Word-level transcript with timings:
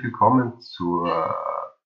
Herzlich 0.00 0.14
willkommen 0.14 0.58
zur 0.62 1.36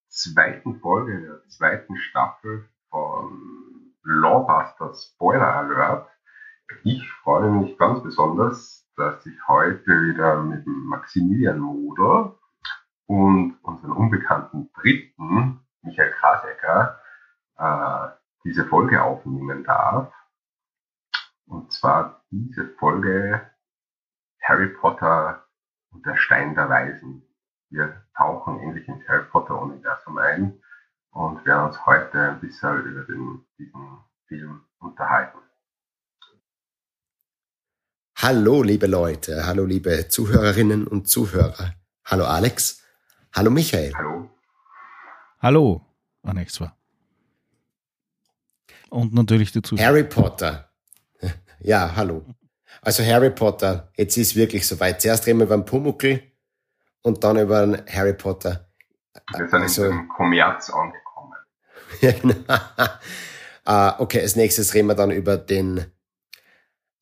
zweiten 0.06 0.78
Folge 0.78 1.20
der 1.20 1.48
zweiten 1.48 1.96
Staffel 1.96 2.68
von 2.88 3.92
Lawbuster 4.04 4.94
Spoiler 4.94 5.52
Alert. 5.56 6.08
Ich 6.84 7.10
freue 7.24 7.50
mich 7.50 7.76
ganz 7.76 8.04
besonders, 8.04 8.88
dass 8.96 9.26
ich 9.26 9.36
heute 9.48 9.90
wieder 10.02 10.40
mit 10.44 10.64
Maximilian 10.64 11.58
Moder 11.58 12.38
und 13.06 13.58
unseren 13.62 13.90
unbekannten 13.90 14.70
Dritten, 14.74 15.58
Michael 15.82 16.12
Krasecker, 16.12 17.00
äh, 17.58 18.10
diese 18.44 18.64
Folge 18.66 19.02
aufnehmen 19.02 19.64
darf. 19.64 20.12
Und 21.46 21.72
zwar 21.72 22.22
diese 22.30 22.68
Folge 22.78 23.50
Harry 24.40 24.68
Potter 24.68 25.48
und 25.90 26.06
der 26.06 26.14
Stein 26.14 26.54
der 26.54 26.68
Weisen. 26.68 27.26
Wir 27.70 28.02
tauchen 28.16 28.60
endlich 28.60 28.86
ins 28.88 29.06
Harry 29.08 29.24
Potter 29.30 29.60
Universum 29.60 30.18
ein 30.18 30.60
und 31.10 31.44
werden 31.44 31.66
uns 31.66 31.86
heute 31.86 32.18
ein 32.20 32.40
bisschen 32.40 32.84
über 32.84 33.02
den, 33.04 33.44
diesen 33.58 33.98
Film 34.26 34.64
unterhalten. 34.78 35.38
Hallo, 38.16 38.62
liebe 38.62 38.86
Leute, 38.86 39.46
hallo, 39.46 39.64
liebe 39.64 40.08
Zuhörerinnen 40.08 40.86
und 40.86 41.08
Zuhörer. 41.08 41.74
Hallo, 42.04 42.24
Alex. 42.24 42.82
Hallo, 43.34 43.50
Michael. 43.50 43.92
Hallo. 43.94 44.30
Hallo, 45.40 45.86
Annexwa. 46.22 46.76
Und 48.90 49.12
natürlich 49.12 49.52
die 49.52 49.62
Zuhörer. 49.62 49.86
Harry 49.86 50.04
Potter. 50.04 50.70
Ja, 51.60 51.96
hallo. 51.96 52.24
Also 52.82 53.02
Harry 53.02 53.30
Potter, 53.30 53.90
jetzt 53.96 54.16
ist 54.16 54.36
wirklich 54.36 54.66
soweit. 54.66 55.00
Zuerst 55.00 55.26
reden 55.26 55.38
wir 55.38 55.46
über 55.46 55.56
den 55.56 55.64
Pumuckl 55.64 56.22
und 57.04 57.22
dann 57.22 57.38
über 57.38 57.64
den 57.64 57.86
Harry 57.86 58.14
Potter. 58.14 58.66
Wir 59.36 59.48
sind 59.48 59.62
also, 59.62 59.84
im 59.84 60.08
Kommerz 60.08 60.70
angekommen. 60.70 61.34
ja, 62.00 62.12
genau. 62.12 62.34
uh, 63.68 64.02
okay, 64.02 64.20
als 64.20 64.36
nächstes 64.36 64.74
reden 64.74 64.88
wir 64.88 64.94
dann 64.94 65.10
über 65.10 65.36
den 65.36 65.86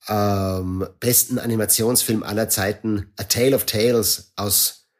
ähm, 0.09 0.87
besten 0.99 1.39
Animationsfilm 1.39 2.25
aller 2.25 2.49
Zeiten, 2.49 3.13
A 3.17 3.25
Tale 3.25 3.55
of 3.55 3.65
Tales 3.65 4.33
aus 4.37 4.91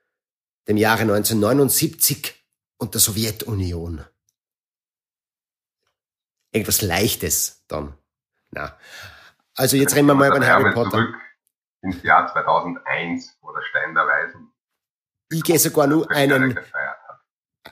dem 0.69 0.77
Jahre 0.77 1.03
1979 1.03 2.47
und 2.79 2.95
der 2.95 3.01
Sowjetunion. 3.01 4.05
Irgendwas 6.53 6.83
Leichtes 6.83 7.65
dann. 7.67 7.95
Na. 8.51 8.79
Also 9.57 9.77
jetzt 9.77 9.97
reden 9.97 10.07
wir 10.07 10.15
mal 10.15 10.29
über 10.29 10.39
den 10.39 10.49
Harry 10.49 10.73
Potter. 10.73 10.91
Zurück 10.91 11.17
ins 11.81 12.03
Jahr 12.05 12.33
2001, 12.33 13.39
wo 13.41 13.53
der 13.53 13.63
Stein 13.63 13.95
der 13.95 14.07
Weisen. 14.07 14.52
Ich 15.33 15.43
gehe 15.43 15.59
sogar 15.59 15.87
nur 15.87 16.11
einen, 16.11 16.59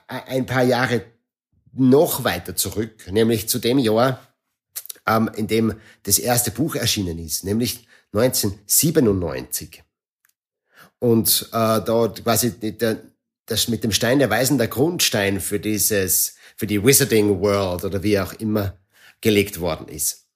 ein 0.06 0.46
paar 0.46 0.62
Jahre 0.62 1.04
noch 1.72 2.24
weiter 2.24 2.56
zurück, 2.56 3.06
nämlich 3.10 3.48
zu 3.48 3.58
dem 3.58 3.78
Jahr, 3.78 4.26
ähm, 5.06 5.30
in 5.36 5.46
dem 5.46 5.74
das 6.02 6.18
erste 6.18 6.50
Buch 6.50 6.74
erschienen 6.74 7.18
ist, 7.18 7.44
nämlich 7.44 7.86
1997. 8.12 9.82
Und 10.98 11.48
äh, 11.52 11.80
da 11.80 12.12
quasi 12.22 12.52
der, 12.72 12.98
das 13.46 13.68
mit 13.68 13.84
dem 13.84 13.92
Stein 13.92 14.18
der 14.18 14.30
Weisen 14.30 14.58
der 14.58 14.68
Grundstein 14.68 15.40
für 15.40 15.60
dieses, 15.60 16.36
für 16.56 16.66
die 16.66 16.84
Wizarding 16.84 17.40
World 17.40 17.84
oder 17.84 18.02
wie 18.02 18.18
auch 18.18 18.32
immer 18.34 18.76
gelegt 19.20 19.60
worden 19.60 19.88
ist. 19.88 20.26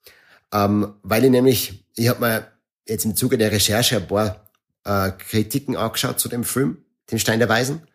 Ähm, 0.53 0.95
weil 1.01 1.25
ich 1.25 1.31
nämlich, 1.31 1.85
ich 1.95 2.07
habe 2.07 2.21
mir 2.21 2.51
jetzt 2.87 3.05
im 3.05 3.15
Zuge 3.15 3.37
der 3.37 3.51
Recherche 3.51 3.97
ein 3.97 4.07
paar 4.07 4.49
äh, 4.85 5.11
Kritiken 5.11 5.75
angeschaut 5.75 6.19
zu 6.19 6.29
dem 6.29 6.43
Film, 6.43 6.84
den 7.11 7.19
Stein 7.19 7.39
der 7.39 7.49
Weisen, 7.49 7.87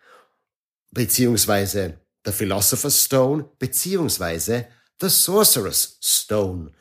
beziehungsweise 0.91 2.01
The 2.25 2.33
Philosopher's 2.33 3.05
Stone, 3.05 3.49
beziehungsweise 3.59 4.67
The 5.01 5.09
Sorcerer's 5.09 5.99
Stone, 6.01 6.73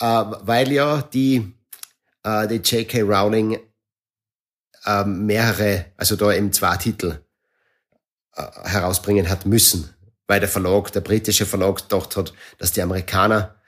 äh, 0.00 0.04
weil 0.04 0.72
ja 0.72 1.02
die, 1.02 1.54
äh, 2.22 2.46
die 2.46 2.56
J.K. 2.56 3.02
Rowling 3.02 3.58
äh, 4.84 5.04
mehrere, 5.04 5.86
also 5.96 6.16
da 6.16 6.32
eben 6.32 6.52
zwei 6.52 6.76
Titel 6.76 7.20
äh, 8.34 8.42
herausbringen 8.64 9.28
hat 9.28 9.46
müssen, 9.46 9.94
weil 10.26 10.40
der 10.40 10.48
Verlag, 10.48 10.92
der 10.92 11.00
britische 11.00 11.46
Verlag 11.46 11.76
gedacht 11.88 12.16
hat, 12.16 12.32
dass 12.58 12.72
die 12.72 12.82
Amerikaner 12.82 13.60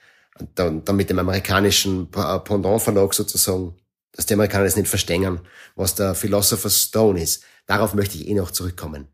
dann, 0.55 0.85
dann 0.85 0.97
mit 0.97 1.11
dem 1.11 1.19
amerikanischen 1.19 2.11
Pendant 2.11 2.83
Verlag 2.83 3.15
sozusagen, 3.15 3.77
dass 4.17 4.27
die 4.27 4.35
Amerikaner 4.35 4.65
das 4.65 4.77
nicht 4.77 4.89
verstehen, 4.89 5.41
was 5.75 5.95
der 5.95 6.15
Philosopher's 6.15 6.83
Stone 6.83 7.21
ist. 7.21 7.45
Darauf 7.67 7.95
möchte 7.95 8.17
ich 8.17 8.29
eh 8.29 8.35
noch 8.35 8.51
zurückkommen. 8.51 9.09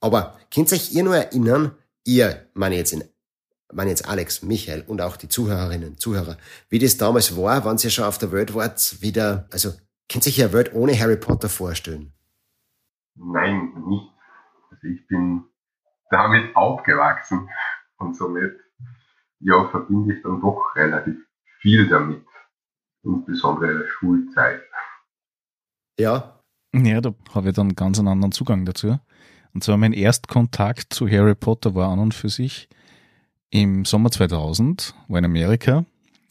Aber 0.00 0.38
könnt 0.52 0.72
euch 0.72 0.92
ihr 0.92 1.02
nur 1.02 1.16
erinnern, 1.16 1.76
ihr, 2.04 2.48
meine 2.54 2.76
jetzt 2.76 2.92
in, 2.92 3.04
meine 3.72 3.90
jetzt 3.90 4.08
Alex, 4.08 4.42
Michael 4.42 4.84
und 4.86 5.00
auch 5.00 5.16
die 5.16 5.28
Zuhörerinnen, 5.28 5.98
Zuhörer, 5.98 6.38
wie 6.70 6.78
das 6.78 6.96
damals 6.96 7.36
war, 7.36 7.64
wenn 7.64 7.76
ihr 7.76 7.90
schon 7.90 8.04
auf 8.04 8.18
der 8.18 8.32
Welt 8.32 8.54
wart, 8.54 9.02
wieder, 9.02 9.46
also, 9.52 9.72
könnt 10.10 10.26
ihr 10.26 10.32
euch 10.32 10.42
eine 10.42 10.52
Welt 10.52 10.72
ohne 10.74 10.98
Harry 10.98 11.16
Potter 11.16 11.48
vorstellen? 11.48 12.12
Nein, 13.14 13.72
nicht. 13.86 14.08
Also 14.70 14.86
ich 14.86 15.06
bin 15.08 15.44
damit 16.10 16.54
aufgewachsen 16.54 17.48
und 17.98 18.16
somit, 18.16 18.54
ja, 19.40 19.68
verbinde 19.68 20.14
ich 20.14 20.22
dann 20.22 20.40
doch 20.40 20.74
relativ 20.76 21.16
viel 21.60 21.88
damit. 21.88 22.24
Insbesondere 23.04 23.86
Schulzeit. 23.88 24.60
Ja. 25.98 26.40
Ja, 26.74 27.00
da 27.00 27.14
habe 27.34 27.48
ich 27.48 27.54
dann 27.54 27.74
ganz 27.74 27.98
einen 27.98 28.08
anderen 28.08 28.32
Zugang 28.32 28.64
dazu. 28.64 28.98
Und 29.54 29.64
zwar 29.64 29.76
mein 29.76 29.92
Erstkontakt 29.92 30.92
zu 30.92 31.08
Harry 31.08 31.34
Potter 31.34 31.74
war 31.74 31.90
an 31.90 31.98
und 31.98 32.14
für 32.14 32.28
sich 32.28 32.68
im 33.50 33.84
Sommer 33.84 34.10
2000, 34.10 34.94
war 35.08 35.18
in 35.18 35.24
Amerika 35.24 35.84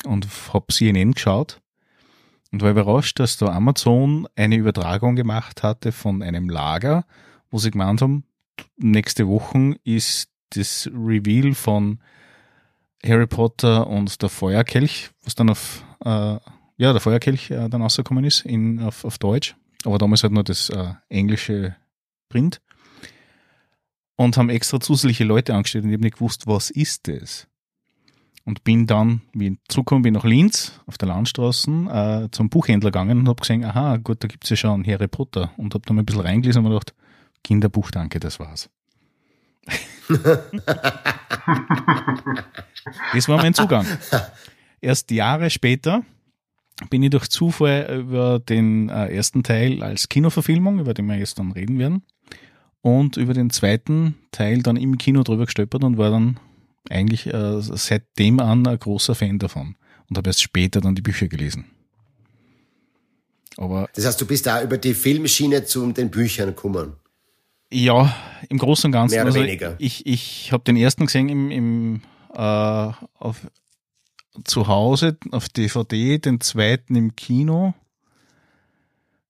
und 0.06 0.28
habe 0.54 0.72
CNN 0.72 1.14
geschaut 1.14 1.60
und 2.52 2.62
war 2.62 2.72
überrascht, 2.72 3.20
dass 3.20 3.38
da 3.38 3.48
Amazon 3.48 4.28
eine 4.36 4.56
Übertragung 4.56 5.16
gemacht 5.16 5.64
hatte 5.64 5.92
von 5.92 6.22
einem 6.22 6.50
Lager, 6.50 7.06
wo 7.50 7.58
sie 7.58 7.72
gemeint 7.72 8.02
haben, 8.02 8.24
nächste 8.78 9.28
Woche 9.28 9.76
ist 9.84 10.30
das 10.52 10.90
Reveal 10.94 11.54
von 11.54 12.00
Harry 13.06 13.28
Potter 13.28 13.88
und 13.88 14.22
der 14.22 14.30
Feuerkelch, 14.30 15.12
was 15.24 15.36
dann 15.36 15.50
auf, 15.50 15.84
äh, 16.04 16.38
ja, 16.78 16.92
der 16.92 17.02
Feuerkelch 17.02 17.52
äh, 17.52 17.70
dann 17.70 17.82
rausgekommen 17.82 18.24
ist 18.24 18.46
in, 18.46 18.82
auf, 18.82 19.04
auf 19.04 19.18
Deutsch, 19.18 19.56
aber 19.84 19.98
damals 19.98 20.24
halt 20.24 20.34
nur 20.34 20.44
das 20.44 20.70
äh, 20.70 20.94
englische 21.10 21.76
Print 22.30 22.62
und 24.16 24.36
haben 24.38 24.50
extra 24.50 24.80
zusätzliche 24.80 25.24
Leute 25.24 25.54
angestellt 25.54 25.86
und 25.86 25.92
ich 25.92 25.96
habe 25.96 26.04
nicht 26.04 26.16
gewusst, 26.16 26.48
was 26.48 26.70
ist 26.70 27.08
das. 27.08 27.48
Und 28.44 28.64
bin 28.64 28.88
dann, 28.88 29.22
wie 29.34 29.48
ich 29.48 29.58
zurückgekommen 29.68 30.04
bin 30.04 30.14
nach 30.14 30.24
Linz 30.24 30.80
auf 30.86 30.98
der 30.98 31.10
Landstraße, 31.10 31.70
äh, 31.70 32.30
zum 32.32 32.50
Buchhändler 32.50 32.92
gegangen 32.92 33.20
und 33.20 33.28
habe 33.28 33.42
gesehen, 33.42 33.66
aha, 33.66 33.98
gut, 33.98 34.24
da 34.24 34.30
gibt 34.30 34.46
es 34.46 34.50
ja 34.52 34.56
schon 34.56 34.88
Harry 34.88 35.10
Potter. 35.10 35.52
Und 35.58 35.74
habe 35.74 35.84
da 35.86 35.94
mal 35.94 36.02
ein 36.02 36.06
bisschen 36.06 36.22
reingelesen 36.22 36.60
und 36.60 36.72
mir 36.72 36.80
gedacht, 36.80 36.96
Kinderbuch, 37.44 37.92
danke, 37.92 38.22
das 38.22 38.40
war's. 38.40 38.70
das 43.14 43.28
war 43.28 43.38
mein 43.38 43.54
Zugang. 43.54 43.86
Erst 44.80 45.12
Jahre 45.12 45.50
später 45.50 46.04
bin 46.90 47.04
ich 47.04 47.10
durch 47.10 47.28
Zufall 47.30 48.02
über 48.02 48.40
den 48.40 48.90
äh, 48.90 49.08
ersten 49.16 49.44
Teil 49.44 49.82
als 49.82 50.10
Kinoverfilmung, 50.10 50.80
über 50.80 50.94
den 50.94 51.08
wir 51.08 51.18
jetzt 51.18 51.40
dann 51.40 51.52
reden 51.52 51.80
werden, 51.80 52.04
und 52.82 53.18
über 53.18 53.34
den 53.34 53.50
zweiten 53.50 54.16
Teil 54.32 54.62
dann 54.62 54.78
im 54.78 54.98
Kino 54.98 55.24
drüber 55.24 55.46
gestolpert 55.46 55.84
und 55.84 55.98
war 55.98 56.12
dann 56.12 56.40
eigentlich 56.90 57.28
äh, 57.28 57.62
seitdem 57.62 58.40
an 58.40 58.66
ein 58.68 58.80
großer 58.80 59.16
Fan 59.16 59.40
davon 59.40 59.76
und 60.10 60.18
habe 60.18 60.30
erst 60.30 60.42
später 60.42 60.80
dann 60.80 60.96
die 60.96 61.02
Bücher 61.02 61.28
gelesen. 61.28 61.66
Aber 63.58 63.90
das 63.96 64.06
heißt, 64.06 64.22
du 64.22 64.28
bist 64.28 64.46
da 64.46 64.62
über 64.62 64.78
die 64.78 64.94
Filmschiene 64.94 65.66
zu 65.66 65.92
den 65.92 66.12
Büchern 66.12 66.50
gekommen? 66.50 66.94
Ja, 67.72 68.16
im 68.50 68.60
Großen 68.60 68.88
und 68.88 68.92
Ganzen. 68.92 69.16
Mehr 69.16 69.24
oder 69.24 69.34
also 69.34 69.44
weniger. 69.44 69.76
Ich, 69.80 70.06
ich 70.06 70.52
habe 70.52 70.64
den 70.64 70.78
ersten 70.78 71.08
gesehen 71.08 71.28
im, 71.28 71.52
im 71.52 72.02
äh, 72.34 72.40
auf, 72.40 73.42
zu 74.44 74.68
Hause 74.68 75.18
auf 75.32 75.50
DVD, 75.50 76.18
den 76.18 76.42
zweiten 76.42 76.96
im 76.96 77.16
Kino, 77.16 77.74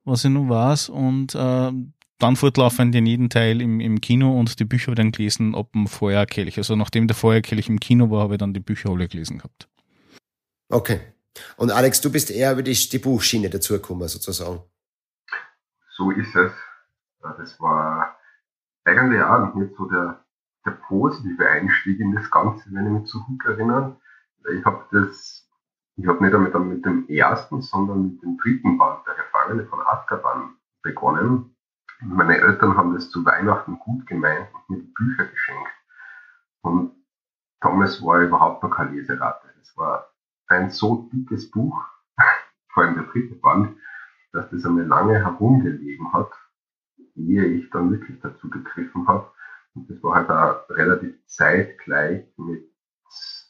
was 0.03 0.25
ich 0.25 0.31
nun 0.31 0.49
weiß, 0.49 0.89
und 0.89 1.35
äh, 1.35 1.71
dann 2.19 2.35
fortlaufend 2.35 2.95
in 2.95 3.05
jedem 3.05 3.29
Teil 3.29 3.61
im, 3.61 3.79
im 3.79 4.01
Kino 4.01 4.37
und 4.39 4.59
die 4.59 4.65
Bücher 4.65 4.95
dann 4.95 5.11
gelesen 5.11 5.53
ab 5.55 5.71
dem 5.73 5.87
Feuerkelch. 5.87 6.57
Also 6.57 6.75
nachdem 6.75 7.07
der 7.07 7.15
Feuerkelch 7.15 7.69
im 7.69 7.79
Kino 7.79 8.09
war, 8.09 8.23
habe 8.23 8.35
ich 8.35 8.39
dann 8.39 8.53
die 8.53 8.59
Bücher 8.59 8.89
alle 8.89 9.07
gelesen 9.07 9.37
gehabt. 9.37 9.67
Okay. 10.69 10.99
Und 11.57 11.71
Alex, 11.71 12.01
du 12.01 12.11
bist 12.11 12.31
eher 12.31 12.53
über 12.53 12.63
die, 12.63 12.73
die 12.73 12.97
Buchschiene 12.97 13.49
dazugekommen, 13.49 14.07
sozusagen. 14.07 14.61
So 15.95 16.11
ist 16.11 16.35
es. 16.35 16.51
Das 17.21 17.59
war 17.59 18.17
eigentlich 18.85 19.21
auch 19.21 19.53
nicht 19.53 19.75
so 19.77 19.85
der, 19.85 20.25
der 20.65 20.71
positive 20.87 21.47
Einstieg 21.47 21.99
in 21.99 22.15
das 22.15 22.29
Ganze, 22.31 22.65
wenn 22.71 22.85
ich 22.85 23.01
mich 23.01 23.05
zurück 23.11 23.43
erinnere. 23.45 23.99
Ich 24.53 24.63
habe 24.65 24.85
das, 24.91 25.49
ich 25.97 26.07
habe 26.07 26.23
nicht 26.23 26.33
damit 26.33 26.53
mit 26.53 26.85
dem 26.85 27.07
ersten, 27.09 27.61
sondern 27.61 28.13
mit 28.13 28.23
dem 28.23 28.37
dritten 28.37 28.77
Band, 28.77 29.05
der 29.05 29.15
Gefangene 29.15 29.65
von 29.65 29.79
Azkaban, 29.85 30.55
begonnen. 30.81 31.55
Meine 32.01 32.37
Eltern 32.37 32.77
haben 32.77 32.93
das 32.93 33.09
zu 33.09 33.25
Weihnachten 33.25 33.79
gut 33.79 34.05
gemeint 34.05 34.47
und 34.53 34.69
mir 34.69 34.83
Bücher 34.93 35.25
geschenkt. 35.25 35.71
Und 36.61 36.91
damals 37.59 38.01
war 38.03 38.21
überhaupt 38.21 38.63
noch 38.63 38.69
keine 38.69 38.91
Leserate. 38.91 39.47
Es 39.61 39.75
war 39.75 40.13
ein 40.47 40.69
so 40.69 41.09
dickes 41.11 41.49
Buch, 41.51 41.83
vor 42.69 42.83
allem 42.83 42.95
der 42.95 43.05
dritte 43.05 43.35
Band, 43.35 43.77
dass 44.31 44.49
das 44.51 44.65
einmal 44.65 44.85
lange 44.85 45.15
herumgelegen 45.15 46.13
hat, 46.13 46.31
ehe 47.15 47.45
ich 47.45 47.69
dann 47.71 47.91
wirklich 47.91 48.19
dazu 48.21 48.49
gegriffen 48.49 49.07
habe. 49.07 49.31
Und 49.73 49.89
das 49.89 50.01
war 50.03 50.15
halt 50.15 50.29
auch 50.29 50.69
relativ 50.69 51.15
zeitgleich 51.25 52.25
mit 52.37 52.71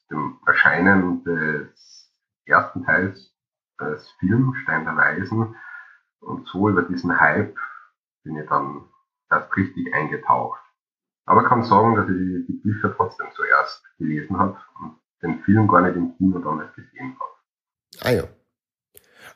dem 0.09 0.39
Erscheinen 0.45 1.23
des 1.23 2.13
ersten 2.45 2.83
Teils 2.85 3.33
des 3.79 4.09
Films 4.19 4.57
Stein 4.63 4.85
der 4.85 4.95
Weisen. 4.95 5.55
Und 6.19 6.47
so 6.47 6.69
über 6.69 6.83
diesen 6.83 7.19
Hype 7.19 7.55
bin 8.23 8.37
ich 8.37 8.49
dann 8.49 8.85
erst 9.29 9.55
richtig 9.55 9.93
eingetaucht. 9.93 10.59
Aber 11.25 11.43
kann 11.43 11.63
sagen, 11.63 11.95
dass 11.95 12.09
ich 12.09 12.47
die 12.47 12.59
Bücher 12.63 12.95
trotzdem 12.95 13.27
zuerst 13.35 13.83
gelesen 13.97 14.37
habe 14.37 14.57
und 14.79 14.97
den 15.21 15.43
Film 15.43 15.67
gar 15.67 15.81
nicht 15.81 15.95
im 15.95 16.15
Kino 16.17 16.39
damals 16.39 16.73
gesehen 16.73 17.17
habe. 17.19 17.31
Ah 18.01 18.11
ja. 18.11 18.23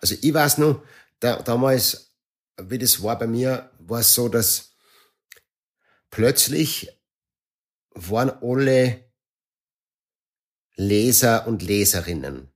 Also 0.01 0.15
ich 0.19 0.33
weiß 0.33 0.57
noch, 0.59 0.81
da, 1.19 1.41
damals, 1.41 2.15
wie 2.57 2.77
das 2.77 3.03
war 3.03 3.17
bei 3.19 3.27
mir, 3.27 3.69
war 3.79 3.99
es 3.99 4.15
so, 4.15 4.29
dass 4.29 4.75
plötzlich 6.09 6.89
waren 7.93 8.31
alle 8.41 9.10
Leser 10.81 11.47
und 11.47 11.61
Leserinnen. 11.61 12.49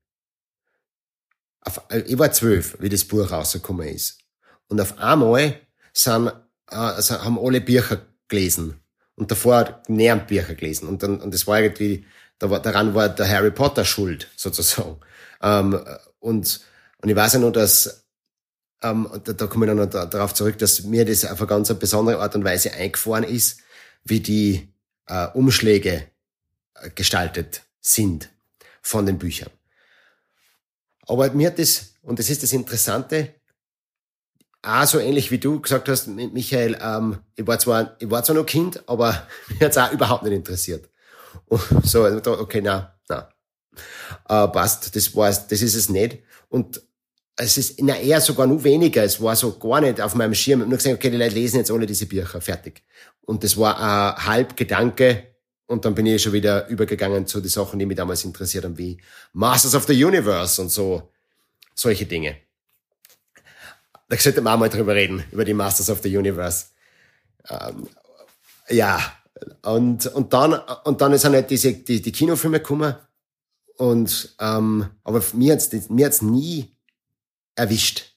Auf, 1.61 1.81
ich 2.05 2.17
war 2.17 2.31
zwölf, 2.31 2.75
wie 2.79 2.89
das 2.89 3.05
Buch 3.05 3.31
rausgekommen 3.31 3.87
ist. 3.87 4.19
Und 4.67 4.81
auf 4.81 4.97
einmal 4.97 5.59
sind, 5.93 6.27
äh, 6.69 6.75
haben 6.75 7.39
alle 7.39 7.61
Bücher 7.61 8.01
gelesen. 8.27 8.79
Und 9.15 9.31
davor 9.31 9.81
näher 9.87 10.15
Bücher 10.17 10.55
gelesen. 10.55 10.87
Und 10.87 11.03
dann, 11.03 11.21
und 11.21 11.33
das 11.33 11.47
war 11.47 11.61
irgendwie, 11.61 12.05
da 12.39 12.49
war, 12.49 12.61
daran 12.61 12.93
war 12.95 13.09
der 13.09 13.29
Harry 13.29 13.51
Potter 13.51 13.85
schuld, 13.85 14.29
sozusagen. 14.35 14.99
Ähm, 15.41 15.79
und, 16.19 16.61
und 17.01 17.09
ich 17.09 17.15
weiß 17.15 17.33
ja 17.33 17.39
nur, 17.39 17.51
dass, 17.51 18.05
ähm, 18.81 19.07
da, 19.23 19.33
da 19.33 19.47
komme 19.47 19.65
ich 19.65 19.69
dann 19.69 19.77
noch 19.77 19.85
da, 19.89 20.05
darauf 20.05 20.33
zurück, 20.33 20.57
dass 20.57 20.83
mir 20.83 21.05
das 21.05 21.25
auf 21.25 21.39
eine 21.39 21.47
ganz 21.47 21.73
besondere 21.75 22.19
Art 22.19 22.35
und 22.35 22.43
Weise 22.43 22.73
eingefahren 22.73 23.23
ist, 23.23 23.59
wie 24.03 24.19
die 24.19 24.73
äh, 25.07 25.27
Umschläge 25.27 26.07
äh, 26.73 26.89
gestaltet 26.89 27.61
sind 27.85 28.29
von 28.81 29.05
den 29.05 29.19
Büchern. 29.19 29.51
Aber 31.07 31.29
mir 31.31 31.47
hat 31.47 31.59
das, 31.59 31.93
und 32.01 32.17
das 32.17 32.31
ist 32.31 32.41
das 32.41 32.51
Interessante, 32.51 33.35
auch 34.63 34.85
so 34.85 34.99
ähnlich 34.99 35.29
wie 35.29 35.37
du 35.37 35.59
gesagt 35.59 35.87
hast, 35.87 36.07
Michael, 36.07 36.79
ähm, 36.81 37.19
ich 37.35 37.45
war 37.45 37.59
zwar, 37.59 37.95
ich 37.99 38.09
war 38.09 38.23
zwar 38.23 38.35
noch 38.35 38.45
Kind, 38.45 38.81
aber 38.89 39.27
mir 39.59 39.67
hat's 39.67 39.77
auch 39.77 39.91
überhaupt 39.91 40.23
nicht 40.23 40.33
interessiert. 40.33 40.89
Und 41.45 41.61
so, 41.83 42.05
okay, 42.05 42.61
na, 42.61 42.95
na. 43.07 43.29
Äh, 44.27 44.47
passt, 44.47 44.95
das 44.95 45.15
war's, 45.15 45.47
das 45.47 45.61
ist 45.61 45.75
es 45.75 45.89
nicht. 45.89 46.23
Und 46.49 46.81
es 47.35 47.57
ist 47.57 47.79
na, 47.83 47.95
eher 47.97 48.19
sogar 48.19 48.47
nur 48.47 48.63
weniger. 48.63 49.03
Es 49.03 49.21
war 49.21 49.35
so 49.35 49.59
gar 49.59 49.81
nicht 49.81 50.01
auf 50.01 50.15
meinem 50.15 50.33
Schirm. 50.33 50.61
Ich 50.61 50.63
habe 50.63 50.69
nur 50.69 50.77
gesagt, 50.77 50.95
okay, 50.95 51.11
die 51.11 51.17
Leute 51.17 51.35
lesen 51.35 51.57
jetzt 51.57 51.69
alle 51.69 51.85
diese 51.85 52.07
Bücher, 52.07 52.41
fertig. 52.41 52.81
Und 53.21 53.43
das 53.43 53.57
war 53.57 53.77
ein 53.77 54.25
halb 54.25 54.57
Gedanke. 54.57 55.34
Und 55.67 55.85
dann 55.85 55.95
bin 55.95 56.05
ich 56.05 56.21
schon 56.21 56.33
wieder 56.33 56.67
übergegangen 56.67 57.25
zu 57.25 57.41
den 57.41 57.49
Sachen, 57.49 57.79
die 57.79 57.85
mich 57.85 57.97
damals 57.97 58.23
interessiert 58.23 58.65
haben, 58.65 58.77
wie 58.77 59.01
Masters 59.33 59.75
of 59.75 59.85
the 59.85 60.05
Universe 60.05 60.61
und 60.61 60.69
so, 60.69 61.11
solche 61.73 62.05
Dinge 62.05 62.37
da 64.07 64.17
sollte 64.17 64.41
man 64.41 64.53
auch 64.53 64.59
mal 64.59 64.69
drüber 64.69 64.95
reden, 64.95 65.23
über 65.31 65.45
die 65.45 65.53
Masters 65.53 65.89
of 65.89 66.01
the 66.01 66.15
Universe. 66.15 66.67
Ähm, 67.49 67.87
ja, 68.69 68.99
und, 69.63 70.05
und 70.07 70.33
dann, 70.33 70.53
und 70.83 71.01
dann 71.01 71.17
sind 71.17 71.33
halt 71.33 71.49
diese, 71.49 71.73
die, 71.73 72.01
die 72.01 72.11
Kinofilme 72.11 72.59
gekommen. 72.59 72.95
Und, 73.77 74.35
ähm, 74.39 74.89
aber 75.03 75.21
mir 75.33 75.53
hat's, 75.53 75.69
mir 75.89 76.05
hat's 76.05 76.21
nie 76.21 76.75
erwischt. 77.55 78.14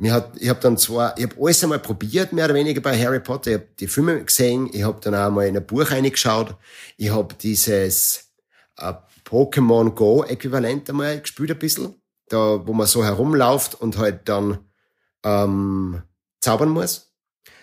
Mir 0.00 0.14
hat, 0.14 0.40
ich 0.40 0.48
habe 0.48 0.60
dann 0.60 0.78
zwar, 0.78 1.14
ich 1.18 1.24
habe 1.24 1.34
alles 1.38 1.62
einmal 1.62 1.78
probiert, 1.78 2.32
mehr 2.32 2.46
oder 2.46 2.54
weniger 2.54 2.80
bei 2.80 2.98
Harry 2.98 3.20
Potter. 3.20 3.50
Ich 3.50 3.56
habe 3.58 3.68
die 3.78 3.86
Filme 3.86 4.24
gesehen, 4.24 4.70
ich 4.72 4.82
habe 4.82 4.98
dann 5.02 5.14
auch 5.14 5.30
mal 5.30 5.46
in 5.46 5.54
ein 5.54 5.66
Buch 5.66 5.90
reingeschaut. 5.90 6.56
Ich 6.96 7.10
habe 7.10 7.34
dieses 7.34 8.32
äh, 8.78 8.94
Pokémon 9.26 9.90
Go 9.90 10.24
Äquivalent 10.24 10.88
einmal 10.88 11.20
gespielt 11.20 11.50
ein 11.50 11.58
bisschen, 11.58 11.96
da 12.30 12.66
wo 12.66 12.72
man 12.72 12.86
so 12.86 13.04
herumläuft 13.04 13.74
und 13.74 13.98
halt 13.98 14.26
dann 14.26 14.60
ähm, 15.22 16.00
zaubern 16.40 16.70
muss 16.70 17.12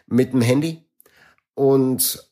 mit 0.05 0.31
dem 0.31 0.41
Handy 0.41 0.85
und 1.55 2.23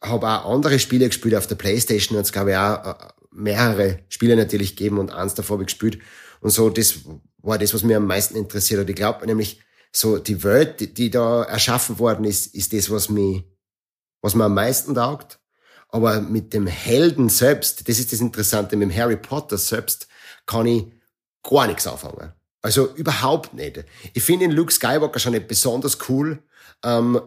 habe 0.00 0.28
auch 0.28 0.54
andere 0.54 0.78
Spiele 0.78 1.08
gespielt 1.08 1.34
auf 1.34 1.48
der 1.48 1.56
Playstation 1.56 2.16
und 2.16 2.22
es 2.22 2.32
gab 2.32 2.46
ja 2.46 2.80
auch 2.80 3.06
äh, 3.06 3.08
mehrere 3.32 4.04
Spiele 4.08 4.36
natürlich 4.36 4.76
gegeben 4.76 4.98
und 4.98 5.12
eins 5.12 5.34
davor 5.34 5.56
habe 5.56 5.64
ich 5.64 5.66
gespielt 5.66 5.98
und 6.40 6.50
so 6.50 6.70
das 6.70 7.00
war 7.38 7.58
das 7.58 7.74
was 7.74 7.82
mir 7.82 7.96
am 7.96 8.06
meisten 8.06 8.36
interessiert 8.36 8.80
hat 8.80 8.90
ich 8.90 8.96
glaube 8.96 9.26
nämlich 9.26 9.60
so 9.92 10.18
die 10.18 10.42
Welt 10.44 10.80
die, 10.80 10.92
die 10.92 11.10
da 11.10 11.44
erschaffen 11.44 11.98
worden 11.98 12.24
ist 12.24 12.54
ist 12.54 12.72
das 12.72 12.90
was 12.90 13.08
mich 13.08 13.44
was 14.20 14.34
mir 14.34 14.44
am 14.44 14.54
meisten 14.54 14.94
taugt 14.94 15.40
aber 15.90 16.20
mit 16.20 16.52
dem 16.52 16.66
Helden 16.66 17.28
selbst 17.28 17.88
das 17.88 17.98
ist 17.98 18.12
das 18.12 18.20
Interessante 18.20 18.76
mit 18.76 18.90
dem 18.90 18.96
Harry 18.96 19.16
Potter 19.16 19.58
selbst 19.58 20.08
kann 20.46 20.66
ich 20.66 20.86
gar 21.42 21.66
nichts 21.66 21.86
anfangen 21.86 22.32
also 22.62 22.92
überhaupt 22.94 23.54
nicht. 23.54 23.84
Ich 24.14 24.22
finde 24.22 24.46
den 24.46 24.54
Luke 24.54 24.72
Skywalker 24.72 25.18
schon 25.18 25.32
nicht 25.32 25.48
besonders 25.48 25.98
cool. 26.08 26.42
Ähm, 26.84 27.20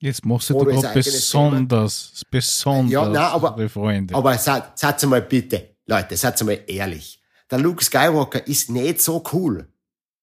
Jetzt 0.00 0.24
machst 0.24 0.50
du 0.50 0.54
doch 0.54 0.64
besonders, 0.64 2.12
Thema. 2.12 2.30
besonders, 2.30 2.92
ja, 2.92 3.08
nein, 3.08 3.16
aber, 3.16 3.68
Freunde. 3.68 4.14
Aber 4.14 4.38
seid, 4.38 4.78
seid 4.78 5.02
mal 5.06 5.22
bitte, 5.22 5.76
Leute, 5.86 6.16
seid 6.16 6.40
mal 6.44 6.60
ehrlich. 6.68 7.17
Der 7.50 7.58
Luke 7.58 7.82
Skywalker 7.82 8.46
ist 8.46 8.70
nicht 8.70 9.00
so 9.00 9.22
cool. 9.32 9.66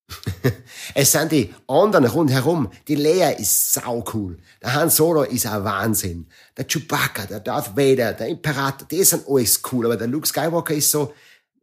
es 0.93 1.11
sind 1.11 1.31
die 1.31 1.53
anderen 1.67 2.05
rundherum. 2.05 2.69
Die 2.87 2.95
Leia 2.95 3.31
ist 3.31 3.73
sau 3.73 4.03
cool. 4.13 4.37
Der 4.61 4.73
Han 4.73 4.89
Solo 4.89 5.23
ist 5.23 5.47
ein 5.47 5.63
Wahnsinn. 5.63 6.27
Der 6.55 6.65
Chewbacca, 6.67 7.25
der 7.25 7.39
Darth 7.39 7.75
Vader, 7.75 8.13
der 8.13 8.27
Imperator, 8.27 8.87
die 8.87 9.03
sind 9.03 9.27
alles 9.27 9.61
cool. 9.71 9.85
Aber 9.85 9.97
der 9.97 10.07
Luke 10.07 10.27
Skywalker 10.27 10.75
ist 10.75 10.91
so, 10.91 11.13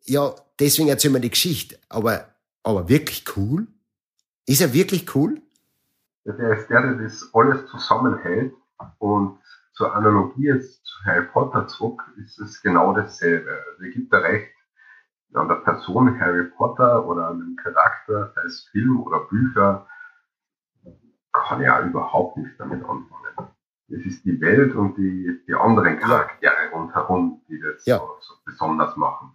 ja, 0.04 0.35
deswegen 0.59 0.88
erzählen 0.88 1.14
wir 1.14 1.21
die 1.21 1.31
Geschichte. 1.31 1.78
Aber, 1.88 2.26
aber 2.64 2.88
wirklich 2.88 3.25
cool? 3.37 3.69
Ist 4.47 4.61
er 4.61 4.73
wirklich 4.73 5.14
cool? 5.14 5.40
Ja, 6.25 6.33
der 6.33 6.59
ist 6.59 6.69
der, 6.69 6.83
der 6.83 6.95
das 6.95 7.31
alles 7.33 7.71
zusammenhält 7.71 8.54
und 8.99 9.38
zur 9.75 9.95
Analogie 9.95 10.47
jetzt 10.47 10.85
zu 10.85 11.04
Harry 11.04 11.26
Potter 11.33 11.66
zurück 11.66 12.02
ist 12.16 12.38
es 12.38 12.61
genau 12.61 12.95
dasselbe. 12.95 13.50
Also 13.50 13.83
ich 13.85 13.95
gebe 13.95 14.07
da 14.11 14.19
recht, 14.19 14.51
an 15.35 15.49
der 15.49 15.57
Person 15.57 16.19
Harry 16.21 16.45
Potter 16.57 17.07
oder 17.07 17.29
an 17.29 17.39
dem 17.39 17.57
Charakter, 17.57 18.33
sei 18.35 18.43
es 18.43 18.69
Film 18.71 19.01
oder 19.01 19.21
Bücher, 19.21 19.87
kann 21.33 21.62
ja 21.62 21.81
überhaupt 21.81 22.37
nichts 22.37 22.57
damit 22.59 22.83
anfangen. 22.83 23.53
Es 23.89 24.07
ist 24.07 24.25
die 24.25 24.41
Welt 24.41 24.75
und 24.75 24.97
die, 24.97 25.43
die 25.47 25.55
anderen 25.55 25.99
Charaktere 25.99 26.53
ja. 26.65 26.71
rundherum, 26.73 27.43
die 27.49 27.61
das 27.61 27.85
ja. 27.85 27.99
so, 27.99 28.09
so 28.21 28.35
besonders 28.45 28.97
machen. 28.97 29.33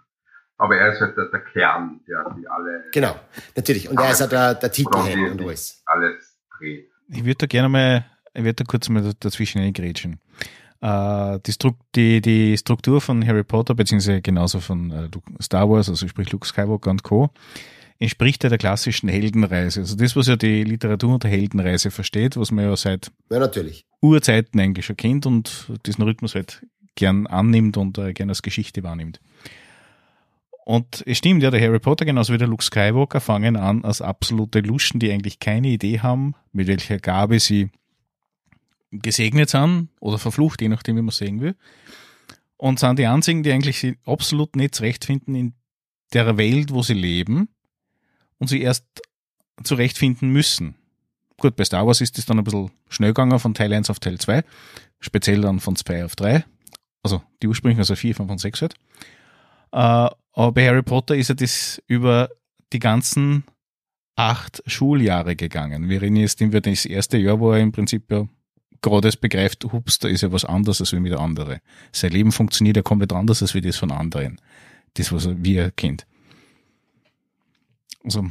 Aber 0.58 0.76
er 0.78 0.94
ist 0.94 1.02
halt 1.02 1.16
der, 1.16 1.26
der 1.26 1.42
Kern, 1.42 2.02
der 2.08 2.34
die 2.36 2.48
alle. 2.48 2.86
Genau, 2.92 3.16
natürlich. 3.56 3.90
Und 3.90 4.00
er 4.00 4.12
ist 4.12 4.20
ja 4.20 4.28
der, 4.28 4.56
der 4.56 4.72
Titelheld 4.72 5.32
und 5.32 5.42
alles. 5.42 5.84
Alles 5.86 6.40
dreht. 6.58 6.90
Ich 7.10 7.24
würde 7.24 7.36
da 7.36 7.46
gerne 7.46 7.70
mal, 7.70 8.06
ich 8.34 8.44
würde 8.44 8.56
da 8.56 8.64
kurz 8.64 8.90
mal 8.90 9.14
dazwischen 9.20 9.62
eingrätschen. 9.62 10.20
Äh, 10.82 11.40
die, 11.46 11.52
Stru 11.52 11.72
die, 11.96 12.22
die 12.22 12.58
Struktur 12.58 13.02
von 13.02 13.26
Harry 13.26 13.44
Potter, 13.44 13.76
beziehungsweise 13.76 14.22
genauso 14.22 14.60
von 14.60 14.92
äh, 14.92 15.10
Star 15.42 15.70
Wars, 15.70 15.90
also 15.90 16.08
sprich 16.08 16.32
Luke 16.32 16.48
Skywalker 16.48 16.92
und 16.92 17.04
Co., 17.04 17.30
entspricht 18.00 18.44
ja 18.44 18.50
der 18.50 18.60
klassischen 18.60 19.10
Heldenreise. 19.10 19.80
Also 19.80 19.96
das, 19.96 20.16
was 20.16 20.28
ja 20.28 20.36
die 20.36 20.64
Literatur 20.64 21.16
unter 21.16 21.30
Heldenreise 21.30 21.90
versteht, 21.90 22.38
was 22.38 22.52
man 22.52 22.66
ja 22.66 22.76
seit 22.76 23.12
ja, 23.32 23.40
natürlich. 23.40 23.86
Urzeiten 24.02 24.60
eigentlich 24.60 24.86
schon 24.86 24.98
kennt 24.98 25.26
und 25.26 25.72
diesen 25.86 26.04
Rhythmus 26.04 26.36
halt 26.36 26.64
gern 26.96 27.26
annimmt 27.28 27.78
und 27.78 27.98
äh, 27.98 28.14
gern 28.14 28.30
als 28.30 28.42
Geschichte 28.42 28.84
wahrnimmt. 28.84 29.20
Und 30.66 31.02
es 31.08 31.20
stimmt, 31.20 31.42
ja, 31.44 31.50
der 31.50 31.62
Harry 31.62 31.80
Potter 31.80 32.04
genauso 32.04 32.34
wie 32.34 32.38
der 32.38 32.50
Luke 32.50 32.64
Skywalker 32.64 33.22
fangen 33.22 33.56
an 33.56 33.86
als 33.86 34.02
absolute 34.02 34.60
Luschen, 34.60 35.00
die 35.00 35.12
eigentlich 35.12 35.40
keine 35.40 35.70
Idee 35.70 36.02
haben, 36.02 36.36
mit 36.52 36.68
welcher 36.68 37.00
Gabe 37.00 37.40
sie 37.40 37.70
gesegnet 38.92 39.50
sind 39.50 39.90
oder 40.00 40.18
verflucht, 40.18 40.62
je 40.62 40.70
nachdem, 40.70 40.98
wie 40.98 41.02
man 41.02 41.12
sehen 41.12 41.42
will. 41.42 41.56
Und 42.58 42.80
sind 42.80 42.98
die 42.98 43.06
einzigen, 43.06 43.44
die 43.44 43.52
eigentlich 43.52 43.98
absolut 44.06 44.56
nicht 44.56 44.76
zurechtfinden 44.76 45.36
in 45.36 45.54
der 46.14 46.38
Welt, 46.38 46.72
wo 46.72 46.82
sie 46.82 46.94
leben 46.94 47.50
und 48.40 48.48
sie 48.48 48.62
erst 48.62 48.86
zurechtfinden 49.64 50.30
müssen. 50.30 50.76
Gut, 51.40 51.56
bei 51.56 51.66
Star 51.66 51.86
Wars 51.86 52.02
ist 52.02 52.18
es 52.18 52.26
dann 52.26 52.40
ein 52.40 52.44
bisschen 52.44 52.72
schnell 52.90 53.12
gegangen 53.12 53.38
von 53.40 53.54
Teil 53.54 53.72
1 53.74 53.90
auf 53.90 54.00
Teil 54.00 54.18
2, 54.18 54.44
speziell 55.00 55.42
dann 55.42 55.60
von 55.60 55.76
2 55.76 56.06
auf 56.06 56.16
3. 56.16 56.44
Also 57.04 57.22
die 57.42 57.48
ursprünglichen, 57.48 57.82
also 57.82 57.96
4, 57.96 58.16
5 58.16 58.32
und 58.32 58.40
6 58.40 58.62
halt. 58.62 58.74
Äh, 59.72 60.16
aber 60.34 60.52
bei 60.52 60.68
Harry 60.68 60.84
Potter 60.84 61.16
ist 61.16 61.30
ja 61.30 61.36
das 61.36 61.82
über 61.88 62.30
die 62.74 62.80
ganzen 62.80 63.44
acht 64.16 64.64
Schuljahre 64.66 65.36
gegangen. 65.36 65.90
Wir 65.90 66.02
reden 66.02 66.16
jetzt 66.16 66.42
über 66.42 66.60
das 66.60 66.86
erste 66.86 67.18
Jahr, 67.18 67.40
wo 67.40 67.52
er 67.52 67.60
im 67.60 67.72
Prinzip 67.72 68.12
ja 68.12 68.28
gerade 68.82 69.08
es 69.08 69.18
begreift, 69.18 69.64
hups, 69.72 70.00
da 70.00 70.08
ist 70.08 70.22
ja 70.22 70.32
was 70.32 70.46
anderes 70.46 70.82
als 70.82 70.94
wie 70.94 71.10
der 71.10 71.20
andere. 71.20 71.62
Sein 71.92 72.12
Leben 72.12 72.32
funktioniert 72.32 72.78
ja 72.78 72.84
komplett 72.84 73.14
anders 73.14 73.42
als 73.42 73.54
wie 73.54 73.62
das 73.62 73.78
von 73.78 73.92
anderen. 73.92 74.40
Das, 74.96 75.12
was 75.12 75.26
er, 75.26 75.44
wie 75.44 75.56
er 75.56 75.72
kennt. 75.72 76.06
Also, 78.04 78.26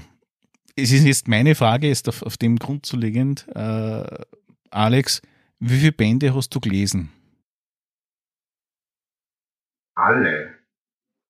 es 0.75 0.93
ist 0.93 1.05
jetzt 1.05 1.29
meine 1.29 1.55
Frage, 1.55 1.89
ist 1.89 2.09
auf, 2.09 2.23
auf 2.23 2.37
dem 2.37 2.59
Grund 2.59 2.87
zu 2.87 2.97
liegend, 2.97 3.47
äh, 3.55 4.25
Alex, 4.71 5.23
wie 5.59 5.79
viele 5.79 5.93
Bände 5.93 6.35
hast 6.35 6.55
du 6.55 6.61
gelesen? 6.61 7.11
Alle. 9.95 10.55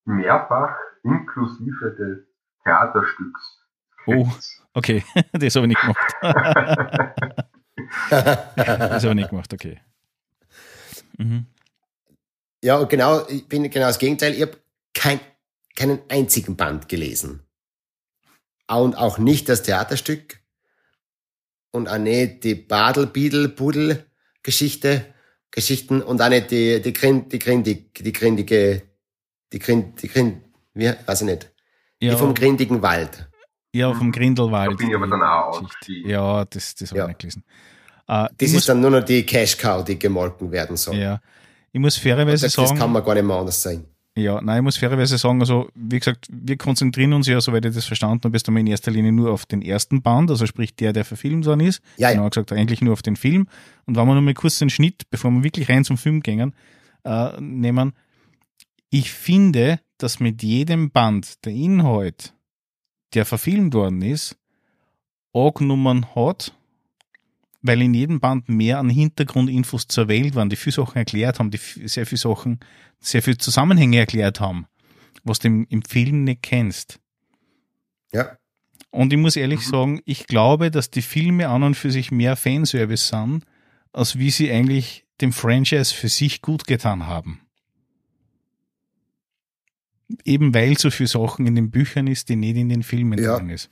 Mehrfach, 0.04 0.76
inklusive 1.02 1.94
des 1.98 2.26
Theaterstücks. 2.64 3.66
Oh, 4.06 4.28
okay, 4.72 5.04
das 5.32 5.54
habe 5.56 5.66
ich 5.66 5.76
nicht 5.76 5.80
gemacht. 5.80 7.46
das 8.10 9.04
habe 9.04 9.08
ich 9.08 9.14
nicht 9.14 9.30
gemacht, 9.30 9.52
okay. 9.52 9.80
Mhm. 11.18 11.46
Ja, 12.62 12.82
genau, 12.84 13.26
ich 13.28 13.46
bin 13.46 13.68
genau 13.70 13.86
das 13.86 13.98
Gegenteil. 13.98 14.34
Ich 14.34 14.42
habe 14.42 14.56
kein, 14.94 15.20
keinen 15.74 16.00
einzigen 16.08 16.56
Band 16.56 16.88
gelesen. 16.88 17.42
Und 18.68 18.96
auch 18.96 19.18
nicht 19.18 19.48
das 19.48 19.62
Theaterstück. 19.62 20.40
Und 21.70 21.88
auch 21.88 21.98
nicht 21.98 22.44
die 22.44 22.54
Badel, 22.54 23.06
Biedel, 23.06 23.48
Budel 23.48 24.06
Geschichte, 24.42 25.04
Geschichten 25.50 26.02
und 26.02 26.22
auch 26.22 26.28
nicht 26.28 26.52
die, 26.52 26.80
die, 26.80 26.92
Grind, 26.92 27.32
die, 27.32 27.40
Grindig, 27.40 27.94
die 27.94 28.12
grindige, 28.12 28.82
die 29.52 29.58
Grind, 29.58 30.00
die 30.02 30.08
Grind, 30.08 30.44
wie, 30.72 30.92
weiß 31.04 31.22
ich 31.22 31.26
nicht. 31.26 31.52
Ja. 32.00 32.12
Die 32.12 32.16
vom 32.16 32.32
grindigen 32.32 32.80
Wald. 32.80 33.28
Ja, 33.72 33.92
vom 33.92 34.12
Grindelwald. 34.12 34.70
Da 34.72 34.76
bin 34.76 34.88
ich 34.88 34.94
aber 34.94 35.08
dann 35.08 35.22
auch 35.22 35.62
Ja, 35.86 36.44
das, 36.44 36.76
das 36.76 36.90
habe 36.90 36.98
ja. 36.98 37.04
ich 37.04 37.08
nicht 37.08 37.18
gelesen. 37.18 37.44
Uh, 38.08 38.26
das 38.38 38.52
ist 38.52 38.68
dann 38.68 38.80
nur 38.80 38.90
noch 38.90 39.04
die 39.04 39.24
Cash 39.24 39.56
Cow, 39.56 39.84
die 39.84 39.98
gemolken 39.98 40.50
werden 40.52 40.76
soll. 40.76 40.96
Ja. 40.96 41.20
Ich 41.72 41.80
muss 41.80 41.96
fairerweise 41.96 42.46
das, 42.46 42.52
sagen. 42.52 42.70
Das 42.70 42.78
kann 42.78 42.92
man 42.92 43.04
gar 43.04 43.14
nicht 43.14 43.24
mehr 43.24 43.36
anders 43.36 43.60
sein. 43.60 43.84
Ja, 44.18 44.40
nein, 44.40 44.58
ich 44.58 44.62
muss 44.62 44.78
fairerweise 44.78 45.18
sagen, 45.18 45.40
also 45.40 45.68
wie 45.74 45.98
gesagt, 45.98 46.26
wir 46.30 46.56
konzentrieren 46.56 47.12
uns 47.12 47.26
ja, 47.26 47.38
soweit 47.38 47.66
ich 47.66 47.74
das 47.74 47.84
verstanden 47.84 48.22
habe, 48.24 48.38
einmal 48.46 48.60
in 48.62 48.66
erster 48.68 48.90
Linie 48.90 49.12
nur 49.12 49.30
auf 49.30 49.44
den 49.44 49.60
ersten 49.60 50.00
Band, 50.00 50.30
also 50.30 50.46
sprich 50.46 50.74
der, 50.74 50.94
der 50.94 51.04
verfilmt 51.04 51.44
worden 51.44 51.60
ist. 51.60 51.82
Ja, 51.98 52.10
genau 52.10 52.22
ja. 52.22 52.28
gesagt, 52.30 52.50
eigentlich 52.52 52.80
nur 52.80 52.94
auf 52.94 53.02
den 53.02 53.16
Film. 53.16 53.46
Und 53.84 53.96
wenn 53.96 54.06
wir 54.06 54.14
nochmal 54.14 54.32
kurz 54.32 54.58
den 54.58 54.70
Schnitt, 54.70 55.02
bevor 55.10 55.30
wir 55.32 55.44
wirklich 55.44 55.68
rein 55.68 55.84
zum 55.84 55.98
Film 55.98 56.22
gehen, 56.22 56.54
äh, 57.04 57.38
nehmen, 57.38 57.92
ich 58.88 59.12
finde, 59.12 59.80
dass 59.98 60.18
mit 60.18 60.42
jedem 60.42 60.90
Band 60.90 61.44
der 61.44 61.52
Inhalt, 61.52 62.32
der 63.12 63.26
verfilmt 63.26 63.74
worden 63.74 64.00
ist, 64.00 64.36
angenommen 65.34 66.06
hat 66.14 66.54
weil 67.66 67.82
in 67.82 67.94
jedem 67.94 68.20
Band 68.20 68.48
mehr 68.48 68.78
an 68.78 68.88
Hintergrundinfos 68.88 69.88
zur 69.88 70.08
Welt 70.08 70.34
waren, 70.34 70.50
die 70.50 70.56
viele 70.56 70.74
Sachen 70.74 70.96
erklärt 70.96 71.38
haben, 71.38 71.50
die 71.50 71.58
sehr 71.58 72.06
viele 72.06 72.18
Sachen, 72.18 72.60
sehr 73.00 73.22
viele 73.22 73.38
Zusammenhänge 73.38 73.98
erklärt 73.98 74.40
haben, 74.40 74.66
was 75.24 75.38
du 75.38 75.48
im, 75.48 75.66
im 75.68 75.82
Film 75.82 76.24
nicht 76.24 76.42
kennst. 76.42 76.98
Ja. 78.12 78.38
Und 78.90 79.12
ich 79.12 79.18
muss 79.18 79.36
ehrlich 79.36 79.60
mhm. 79.60 79.70
sagen, 79.70 80.02
ich 80.04 80.26
glaube, 80.26 80.70
dass 80.70 80.90
die 80.90 81.02
Filme 81.02 81.48
an 81.48 81.62
und 81.62 81.74
für 81.74 81.90
sich 81.90 82.10
mehr 82.10 82.36
Fanservice 82.36 83.08
sind, 83.08 83.44
als 83.92 84.18
wie 84.18 84.30
sie 84.30 84.50
eigentlich 84.50 85.06
dem 85.20 85.32
Franchise 85.32 85.94
für 85.94 86.08
sich 86.08 86.42
gut 86.42 86.66
getan 86.66 87.06
haben. 87.06 87.40
Eben 90.24 90.54
weil 90.54 90.78
so 90.78 90.90
viele 90.90 91.08
Sachen 91.08 91.46
in 91.46 91.54
den 91.56 91.70
Büchern 91.70 92.06
ist, 92.06 92.28
die 92.28 92.36
nicht 92.36 92.56
in 92.56 92.68
den 92.68 92.82
Filmen 92.82 93.18
ja. 93.18 93.36
drin 93.36 93.50
ist. 93.50 93.70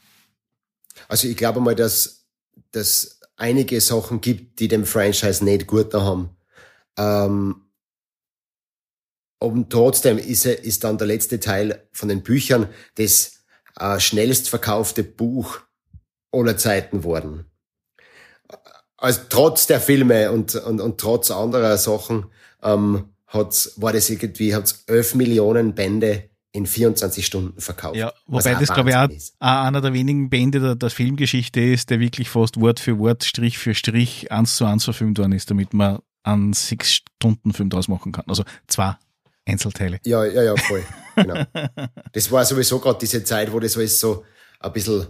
Also 1.08 1.28
ich 1.28 1.36
glaube 1.36 1.60
mal, 1.60 1.74
dass, 1.74 2.26
dass 2.72 3.20
einige 3.36 3.80
Sachen 3.80 4.20
gibt, 4.20 4.60
die 4.60 4.68
dem 4.68 4.84
Franchise 4.84 5.44
nicht 5.44 5.66
gut 5.66 5.92
haben. 5.94 6.36
Ähm, 6.96 7.64
und 9.38 9.70
trotzdem 9.70 10.18
ist, 10.18 10.46
ist 10.46 10.84
dann 10.84 10.98
der 10.98 11.06
letzte 11.06 11.40
Teil 11.40 11.86
von 11.92 12.08
den 12.08 12.22
Büchern 12.22 12.68
das 12.94 13.44
äh, 13.78 14.00
schnellst 14.00 14.48
verkaufte 14.48 15.04
Buch 15.04 15.60
aller 16.32 16.56
Zeiten 16.56 17.04
worden. 17.04 17.46
Also 18.96 19.20
trotz 19.28 19.66
der 19.66 19.80
Filme 19.80 20.30
und, 20.32 20.54
und, 20.54 20.80
und 20.80 20.98
trotz 20.98 21.30
anderer 21.30 21.76
Sachen 21.76 22.26
ähm, 22.62 23.14
hat's, 23.26 23.74
war 23.76 23.92
das 23.92 24.08
irgendwie, 24.08 24.54
hat's 24.54 24.84
11 24.86 25.16
Millionen 25.16 25.74
Bände 25.74 26.30
in 26.54 26.66
24 26.66 27.26
Stunden 27.26 27.60
verkauft. 27.60 27.96
Ja, 27.96 28.12
wobei 28.26 28.54
das, 28.54 28.72
glaube 28.72 28.90
ich, 28.90 28.96
auch, 28.96 29.08
auch 29.40 29.64
einer 29.64 29.80
der 29.80 29.92
wenigen 29.92 30.30
Bände 30.30 30.60
der, 30.60 30.76
der, 30.76 30.88
Filmgeschichte 30.88 31.60
ist, 31.60 31.90
der 31.90 31.98
wirklich 31.98 32.30
fast 32.30 32.60
Wort 32.60 32.78
für 32.78 32.96
Wort, 33.00 33.24
Strich 33.24 33.58
für 33.58 33.74
Strich, 33.74 34.30
eins 34.30 34.54
zu 34.56 34.64
eins 34.64 34.84
verfilmt 34.84 35.18
worden 35.18 35.32
ist, 35.32 35.50
damit 35.50 35.74
man 35.74 35.98
einen 36.22 36.52
sechs 36.52 36.92
Stunden 36.92 37.52
Film 37.52 37.70
draus 37.70 37.88
machen 37.88 38.12
kann. 38.12 38.24
Also 38.28 38.44
zwei 38.68 38.96
Einzelteile. 39.44 39.98
Ja, 40.04 40.24
ja, 40.24 40.44
ja, 40.44 40.56
voll. 40.56 40.84
genau. 41.16 41.44
Das 42.12 42.30
war 42.30 42.44
sowieso 42.44 42.78
gerade 42.78 43.00
diese 43.00 43.24
Zeit, 43.24 43.52
wo 43.52 43.58
das 43.58 43.76
alles 43.76 43.98
so 43.98 44.24
ein 44.60 44.72
bisschen 44.72 45.08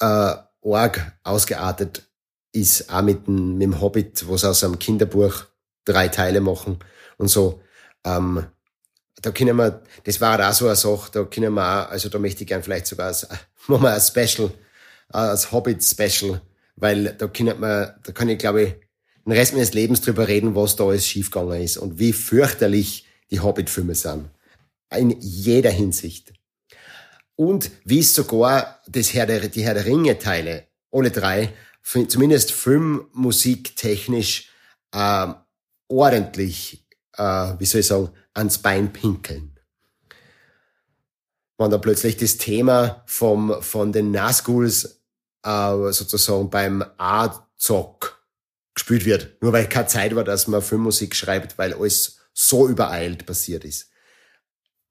äh, 0.00 0.34
arg 0.64 1.18
ausgeartet 1.22 2.08
ist, 2.52 2.88
auch 2.90 3.02
mit 3.02 3.26
dem, 3.26 3.58
mit 3.58 3.62
dem 3.62 3.80
Hobbit, 3.80 4.26
wo 4.26 4.38
sie 4.38 4.48
aus 4.48 4.64
einem 4.64 4.78
Kinderbuch 4.78 5.44
drei 5.84 6.08
Teile 6.08 6.40
machen 6.40 6.78
und 7.18 7.28
so. 7.28 7.60
Ähm, 8.04 8.46
da 9.22 9.30
können 9.30 9.56
wir, 9.56 9.82
das 10.04 10.20
war 10.20 10.48
auch 10.48 10.52
so 10.52 10.66
eine 10.66 10.76
Sache, 10.76 11.10
da 11.12 11.24
können 11.24 11.54
wir 11.54 11.62
auch, 11.62 11.90
also 11.90 12.08
da 12.08 12.18
möchte 12.18 12.42
ich 12.42 12.48
gern 12.48 12.62
vielleicht 12.62 12.86
sogar 12.86 13.08
als, 13.08 13.26
machen 13.66 13.82
wir 13.82 13.94
ein 13.94 14.00
Special, 14.00 14.50
als 15.08 15.50
Hobbit-Special, 15.50 16.40
weil 16.76 17.14
da 17.14 17.26
können 17.28 17.60
wir, 17.60 17.98
da 18.02 18.12
kann 18.12 18.28
ich 18.28 18.38
glaube 18.38 18.62
ich 18.62 18.74
den 19.24 19.32
Rest 19.32 19.52
meines 19.52 19.74
Lebens 19.74 20.00
drüber 20.00 20.26
reden, 20.26 20.54
was 20.54 20.76
da 20.76 20.84
alles 20.84 21.06
schiefgegangen 21.06 21.60
ist 21.62 21.76
und 21.76 21.98
wie 21.98 22.14
fürchterlich 22.14 23.06
die 23.30 23.40
Hobbit-Filme 23.40 23.94
sind. 23.94 24.30
In 24.90 25.14
jeder 25.20 25.70
Hinsicht. 25.70 26.32
Und 27.36 27.70
wie 27.84 27.98
es 27.98 28.14
sogar 28.14 28.80
das 28.88 29.12
Herr 29.12 29.26
der, 29.26 29.48
die 29.48 29.62
Herr 29.62 29.74
der 29.74 29.84
Ringe-Teile, 29.84 30.64
alle 30.90 31.10
drei, 31.10 31.52
zumindest 31.82 32.52
filmmusiktechnisch 32.52 34.50
äh, 34.92 35.26
ordentlich, 35.88 36.86
äh, 37.18 37.54
wie 37.58 37.66
soll 37.66 37.80
ich 37.80 37.86
sagen, 37.86 38.10
ans 38.34 38.58
Bein 38.58 38.92
pinkeln. 38.92 39.58
Wenn 41.58 41.70
da 41.70 41.78
plötzlich 41.78 42.16
das 42.16 42.38
Thema 42.38 43.02
vom, 43.06 43.60
von 43.60 43.92
den 43.92 44.12
Nazguls 44.12 45.02
äh, 45.44 45.92
sozusagen 45.92 46.50
beim 46.50 46.84
A-Zock 46.96 48.24
gespielt 48.74 49.04
wird, 49.04 49.42
nur 49.42 49.52
weil 49.52 49.68
keine 49.68 49.88
Zeit 49.88 50.14
war, 50.14 50.24
dass 50.24 50.46
man 50.46 50.62
Filmmusik 50.62 51.16
schreibt, 51.16 51.58
weil 51.58 51.74
alles 51.74 52.18
so 52.32 52.68
übereilt 52.68 53.26
passiert 53.26 53.64
ist. 53.64 53.90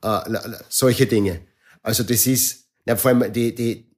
Äh, 0.03 0.19
solche 0.67 1.07
Dinge. 1.07 1.47
Also 1.81 2.03
das 2.03 2.27
ist, 2.27 2.65
ja, 2.85 2.97
vor 2.97 3.11
allem 3.11 3.31
die, 3.31 3.55
die, 3.55 3.95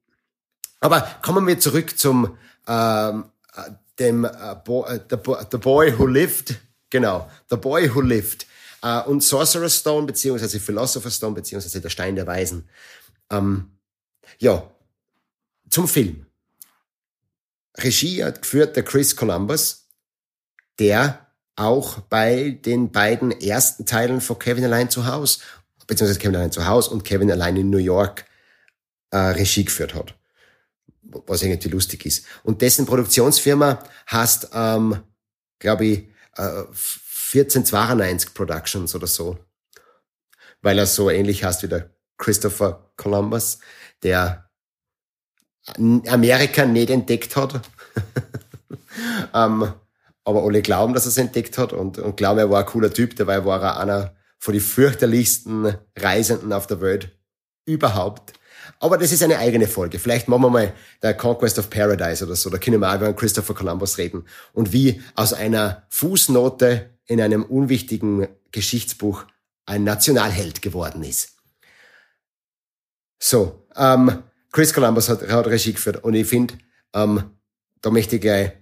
aber 0.78 1.00
kommen 1.22 1.46
wir 1.46 1.58
zurück 1.58 1.98
zum 1.98 2.38
ähm, 2.68 3.24
äh, 3.54 3.70
dem 3.98 4.24
äh, 4.24 4.56
Bo, 4.64 4.86
äh, 4.86 5.00
the, 5.10 5.16
the 5.50 5.58
Boy 5.58 5.98
Who 5.98 6.06
Lived, 6.06 6.54
genau, 6.90 7.30
The 7.48 7.56
Boy 7.56 7.94
Who 7.94 8.00
Lived. 8.00 8.46
Uh, 8.82 9.02
und 9.10 9.22
Sorcerer's 9.22 9.76
Stone, 9.76 10.06
beziehungsweise 10.06 10.58
Philosopher's 10.58 11.16
Stone, 11.16 11.34
beziehungsweise 11.34 11.82
der 11.82 11.90
Stein 11.90 12.16
der 12.16 12.26
Weisen. 12.26 12.66
Ähm, 13.30 13.72
ja, 14.38 14.70
zum 15.68 15.86
Film. 15.86 16.24
Regie 17.76 18.24
hat 18.24 18.40
geführt 18.42 18.76
der 18.76 18.82
Chris 18.82 19.14
Columbus, 19.14 19.86
der 20.78 21.26
auch 21.56 22.00
bei 22.00 22.58
den 22.64 22.90
beiden 22.90 23.32
ersten 23.32 23.84
Teilen 23.84 24.20
von 24.20 24.38
Kevin 24.38 24.64
allein 24.64 24.88
zu 24.88 25.06
Hause, 25.06 25.40
beziehungsweise 25.86 26.18
Kevin 26.18 26.36
allein 26.36 26.52
zu 26.52 26.66
Hause 26.66 26.90
und 26.90 27.04
Kevin 27.04 27.30
allein 27.30 27.56
in 27.56 27.68
New 27.68 27.78
York 27.78 28.24
äh, 29.10 29.18
Regie 29.18 29.64
geführt 29.64 29.94
hat. 29.94 30.14
Was 31.02 31.42
irgendwie 31.42 31.68
lustig 31.68 32.06
ist. 32.06 32.24
Und 32.44 32.62
dessen 32.62 32.86
Produktionsfirma 32.86 33.82
heißt, 34.10 34.50
ähm, 34.54 35.02
glaube 35.58 35.84
ich, 35.84 36.08
äh, 36.40 36.64
1492 37.32 38.34
Productions 38.34 38.94
oder 38.94 39.06
so. 39.06 39.38
Weil 40.62 40.78
er 40.78 40.86
so 40.86 41.10
ähnlich 41.10 41.44
heißt 41.44 41.62
wie 41.62 41.68
der 41.68 41.90
Christopher 42.18 42.92
Columbus, 42.96 43.58
der 44.02 44.50
Amerika 45.76 46.66
nicht 46.66 46.90
entdeckt 46.90 47.36
hat. 47.36 47.60
ähm, 49.34 49.72
aber 50.24 50.42
alle 50.44 50.62
glauben, 50.62 50.94
dass 50.94 51.06
er 51.06 51.10
es 51.10 51.16
entdeckt 51.16 51.58
hat 51.58 51.72
und, 51.72 51.98
und 51.98 52.16
glauben, 52.16 52.38
er 52.38 52.50
war 52.50 52.60
ein 52.60 52.66
cooler 52.66 52.92
Typ. 52.92 53.16
Dabei 53.16 53.44
war 53.44 53.62
er 53.62 53.80
einer 53.80 54.14
von 54.38 54.52
den 54.52 54.62
fürchterlichsten 54.62 55.76
Reisenden 55.96 56.52
auf 56.52 56.66
der 56.66 56.80
Welt 56.80 57.16
überhaupt. 57.66 58.32
Aber 58.80 58.96
das 58.96 59.12
ist 59.12 59.22
eine 59.22 59.38
eigene 59.38 59.68
Folge. 59.68 59.98
Vielleicht 59.98 60.26
machen 60.26 60.42
wir 60.42 60.50
mal 60.50 60.72
der 61.02 61.14
Conquest 61.14 61.58
of 61.58 61.68
Paradise 61.68 62.24
oder 62.24 62.34
so. 62.34 62.48
Da 62.48 62.58
können 62.58 62.80
wir 62.80 62.90
auch 62.90 62.96
über 62.96 63.12
Christopher 63.12 63.54
Columbus 63.54 63.98
reden. 63.98 64.24
Und 64.54 64.72
wie 64.72 65.02
aus 65.14 65.34
einer 65.34 65.84
Fußnote 65.90 66.90
in 67.06 67.20
einem 67.20 67.44
unwichtigen 67.44 68.26
Geschichtsbuch 68.52 69.26
ein 69.66 69.84
Nationalheld 69.84 70.62
geworden 70.62 71.04
ist. 71.04 71.36
So, 73.18 73.66
ähm, 73.76 74.22
Chris 74.50 74.72
Columbus 74.72 75.08
hat, 75.08 75.28
hat 75.28 75.46
Regie 75.46 75.74
geführt 75.74 76.02
und 76.02 76.14
ich 76.14 76.26
finde, 76.26 76.54
ähm, 76.94 77.30
da 77.82 77.90
möchte 77.90 78.16
ich 78.16 78.22
gleich 78.22 78.52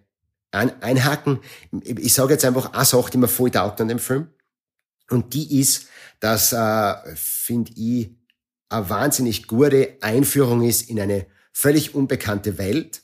ein, 0.50 0.82
einhaken. 0.82 1.40
Ich, 1.70 1.98
ich 1.98 2.12
sage 2.12 2.32
jetzt 2.32 2.44
einfach 2.44 2.72
eine 2.72 2.84
Sache, 2.84 3.10
die 3.12 3.18
mir 3.18 3.28
voll 3.28 3.50
taugt 3.50 3.80
an 3.80 3.88
dem 3.88 3.98
Film. 3.98 4.28
Und 5.10 5.32
die 5.32 5.60
ist, 5.60 5.86
dass, 6.20 6.52
äh, 6.52 6.94
finde 7.14 7.72
ich, 7.76 8.17
eine 8.68 8.90
wahnsinnig 8.90 9.46
gute 9.46 9.96
Einführung 10.00 10.62
ist 10.62 10.90
in 10.90 11.00
eine 11.00 11.26
völlig 11.52 11.94
unbekannte 11.94 12.58
Welt, 12.58 13.02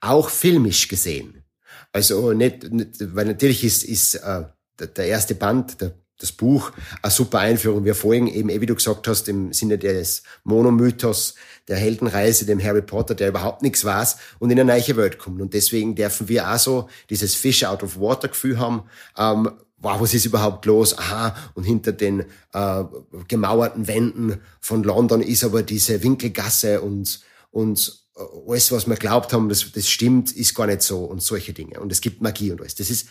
auch 0.00 0.28
filmisch 0.30 0.88
gesehen. 0.88 1.44
Also 1.92 2.32
nicht, 2.32 2.72
nicht 2.72 3.14
weil 3.14 3.26
natürlich 3.26 3.64
ist, 3.64 3.84
ist 3.84 4.16
äh, 4.16 4.44
der, 4.78 5.06
erste 5.06 5.34
Band, 5.34 5.80
der 5.80 5.94
das 6.18 6.32
Buch 6.32 6.72
eine 7.02 7.10
super 7.10 7.40
Einführung. 7.40 7.84
Wir 7.84 7.94
folgen 7.94 8.28
eben, 8.28 8.48
eh 8.48 8.60
wie 8.60 8.66
du 8.66 8.74
gesagt 8.74 9.08
hast, 9.08 9.28
im 9.28 9.52
Sinne 9.52 9.78
des 9.78 10.22
Monomythos, 10.44 11.34
der 11.68 11.76
Heldenreise, 11.76 12.46
dem 12.46 12.62
Harry 12.62 12.82
Potter, 12.82 13.14
der 13.14 13.28
überhaupt 13.28 13.62
nichts 13.62 13.84
weiß 13.84 14.16
und 14.38 14.50
in 14.50 14.60
eine 14.60 14.72
neue 14.72 14.96
Welt 14.96 15.18
kommt. 15.18 15.40
Und 15.40 15.54
deswegen 15.54 15.94
dürfen 15.94 16.28
wir 16.28 16.50
auch 16.50 16.58
so 16.58 16.88
dieses 17.10 17.34
Fish 17.34 17.64
out 17.64 17.82
of 17.82 17.98
water 17.98 18.28
Gefühl 18.28 18.58
haben, 18.58 18.84
ähm, 19.18 19.50
wow, 19.84 20.00
was 20.00 20.14
ist 20.14 20.24
überhaupt 20.24 20.66
los? 20.66 20.98
Aha, 20.98 21.36
und 21.54 21.64
hinter 21.64 21.92
den 21.92 22.24
äh, 22.52 22.84
gemauerten 23.28 23.86
Wänden 23.86 24.40
von 24.60 24.82
London 24.82 25.22
ist 25.22 25.44
aber 25.44 25.62
diese 25.62 26.02
Winkelgasse 26.02 26.80
und, 26.80 27.20
und 27.50 28.04
äh, 28.16 28.50
alles, 28.50 28.72
was 28.72 28.88
wir 28.88 28.96
glaubt 28.96 29.32
haben, 29.32 29.48
das, 29.48 29.70
das 29.72 29.88
stimmt, 29.88 30.32
ist 30.32 30.54
gar 30.54 30.66
nicht 30.66 30.82
so 30.82 31.04
und 31.04 31.22
solche 31.22 31.52
Dinge. 31.52 31.80
Und 31.80 31.92
es 31.92 32.00
gibt 32.00 32.22
Magie 32.22 32.50
und 32.50 32.60
alles. 32.60 32.74
Das 32.74 32.90
ist 32.90 33.08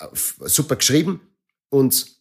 äh, 0.00 0.06
super 0.14 0.76
geschrieben 0.76 1.20
und 1.68 2.14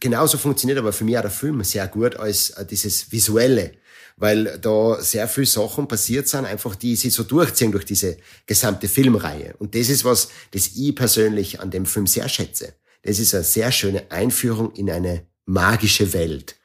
genauso 0.00 0.38
funktioniert 0.38 0.78
aber 0.78 0.92
für 0.92 1.04
mich 1.04 1.18
auch 1.18 1.22
der 1.22 1.30
Film 1.30 1.62
sehr 1.64 1.86
gut 1.88 2.16
als 2.16 2.50
äh, 2.50 2.64
dieses 2.64 3.12
Visuelle, 3.12 3.72
weil 4.18 4.58
da 4.58 5.00
sehr 5.00 5.28
viele 5.28 5.46
Sachen 5.46 5.86
passiert 5.86 6.28
sind, 6.28 6.44
einfach 6.44 6.74
die 6.74 6.96
sich 6.96 7.14
so 7.14 7.22
durchziehen 7.22 7.72
durch 7.72 7.84
diese 7.84 8.18
gesamte 8.46 8.88
Filmreihe. 8.88 9.54
Und 9.58 9.74
das 9.74 9.88
ist 9.88 10.04
was, 10.04 10.28
das 10.50 10.72
ich 10.74 10.94
persönlich 10.94 11.60
an 11.60 11.70
dem 11.70 11.86
Film 11.86 12.06
sehr 12.06 12.28
schätze. 12.28 12.74
Das 13.02 13.20
ist 13.20 13.34
eine 13.34 13.44
sehr 13.44 13.70
schöne 13.70 14.10
Einführung 14.10 14.72
in 14.74 14.90
eine 14.90 15.26
magische 15.46 16.12
Welt, 16.12 16.56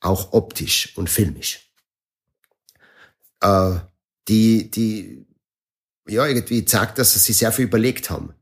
auch 0.00 0.32
optisch 0.32 0.96
und 0.96 1.10
filmisch. 1.10 1.68
Äh, 3.40 3.74
die, 4.28 4.70
die, 4.70 5.26
ja, 6.08 6.24
irgendwie 6.24 6.64
zeigt, 6.64 6.98
dass 6.98 7.14
sie 7.14 7.32
sehr 7.32 7.50
viel 7.50 7.64
überlegt 7.64 8.10
haben. 8.10 8.32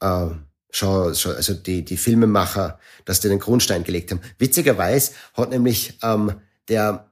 Äh, 0.00 0.30
schon, 0.70 1.14
schon, 1.14 1.36
also 1.36 1.52
die, 1.52 1.84
die 1.84 1.98
Filmemacher, 1.98 2.80
dass 3.04 3.20
die 3.20 3.28
den 3.28 3.38
Grundstein 3.38 3.84
gelegt 3.84 4.10
haben. 4.10 4.22
Witzigerweise 4.38 5.12
hat 5.34 5.50
nämlich 5.50 5.98
ähm, 6.02 6.40
der 6.68 7.11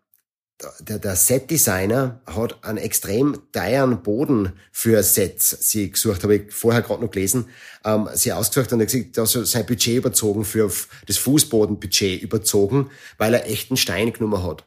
der, 0.81 0.99
der 0.99 1.17
Set-Designer 1.17 2.21
hat 2.27 2.65
einen 2.65 2.79
extrem 2.79 3.39
teuren 3.53 4.03
Boden 4.03 4.53
für 4.73 5.03
Sets 5.03 5.71
sie 5.71 5.91
gesucht, 5.91 6.23
habe 6.23 6.37
ich 6.37 6.53
vorher 6.53 6.83
gerade 6.83 7.03
noch 7.03 7.11
gelesen, 7.11 7.47
ähm, 7.85 8.09
sie 8.15 8.33
ausgesucht 8.33 8.73
und 8.73 8.81
er 8.81 8.87
gesagt, 8.87 9.17
da 9.17 9.27
so 9.27 9.45
sein 9.45 9.67
Budget 9.67 9.97
überzogen 9.97 10.45
für 10.45 10.71
das 11.07 11.17
Fußbodenbudget 11.17 12.23
überzogen, 12.23 12.91
weil 13.19 13.35
er 13.35 13.47
echten 13.47 13.77
Stein 13.77 14.13
genommen 14.13 14.43
hat. 14.43 14.67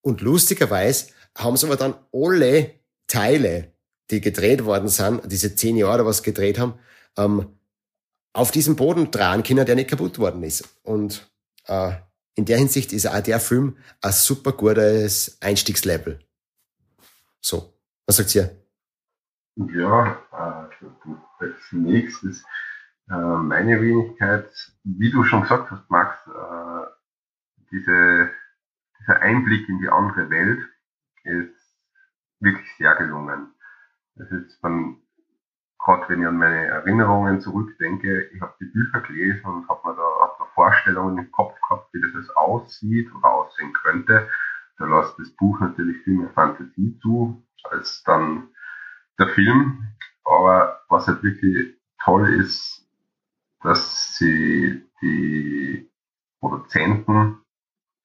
Und 0.00 0.20
lustigerweise 0.20 1.06
haben 1.36 1.56
sie 1.56 1.66
aber 1.66 1.76
dann 1.76 1.94
alle 2.12 2.70
Teile, 3.08 3.72
die 4.10 4.20
gedreht 4.20 4.64
worden 4.64 4.88
sind, 4.88 5.22
diese 5.26 5.54
zehn 5.56 5.76
Jahre, 5.76 6.06
was 6.06 6.22
gedreht 6.22 6.58
haben, 6.58 6.74
ähm, 7.16 7.46
auf 8.32 8.50
diesem 8.50 8.76
Boden 8.76 9.10
dran 9.10 9.42
können, 9.42 9.66
der 9.66 9.74
nicht 9.74 9.90
kaputt 9.90 10.18
worden 10.18 10.42
ist. 10.42 10.68
Und 10.82 11.28
äh, 11.66 11.92
in 12.36 12.44
der 12.44 12.58
Hinsicht 12.58 12.92
ist 12.92 13.06
auch 13.06 13.20
der 13.20 13.40
Film 13.40 13.76
ein 14.02 14.12
super 14.12 14.52
gutes 14.52 15.38
Einstiegslevel. 15.40 16.20
So, 17.40 17.74
was 18.06 18.16
sagt 18.16 18.34
ihr? 18.34 18.50
Ja, 19.56 20.18
äh, 20.32 21.44
als 21.44 21.56
nächstes 21.72 22.44
äh, 23.08 23.14
meine 23.14 23.80
Wenigkeit, 23.80 24.48
wie 24.84 25.10
du 25.10 25.24
schon 25.24 25.42
gesagt 25.42 25.70
hast, 25.70 25.90
Max, 25.90 26.14
äh, 26.26 26.86
diese, 27.72 28.30
dieser 29.00 29.20
Einblick 29.20 29.66
in 29.68 29.78
die 29.78 29.88
andere 29.88 30.28
Welt 30.28 30.60
ist 31.24 31.54
wirklich 32.40 32.68
sehr 32.76 32.94
gelungen. 32.96 33.54
Es 34.16 34.30
ist, 34.30 34.62
man 34.62 35.00
gerade 35.86 36.08
wenn 36.08 36.20
ich 36.20 36.26
an 36.26 36.36
meine 36.36 36.66
Erinnerungen 36.66 37.40
zurückdenke, 37.40 38.28
ich 38.34 38.40
habe 38.40 38.54
die 38.60 38.66
Bücher 38.66 39.00
gelesen 39.02 39.44
und 39.44 39.68
habe 39.68 39.88
mir 39.88 39.94
da 39.94 40.15
Vorstellungen 40.56 41.18
im 41.18 41.30
Kopf 41.30 41.54
gehabt, 41.68 41.92
wie 41.92 42.00
das 42.00 42.30
aussieht 42.30 43.14
oder 43.14 43.30
aussehen 43.30 43.72
könnte. 43.74 44.28
Da 44.78 44.86
lässt 44.86 45.18
das 45.18 45.30
Buch 45.36 45.60
natürlich 45.60 46.02
viel 46.02 46.14
mehr 46.14 46.30
Fantasie 46.30 46.98
zu 47.00 47.46
als 47.64 48.02
dann 48.04 48.48
der 49.18 49.28
Film. 49.28 49.86
Aber 50.24 50.80
was 50.88 51.06
halt 51.06 51.22
wirklich 51.22 51.76
toll 52.02 52.28
ist, 52.34 52.88
dass 53.62 54.16
sie 54.16 54.82
die 55.02 55.90
Produzenten 56.40 57.38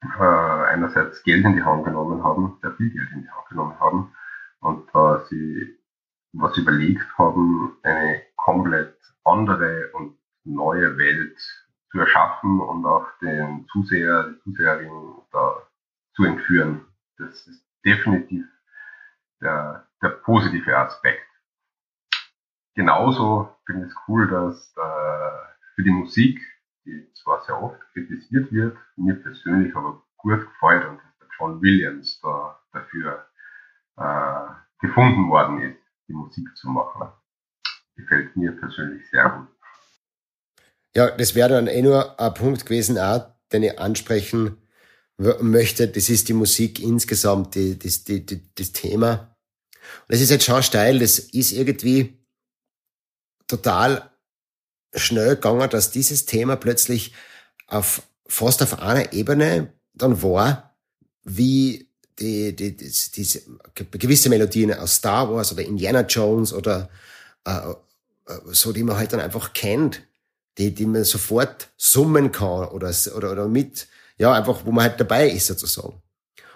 äh, 0.03 0.23
einerseits 0.23 1.23
Geld 1.23 1.45
in 1.45 1.55
die 1.55 1.63
Hand 1.63 1.85
genommen 1.85 2.23
haben, 2.23 2.57
sehr 2.61 2.73
viel 2.73 2.91
Geld 2.91 3.09
in 3.11 3.23
die 3.23 3.29
Hand 3.29 3.47
genommen 3.49 3.79
haben 3.79 4.13
und 4.59 4.89
äh, 4.93 5.25
sie 5.29 5.77
was 6.33 6.57
überlegt 6.57 7.05
haben, 7.17 7.77
eine 7.83 8.21
komplett 8.35 8.97
andere 9.23 9.91
und 9.93 10.17
neue 10.43 10.97
Welt 10.97 11.37
zu 11.91 11.99
erschaffen 11.99 12.59
und 12.59 12.85
auch 12.85 13.07
den 13.21 13.65
Zuseher, 13.71 14.29
die 14.29 14.39
Zuseherin 14.39 15.15
da 15.31 15.67
zu 16.15 16.23
entführen. 16.23 16.85
Das 17.17 17.47
ist 17.47 17.65
definitiv 17.85 18.45
der, 19.41 19.87
der 20.01 20.09
positive 20.09 20.77
Aspekt. 20.77 21.27
Genauso 22.75 23.55
finde 23.65 23.85
ich 23.85 23.91
es 23.91 23.97
cool, 24.07 24.27
dass 24.27 24.73
äh, 24.77 25.75
für 25.75 25.83
die 25.83 25.91
Musik, 25.91 26.39
die 26.85 27.11
zwar 27.13 27.41
sehr 27.41 27.61
oft 27.61 27.79
kritisiert 27.93 28.51
wird, 28.51 28.77
mir 28.95 29.15
persönlich 29.15 29.75
aber 29.75 30.01
gut 30.17 30.39
gefällt 30.39 30.85
und 30.87 30.97
dass 30.97 31.17
der 31.19 31.27
John 31.37 31.61
Williams 31.61 32.19
da 32.21 32.59
dafür 32.71 33.27
äh, 33.97 34.47
gefunden 34.79 35.29
worden 35.29 35.61
ist 35.61 35.81
die 36.11 36.17
Musik 36.17 36.55
zu 36.57 36.69
machen. 36.69 37.09
Gefällt 37.95 38.35
mir 38.35 38.51
persönlich 38.51 39.09
sehr 39.09 39.29
gut. 39.29 39.47
Ja, 40.95 41.09
das 41.11 41.35
wäre 41.35 41.49
dann 41.49 41.67
eh 41.67 41.81
nur 41.81 42.19
ein 42.19 42.33
Punkt 42.33 42.65
gewesen, 42.65 42.97
auch, 42.97 43.27
den 43.51 43.63
ich 43.63 43.79
ansprechen 43.79 44.57
möchte. 45.17 45.87
Das 45.87 46.09
ist 46.09 46.27
die 46.27 46.33
Musik 46.33 46.79
insgesamt, 46.79 47.55
die, 47.55 47.77
das, 47.77 48.03
die, 48.03 48.25
die, 48.25 48.41
das 48.55 48.71
Thema. 48.71 49.35
Und 50.01 50.13
das 50.13 50.21
ist 50.21 50.31
jetzt 50.31 50.45
schon 50.45 50.63
steil, 50.63 50.99
das 50.99 51.19
ist 51.19 51.51
irgendwie 51.51 52.17
total 53.47 54.09
schnell 54.93 55.35
gegangen, 55.35 55.69
dass 55.69 55.91
dieses 55.91 56.25
Thema 56.25 56.55
plötzlich 56.55 57.13
auf 57.67 58.03
fast 58.27 58.61
auf 58.61 58.79
einer 58.79 59.13
Ebene 59.13 59.73
dann 59.93 60.21
war, 60.21 60.75
wie 61.23 61.89
die, 62.19 62.55
die, 62.55 62.75
die, 62.75 62.91
diese 63.15 63.41
gewisse 63.81 64.29
Melodien 64.29 64.73
aus 64.73 64.95
Star 64.95 65.31
Wars 65.31 65.51
oder 65.51 65.63
Indiana 65.63 66.01
Jones 66.01 66.53
oder 66.53 66.89
äh, 67.45 67.51
äh, 67.51 67.73
so, 68.51 68.71
die 68.71 68.83
man 68.83 68.97
halt 68.97 69.13
dann 69.13 69.19
einfach 69.19 69.53
kennt, 69.53 70.03
die, 70.57 70.73
die 70.73 70.85
man 70.85 71.03
sofort 71.03 71.69
summen 71.77 72.31
kann 72.31 72.67
oder, 72.69 72.93
oder, 73.15 73.31
oder 73.31 73.47
mit, 73.47 73.87
ja, 74.17 74.33
einfach, 74.33 74.65
wo 74.65 74.71
man 74.71 74.83
halt 74.85 74.99
dabei 74.99 75.29
ist 75.29 75.47
sozusagen. 75.47 76.01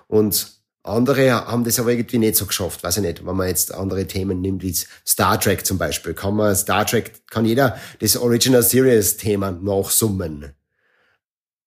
Und 0.07 0.53
andere 0.83 1.31
haben 1.31 1.63
das 1.63 1.79
aber 1.79 1.91
irgendwie 1.91 2.19
nicht 2.19 2.35
so 2.35 2.45
geschafft, 2.45 2.83
weiß 2.83 2.97
ich 2.97 3.03
nicht, 3.03 3.25
wenn 3.25 3.35
man 3.35 3.47
jetzt 3.47 3.73
andere 3.73 4.05
Themen 4.05 4.41
nimmt, 4.41 4.61
wie 4.61 4.73
Star 4.73 5.39
Trek 5.39 5.65
zum 5.65 5.77
Beispiel, 5.77 6.13
kann 6.13 6.35
man 6.35 6.55
Star 6.55 6.85
Trek, 6.85 7.27
kann 7.29 7.45
jeder 7.45 7.79
das 7.99 8.17
Original 8.17 8.61
Series 8.61 9.17
Thema 9.17 9.51
nachsummen. 9.51 10.53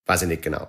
Weiß 0.06 0.22
ich 0.22 0.28
nicht 0.28 0.42
genau 0.42 0.68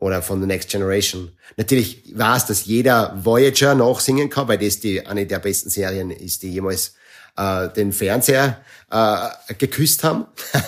oder 0.00 0.22
von 0.22 0.40
The 0.40 0.46
Next 0.46 0.70
Generation. 0.70 1.30
Natürlich 1.56 2.02
weiß, 2.16 2.46
dass 2.46 2.64
jeder 2.64 3.16
Voyager 3.22 3.74
nachsingen 3.74 4.30
kann, 4.30 4.48
weil 4.48 4.58
das 4.58 4.80
die 4.80 5.06
eine 5.06 5.26
der 5.26 5.38
besten 5.38 5.70
Serien 5.70 6.10
ist, 6.10 6.42
die 6.42 6.50
jemals 6.50 6.94
äh, 7.36 7.68
den 7.70 7.92
Fernseher 7.92 8.60
äh, 8.90 9.28
geküsst 9.58 10.04
haben. 10.04 10.26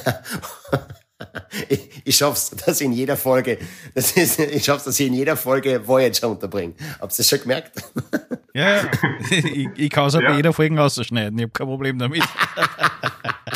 ich, 1.68 2.02
ich 2.04 2.16
schaff's, 2.16 2.50
dass 2.50 2.80
ich 2.80 2.86
in 2.86 2.92
jeder 2.92 3.16
Folge, 3.16 3.58
das 3.94 4.12
ist, 4.12 4.38
ich 4.38 4.64
schaff's, 4.64 4.84
dass 4.84 4.98
ich 4.98 5.06
in 5.06 5.14
jeder 5.14 5.36
Folge 5.36 5.86
Voyager 5.86 6.28
unterbringe. 6.28 6.74
Habt 7.00 7.12
ihr 7.12 7.16
das 7.16 7.28
schon 7.28 7.40
gemerkt? 7.40 7.82
ja, 8.54 8.76
ja. 8.76 8.90
Ich, 9.30 9.68
ich 9.76 9.90
kann 9.90 10.06
es 10.06 10.14
ja. 10.14 10.20
bei 10.20 10.36
jeder 10.36 10.52
Folge 10.52 10.80
ausschneiden. 10.80 11.38
Ich 11.38 11.44
habe 11.44 11.52
kein 11.52 11.66
Problem 11.66 11.98
damit. 11.98 12.22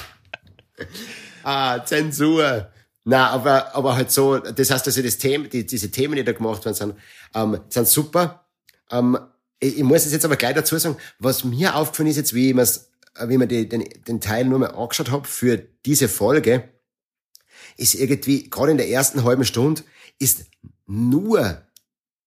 ah, 1.44 1.84
Zensur. 1.84 2.70
Na, 3.08 3.30
aber, 3.30 3.74
aber 3.74 3.94
halt 3.94 4.10
so, 4.10 4.38
das 4.38 4.70
heißt 4.70 4.86
also, 4.86 5.00
das 5.00 5.16
Thema, 5.16 5.46
die, 5.46 5.64
diese 5.64 5.90
Themen, 5.90 6.16
die 6.16 6.24
da 6.24 6.32
gemacht 6.32 6.64
werden, 6.64 6.74
sind, 6.74 6.94
ähm, 7.34 7.60
sind 7.68 7.86
super. 7.86 8.44
Ähm, 8.90 9.16
ich, 9.60 9.78
ich 9.78 9.84
muss 9.84 10.04
es 10.04 10.12
jetzt 10.12 10.24
aber 10.24 10.36
gleich 10.36 10.54
dazu 10.54 10.76
sagen, 10.76 10.96
was 11.20 11.44
mir 11.44 11.76
aufgefallen 11.76 12.08
ist 12.08 12.16
jetzt, 12.16 12.34
wie 12.34 12.48
ich 12.48 12.54
mir's, 12.54 12.90
wie 13.24 13.38
mir 13.38 13.46
den, 13.46 13.84
den 14.06 14.20
Teil 14.20 14.44
nur 14.44 14.58
mal 14.58 14.70
angeschaut 14.70 15.10
habe 15.10 15.26
für 15.26 15.58
diese 15.84 16.08
Folge, 16.08 16.68
ist 17.76 17.94
irgendwie, 17.94 18.48
gerade 18.48 18.72
in 18.72 18.78
der 18.78 18.88
ersten 18.88 19.24
halben 19.24 19.44
Stunde, 19.44 19.82
ist 20.18 20.46
nur 20.86 21.62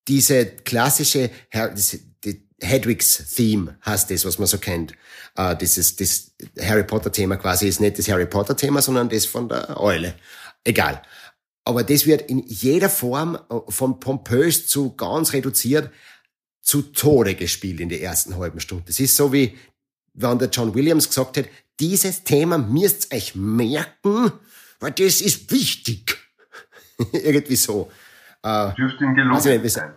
diese 0.07 0.45
klassische, 0.45 1.29
die, 1.53 2.49
Hedwigs 2.61 3.35
Theme 3.35 3.77
heißt 3.85 4.11
das, 4.11 4.25
was 4.25 4.37
man 4.37 4.47
so 4.47 4.57
kennt. 4.57 4.93
Äh, 5.35 5.55
dieses, 5.55 5.95
das 5.95 6.31
Harry 6.59 6.83
Potter 6.83 7.11
Thema 7.11 7.37
quasi 7.37 7.67
ist 7.67 7.79
nicht 7.79 7.97
das 7.97 8.09
Harry 8.09 8.25
Potter 8.25 8.55
Thema, 8.55 8.81
sondern 8.81 9.09
das 9.09 9.25
von 9.25 9.47
der 9.47 9.79
Eule. 9.79 10.15
Egal. 10.63 11.01
Aber 11.63 11.83
das 11.83 12.05
wird 12.05 12.29
in 12.29 12.39
jeder 12.45 12.89
Form 12.89 13.35
äh, 13.35 13.71
von 13.71 13.99
pompös 13.99 14.67
zu 14.67 14.95
ganz 14.95 15.33
reduziert 15.33 15.91
zu 16.61 16.81
Tode 16.81 17.35
gespielt 17.35 17.79
in 17.79 17.89
der 17.89 18.01
ersten 18.01 18.37
halben 18.37 18.59
Stunde. 18.59 18.83
Das 18.87 18.99
ist 18.99 19.15
so 19.15 19.31
wie, 19.31 19.57
wenn 20.21 20.39
der 20.39 20.49
John 20.49 20.73
Williams 20.75 21.07
gesagt 21.07 21.37
hat, 21.37 21.45
dieses 21.79 22.23
Thema 22.23 22.57
müsst 22.57 23.11
ihr 23.11 23.17
euch 23.17 23.35
merken, 23.35 24.31
weil 24.79 24.91
das 24.91 25.21
ist 25.21 25.51
wichtig. 25.51 26.17
Irgendwie 27.13 27.55
so. 27.55 27.89
Äh, 28.43 28.73
Dürfte 28.75 29.03
ihm 29.03 29.15
gelungen 29.15 29.35
also, 29.35 29.69
sein. 29.69 29.93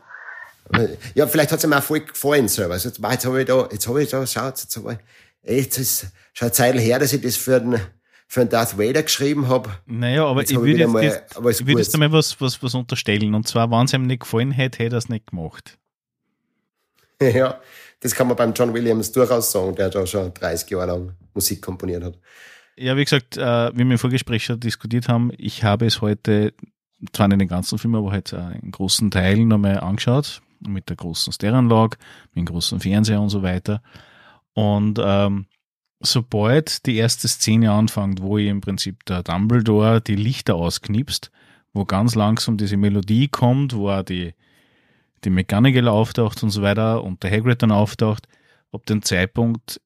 Ja, 1.14 1.26
vielleicht 1.26 1.52
hat 1.52 1.58
es 1.58 1.64
ihm 1.64 1.72
auch 1.72 1.82
voll 1.82 2.00
gefallen 2.00 2.48
selber. 2.48 2.74
Also, 2.74 2.88
jetzt 2.88 3.26
habe 3.26 3.40
ich 3.40 3.46
da, 3.46 3.68
jetzt 3.70 3.88
habe 3.88 4.02
ich 4.02 4.08
da, 4.08 4.26
schaut, 4.26 4.58
jetzt 4.58 4.76
habe 4.76 4.98
ich, 5.44 5.56
jetzt 5.56 5.78
ist 5.78 6.06
schon 6.32 6.46
eine 6.46 6.52
Zeit 6.52 6.78
her, 6.78 6.98
dass 6.98 7.12
ich 7.12 7.20
das 7.20 7.36
für 7.36 7.60
den, 7.60 7.80
für 8.28 8.42
einen 8.42 8.50
Darth 8.50 8.78
Vader 8.78 9.02
geschrieben 9.02 9.48
habe. 9.48 9.70
Naja, 9.86 10.24
aber 10.24 10.40
jetzt 10.40 10.52
ich 10.52 10.58
würde 10.58 10.72
jetzt, 10.72 10.90
mal, 10.90 11.02
jetzt, 11.02 11.36
aber 11.36 11.50
ich 11.50 11.66
würde 11.66 11.80
jetzt 11.80 11.94
einmal 11.94 12.12
was, 12.12 12.40
was, 12.40 12.62
was 12.62 12.74
unterstellen. 12.74 13.34
Und 13.34 13.48
zwar, 13.48 13.70
wenn 13.70 13.84
es 13.84 13.92
ihm 13.92 14.06
nicht 14.06 14.20
gefallen 14.20 14.52
hätte, 14.52 14.84
hätte 14.84 14.96
er 14.96 14.98
es 14.98 15.08
nicht 15.08 15.26
gemacht. 15.26 15.78
ja, 17.20 17.60
das 18.02 18.14
kann 18.14 18.26
man 18.26 18.36
beim 18.36 18.52
John 18.52 18.74
Williams 18.74 19.12
durchaus 19.12 19.52
sagen, 19.52 19.74
der 19.76 19.88
da 19.88 20.04
schon 20.06 20.34
30 20.34 20.70
Jahre 20.70 20.86
lang 20.86 21.12
Musik 21.34 21.62
komponiert 21.62 22.02
hat. 22.02 22.18
Ja, 22.76 22.96
wie 22.96 23.04
gesagt, 23.04 23.36
äh, 23.36 23.72
wie 23.74 23.84
wir 23.84 23.92
im 23.92 23.98
Vorgespräch 23.98 24.44
schon 24.44 24.58
diskutiert 24.58 25.08
haben, 25.08 25.30
ich 25.38 25.62
habe 25.62 25.86
es 25.86 26.00
heute, 26.00 26.52
zwar 27.12 27.28
nicht 27.28 27.40
den 27.40 27.48
ganzen 27.48 27.78
Film, 27.78 27.94
aber 27.94 28.10
halt 28.10 28.34
einen 28.34 28.72
großen 28.72 29.10
Teil 29.10 29.44
nochmal 29.44 29.78
angeschaut, 29.80 30.42
mit 30.60 30.88
der 30.88 30.96
großen 30.96 31.32
Stereoanlage, 31.32 31.96
mit 32.34 32.38
dem 32.38 32.52
großen 32.52 32.80
Fernseher 32.80 33.20
und 33.20 33.28
so 33.28 33.42
weiter. 33.42 33.82
Und 34.54 34.98
ähm, 35.02 35.46
sobald 36.00 36.86
die 36.86 36.96
erste 36.96 37.28
Szene 37.28 37.70
anfängt, 37.70 38.20
wo 38.20 38.36
ihr 38.36 38.50
im 38.50 38.60
Prinzip 38.60 39.04
der 39.04 39.22
Dumbledore 39.22 40.00
die 40.00 40.16
Lichter 40.16 40.56
ausknipst, 40.56 41.30
wo 41.72 41.84
ganz 41.84 42.16
langsam 42.16 42.56
diese 42.56 42.76
Melodie 42.76 43.28
kommt, 43.28 43.76
wo 43.76 43.90
auch 43.90 44.02
die, 44.02 44.34
die 45.24 45.30
McGonagall 45.30 45.88
auftaucht 45.88 46.42
und 46.42 46.50
so 46.50 46.62
weiter 46.62 47.02
und 47.02 47.22
der 47.22 47.30
Hagrid 47.30 47.62
dann 47.62 47.70
auftaucht, 47.70 48.26
ab 48.72 48.86
dem 48.86 49.02
Zeitpunkt 49.02 49.80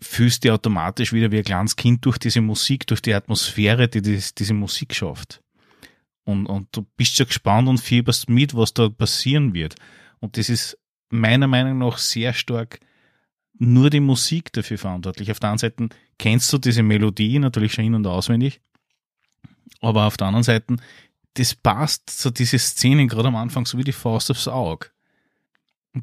fühlst 0.00 0.44
du 0.44 0.52
automatisch 0.52 1.12
wieder 1.12 1.32
wie 1.32 1.38
ein 1.38 1.44
kleines 1.44 1.76
Kind 1.76 2.04
durch 2.04 2.18
diese 2.18 2.40
Musik, 2.40 2.86
durch 2.86 3.02
die 3.02 3.14
Atmosphäre, 3.14 3.88
die 3.88 4.02
diese, 4.02 4.32
diese 4.34 4.54
Musik 4.54 4.94
schafft. 4.94 5.42
Und, 6.24 6.46
und 6.46 6.68
du 6.72 6.86
bist 6.96 7.16
schon 7.16 7.26
gespannt 7.26 7.68
und 7.68 7.80
fieberst 7.80 8.28
mit, 8.28 8.54
was 8.54 8.74
da 8.74 8.88
passieren 8.88 9.54
wird. 9.54 9.74
Und 10.20 10.36
das 10.36 10.48
ist 10.48 10.78
meiner 11.10 11.46
Meinung 11.46 11.78
nach 11.78 11.98
sehr 11.98 12.32
stark 12.32 12.80
nur 13.58 13.90
die 13.90 14.00
Musik 14.00 14.52
dafür 14.52 14.78
verantwortlich. 14.78 15.30
Auf 15.30 15.40
der 15.40 15.50
einen 15.50 15.58
Seite 15.58 15.88
kennst 16.18 16.52
du 16.52 16.58
diese 16.58 16.82
Melodie 16.82 17.38
natürlich 17.38 17.72
schon 17.72 17.84
in- 17.84 17.94
und 17.94 18.06
auswendig, 18.06 18.60
aber 19.80 20.06
auf 20.06 20.16
der 20.16 20.28
anderen 20.28 20.44
Seite, 20.44 20.76
das 21.38 21.54
passt 21.54 22.10
so 22.10 22.30
diese 22.30 22.58
Szenen 22.58 23.06
gerade 23.08 23.28
am 23.28 23.36
Anfang 23.36 23.64
so 23.64 23.78
wie 23.78 23.84
die 23.84 23.92
Faust 23.92 24.30
aufs 24.30 24.48
Auge. 24.48 24.88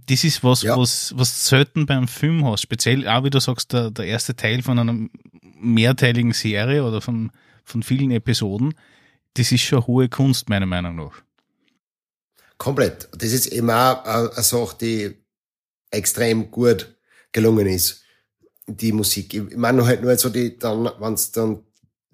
Das 0.07 0.23
ist 0.23 0.43
was, 0.43 0.63
ja. 0.63 0.77
was, 0.77 1.13
was 1.15 1.47
selten 1.47 1.85
beim 1.85 2.07
Film 2.07 2.45
hast. 2.45 2.61
Speziell 2.61 3.07
auch, 3.07 3.23
wie 3.23 3.29
du 3.29 3.39
sagst, 3.39 3.73
der, 3.73 3.91
der 3.91 4.05
erste 4.05 4.35
Teil 4.35 4.61
von 4.61 4.79
einer 4.79 5.09
mehrteiligen 5.59 6.33
Serie 6.33 6.83
oder 6.83 7.01
von, 7.01 7.31
von 7.63 7.83
vielen 7.83 8.11
Episoden. 8.11 8.73
Das 9.35 9.51
ist 9.51 9.61
schon 9.61 9.85
hohe 9.85 10.09
Kunst, 10.09 10.49
meiner 10.49 10.65
Meinung 10.65 10.95
nach. 10.95 11.21
Komplett. 12.57 13.09
Das 13.11 13.31
ist 13.31 13.51
auch 13.51 14.05
eine 14.05 14.43
Sache, 14.43 14.77
die 14.79 15.15
extrem 15.91 16.49
gut 16.49 16.95
gelungen 17.31 17.67
ist. 17.67 18.01
Die 18.67 18.93
Musik. 18.93 19.33
Ich 19.33 19.57
meine 19.57 19.85
halt 19.85 20.01
nur 20.01 20.17
so 20.17 20.29
die, 20.29 20.57
dann, 20.57 20.89
wenn 20.99 21.13
es 21.13 21.31
dann 21.31 21.63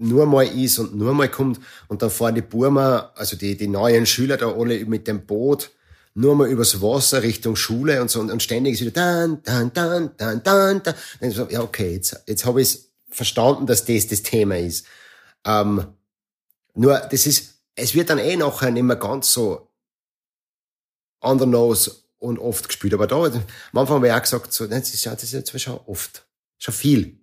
nur 0.02 0.26
mal 0.26 0.46
ist 0.46 0.80
und 0.80 0.96
nur 0.96 1.14
mal 1.14 1.30
kommt 1.30 1.60
und 1.88 2.02
dann 2.02 2.10
fahren 2.10 2.36
die 2.36 2.42
Burma, 2.42 3.12
also 3.16 3.36
die, 3.36 3.56
die 3.56 3.68
neuen 3.68 4.06
Schüler 4.06 4.38
da 4.38 4.52
alle 4.52 4.86
mit 4.86 5.08
dem 5.08 5.26
Boot 5.26 5.72
nur 6.14 6.36
mal 6.36 6.50
übers 6.50 6.82
Wasser 6.82 7.24
Richtung 7.24 7.56
Schule 7.56 8.02
und 8.02 8.12
so 8.12 8.20
und, 8.20 8.32
und 8.32 8.44
ständig 8.44 8.74
ist 8.74 8.82
wieder 8.82 8.92
dann, 8.92 9.42
dann, 9.44 9.72
dann, 9.74 10.12
dann, 10.18 10.44
dann, 10.44 10.82
dann. 10.84 11.32
so, 11.32 11.48
ja, 11.50 11.62
okay, 11.62 11.94
jetzt, 11.94 12.22
jetzt 12.28 12.46
habe 12.46 12.62
ich 12.62 12.80
verstanden, 13.10 13.66
dass 13.66 13.86
das 13.86 14.08
das 14.08 14.24
Thema 14.24 14.58
ist. 14.58 14.86
Ähm, 15.46 15.86
nur, 16.74 17.00
das 17.00 17.28
ist, 17.28 17.62
es 17.76 17.96
wird 17.96 18.10
dann 18.10 18.20
eh 18.20 18.36
nachher 18.36 18.72
nicht 18.72 18.84
mehr 18.84 18.96
ganz 18.96 19.32
so 19.32 19.70
on 21.22 21.40
the 21.40 21.46
nose 21.46 21.92
und 22.20 22.40
oft 22.40 22.68
gespielt. 22.68 22.94
Aber 22.94 23.08
da, 23.08 23.24
am 23.24 23.34
Anfang 23.74 23.98
habe 23.98 24.08
ich 24.08 24.14
auch 24.14 24.22
gesagt, 24.22 24.54
so, 24.54 24.68
das 24.68 24.94
ist 24.94 25.06
ja, 25.06 25.14
das 25.14 25.24
ist 25.24 25.34
jetzt 25.34 25.60
schon 25.60 25.80
oft, 25.86 26.26
schon 26.58 26.74
viel. 26.74 27.21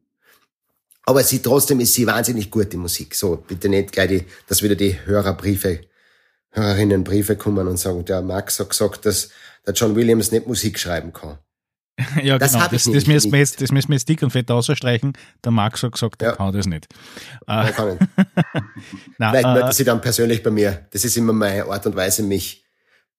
Aber 1.09 1.23
sie, 1.23 1.41
trotzdem 1.41 1.81
ist 1.81 1.95
sie 1.95 2.07
wahnsinnig 2.07 2.51
gut, 2.51 2.71
die 2.71 2.77
Musik. 2.77 3.15
So, 3.15 3.37
bitte 3.37 3.71
nicht 3.71 3.93
gleich 3.93 4.09
die, 4.09 4.25
dass 4.47 4.63
wieder 4.63 4.75
die 4.75 4.95
Hörerbriefe, 5.07 5.81
Hörerinnenbriefe 6.51 7.35
kommen 7.35 7.67
und 7.67 7.79
sagen, 7.79 8.05
der 8.05 8.21
Max 8.21 8.61
hat 8.61 8.69
gesagt, 8.69 9.07
dass 9.07 9.31
der 9.67 9.73
John 9.73 9.97
Williams 9.97 10.33
nicht 10.33 10.47
Musik 10.47 10.79
schreiben 10.79 11.15
kann. 11.15 11.39
ja, 12.23 12.39
das 12.39 12.53
genau. 12.53 12.69
Das, 12.69 12.85
das, 12.85 13.07
müssen 13.07 13.33
wir 13.33 13.39
jetzt, 13.39 13.59
das 13.59 13.73
müssen 13.73 13.89
wir 13.89 13.95
jetzt 13.95 14.07
dick 14.07 14.23
und 14.23 14.33
fett 14.33 14.51
ausstreichen. 14.51 15.15
Der 15.43 15.51
Max 15.51 15.83
hat 15.83 15.93
gesagt, 15.93 16.21
er 16.21 16.33
ja. 16.33 16.37
kann 16.37 16.53
das 16.53 16.67
nicht. 16.67 16.87
Äh, 17.47 17.73
kann 17.73 17.89
nicht. 17.89 18.03
Nein, 19.17 19.31
Vielleicht 19.31 19.47
äh, 19.47 19.53
meldet 19.55 19.73
sie 19.73 19.85
dann 19.85 20.03
persönlich 20.03 20.43
bei 20.43 20.51
mir. 20.51 20.89
Das 20.91 21.07
ist 21.07 21.17
immer 21.17 21.33
meine 21.33 21.65
Art 21.65 21.87
und 21.87 21.97
Weise, 21.97 22.23
mich 22.23 22.67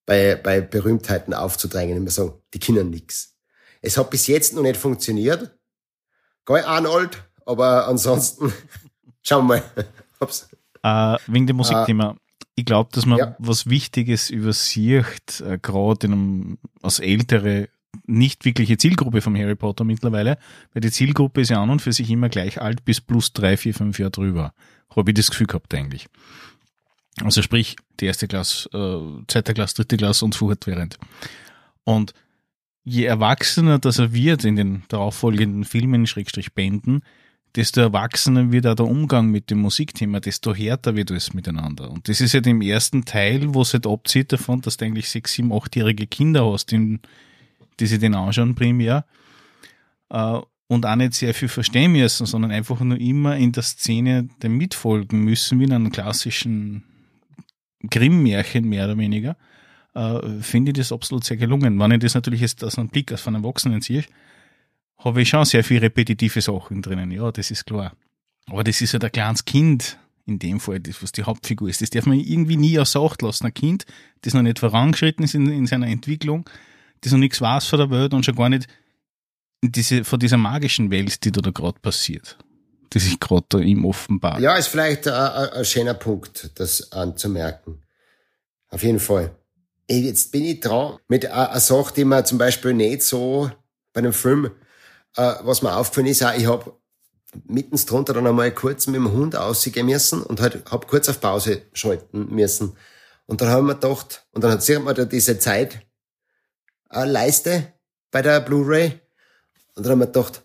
bei, 0.05 0.35
bei 0.35 0.61
Berühmtheiten 0.61 1.33
aufzudrängen. 1.33 1.97
Immer 1.97 2.11
so, 2.11 2.43
die 2.53 2.59
können 2.59 2.91
nix. 2.91 3.35
Es 3.81 3.97
hat 3.97 4.11
bis 4.11 4.27
jetzt 4.27 4.53
noch 4.53 4.61
nicht 4.61 4.77
funktioniert. 4.77 5.57
Geil, 6.45 6.63
Arnold, 6.65 7.28
aber 7.49 7.87
ansonsten, 7.87 8.53
schauen 9.21 9.47
wir 9.47 9.57
mal. 9.57 9.63
Äh, 10.81 11.17
wegen 11.27 11.45
dem 11.45 11.57
Musikthema. 11.57 12.11
Äh, 12.11 12.15
ich 12.55 12.63
glaube, 12.63 12.89
dass 12.93 13.05
man 13.05 13.17
ja. 13.17 13.35
was 13.37 13.69
Wichtiges 13.69 14.29
übersieht, 14.29 15.41
äh, 15.41 15.59
gerade 15.61 16.07
in 16.07 16.13
einem, 16.13 16.57
als 16.81 16.99
ältere, 16.99 17.67
nicht 18.05 18.45
wirkliche 18.45 18.77
Zielgruppe 18.77 19.21
vom 19.21 19.35
Harry 19.35 19.55
Potter 19.55 19.83
mittlerweile, 19.83 20.37
weil 20.73 20.81
die 20.81 20.91
Zielgruppe 20.91 21.41
ist 21.41 21.49
ja 21.49 21.61
an 21.61 21.69
und 21.69 21.81
für 21.81 21.91
sich 21.91 22.09
immer 22.09 22.29
gleich 22.29 22.61
alt 22.61 22.85
bis 22.85 23.01
plus 23.01 23.33
drei, 23.33 23.57
vier, 23.57 23.73
fünf 23.73 23.99
Jahre 23.99 24.11
drüber. 24.11 24.53
Habe 24.95 25.11
ich 25.11 25.15
das 25.15 25.29
Gefühl 25.29 25.47
gehabt 25.47 25.73
eigentlich. 25.73 26.07
Also 27.21 27.41
sprich, 27.41 27.75
die 27.99 28.05
erste 28.05 28.27
Klasse, 28.27 28.69
äh, 28.73 29.23
zweite 29.27 29.53
Klasse, 29.53 29.75
dritte 29.75 29.97
Klasse 29.97 30.23
und 30.23 30.35
fortwährend. 30.35 30.97
Und 31.83 32.13
je 32.83 33.03
erwachsener 33.03 33.79
das 33.79 33.99
er 33.99 34.13
wird 34.13 34.45
in 34.45 34.55
den 34.55 34.83
darauffolgenden 34.87 35.65
Filmen, 35.65 36.07
Schrägstrich 36.07 36.53
Bänden, 36.53 37.03
desto 37.59 37.81
erwachsener 37.81 38.53
wird 38.53 38.65
auch 38.65 38.75
der 38.75 38.85
Umgang 38.85 39.31
mit 39.31 39.51
dem 39.51 39.59
Musikthema, 39.59 40.21
desto 40.21 40.55
härter 40.55 40.95
wird 40.95 41.11
es 41.11 41.33
miteinander. 41.33 41.91
Und 41.91 42.07
das 42.07 42.21
ist 42.21 42.31
ja 42.31 42.37
halt 42.37 42.47
im 42.47 42.61
ersten 42.61 43.03
Teil, 43.03 43.53
wo 43.53 43.63
es 43.63 43.73
halt 43.73 43.85
abzieht 43.85 44.31
davon, 44.31 44.61
dass 44.61 44.77
du 44.77 44.85
eigentlich 44.85 45.09
sechs, 45.09 45.33
sieben, 45.33 45.51
achtjährige 45.51 46.07
Kinder 46.07 46.49
hast, 46.49 46.71
die, 46.71 46.99
die 47.81 47.85
sich 47.85 47.99
den 47.99 48.15
anschauen 48.15 48.55
primär. 48.55 49.03
Äh, 50.09 50.39
und 50.67 50.85
auch 50.85 50.95
nicht 50.95 51.15
sehr 51.15 51.33
viel 51.33 51.49
verstehen 51.49 51.91
müssen, 51.91 52.25
sondern 52.25 52.51
einfach 52.51 52.79
nur 52.79 52.97
immer 52.97 53.35
in 53.35 53.51
der 53.51 53.63
Szene 53.63 54.29
dem 54.41 54.55
mitfolgen 54.55 55.21
müssen, 55.21 55.59
wie 55.59 55.65
in 55.65 55.73
einem 55.73 55.91
klassischen 55.91 56.85
Grimm-Märchen 57.89 58.69
mehr 58.69 58.85
oder 58.85 58.97
weniger, 58.97 59.35
äh, 59.95 60.17
finde 60.39 60.71
ich 60.71 60.77
das 60.77 60.93
absolut 60.93 61.25
sehr 61.25 61.35
gelungen. 61.35 61.77
Wenn 61.77 61.91
ich 61.91 61.99
das 61.99 62.13
natürlich 62.13 62.39
jetzt 62.39 62.63
aus 62.63 62.77
einem 62.77 62.87
Blick 62.87 63.11
aus 63.11 63.27
einem 63.27 63.43
Erwachsenen 63.43 63.81
ziehe, 63.81 64.05
habe 64.99 65.21
ich 65.21 65.29
schon 65.29 65.45
sehr 65.45 65.63
viel 65.63 65.79
repetitive 65.79 66.41
Sachen 66.41 66.81
drinnen. 66.81 67.11
Ja, 67.11 67.31
das 67.31 67.51
ist 67.51 67.65
klar. 67.65 67.93
Aber 68.47 68.63
das 68.63 68.81
ist 68.81 68.93
ja 68.93 68.99
der 68.99 69.09
kleines 69.09 69.45
Kind 69.45 69.97
in 70.25 70.37
dem 70.37 70.59
Fall, 70.59 70.79
das, 70.79 71.01
was 71.01 71.11
die 71.11 71.23
Hauptfigur 71.23 71.69
ist. 71.69 71.81
Das 71.81 71.89
darf 71.89 72.05
man 72.05 72.19
irgendwie 72.19 72.57
nie 72.57 72.77
außer 72.77 72.99
Acht 73.01 73.21
lassen. 73.21 73.47
Ein 73.47 73.53
Kind, 73.53 73.85
das 74.21 74.33
noch 74.33 74.43
nicht 74.43 74.59
vorangeschritten 74.59 75.25
ist 75.25 75.33
in, 75.33 75.47
in 75.49 75.65
seiner 75.65 75.87
Entwicklung, 75.87 76.47
das 77.01 77.11
noch 77.11 77.19
nichts 77.19 77.41
weiß 77.41 77.65
von 77.65 77.79
der 77.79 77.89
Welt 77.89 78.13
und 78.13 78.25
schon 78.25 78.35
gar 78.35 78.49
nicht 78.49 78.67
diese, 79.61 80.03
von 80.03 80.19
dieser 80.19 80.37
magischen 80.37 80.91
Welt, 80.91 81.23
die 81.23 81.31
da, 81.31 81.41
da 81.41 81.49
gerade 81.49 81.79
passiert 81.79 82.37
die 82.93 82.99
sich 82.99 83.19
gerade 83.19 83.45
da 83.49 83.59
ihm 83.59 83.85
offenbart. 83.85 84.41
Ja, 84.41 84.55
ist 84.55 84.67
vielleicht 84.67 85.07
ein, 85.07 85.13
ein 85.13 85.65
schöner 85.65 85.93
Punkt, 85.93 86.51
das 86.55 86.91
anzumerken. 86.91 87.81
Auf 88.69 88.83
jeden 88.83 88.99
Fall. 88.99 89.35
Jetzt 89.87 90.31
bin 90.31 90.45
ich 90.45 90.59
dran 90.59 90.97
mit 91.07 91.25
einer 91.25 91.59
Sache, 91.59 91.93
die 91.95 92.05
mir 92.05 92.23
zum 92.23 92.37
Beispiel 92.37 92.73
nicht 92.73 93.03
so 93.03 93.51
bei 93.93 93.99
einem 93.99 94.13
Film, 94.13 94.51
äh, 95.15 95.35
was 95.41 95.61
mir 95.61 95.75
aufgefallen 95.75 96.07
ist, 96.07 96.23
auch, 96.23 96.33
ich 96.33 96.47
habe 96.47 96.73
mittens 97.45 97.85
drunter 97.85 98.13
dann 98.13 98.27
einmal 98.27 98.53
kurz 98.53 98.87
mit 98.87 98.95
dem 98.95 99.11
Hund 99.11 99.35
ausgehen 99.35 99.85
müssen 99.85 100.23
und 100.23 100.41
halt 100.41 100.71
hab 100.71 100.87
kurz 100.87 101.07
auf 101.09 101.21
Pause 101.21 101.61
schalten 101.73 102.33
müssen. 102.33 102.75
Und 103.25 103.41
dann 103.41 103.49
haben 103.49 103.67
wir 103.67 103.75
gedacht, 103.75 104.25
und 104.31 104.43
dann 104.43 104.59
sieht 104.59 104.83
man 104.83 104.95
da 104.95 105.05
diese 105.05 105.37
Zeitleiste 105.37 105.83
bei 108.11 108.23
der 108.23 108.39
Blu-ray. 108.39 108.99
Und 109.75 109.85
dann 109.85 109.91
haben 109.91 109.99
wir 109.99 110.07
gedacht, 110.07 110.41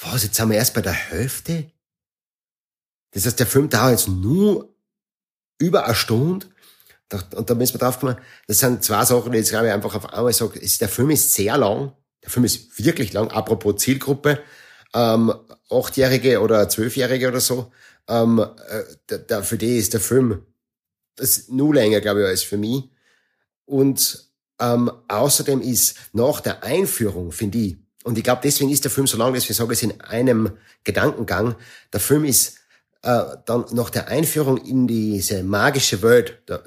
was, 0.00 0.22
jetzt 0.22 0.36
sind 0.36 0.48
wir 0.48 0.56
erst 0.56 0.74
bei 0.74 0.80
der 0.80 0.92
Hälfte? 0.92 1.70
Das 3.10 3.26
heißt, 3.26 3.38
der 3.38 3.46
Film 3.46 3.68
dauert 3.68 3.90
jetzt 3.90 4.08
nur 4.08 4.74
über 5.58 5.84
eine 5.84 5.94
Stunde. 5.94 6.46
Und 7.36 7.50
da 7.50 7.54
müssen 7.54 7.74
wir 7.74 7.80
drauf 7.80 8.00
kommen, 8.00 8.16
das 8.46 8.60
sind 8.60 8.82
zwei 8.82 9.04
Sachen, 9.04 9.32
die 9.32 9.38
jetzt 9.38 9.50
glaube 9.50 9.66
ich 9.66 9.72
einfach 9.72 9.94
auf 9.94 10.10
einmal 10.14 10.32
sage, 10.32 10.58
der 10.58 10.88
Film 10.88 11.10
ist 11.10 11.34
sehr 11.34 11.58
lang. 11.58 11.92
Der 12.22 12.30
Film 12.30 12.44
ist 12.44 12.84
wirklich 12.84 13.12
lang. 13.12 13.30
Apropos 13.30 13.76
Zielgruppe, 13.76 14.40
ähm, 14.94 15.32
Achtjährige 15.70 16.40
oder 16.40 16.68
Zwölfjährige 16.68 17.28
oder 17.28 17.40
so, 17.40 17.72
ähm, 18.08 18.44
äh, 18.68 19.18
da, 19.26 19.42
für 19.42 19.58
die 19.58 19.78
ist 19.78 19.92
der 19.94 20.00
Film 20.00 20.44
das 21.16 21.48
nur 21.48 21.74
länger, 21.74 22.00
glaube 22.00 22.22
ich, 22.22 22.26
als 22.26 22.42
für 22.42 22.56
mich. 22.56 22.90
Und 23.64 24.28
ähm, 24.60 24.90
außerdem 25.08 25.60
ist 25.60 25.96
nach 26.12 26.40
der 26.40 26.62
Einführung, 26.62 27.32
finde 27.32 27.58
ich, 27.58 27.76
und 28.04 28.18
ich 28.18 28.24
glaube, 28.24 28.40
deswegen 28.42 28.70
ist 28.70 28.84
der 28.84 28.90
Film 28.90 29.06
so 29.06 29.16
lang, 29.16 29.32
deswegen 29.32 29.54
sage 29.54 29.72
ich 29.72 29.78
es 29.78 29.82
in 29.84 30.00
einem 30.00 30.52
Gedankengang, 30.84 31.54
der 31.92 32.00
Film 32.00 32.24
ist 32.24 32.58
äh, 33.02 33.22
dann 33.46 33.64
nach 33.72 33.90
der 33.90 34.08
Einführung 34.08 34.58
in 34.58 34.86
diese 34.86 35.42
magische 35.42 36.02
Welt, 36.02 36.42
da, 36.46 36.62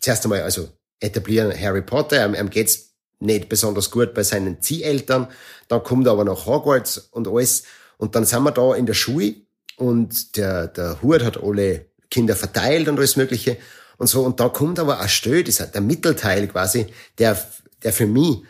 zuerst 0.00 0.24
einmal 0.24 0.42
also 0.42 0.68
etablieren 1.00 1.52
Harry 1.58 1.82
Potter, 1.82 2.24
ihm, 2.24 2.34
ihm 2.34 2.50
geht's 2.50 2.89
nicht 3.20 3.48
besonders 3.48 3.90
gut 3.90 4.14
bei 4.14 4.22
seinen 4.22 4.60
Zieheltern, 4.60 5.28
dann 5.68 5.82
kommt 5.82 6.06
er 6.06 6.12
aber 6.12 6.24
nach 6.24 6.46
Hogwarts 6.46 6.98
und 7.10 7.28
alles 7.28 7.64
und 7.98 8.14
dann 8.14 8.24
sind 8.24 8.42
wir 8.42 8.50
da 8.50 8.74
in 8.74 8.86
der 8.86 8.94
Schule 8.94 9.34
und 9.76 10.36
der, 10.36 10.68
der 10.68 11.02
Hut 11.02 11.22
hat 11.22 11.42
alle 11.42 11.86
Kinder 12.10 12.34
verteilt 12.34 12.88
und 12.88 12.98
alles 12.98 13.16
mögliche 13.16 13.56
und 13.98 14.08
so 14.08 14.22
und 14.22 14.40
da 14.40 14.48
kommt 14.48 14.78
aber 14.78 15.00
ein 15.00 15.08
Stö, 15.08 15.42
der 15.42 15.80
Mittelteil 15.80 16.48
quasi, 16.48 16.86
der, 17.18 17.38
der 17.82 17.92
für 17.92 18.06
mich 18.06 18.42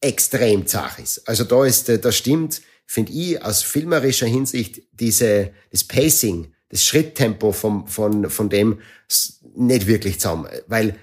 extrem 0.00 0.66
zart 0.66 0.98
ist. 0.98 1.26
Also 1.28 1.44
da 1.44 1.64
ist, 1.64 1.88
da 1.88 2.12
stimmt, 2.12 2.62
finde 2.86 3.12
ich, 3.12 3.42
aus 3.42 3.62
filmerischer 3.62 4.26
Hinsicht 4.26 4.82
diese, 4.92 5.52
das 5.70 5.84
Pacing, 5.84 6.52
das 6.70 6.84
Schritttempo 6.84 7.52
vom, 7.52 7.86
von, 7.86 8.30
von 8.30 8.48
dem 8.48 8.80
nicht 9.54 9.86
wirklich 9.86 10.20
zusammen. 10.20 10.48
Weil, 10.66 10.96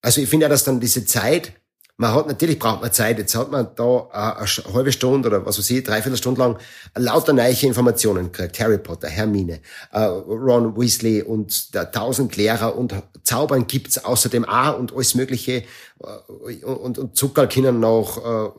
also 0.00 0.20
ich 0.20 0.28
finde 0.28 0.44
ja, 0.44 0.48
dass 0.48 0.64
dann 0.64 0.80
diese 0.80 1.04
Zeit, 1.04 1.52
man 1.98 2.14
hat, 2.14 2.28
natürlich 2.28 2.58
braucht 2.58 2.80
man 2.80 2.92
Zeit, 2.92 3.18
jetzt 3.18 3.34
hat 3.34 3.50
man 3.50 3.68
da 3.74 4.08
eine, 4.12 4.36
eine 4.36 4.74
halbe 4.74 4.92
Stunde 4.92 5.28
oder 5.28 5.44
was 5.44 5.58
weiß 5.58 5.68
ich, 5.70 5.82
dreiviertel 5.82 6.16
Stunde 6.16 6.40
lang 6.40 6.58
lauter 6.94 7.32
neue 7.32 7.50
Informationen 7.50 8.30
gekriegt. 8.30 8.60
Harry 8.60 8.78
Potter, 8.78 9.08
Hermine, 9.08 9.60
uh, 9.92 9.98
Ron 9.98 10.76
Weasley 10.76 11.22
und 11.22 11.74
der 11.74 11.90
tausend 11.90 12.36
Lehrer 12.36 12.76
und 12.76 12.94
Zaubern 13.24 13.66
gibt's 13.66 13.98
außerdem 13.98 14.44
auch 14.44 14.78
und 14.78 14.94
alles 14.94 15.16
mögliche 15.16 15.64
uh, 16.00 16.66
und, 16.66 17.16
Zucker 17.16 17.48
können 17.48 17.80
noch 17.80 18.54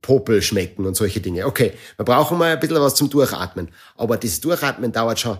Popel 0.00 0.40
schmecken 0.40 0.86
und 0.86 0.94
solche 0.94 1.20
Dinge. 1.20 1.46
Okay, 1.46 1.72
wir 1.96 2.04
brauchen 2.04 2.38
mal 2.38 2.52
ein 2.52 2.60
bisschen 2.60 2.76
was 2.76 2.94
zum 2.94 3.10
Durchatmen. 3.10 3.70
Aber 3.96 4.16
dieses 4.16 4.40
Durchatmen 4.40 4.92
dauert 4.92 5.18
schon 5.18 5.38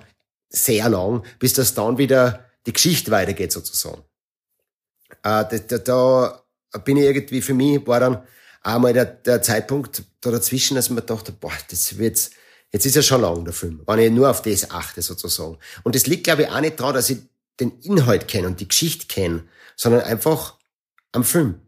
sehr 0.48 0.88
lang, 0.88 1.22
bis 1.38 1.52
das 1.52 1.74
dann 1.74 1.98
wieder 1.98 2.46
die 2.66 2.72
Geschichte 2.72 3.10
weitergeht 3.10 3.52
sozusagen. 3.52 4.02
Äh, 5.22 5.44
da, 5.44 5.58
da, 5.68 5.78
da 5.78 6.43
bin 6.78 6.96
ich 6.96 7.04
irgendwie, 7.04 7.42
für 7.42 7.54
mich 7.54 7.86
war 7.86 8.00
dann 8.00 8.22
einmal 8.62 8.92
der, 8.92 9.04
der 9.04 9.42
Zeitpunkt 9.42 10.02
da 10.20 10.30
dazwischen, 10.30 10.74
dass 10.74 10.90
man 10.90 11.04
dachte, 11.04 11.32
boah, 11.32 11.52
das 11.70 11.98
wird's, 11.98 12.30
jetzt 12.72 12.86
ist 12.86 12.96
ja 12.96 13.02
schon 13.02 13.20
lang, 13.20 13.44
der 13.44 13.54
Film, 13.54 13.82
wenn 13.86 13.98
ich 13.98 14.10
nur 14.10 14.30
auf 14.30 14.42
das 14.42 14.70
achte 14.70 15.02
sozusagen. 15.02 15.58
Und 15.82 15.94
das 15.94 16.06
liegt, 16.06 16.24
glaube 16.24 16.42
ich, 16.42 16.48
auch 16.48 16.60
nicht 16.60 16.80
daran, 16.80 16.94
dass 16.94 17.10
ich 17.10 17.18
den 17.60 17.78
Inhalt 17.80 18.26
kenne 18.26 18.48
und 18.48 18.60
die 18.60 18.68
Geschichte 18.68 19.06
kenne, 19.06 19.44
sondern 19.76 20.02
einfach 20.02 20.58
am 21.12 21.24
Film. 21.24 21.60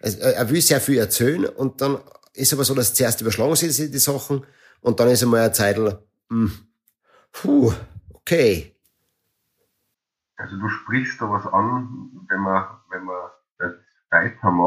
Er 0.00 0.48
will 0.48 0.62
sehr 0.62 0.80
viel 0.80 0.98
erzählen 0.98 1.44
und 1.46 1.80
dann 1.80 1.98
ist 2.32 2.52
aber 2.52 2.64
so, 2.64 2.74
dass 2.74 2.94
zuerst 2.94 3.20
überschlagen 3.20 3.56
sie 3.56 3.90
die 3.90 3.98
Sachen 3.98 4.46
und 4.80 5.00
dann 5.00 5.08
ist 5.08 5.22
einmal 5.22 5.40
ein 5.40 5.54
Zeitl, 5.54 5.98
hm, 6.30 6.52
puh, 7.32 7.72
okay. 8.14 8.76
Also 10.36 10.56
du 10.56 10.68
sprichst 10.68 11.20
da 11.20 11.28
was 11.28 11.46
an, 11.52 12.10
wenn 12.28 12.44
das 12.44 12.77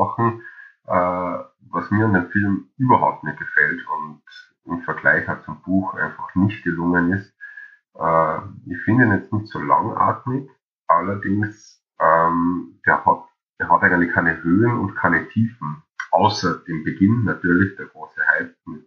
weitermachen, 0.02 0.42
äh, 0.88 1.44
was 1.72 1.92
mir 1.92 2.06
an 2.06 2.14
dem 2.14 2.30
Film 2.32 2.70
überhaupt 2.78 3.24
nicht 3.24 3.38
gefällt 3.38 3.82
und 3.88 4.22
im 4.66 4.82
Vergleich 4.82 5.28
halt 5.28 5.44
zum 5.44 5.62
Buch 5.62 5.94
einfach 5.94 6.34
nicht 6.36 6.64
gelungen 6.64 7.14
ist. 7.14 7.34
Äh, 7.96 8.38
ich 8.68 8.82
finde 8.84 9.06
ihn 9.06 9.14
jetzt 9.14 9.32
nicht 9.34 9.48
so 9.48 9.60
langatmig, 9.60 10.50
allerdings 10.88 11.84
ähm, 12.00 12.80
der 12.86 13.06
hat, 13.06 13.24
der 13.60 13.70
hat 13.70 13.84
eigentlich 13.84 14.14
keine 14.14 14.42
Höhen 14.44 14.78
und 14.80 14.96
keine 14.96 15.28
Tiefen 15.30 15.84
außer 16.12 16.60
dem 16.68 16.84
Beginn 16.84 17.24
natürlich, 17.24 17.76
der 17.78 17.86
große 17.86 18.22
Hype 18.28 18.56
mit 18.66 18.86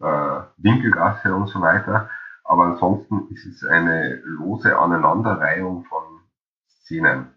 äh, 0.00 0.40
Winkelgasse 0.58 1.34
und 1.34 1.48
so 1.48 1.60
weiter. 1.60 2.08
Aber 2.44 2.64
ansonsten 2.66 3.28
ist 3.30 3.44
es 3.46 3.64
eine 3.64 4.20
lose 4.24 4.78
Aneinanderreihung 4.78 5.84
von 5.86 6.20
Szenen. 6.68 7.34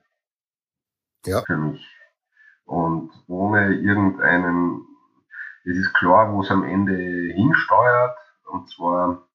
Ja. 1.26 1.42
Für 1.42 1.58
mich. 1.58 1.89
Und 2.70 3.10
ohne 3.26 3.74
irgendeinen, 3.74 4.86
es 5.64 5.76
ist 5.76 5.92
klar, 5.96 6.32
wo 6.32 6.42
es 6.42 6.52
am 6.52 6.64
Ende 6.64 6.94
hinsteuert, 6.94 8.16
und 8.46 8.70
zwar 8.70 9.28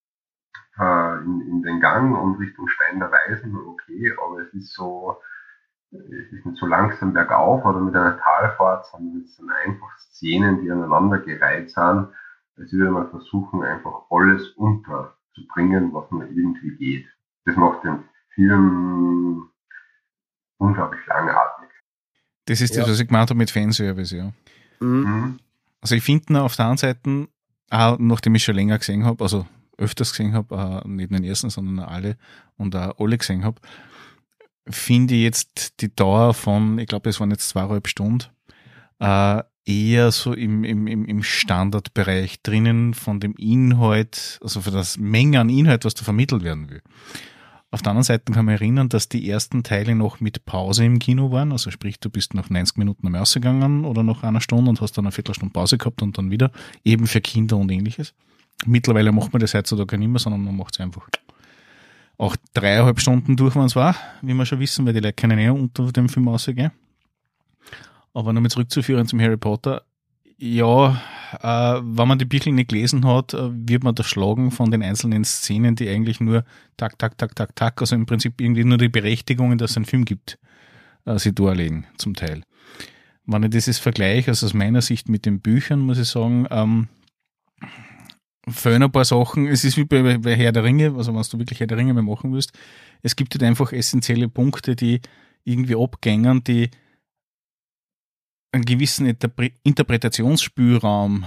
äh, 0.79 1.17
in, 1.17 1.41
in 1.41 1.61
den 1.61 1.81
Gang 1.81 2.17
und 2.17 2.35
Richtung 2.35 2.69
Stein 2.69 2.99
der 2.99 3.11
Weisen, 3.11 3.57
okay, 3.57 4.15
aber 4.25 4.39
es 4.39 4.53
ist 4.53 4.73
so, 4.73 5.17
es 5.91 6.31
ist 6.31 6.45
nicht 6.45 6.57
so 6.57 6.65
langsam 6.65 7.11
bergauf 7.11 7.65
oder 7.65 7.81
mit 7.81 7.93
einer 7.93 8.17
Talfahrt, 8.17 8.85
sondern 8.85 9.23
es 9.23 9.35
sind 9.35 9.51
einfach 9.51 9.97
Szenen, 9.97 10.61
die 10.61 10.71
aneinander 10.71 11.19
gereiht 11.19 11.71
sind. 11.71 12.07
als 12.57 12.71
würde 12.71 12.91
man 12.91 13.09
versuchen, 13.09 13.63
einfach 13.63 14.03
alles 14.11 14.47
unterzubringen, 14.51 15.93
was 15.93 16.09
nur 16.09 16.23
irgendwie 16.23 16.77
geht. 16.77 17.09
Das 17.43 17.57
macht 17.57 17.83
den 17.83 18.05
Film 18.33 19.49
unglaublich 20.57 21.05
langatmig. 21.05 21.54
Das 22.45 22.61
ist 22.61 22.75
ja. 22.75 22.81
das, 22.81 22.91
was 22.91 22.99
ich 22.99 23.07
gemeint 23.07 23.29
habe 23.29 23.37
mit 23.37 23.51
Fanservice, 23.51 24.15
ja. 24.15 24.33
Mhm. 24.79 24.87
mhm. 24.89 25.39
Also 25.81 25.95
ich 25.95 26.03
finde 26.03 26.41
auf 26.41 26.55
der 26.55 26.67
einen 26.67 26.77
Seite, 26.77 27.27
auch 27.69 27.99
nachdem 27.99 28.33
ich 28.33 28.43
schon 28.43 28.55
länger 28.55 28.79
gesehen 28.79 29.05
habe, 29.05 29.23
also 29.23 29.45
öfters 29.77 30.11
gesehen 30.11 30.33
habe, 30.33 30.81
nicht 30.87 31.11
nur 31.11 31.19
den 31.19 31.29
ersten, 31.29 31.51
sondern 31.51 31.85
alle 31.85 32.17
und 32.57 32.75
auch 32.75 32.99
alle 32.99 33.19
gesehen 33.19 33.43
habe, 33.43 33.61
finde 34.67 35.13
ich 35.13 35.21
jetzt 35.21 35.81
die 35.81 35.95
Dauer 35.95 36.33
von, 36.33 36.79
ich 36.79 36.87
glaube, 36.87 37.09
es 37.09 37.19
waren 37.19 37.29
jetzt 37.29 37.49
zweieinhalb 37.49 37.87
Stunden, 37.87 38.29
äh, 38.99 39.43
eher 39.65 40.11
so 40.11 40.33
im, 40.33 40.63
im, 40.63 40.87
im 40.87 41.23
Standardbereich 41.23 42.41
drinnen 42.41 42.93
von 42.93 43.19
dem 43.19 43.35
Inhalt, 43.35 44.39
also 44.41 44.61
für 44.61 44.71
das 44.71 44.97
Menge 44.97 45.39
an 45.39 45.49
Inhalt, 45.49 45.85
was 45.85 45.95
da 45.95 46.03
vermittelt 46.03 46.43
werden 46.43 46.69
will. 46.69 46.81
Auf 47.75 47.81
der 47.81 47.89
anderen 47.89 48.05
Seite 48.05 48.31
kann 48.31 48.45
man 48.45 48.55
erinnern, 48.55 48.87
dass 48.87 49.09
die 49.09 49.29
ersten 49.29 49.61
Teile 49.61 49.95
noch 49.95 50.21
mit 50.21 50.45
Pause 50.45 50.85
im 50.85 50.97
Kino 50.97 51.31
waren. 51.31 51.51
Also 51.51 51.71
sprich, 51.71 51.99
du 51.99 52.09
bist 52.09 52.33
nach 52.33 52.49
90 52.49 52.77
Minuten 52.77 53.05
am 53.05 53.21
gegangen 53.25 53.83
oder 53.83 54.01
nach 54.01 54.23
einer 54.23 54.39
Stunde 54.39 54.69
und 54.69 54.79
hast 54.79 54.97
dann 54.97 55.03
eine 55.03 55.11
Viertelstunde 55.11 55.51
Pause 55.51 55.77
gehabt 55.77 56.01
und 56.01 56.17
dann 56.17 56.31
wieder. 56.31 56.53
Eben 56.85 57.05
für 57.05 57.19
Kinder 57.19 57.57
und 57.57 57.69
ähnliches. 57.69 58.13
Mittlerweile 58.65 59.11
macht 59.11 59.33
man 59.33 59.41
das 59.41 59.53
heutzutage 59.53 59.97
nicht 59.97 60.07
mehr, 60.07 60.19
sondern 60.19 60.45
man 60.45 60.55
macht 60.55 60.75
es 60.75 60.79
einfach 60.79 61.05
auch 62.17 62.37
dreieinhalb 62.53 62.97
Stunden 63.01 63.35
durch 63.35 63.57
waren 63.57 63.65
es 63.65 63.75
war, 63.75 63.93
wie 64.21 64.33
wir 64.33 64.45
schon 64.45 64.61
wissen, 64.61 64.85
weil 64.85 64.93
die 64.93 65.01
Leute 65.01 65.11
können 65.11 65.37
eher 65.37 65.53
unter 65.53 65.91
dem 65.91 66.07
Film 66.07 66.29
ausgehen. 66.29 66.71
Aber 68.13 68.31
nochmal 68.31 68.51
zurückzuführen 68.51 69.05
zum 69.05 69.19
Harry 69.19 69.35
Potter. 69.35 69.83
Ja, 70.37 71.01
äh, 71.41 71.81
wenn 71.81 72.07
man 72.07 72.19
die 72.19 72.25
Bücher 72.25 72.51
nicht 72.51 72.69
gelesen 72.69 73.05
hat, 73.05 73.33
äh, 73.33 73.49
wird 73.51 73.83
man 73.83 73.95
erschlagen 73.95 74.51
von 74.51 74.69
den 74.69 74.83
einzelnen 74.83 75.23
Szenen, 75.23 75.75
die 75.75 75.87
eigentlich 75.87 76.19
nur 76.19 76.43
tak, 76.75 76.99
tak, 76.99 77.17
tak, 77.17 77.35
tak, 77.35 77.55
tak, 77.55 77.79
also 77.81 77.95
im 77.95 78.05
Prinzip 78.05 78.41
irgendwie 78.41 78.65
nur 78.65 78.77
die 78.77 78.89
Berechtigungen, 78.89 79.57
dass 79.57 79.71
es 79.71 79.77
einen 79.77 79.85
Film 79.85 80.03
gibt, 80.03 80.37
äh, 81.05 81.17
sie 81.19 81.33
darlegen, 81.33 81.87
zum 81.97 82.15
Teil. 82.15 82.43
Wenn 83.25 83.43
ich 83.43 83.49
dieses 83.51 83.79
vergleiche, 83.79 84.31
also 84.31 84.45
aus 84.45 84.53
meiner 84.53 84.81
Sicht 84.81 85.07
mit 85.09 85.25
den 85.25 85.39
Büchern, 85.39 85.79
muss 85.79 85.97
ich 85.97 86.09
sagen, 86.09 86.47
ähm, 86.51 86.89
fehlen 88.47 88.83
ein 88.83 88.91
paar 88.91 89.05
Sachen. 89.05 89.47
Es 89.47 89.63
ist 89.63 89.77
wie 89.77 89.85
bei, 89.85 90.17
bei 90.17 90.35
Herr 90.35 90.51
der 90.51 90.63
Ringe, 90.63 90.93
also 90.95 91.15
wenn 91.15 91.21
du 91.21 91.39
wirklich 91.39 91.59
Herr 91.59 91.67
der 91.67 91.77
Ringe 91.77 91.93
mehr 91.93 92.03
machen 92.03 92.33
willst. 92.33 92.51
Es 93.01 93.15
gibt 93.15 93.33
halt 93.33 93.43
einfach 93.43 93.71
essentielle 93.71 94.27
Punkte, 94.29 94.75
die 94.75 95.01
irgendwie 95.43 95.75
abgängen, 95.75 96.43
die 96.43 96.69
einen 98.55 98.65
gewissen 98.65 99.05
Interpretationsspielraum 99.63 101.25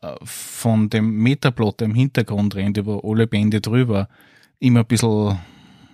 äh, 0.00 0.14
von 0.22 0.88
dem 0.90 1.18
Metaplot 1.18 1.82
im 1.82 1.94
Hintergrund 1.94 2.54
rennt, 2.54 2.78
über 2.78 3.00
alle 3.04 3.26
Bände 3.26 3.60
drüber, 3.60 4.08
immer 4.58 4.80
ein 4.80 4.86
bisschen 4.86 5.38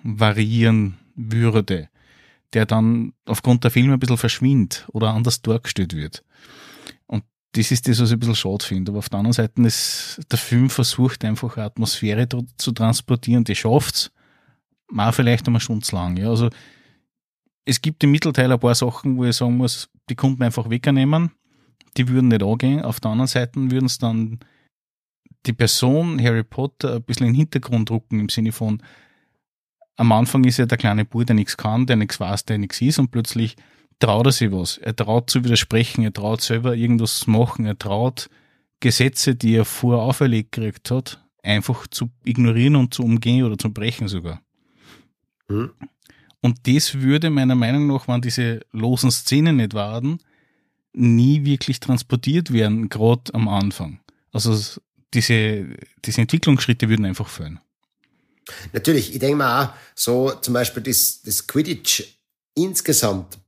variieren 0.03 0.99
würde, 1.17 1.89
der 2.53 2.67
dann 2.67 3.13
aufgrund 3.27 3.65
der 3.65 3.71
Filme 3.71 3.95
ein 3.95 3.99
bisschen 3.99 4.19
verschwindet 4.19 4.87
oder 4.93 5.13
anders 5.13 5.43
dargestellt 5.43 5.95
wird 5.97 6.23
das 7.55 7.71
ist 7.71 7.89
das, 7.89 8.01
was 8.01 8.09
ich 8.11 8.15
ein 8.15 8.19
bisschen 8.19 8.35
schade 8.35 8.65
finde. 8.65 8.91
Aber 8.91 8.99
auf 8.99 9.09
der 9.09 9.19
anderen 9.19 9.33
Seite 9.33 9.63
ist 9.63 10.21
der 10.31 10.39
Film 10.39 10.71
versucht 10.71 11.25
einfach 11.25 11.57
eine 11.57 11.67
Atmosphäre 11.67 12.29
zu 12.57 12.73
transportieren, 12.73 13.45
die 13.45 13.55
schafft's. 13.55 14.11
Mal 14.89 15.13
vielleicht 15.13 15.47
einmal 15.47 15.61
schon 15.61 15.83
zu 15.83 15.95
lang. 15.97 16.17
Ja. 16.17 16.29
Also, 16.29 16.51
es 17.65 17.81
gibt 17.81 18.05
im 18.05 18.11
Mittelteil 18.11 18.53
ein 18.53 18.61
paar 18.61 18.75
Sachen, 18.75 19.17
wo 19.17 19.25
ich 19.25 19.37
sagen 19.37 19.57
muss, 19.57 19.89
die 20.09 20.17
Kunden 20.17 20.43
einfach 20.43 20.69
wegnehmen. 20.69 21.31
Die 21.97 22.09
würden 22.09 22.29
nicht 22.29 22.43
angehen. 22.43 22.83
Auf 22.83 23.01
der 23.01 23.13
anderen 23.13 23.29
Seite 23.29 23.71
würden 23.71 23.87
es 23.87 23.99
dann 23.99 24.41
die 25.47 25.53
Person 25.53 26.23
Harry 26.23 26.43
Potter 26.43 26.97
ein 26.97 27.03
bisschen 27.03 27.27
in 27.27 27.33
den 27.33 27.39
Hintergrund 27.39 27.91
rücken, 27.91 28.21
im 28.21 28.29
Sinne 28.29 28.53
von, 28.53 28.83
am 29.97 30.13
Anfang 30.13 30.45
ist 30.45 30.59
ja 30.59 30.67
der 30.67 30.79
kleine 30.79 31.05
Bub, 31.05 31.27
der 31.27 31.37
nichts 31.37 31.57
kann, 31.57 31.87
der 31.87 31.97
nichts 31.97 32.19
weiß, 32.19 32.47
der 32.47 32.59
nichts 32.59 32.81
ist 32.81 32.99
und 32.99 33.11
plötzlich 33.11 33.57
traut 34.01 34.27
er 34.27 34.33
sich 34.33 34.51
was. 34.51 34.79
Er 34.79 34.97
traut 34.97 35.31
zu 35.31 35.45
widersprechen, 35.45 36.03
er 36.03 36.13
traut 36.13 36.41
selber 36.41 36.75
irgendwas 36.75 37.27
machen, 37.27 37.67
er 37.67 37.79
traut 37.79 38.29
Gesetze, 38.81 39.35
die 39.35 39.55
er 39.55 39.65
vorher 39.65 40.03
auferlegt 40.03 40.53
gekriegt 40.53 40.91
hat, 40.91 41.25
einfach 41.43 41.87
zu 41.87 42.11
ignorieren 42.25 42.77
und 42.77 42.93
zu 42.93 43.03
umgehen 43.05 43.45
oder 43.45 43.57
zu 43.57 43.73
brechen 43.73 44.09
sogar. 44.09 44.41
Mhm. 45.49 45.71
Und 46.45 46.69
das 46.69 47.01
würde 47.01 47.31
meiner 47.31 47.55
Meinung 47.55 47.87
nach, 47.87 48.07
wenn 48.07 48.21
diese 48.21 48.61
losen 48.71 49.11
Szenen 49.11 49.57
nicht 49.57 49.73
waren, 49.73 50.21
nie 50.93 51.43
wirklich 51.47 51.81
transportiert 51.81 52.53
werden, 52.53 52.91
gerade 52.91 53.33
am 53.33 53.49
Anfang. 53.49 54.01
Also 54.31 54.79
diese, 55.15 55.65
diese 56.05 56.21
Entwicklungsschritte 56.21 56.91
würden 56.91 57.07
einfach 57.07 57.29
fehlen. 57.29 57.61
Natürlich, 58.75 59.15
ich 59.15 59.21
denke 59.21 59.37
mal 59.37 59.65
auch, 59.65 59.69
so 59.95 60.33
zum 60.33 60.53
Beispiel 60.53 60.83
das, 60.83 61.23
das 61.23 61.47
Quidditch 61.47 62.19
insgesamt 62.55 63.39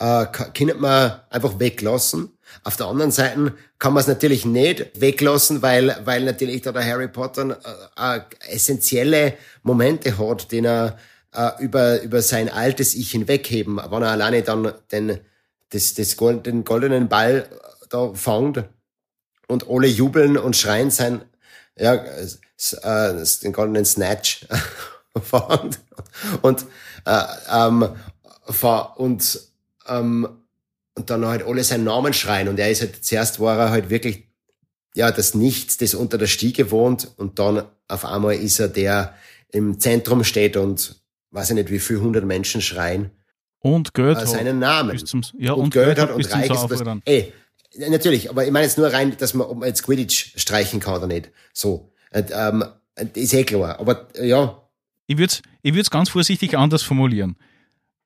äh, 0.00 0.26
kann 0.26 0.80
man 0.80 1.20
einfach 1.30 1.60
weglassen. 1.60 2.30
Auf 2.64 2.76
der 2.76 2.86
anderen 2.86 3.12
Seite 3.12 3.54
kann 3.78 3.92
man 3.92 4.00
es 4.00 4.08
natürlich 4.08 4.44
nicht 4.44 5.00
weglassen, 5.00 5.62
weil, 5.62 5.96
weil 6.04 6.24
natürlich 6.24 6.62
da 6.62 6.72
der 6.72 6.84
Harry 6.84 7.06
Potter 7.06 7.56
äh, 7.96 8.16
äh, 8.16 8.20
essentielle 8.52 9.34
Momente 9.62 10.18
hat, 10.18 10.50
den 10.50 10.64
er 10.64 10.98
äh, 11.32 11.50
über, 11.60 12.02
über 12.02 12.22
sein 12.22 12.48
altes 12.48 12.94
Ich 12.94 13.10
hinwegheben, 13.10 13.76
wenn 13.76 14.02
er 14.02 14.10
alleine 14.10 14.42
dann 14.42 14.72
den, 14.92 15.20
das, 15.70 15.94
das 15.94 16.16
den 16.16 16.64
goldenen 16.64 17.08
Ball 17.08 17.48
da 17.88 18.12
fängt 18.14 18.64
und 19.48 19.68
alle 19.68 19.86
jubeln 19.86 20.36
und 20.36 20.56
schreien 20.56 20.90
sein, 20.90 21.22
ja, 21.78 21.94
äh, 21.94 23.24
den 23.42 23.52
goldenen 23.52 23.84
Snatch 23.84 24.46
fängt. 25.22 25.80
Und, 26.42 26.66
äh, 27.04 27.22
ähm, 27.52 27.88
und, 28.96 29.40
ähm, 29.86 30.28
und 30.94 31.10
dann 31.10 31.26
halt 31.26 31.42
alle 31.42 31.64
seinen 31.64 31.84
Namen 31.84 32.12
schreien. 32.14 32.48
Und 32.48 32.58
er 32.58 32.70
ist 32.70 32.80
halt, 32.80 33.04
zuerst 33.04 33.38
war 33.40 33.58
er 33.58 33.70
halt 33.70 33.90
wirklich, 33.90 34.26
ja, 34.94 35.10
das 35.10 35.34
Nichts, 35.34 35.76
das 35.76 35.94
unter 35.94 36.16
der 36.16 36.26
Stiege 36.26 36.70
wohnt. 36.70 37.12
Und 37.16 37.38
dann 37.38 37.64
auf 37.88 38.04
einmal 38.04 38.34
ist 38.36 38.58
er 38.58 38.68
der 38.68 39.14
im 39.50 39.78
Zentrum 39.78 40.24
steht 40.24 40.56
und 40.56 41.00
weiß 41.36 41.50
ich 41.50 41.54
nicht, 41.54 41.70
wie 41.70 41.78
viele 41.78 42.00
hundert 42.00 42.24
Menschen 42.24 42.62
schreien. 42.62 43.10
Und 43.60 43.94
Geld 43.94 44.18
äh, 44.18 44.26
seinen 44.26 44.58
Namen. 44.58 44.98
Zum, 45.04 45.22
ja, 45.38 45.52
und, 45.52 45.64
und 45.64 45.70
Geld 45.74 45.98
hat 45.98 46.10
und 46.10 46.32
reich 46.32 46.50
ist. 46.50 46.66
Das, 46.68 46.82
ey, 47.04 47.32
natürlich, 47.88 48.30
aber 48.30 48.44
ich 48.44 48.50
meine 48.50 48.64
jetzt 48.64 48.78
nur 48.78 48.92
rein, 48.92 49.16
dass 49.18 49.34
man, 49.34 49.46
ob 49.46 49.58
man 49.58 49.68
jetzt 49.68 49.82
Quidditch 49.82 50.32
streichen 50.36 50.80
kann 50.80 50.96
oder 50.96 51.06
nicht. 51.06 51.30
So. 51.52 51.92
Und, 52.12 52.30
ähm, 52.32 52.64
ist 53.14 53.34
eh 53.34 53.44
klar. 53.44 53.78
Aber 53.78 54.08
ja. 54.20 54.62
Ich 55.06 55.18
würde 55.18 55.32
es 55.32 55.42
ich 55.62 55.74
würd's 55.74 55.90
ganz 55.90 56.08
vorsichtig 56.08 56.56
anders 56.56 56.82
formulieren. 56.82 57.36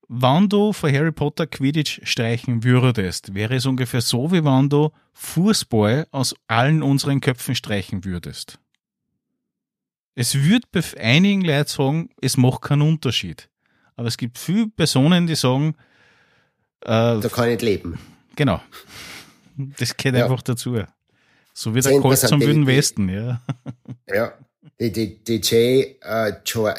Wenn 0.08 0.48
du 0.48 0.72
von 0.72 0.92
Harry 0.92 1.12
Potter 1.12 1.46
Quidditch 1.46 2.00
streichen 2.02 2.64
würdest, 2.64 3.32
wäre 3.32 3.54
es 3.54 3.66
ungefähr 3.66 4.00
so, 4.00 4.32
wie 4.32 4.44
wenn 4.44 4.68
du 4.68 4.90
Fußball 5.12 6.08
aus 6.10 6.34
allen 6.48 6.82
unseren 6.82 7.20
Köpfen 7.20 7.54
streichen 7.54 8.04
würdest. 8.04 8.58
Es 10.14 10.34
wird 10.34 10.70
bei 10.72 10.82
einigen 10.98 11.42
Leuten 11.42 11.68
sagen, 11.68 12.10
es 12.20 12.36
macht 12.36 12.62
keinen 12.62 12.82
Unterschied. 12.82 13.48
Aber 13.96 14.08
es 14.08 14.16
gibt 14.16 14.38
viele 14.38 14.68
Personen, 14.68 15.26
die 15.26 15.34
sagen, 15.34 15.76
äh, 16.82 17.20
da 17.20 17.28
kann 17.32 17.44
ich 17.44 17.50
nicht 17.52 17.62
leben. 17.62 17.98
Genau. 18.36 18.60
Das 19.78 19.96
gehört 19.96 20.16
ja. 20.16 20.24
einfach 20.24 20.42
dazu. 20.42 20.78
So 21.52 21.74
wie 21.74 21.80
der 21.80 22.00
Kreuz 22.00 22.22
zum 22.22 22.40
Wilden 22.40 22.66
Westen, 22.66 23.08
ja. 23.08 23.40
Ja. 24.08 24.32
Die, 24.78 24.90
die, 24.90 25.22
die, 25.22 25.36
J, 25.36 25.96
äh, 26.00 26.32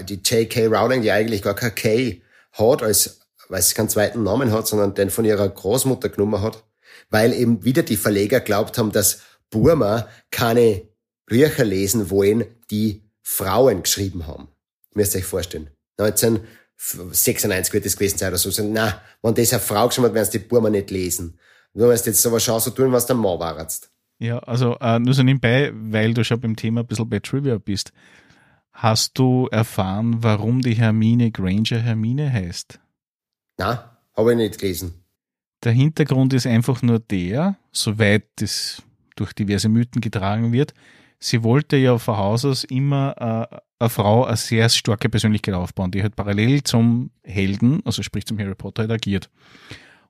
die 0.03 0.15
J.K. 0.15 0.65
Rowling, 0.65 1.03
die 1.03 1.11
eigentlich 1.11 1.43
gar 1.43 1.53
kein 1.53 1.75
K 1.75 2.21
hat, 2.53 2.81
als, 2.81 3.21
weil 3.47 3.61
sie 3.61 3.75
keinen 3.75 3.89
zweiten 3.89 4.23
Namen 4.23 4.51
hat, 4.51 4.67
sondern 4.67 4.95
den 4.95 5.11
von 5.11 5.23
ihrer 5.23 5.47
Großmutter 5.47 6.09
genommen 6.09 6.41
hat, 6.41 6.63
weil 7.11 7.33
eben 7.33 7.63
wieder 7.63 7.83
die 7.83 7.97
Verleger 7.97 8.39
glaubt 8.39 8.79
haben, 8.79 8.91
dass 8.91 9.21
Burma 9.51 10.07
keine 10.31 10.81
Bücher 11.27 11.63
lesen 11.63 12.09
wollen, 12.09 12.45
die 12.71 13.03
Frauen 13.31 13.83
geschrieben 13.83 14.27
haben. 14.27 14.49
Müsst 14.93 15.15
ihr 15.15 15.19
euch 15.19 15.25
vorstellen. 15.25 15.69
1996 15.97 17.73
wird 17.73 17.85
das 17.85 17.95
gewesen 17.95 18.17
sein 18.17 18.29
oder 18.29 18.37
so. 18.37 18.63
Na, 18.63 19.01
wenn 19.21 19.33
das 19.35 19.53
eine 19.53 19.61
Frau 19.61 19.87
geschrieben 19.87 20.07
hat, 20.07 20.13
werden 20.13 20.29
sie 20.29 20.39
die 20.39 20.45
Burma 20.45 20.69
nicht 20.69 20.91
lesen. 20.91 21.39
Du 21.73 21.81
wirst 21.81 22.07
jetzt 22.07 22.25
aber 22.27 22.41
schon 22.41 22.59
so 22.59 22.71
tun, 22.71 22.91
was 22.91 23.05
der 23.05 23.15
Mann 23.15 23.39
war. 23.39 23.67
Ja, 24.19 24.39
also 24.39 24.77
äh, 24.79 24.99
nur 24.99 25.13
so 25.13 25.23
nebenbei, 25.23 25.71
weil 25.73 26.13
du 26.13 26.25
schon 26.25 26.41
beim 26.41 26.57
Thema 26.57 26.81
ein 26.81 26.87
bisschen 26.87 27.09
bei 27.09 27.19
Trivia 27.19 27.57
bist. 27.57 27.93
Hast 28.73 29.17
du 29.17 29.47
erfahren, 29.49 30.21
warum 30.21 30.61
die 30.61 30.73
Hermine 30.73 31.31
Granger 31.31 31.79
Hermine 31.79 32.31
heißt? 32.31 32.79
Na, 33.57 33.97
habe 34.13 34.31
ich 34.31 34.37
nicht 34.37 34.59
gelesen. 34.59 35.05
Der 35.63 35.71
Hintergrund 35.71 36.33
ist 36.33 36.47
einfach 36.47 36.81
nur 36.81 36.99
der, 36.99 37.57
soweit 37.71 38.23
das 38.35 38.81
durch 39.15 39.31
diverse 39.33 39.69
Mythen 39.69 40.01
getragen 40.01 40.51
wird, 40.51 40.73
sie 41.21 41.43
wollte 41.43 41.77
ja 41.77 41.97
von 41.97 42.17
Haus 42.17 42.43
aus 42.43 42.63
immer 42.65 43.15
äh, 43.51 43.55
eine 43.79 43.89
Frau 43.89 44.25
eine 44.25 44.35
sehr 44.35 44.67
starke 44.67 45.07
Persönlichkeit 45.07 45.55
aufbauen, 45.55 45.91
die 45.91 46.01
halt 46.01 46.15
parallel 46.15 46.63
zum 46.63 47.11
Helden, 47.23 47.81
also 47.85 48.03
sprich 48.03 48.25
zum 48.25 48.37
Harry 48.39 48.55
Potter, 48.55 48.81
halt 48.81 48.91
agiert. 48.91 49.29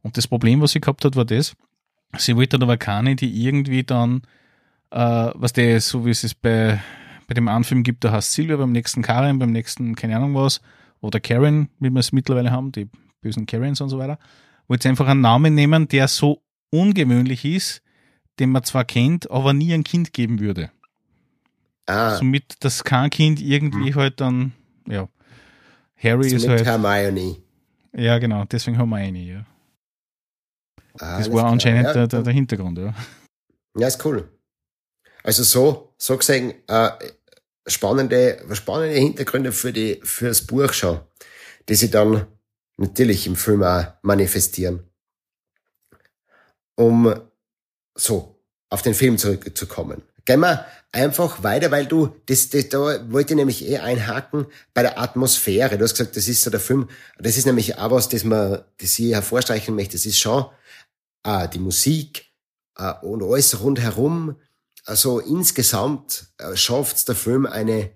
Und 0.01 0.17
das 0.17 0.27
Problem, 0.27 0.61
was 0.61 0.71
sie 0.71 0.81
gehabt 0.81 1.05
hat, 1.05 1.15
war 1.15 1.25
das, 1.25 1.55
sie 2.17 2.35
wollte 2.35 2.57
dann 2.57 2.63
aber 2.63 2.77
keine, 2.77 3.15
die 3.15 3.45
irgendwie 3.45 3.83
dann, 3.83 4.23
äh, 4.89 4.97
was 5.35 5.53
der 5.53 5.79
so 5.81 6.05
wie 6.05 6.09
es 6.09 6.23
es 6.23 6.33
bei, 6.33 6.81
bei 7.27 7.33
dem 7.33 7.47
Anfilm 7.47 7.83
gibt, 7.83 8.03
da 8.03 8.11
heißt 8.13 8.33
Silvia, 8.33 8.55
beim 8.55 8.71
nächsten 8.71 9.01
Karin, 9.01 9.37
beim 9.37 9.51
nächsten 9.51 9.95
keine 9.95 10.15
Ahnung 10.15 10.33
was, 10.33 10.61
oder 11.01 11.19
Karen, 11.19 11.69
wie 11.79 11.89
wir 11.89 11.99
es 11.99 12.13
mittlerweile 12.13 12.51
haben, 12.51 12.71
die 12.71 12.89
bösen 13.21 13.45
Karens 13.45 13.81
und 13.81 13.89
so 13.89 13.99
weiter, 13.99 14.17
wollte 14.67 14.83
sie 14.83 14.89
einfach 14.89 15.07
einen 15.07 15.21
Namen 15.21 15.55
nehmen, 15.55 15.87
der 15.89 16.07
so 16.07 16.41
ungewöhnlich 16.69 17.43
ist, 17.43 17.81
den 18.39 18.51
man 18.51 18.63
zwar 18.63 18.85
kennt, 18.85 19.29
aber 19.29 19.53
nie 19.53 19.73
ein 19.73 19.83
Kind 19.83 20.13
geben 20.13 20.39
würde. 20.39 20.71
Ah. 21.91 22.15
Somit 22.15 22.55
das 22.61 22.83
kein 22.83 23.09
Kind 23.09 23.41
irgendwie 23.41 23.89
hm. 23.89 23.95
halt 23.95 24.21
dann, 24.21 24.53
ja. 24.87 25.09
Harry 25.97 26.29
Somit 26.29 26.43
ist 26.43 26.47
halt. 26.47 26.65
Hermione. 26.65 27.35
Ja, 27.93 28.17
genau, 28.17 28.45
deswegen 28.45 28.77
Hermione, 28.77 29.19
ja. 29.19 29.45
Ah, 30.99 31.17
das 31.17 31.31
war 31.31 31.45
anscheinend 31.45 31.83
ja, 31.83 31.93
der, 31.93 32.07
der, 32.07 32.21
der, 32.21 32.33
Hintergrund, 32.33 32.77
ja. 32.77 32.93
Ja, 33.77 33.87
ist 33.87 34.03
cool. 34.05 34.29
Also 35.23 35.43
so, 35.43 35.93
so 35.97 36.17
gesehen, 36.17 36.53
äh, 36.67 36.91
spannende, 37.67 38.43
spannende 38.53 38.95
Hintergründe 38.95 39.51
für 39.51 39.73
die, 39.73 39.99
für 40.03 40.29
das 40.29 40.45
Buch 40.45 40.71
schon, 40.73 41.01
die 41.67 41.75
sie 41.75 41.91
dann 41.91 42.25
natürlich 42.77 43.27
im 43.27 43.35
Film 43.35 43.63
auch 43.63 43.85
manifestieren. 44.01 44.89
Um 46.75 47.13
so 47.95 48.41
auf 48.69 48.81
den 48.81 48.93
Film 48.93 49.17
zurückzukommen. 49.17 50.01
Gehen 50.25 50.39
wir 50.39 50.65
einfach 50.91 51.43
weiter, 51.43 51.71
weil 51.71 51.85
du, 51.85 52.15
das, 52.25 52.49
das, 52.49 52.69
da 52.69 52.79
wollte 53.11 53.33
ich 53.33 53.37
nämlich 53.37 53.67
eh 53.67 53.77
einhaken 53.77 54.45
bei 54.73 54.81
der 54.81 54.99
Atmosphäre. 54.99 55.77
Du 55.77 55.83
hast 55.83 55.93
gesagt, 55.93 56.17
das 56.17 56.27
ist 56.27 56.41
so 56.41 56.49
der 56.49 56.59
Film, 56.59 56.89
das 57.17 57.37
ist 57.37 57.45
nämlich 57.45 57.77
auch 57.77 57.91
was, 57.91 58.09
das 58.09 58.23
man, 58.23 58.63
das 58.77 58.99
ich 58.99 59.13
hervorstreichen 59.13 59.75
möchte. 59.75 59.93
Das 59.93 60.05
ist 60.05 60.19
schon 60.19 60.45
äh, 61.23 61.47
die 61.47 61.59
Musik 61.59 62.31
äh, 62.77 62.93
und 63.01 63.23
alles 63.23 63.61
rundherum. 63.61 64.35
Also 64.85 65.19
insgesamt 65.19 66.27
äh, 66.37 66.55
schafft 66.55 67.07
der 67.07 67.15
Film 67.15 67.45
eine, 67.45 67.91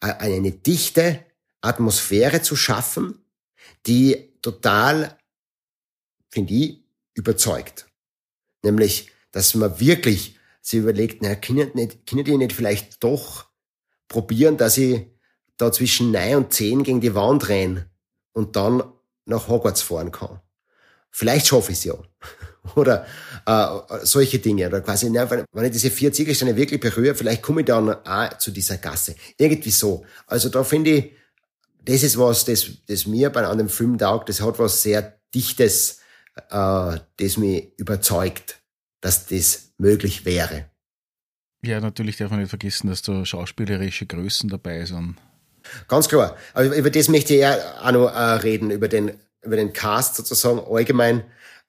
äh, 0.00 0.12
eine 0.18 0.52
dichte 0.52 1.24
Atmosphäre 1.62 2.42
zu 2.42 2.56
schaffen, 2.56 3.24
die 3.86 4.34
total, 4.42 5.16
finde 6.30 6.52
ich, 6.52 6.84
überzeugt. 7.14 7.86
Nämlich, 8.62 9.10
dass 9.30 9.54
man 9.54 9.80
wirklich 9.80 10.33
sie 10.64 10.78
überlegt, 10.78 11.22
na, 11.22 11.34
können, 11.34 11.70
nicht, 11.74 12.06
können 12.06 12.24
die 12.24 12.36
nicht 12.36 12.54
vielleicht 12.54 13.04
doch 13.04 13.46
probieren, 14.08 14.56
dass 14.56 14.78
ich 14.78 15.06
da 15.58 15.70
zwischen 15.70 16.10
9 16.10 16.36
und 16.36 16.52
10 16.52 16.82
gegen 16.82 17.00
die 17.00 17.14
Wand 17.14 17.48
renne 17.48 17.90
und 18.32 18.56
dann 18.56 18.82
nach 19.26 19.46
Hogwarts 19.48 19.82
fahren 19.82 20.10
kann. 20.10 20.40
Vielleicht 21.10 21.46
schaffe 21.46 21.72
ich 21.72 21.78
es 21.78 21.84
ja. 21.84 21.94
Oder 22.76 23.06
äh, 23.46 24.04
solche 24.04 24.38
Dinge. 24.38 24.66
Oder 24.66 24.80
quasi, 24.80 25.10
na, 25.10 25.30
wenn, 25.30 25.44
wenn 25.52 25.66
ich 25.66 25.72
diese 25.72 25.90
vier 25.90 26.12
Ziegelsteine 26.12 26.56
wirklich 26.56 26.80
berühre, 26.80 27.14
vielleicht 27.14 27.42
komme 27.42 27.60
ich 27.60 27.66
dann 27.66 27.90
auch 27.90 28.38
zu 28.38 28.50
dieser 28.50 28.78
Gasse. 28.78 29.14
Irgendwie 29.36 29.70
so. 29.70 30.04
Also 30.26 30.48
da 30.48 30.64
finde 30.64 30.90
ich, 30.90 31.12
das 31.84 32.02
ist 32.02 32.18
was, 32.18 32.46
das, 32.46 32.66
das 32.86 33.06
mir 33.06 33.28
bei 33.28 33.46
einem 33.46 33.68
Film 33.68 33.98
taugt. 33.98 34.30
Das 34.30 34.40
hat 34.40 34.58
was 34.58 34.82
sehr 34.82 35.20
Dichtes, 35.34 35.98
äh, 36.50 36.98
das 37.18 37.36
mich 37.36 37.78
überzeugt, 37.78 38.62
dass 39.02 39.26
das 39.26 39.73
möglich 39.78 40.24
wäre. 40.24 40.66
Ja, 41.64 41.80
natürlich 41.80 42.18
darf 42.18 42.30
man 42.30 42.40
nicht 42.40 42.50
vergessen, 42.50 42.88
dass 42.88 43.02
da 43.02 43.24
schauspielerische 43.24 44.06
Größen 44.06 44.50
dabei 44.50 44.84
sind. 44.84 45.16
Ganz 45.88 46.08
klar. 46.08 46.36
Aber 46.52 46.76
über 46.76 46.90
das 46.90 47.08
möchte 47.08 47.34
ich 47.34 47.40
ja 47.40 47.56
auch 47.80 47.92
noch 47.92 48.08
äh, 48.08 48.18
reden, 48.18 48.70
über 48.70 48.88
den, 48.88 49.12
über 49.42 49.56
den 49.56 49.72
Cast 49.72 50.16
sozusagen 50.16 50.60
allgemein. 50.60 51.20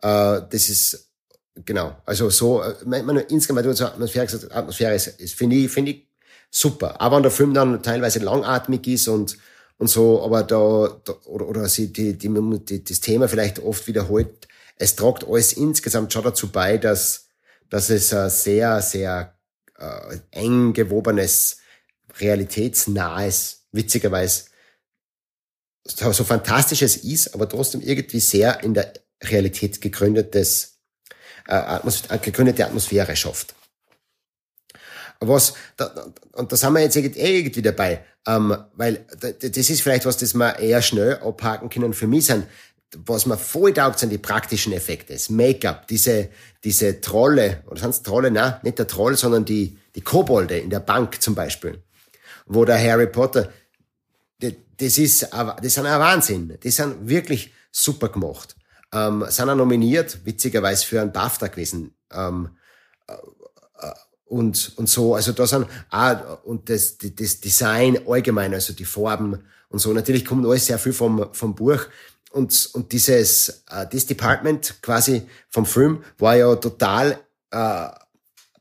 Äh, 0.02 0.42
das 0.50 0.70
ist, 0.70 1.12
genau, 1.56 1.96
also 2.06 2.30
so, 2.30 2.62
man, 2.86 3.06
man, 3.06 3.18
insgesamt, 3.18 3.66
du 3.66 3.70
hast 3.70 3.82
Atmosphäre 3.82 4.26
gesagt, 4.26 4.54
Atmosphäre 4.54 4.96
ist, 4.96 5.08
ist 5.08 5.36
finde 5.36 5.56
ich, 5.56 5.72
finde 5.72 5.92
ich 5.92 6.08
super. 6.52 7.00
Aber 7.00 7.16
wenn 7.16 7.24
der 7.24 7.32
Film 7.32 7.54
dann 7.54 7.82
teilweise 7.82 8.20
langatmig 8.20 8.86
ist 8.88 9.08
und, 9.08 9.38
und 9.78 9.88
so, 9.88 10.24
aber 10.24 10.44
da, 10.44 11.00
da 11.06 11.14
oder, 11.26 11.48
oder 11.48 11.70
sie 11.70 11.94
die, 11.94 12.18
die, 12.18 12.30
die, 12.66 12.84
das 12.84 13.00
Thema 13.00 13.30
vielleicht 13.30 13.60
oft 13.60 13.88
wiederholt, 13.88 14.48
es 14.78 14.98
tragt 14.98 15.26
alles 15.26 15.54
insgesamt 15.54 16.12
schon 16.12 16.24
dazu 16.24 16.52
bei, 16.52 16.78
dass, 16.78 17.25
dass 17.70 17.90
es 17.90 18.14
ein 18.14 18.30
sehr, 18.30 18.82
sehr 18.82 19.38
äh, 19.78 20.18
eng 20.32 20.74
gewobenes, 20.74 21.58
realitätsnahes, 22.20 23.68
witzigerweise, 23.72 24.46
so, 25.84 26.24
fantastisch 26.24 26.82
es 26.82 26.98
ist, 26.98 27.34
aber 27.34 27.48
trotzdem 27.48 27.82
irgendwie 27.82 28.20
sehr 28.20 28.64
in 28.64 28.74
der 28.74 28.94
Realität 29.24 29.82
gegründetes, 29.82 30.80
äh, 31.48 31.54
Atmosphäre, 31.54 32.20
gegründete 32.20 32.66
Atmosphäre 32.66 33.16
schafft. 33.16 33.54
Was, 35.20 35.54
da, 35.78 36.12
und 36.34 36.52
da 36.52 36.58
sind 36.58 36.74
wir 36.74 36.82
jetzt 36.82 36.96
irgendwie 36.96 37.62
dabei, 37.62 38.04
ähm, 38.28 38.58
weil 38.74 39.06
das 39.22 39.70
ist 39.70 39.82
vielleicht 39.82 40.06
was, 40.06 40.18
das 40.18 40.34
wir 40.34 40.60
eher 40.60 40.82
schnell 40.82 41.18
abhaken 41.18 41.70
können. 41.70 41.94
Für 41.94 42.08
mich 42.08 42.26
sind, 42.26 42.48
was 43.06 43.26
mir 43.26 43.38
voll 43.38 43.74
taugt, 43.74 44.00
sind 44.00 44.10
die 44.10 44.18
praktischen 44.18 44.74
Effekte. 44.74 45.14
Das 45.14 45.30
Make-up, 45.30 45.88
diese, 45.88 46.30
diese 46.64 47.02
Trolle, 47.02 47.64
oder 47.68 47.80
sind 47.80 47.90
es 47.92 48.04
Trolle? 48.04 48.32
Nein, 48.32 48.56
nicht 48.64 48.80
der 48.80 48.88
Troll, 48.88 49.18
sondern 49.18 49.46
die, 49.46 49.78
die 49.96 50.02
Kobolde 50.02 50.58
in 50.58 50.70
der 50.70 50.80
Bank 50.80 51.22
zum 51.22 51.36
Beispiel. 51.36 51.84
Wo 52.46 52.66
der 52.66 52.80
Harry 52.80 53.08
Potter, 53.08 53.52
das 54.40 54.98
ist, 54.98 55.30
das 55.32 55.74
sind 55.74 55.86
ein 55.86 56.00
Wahnsinn. 56.00 56.58
Die 56.62 56.72
sind 56.72 57.08
wirklich 57.08 57.54
super 57.72 58.10
gemacht. 58.10 58.56
Ähm, 58.94 59.26
sind 59.30 59.50
auch 59.50 59.56
nominiert, 59.56 60.26
witzigerweise 60.26 60.86
für 60.86 61.02
einen 61.02 61.12
BAFTA 61.12 61.48
gewesen. 61.48 61.96
Ähm, 62.12 62.50
äh, 63.08 63.14
äh, 63.14 63.94
und, 64.26 64.74
und 64.78 64.90
so, 64.90 65.16
also 65.16 65.32
da 65.32 65.46
sind, 65.48 65.68
ah, 65.90 66.14
und 66.44 66.70
das, 66.70 66.98
das 66.98 67.40
Design 67.40 68.00
allgemein, 68.08 68.54
also 68.54 68.74
die 68.74 68.86
Farben 68.86 69.44
und 69.70 69.80
so. 69.80 69.94
Natürlich 69.94 70.26
kommt 70.26 70.46
alles 70.46 70.66
sehr 70.66 70.80
viel 70.80 70.94
vom, 70.94 71.34
vom 71.34 71.56
Buch. 71.56 71.86
Und, 72.36 72.70
und 72.74 72.92
dieses, 72.92 73.64
äh, 73.72 73.88
das 73.90 74.08
Department 74.08 74.82
quasi 74.82 75.22
vom 75.50 75.66
Film 75.66 76.04
war 76.18 76.36
ja 76.36 76.54
total 76.58 77.18
äh, 77.50 77.88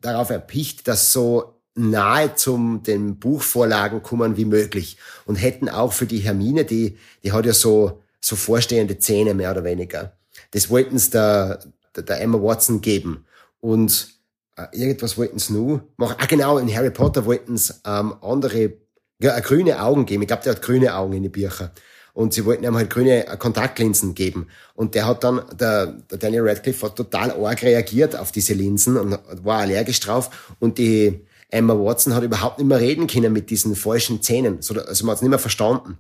darauf 0.01 0.31
erpicht, 0.31 0.87
dass 0.87 1.13
so 1.13 1.61
nahe 1.75 2.37
zum 2.37 2.85
den 2.85 3.19
Buchvorlagen 3.19 4.01
kommen 4.01 4.37
wie 4.37 4.45
möglich 4.45 4.97
und 5.27 5.35
hätten 5.35 5.69
auch 5.69 5.93
für 5.93 6.07
die 6.07 6.21
Hermine, 6.21 6.65
die 6.65 6.97
die 7.25 7.33
hat 7.33 7.47
ja 7.47 7.53
so 7.53 8.01
so 8.21 8.37
vorstehende 8.37 8.97
Zähne 9.01 9.35
mehr 9.35 9.51
oder 9.51 9.65
weniger. 9.65 10.17
Das 10.53 10.71
wollten 10.71 10.95
es 10.95 11.11
der, 11.11 11.59
der, 11.97 12.05
der 12.05 12.21
Emma 12.21 12.41
Watson 12.41 12.81
geben 12.81 13.27
und 13.59 14.09
äh, 14.57 14.67
irgendwas 14.71 15.19
wollten 15.19 15.41
sie 15.41 15.53
nur 15.53 15.83
machen. 15.97 16.15
Ah 16.21 16.27
genau, 16.27 16.59
in 16.59 16.73
Harry 16.73 16.93
Potter 16.93 17.27
wollten 17.27 17.57
sie 17.57 17.75
ähm, 17.85 18.15
andere 18.23 18.75
ja, 19.21 19.41
grüne 19.41 19.83
Augen 19.83 20.07
geben. 20.07 20.23
Ich 20.23 20.29
glaube, 20.29 20.45
der 20.45 20.55
hat 20.55 20.63
grüne 20.63 20.95
Augen 20.95 21.15
in 21.15 21.25
die 21.25 21.29
Bücher. 21.29 21.73
Und 22.15 22.33
sie 22.33 22.45
wollten 22.45 22.65
ihm 22.65 22.77
halt 22.77 22.91
grüne 22.91 23.25
Kontaktlinsen 23.39 24.15
geben. 24.15 24.47
Und 24.75 24.95
der 24.95 25.07
hat 25.07 25.25
dann, 25.25 25.43
der, 25.59 25.87
der 25.87 26.19
Daniel 26.19 26.49
Radcliffe 26.49 26.87
hat 26.87 26.97
total 26.97 27.33
arg 27.33 27.63
reagiert 27.63 28.17
auf 28.17 28.31
diese 28.31 28.55
Linsen 28.55 28.97
und 28.97 29.19
war 29.45 29.59
allergisch 29.59 30.01
drauf. 30.01 30.55
Und 30.61 30.79
die 30.79 31.27
Emma 31.51 31.75
Watson 31.75 32.15
hat 32.15 32.23
überhaupt 32.23 32.59
nicht 32.59 32.69
mehr 32.69 32.81
reden 32.81 33.09
können 33.09 33.33
mit 33.33 33.51
diesen 33.51 33.75
falschen 33.75 34.23
Zähnen. 34.23 34.59
Also 34.59 34.75
man 35.05 35.11
hat 35.11 35.17
es 35.17 35.23
nicht 35.23 35.31
mehr 35.31 35.39
verstanden. 35.41 35.99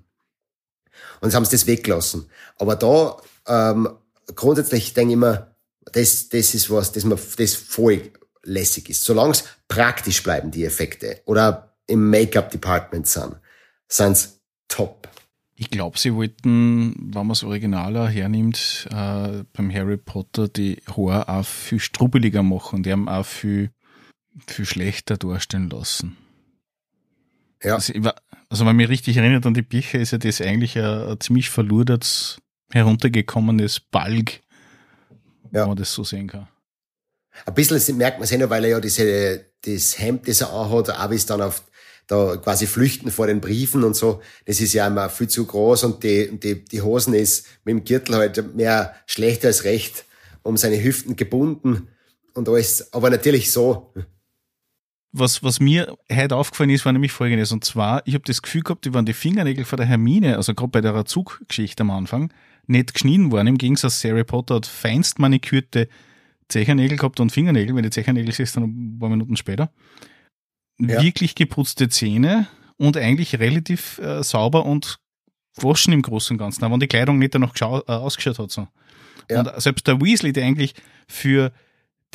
Und 1.21 1.31
sie 1.31 1.37
haben 1.37 1.43
es 1.43 1.51
das 1.51 1.67
weggelassen. 1.67 2.31
Aber 2.59 2.77
da 2.77 3.17
ähm, 3.47 3.89
grundsätzlich 4.35 4.95
denke 4.95 5.11
ich 5.11 5.15
immer, 5.15 5.55
das, 5.93 6.29
das 6.29 6.55
ist 6.55 6.71
was, 6.71 6.93
das, 6.93 7.05
man, 7.05 7.19
das 7.37 7.55
voll 7.55 8.12
lässig 8.45 8.89
ist. 8.91 9.05
Solange 9.05 9.33
es 9.33 9.45
praktisch 9.69 10.23
bleiben, 10.23 10.51
die 10.51 10.65
Effekte, 10.65 11.21
oder 11.25 11.75
im 11.87 12.09
Make-up-Department 12.11 13.07
sind, 13.07 13.37
sind's 13.89 14.41
top. 14.69 15.09
Ich 15.57 15.71
glaube, 15.71 15.99
sie 15.99 16.15
wollten, 16.15 16.95
wenn 17.15 17.27
man 17.27 17.31
es 17.31 17.45
originaler 17.45 18.09
hernimmt, 18.09 18.89
äh, 18.91 19.45
beim 19.53 19.73
Harry 19.73 19.97
Potter 19.97 20.49
die 20.49 20.83
Haare 20.89 21.29
auch 21.29 21.45
viel 21.45 21.79
strubbeliger 21.79 22.43
machen 22.43 22.77
und 22.77 22.87
die 22.87 22.93
haben 22.93 23.09
auch 23.09 23.25
viel 23.25 23.71
viel 24.47 24.67
schlechter 24.67 25.17
darstellen 25.17 25.71
lassen. 25.71 26.17
Ja. 27.63 27.75
Also, 27.75 27.93
also 28.49 28.67
wenn 28.67 28.77
mich 28.77 28.89
richtig 28.89 29.17
erinnert 29.17 29.47
an 29.47 29.55
die 29.55 29.63
Bücher, 29.63 29.99
ist 29.99 30.13
ja 30.13 30.19
das 30.19 30.41
eigentlich 30.41 30.77
ein, 30.77 30.85
ein 30.85 31.21
ziemlich 31.21 31.51
verludertes, 31.51 32.39
heruntergekommenes 32.73 33.81
Balg, 33.81 34.41
ja. 35.53 35.61
wenn 35.61 35.69
man 35.69 35.77
das 35.77 35.93
so 35.93 36.05
sehen 36.05 36.29
kann. 36.29 36.49
Ein 37.47 37.55
bisschen 37.55 37.97
merkt 37.97 38.19
man 38.19 38.25
es 38.25 38.31
ja, 38.31 38.51
weil 38.51 38.65
er 38.65 38.71
ja 38.71 38.81
diese, 38.81 39.47
das 39.63 39.99
Hemd, 39.99 40.29
das 40.29 40.41
er 40.41 40.53
anhat, 40.53 40.91
auch 40.91 41.09
bis 41.09 41.27
dann 41.27 41.41
auf 41.41 41.65
da 42.07 42.37
quasi 42.37 42.67
flüchten 42.67 43.11
vor 43.11 43.27
den 43.27 43.41
Briefen 43.41 43.85
und 43.85 43.97
so, 43.97 44.21
das 44.45 44.61
ist 44.61 44.73
ja 44.75 44.87
immer 44.87 45.09
viel 45.09 45.29
zu 45.29 45.47
groß 45.47 45.85
und 45.85 46.05
die, 46.05 46.39
die, 46.39 46.65
die 46.65 46.83
Hosen 46.83 47.15
ist 47.15 47.47
mit 47.65 47.73
dem 47.73 47.85
Gürtel 47.85 48.17
halt 48.17 48.55
mehr 48.55 48.95
schlecht 49.07 49.45
als 49.45 49.65
recht 49.65 50.05
um 50.43 50.57
seine 50.57 50.83
Hüften 50.83 51.17
gebunden 51.17 51.89
und 52.35 52.49
alles, 52.49 52.93
aber 52.93 53.11
natürlich 53.11 53.51
so, 53.51 53.93
was, 55.17 55.45
was 55.45 55.61
mir 55.61 55.97
heute 56.13 56.35
aufgefallen 56.35 56.71
ist, 56.71 56.85
war 56.85 56.93
nämlich 56.93 57.13
folgendes. 57.13 57.53
Und 57.53 57.65
zwar, 57.65 58.03
ich 58.05 58.15
habe 58.15 58.25
das 58.27 58.43
Gefühl 58.43 58.63
gehabt, 58.63 58.85
die 58.85 58.93
waren 58.95 59.07
die 59.07 59.13
Fingernägel 59.13 59.65
von 59.65 59.77
der 59.77 59.87
Hermine, 59.87 60.37
also 60.37 60.55
gerade 60.55 60.71
bei 60.71 60.81
der 60.81 61.05
Zuggeschichte 61.05 61.83
am 61.83 61.93
Anfang, 61.93 62.33
nicht 62.67 62.95
geschnitten 62.95 63.31
worden. 63.31 63.47
Im 63.47 63.59
Gegensatz, 63.59 64.03
Harry 64.03 64.25
Potter 64.25 64.57
hat 64.57 64.67
feinst 64.67 65.21
manikürte 65.21 65.89
Zechernägel 66.49 66.99
gehabt 66.99 67.21
und 67.21 67.31
Fingernägel, 67.31 67.77
wenn 67.77 67.85
die 67.85 67.91
Zechernägel 67.91 68.33
siehst, 68.33 68.57
dann 68.57 68.65
ein 68.65 68.99
paar 68.99 69.09
Minuten 69.09 69.37
später. 69.37 69.71
Ja. 70.79 71.03
Wirklich 71.03 71.35
geputzte 71.35 71.89
Zähne 71.89 72.49
und 72.77 72.97
eigentlich 72.97 73.39
relativ 73.39 73.99
äh, 73.99 74.22
sauber 74.22 74.66
und 74.66 74.99
waschen 75.57 75.93
im 75.93 76.03
Großen 76.03 76.35
und 76.35 76.39
Ganzen, 76.39 76.64
aber 76.64 76.72
wenn 76.72 76.81
die 76.81 76.89
Kleidung 76.89 77.18
nicht 77.18 77.35
danach 77.35 77.55
äh, 77.61 77.64
ausgeschaut 77.64 78.39
hat. 78.39 78.51
So. 78.51 78.66
Ja. 79.31 79.41
Und 79.41 79.62
selbst 79.62 79.87
der 79.87 80.01
Weasley, 80.01 80.33
der 80.33 80.45
eigentlich 80.45 80.75
für 81.09 81.53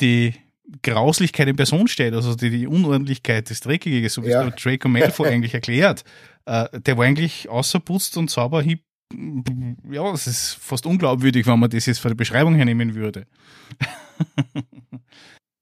die 0.00 0.34
Grauslichkeit 0.82 1.48
in 1.48 1.56
Person 1.56 1.88
steht, 1.88 2.14
also 2.14 2.34
die, 2.34 2.50
die 2.50 2.66
Unordentlichkeit, 2.66 3.50
das 3.50 3.60
Dreckige, 3.60 4.08
so 4.08 4.24
wie 4.24 4.28
ja. 4.28 4.46
es 4.46 4.62
Draco 4.62 4.88
Malfoy 4.88 5.28
eigentlich 5.32 5.54
erklärt, 5.54 6.04
äh, 6.46 6.80
der 6.80 6.96
war 6.96 7.04
eigentlich 7.04 7.48
außerputzt 7.48 8.16
und 8.16 8.30
sauber. 8.30 8.62
Ja, 8.62 10.12
es 10.12 10.26
ist 10.26 10.58
fast 10.60 10.86
unglaubwürdig, 10.86 11.46
wenn 11.46 11.58
man 11.58 11.70
das 11.70 11.86
jetzt 11.86 11.98
von 11.98 12.10
der 12.10 12.16
Beschreibung 12.16 12.54
hernehmen 12.54 12.94
würde. 12.94 13.26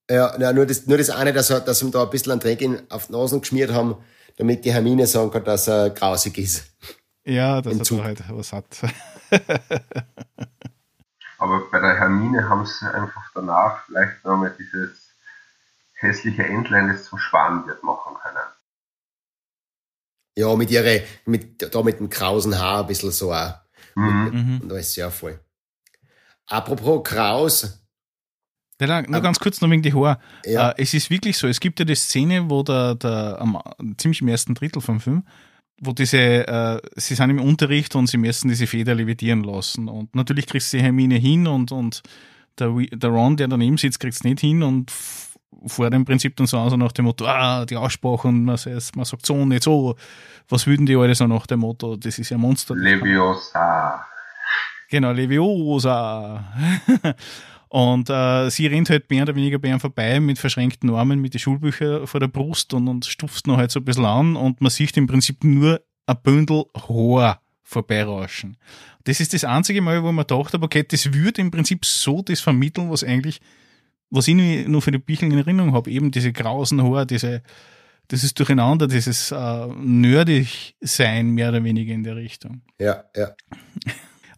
ja, 0.09 0.35
na, 0.39 0.51
nur, 0.53 0.65
das, 0.65 0.87
nur 0.87 0.97
das 0.97 1.09
eine, 1.09 1.33
dass, 1.33 1.49
er, 1.49 1.59
dass 1.59 1.81
ihm 1.81 1.91
da 1.91 2.03
ein 2.03 2.09
bisschen 2.09 2.31
ein 2.33 2.39
Dreck 2.39 2.67
auf 2.89 3.07
die 3.07 3.13
Nasen 3.13 3.41
geschmiert 3.41 3.71
haben, 3.71 3.95
damit 4.37 4.65
die 4.65 4.73
Hermine 4.73 5.05
sagen 5.05 5.31
kann, 5.31 5.43
dass 5.43 5.67
er 5.67 5.91
grausig 5.91 6.37
ist. 6.37 6.65
Ja, 7.23 7.61
dass 7.61 7.91
er 7.91 8.03
halt 8.03 8.23
was 8.29 8.53
hat. 8.53 8.65
Aber 11.37 11.69
bei 11.71 11.79
der 11.79 11.97
Hermine 11.97 12.49
haben 12.49 12.65
sie 12.65 12.91
einfach 12.91 13.31
danach 13.33 13.85
vielleicht 13.85 14.25
nochmal 14.25 14.55
dieses 14.57 15.15
hässliche 15.93 16.43
Entlein, 16.43 16.89
das 16.89 17.05
zum 17.05 17.19
Schwan 17.19 17.67
wird, 17.67 17.83
machen 17.83 18.15
können. 18.21 18.47
Ja, 20.35 20.55
mit 20.55 20.71
ihre, 20.71 21.03
mit, 21.25 21.73
da 21.73 21.81
mit 21.81 21.99
dem 21.99 22.09
krausen 22.09 22.57
Haar 22.57 22.81
ein 22.81 22.87
bisschen 22.87 23.11
so 23.11 23.31
auch. 23.33 23.55
Mhm. 23.95 24.61
Und 24.61 24.69
da 24.69 24.77
ist 24.77 24.93
sehr 24.93 25.11
voll. 25.11 25.39
Apropos 26.47 27.03
Kraus. 27.03 27.78
Ja, 28.81 29.01
nur 29.01 29.21
ganz 29.21 29.39
kurz 29.39 29.59
noch 29.61 29.69
wegen 29.69 29.81
die 29.81 29.93
Haare. 29.93 30.19
Ja. 30.45 30.69
Äh, 30.71 30.83
es 30.83 30.93
ist 30.93 31.09
wirklich 31.09 31.37
so, 31.37 31.47
es 31.47 31.59
gibt 31.59 31.79
ja 31.79 31.85
die 31.85 31.95
Szene, 31.95 32.49
wo 32.49 32.63
der, 32.63 32.95
der 32.95 33.37
am, 33.39 33.61
ziemlich 33.97 34.21
im 34.21 34.29
ersten 34.29 34.55
Drittel 34.55 34.81
vom 34.81 34.99
Film, 34.99 35.23
wo 35.81 35.91
diese, 35.91 36.17
äh, 36.17 36.81
sie 36.95 37.15
sind 37.15 37.29
im 37.29 37.41
Unterricht 37.41 37.95
und 37.95 38.07
sie 38.07 38.17
müssen 38.17 38.47
diese 38.47 38.67
Feder 38.67 38.95
levitieren 38.95 39.43
lassen. 39.43 39.89
Und 39.89 40.15
natürlich 40.15 40.47
kriegst 40.47 40.71
du 40.71 40.77
die 40.77 40.83
Hermine 40.83 41.15
hin 41.15 41.47
und, 41.47 41.71
und 41.71 42.03
der, 42.57 42.73
der 42.91 43.09
Ron, 43.09 43.37
der 43.37 43.47
daneben 43.47 43.77
sitzt, 43.77 43.99
kriegt 43.99 44.15
es 44.15 44.23
nicht 44.23 44.39
hin 44.39 44.63
und 44.63 44.91
vor 45.65 45.89
dem 45.89 46.05
Prinzip 46.05 46.35
dann 46.37 46.47
so 46.47 46.57
also 46.57 46.77
nach 46.77 46.91
dem 46.91 47.05
Motto, 47.05 47.25
ah, 47.25 47.65
die 47.65 47.75
Aussprache 47.75 48.27
und 48.27 48.45
man, 48.45 48.57
sagt, 48.57 48.95
man 48.95 49.05
sagt 49.05 49.25
so 49.25 49.45
nicht 49.45 49.63
so. 49.63 49.95
Was 50.47 50.67
würden 50.67 50.85
die 50.85 50.95
alle 50.95 51.13
so 51.15 51.27
nach 51.27 51.47
dem 51.47 51.59
Motto, 51.59 51.95
das 51.95 52.17
ist 52.17 52.29
ja 52.29 52.37
Monster. 52.37 52.75
Leviosa. 52.75 54.05
Genau, 54.89 55.11
Leviosa. 55.11 56.45
Und 57.69 58.09
äh, 58.09 58.49
sie 58.49 58.65
rennt 58.65 58.89
halt 58.89 59.09
mehr 59.11 59.23
oder 59.23 59.35
weniger 59.35 59.59
bei 59.59 59.69
ihm 59.69 59.79
vorbei 59.79 60.19
mit 60.19 60.39
verschränkten 60.39 60.89
Armen, 60.89 61.21
mit 61.21 61.35
den 61.35 61.39
Schulbüchern 61.39 62.07
vor 62.07 62.19
der 62.19 62.27
Brust 62.27 62.73
und, 62.73 62.87
und 62.87 63.05
stupft 63.05 63.45
noch 63.45 63.57
halt 63.57 63.69
so 63.69 63.79
ein 63.79 63.85
bisschen 63.85 64.05
an 64.05 64.35
und 64.35 64.59
man 64.59 64.71
sieht 64.71 64.97
im 64.97 65.05
Prinzip 65.05 65.43
nur 65.43 65.79
ein 66.07 66.17
Bündel 66.23 66.65
Haar 66.75 67.41
vorbeirauschen. 67.61 68.57
Das 69.03 69.19
ist 69.19 69.35
das 69.35 69.43
einzige 69.43 69.81
Mal, 69.81 70.01
wo 70.01 70.11
man 70.11 70.25
dachte, 70.25 70.59
okay, 70.59 70.83
das 70.83 71.13
würde 71.13 71.41
im 71.41 71.51
Prinzip 71.51 71.85
so 71.85 72.23
das 72.23 72.39
vermitteln, 72.39 72.89
was 72.89 73.03
eigentlich, 73.03 73.39
was 74.09 74.27
ich 74.27 74.35
nur 74.35 74.81
für 74.81 74.91
die 74.91 74.97
Bücher 74.97 75.27
in 75.27 75.37
Erinnerung 75.37 75.73
habe, 75.73 75.91
eben 75.91 76.09
diese 76.09 76.33
grausen 76.33 76.81
Haare, 76.81 77.05
diese, 77.05 77.43
dieses 78.09 78.33
Durcheinander, 78.33 78.87
dieses 78.87 79.31
äh, 79.31 79.67
nerdig 79.77 80.75
sein, 80.81 81.29
mehr 81.29 81.49
oder 81.49 81.63
weniger 81.63 81.93
in 81.93 82.03
der 82.03 82.15
Richtung. 82.15 82.63
Ja, 82.79 83.03
ja 83.15 83.35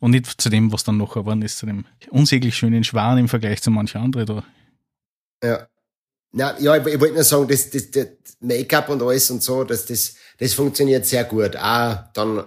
und 0.02 0.12
nicht 0.12 0.42
zu 0.42 0.50
dem, 0.50 0.74
was 0.74 0.84
dann 0.84 0.98
noch 0.98 1.14
geworden 1.14 1.42
ist, 1.42 1.60
zu 1.60 1.66
dem 1.66 1.86
unsäglich 2.10 2.58
schönen 2.58 2.84
Schwan 2.84 3.18
im 3.18 3.30
Vergleich 3.30 3.62
zu 3.62 3.72
manchen 3.72 4.02
anderen 4.02 4.26
da. 4.26 4.44
Ja. 5.44 5.68
Na, 6.34 6.60
ja, 6.60 6.76
ich, 6.76 6.86
ich 6.86 7.00
wollte 7.00 7.16
nur 7.16 7.24
sagen, 7.24 7.48
das, 7.48 7.70
das, 7.70 7.92
das 7.92 8.08
Make-up 8.40 8.90
und 8.90 9.02
alles 9.02 9.32
und 9.32 9.44
so, 9.44 9.64
das, 9.64 9.86
das, 9.86 10.16
das 10.38 10.54
funktioniert 10.54 11.06
sehr 11.06 11.24
gut. 11.26 11.56
Auch 11.58 11.98
dann 12.14 12.46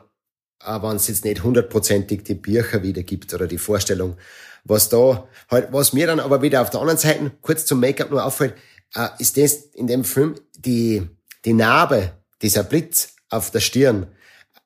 wenn 0.67 0.97
es 0.97 1.09
jetzt 1.09 1.25
nicht 1.25 1.43
hundertprozentig 1.43 2.25
die 2.25 2.35
Bücher 2.35 2.83
wiedergibt 2.83 3.33
oder 3.35 3.47
die 3.47 3.59
Vorstellung. 3.59 4.17
Was 4.65 4.89
da 4.89 5.29
halt, 5.51 5.73
was 5.73 5.93
mir 5.93 6.07
dann 6.07 6.21
aber 6.21 6.41
wieder 6.41 6.63
auf 6.63 6.71
der 6.71 6.81
anderen 6.81 6.99
Seite 6.99 7.33
kurz 7.43 7.67
zum 7.67 7.81
Make-up 7.81 8.11
nur 8.11 8.25
auffällt, 8.25 8.55
äh, 8.95 9.09
ist 9.19 9.37
das 9.37 9.55
in 9.75 9.87
dem 9.87 10.05
Film 10.05 10.37
die, 10.57 11.07
die 11.45 11.53
Narbe, 11.53 12.13
dieser 12.41 12.65
Blitz 12.65 13.15
auf 13.29 13.51
der 13.51 13.61
Stirn. 13.61 14.07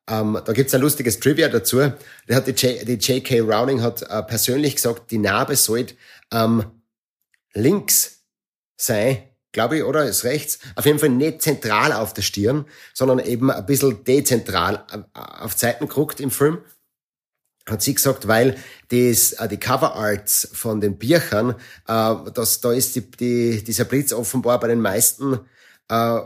Ähm, 0.09 0.40
da 0.44 0.52
gibt's 0.52 0.74
ein 0.74 0.80
lustiges 0.80 1.20
Trivia 1.20 1.48
dazu. 1.48 1.78
Der 2.28 2.36
hat 2.36 2.46
die, 2.46 2.52
J, 2.52 2.86
die 2.88 2.94
J.K. 2.94 3.40
Rowling 3.40 3.82
hat 3.82 4.02
äh, 4.02 4.22
persönlich 4.22 4.76
gesagt, 4.76 5.11
die 5.11 5.18
Narbe 5.18 5.54
sollte 5.54 5.94
ähm, 6.32 6.64
links 7.52 8.20
sein, 8.76 9.18
glaube 9.52 9.78
ich, 9.78 9.84
oder 9.84 10.04
ist 10.04 10.24
rechts. 10.24 10.61
Auf 10.76 10.86
jeden 10.86 10.98
Fall 10.98 11.11
nicht 11.11 11.42
zentral 11.42 11.92
auf 11.92 12.14
der 12.14 12.22
Stirn, 12.22 12.64
sondern 12.94 13.18
eben 13.18 13.50
ein 13.50 13.66
bisschen 13.66 14.02
dezentral 14.04 14.84
äh, 14.90 14.98
auf 15.14 15.56
Zeiten 15.56 15.88
geguckt 15.88 16.20
im 16.20 16.30
Film. 16.30 16.59
Hat 17.68 17.82
sie 17.82 17.94
gesagt, 17.94 18.28
weil 18.28 18.56
das, 18.88 19.32
äh, 19.32 19.48
die 19.48 19.59
Cover 19.59 19.94
Arts 19.94 20.48
von 20.54 20.80
den 20.80 20.96
Büchern, 20.96 21.54
äh, 21.86 22.14
das, 22.32 22.61
da 22.62 22.72
ist 22.72 22.96
die, 22.96 23.11
die, 23.11 23.62
dieser 23.62 23.84
Blitz 23.84 24.14
offenbar 24.14 24.59
bei 24.59 24.68
den 24.68 24.80
meisten 24.80 25.38
äh, 25.90 26.20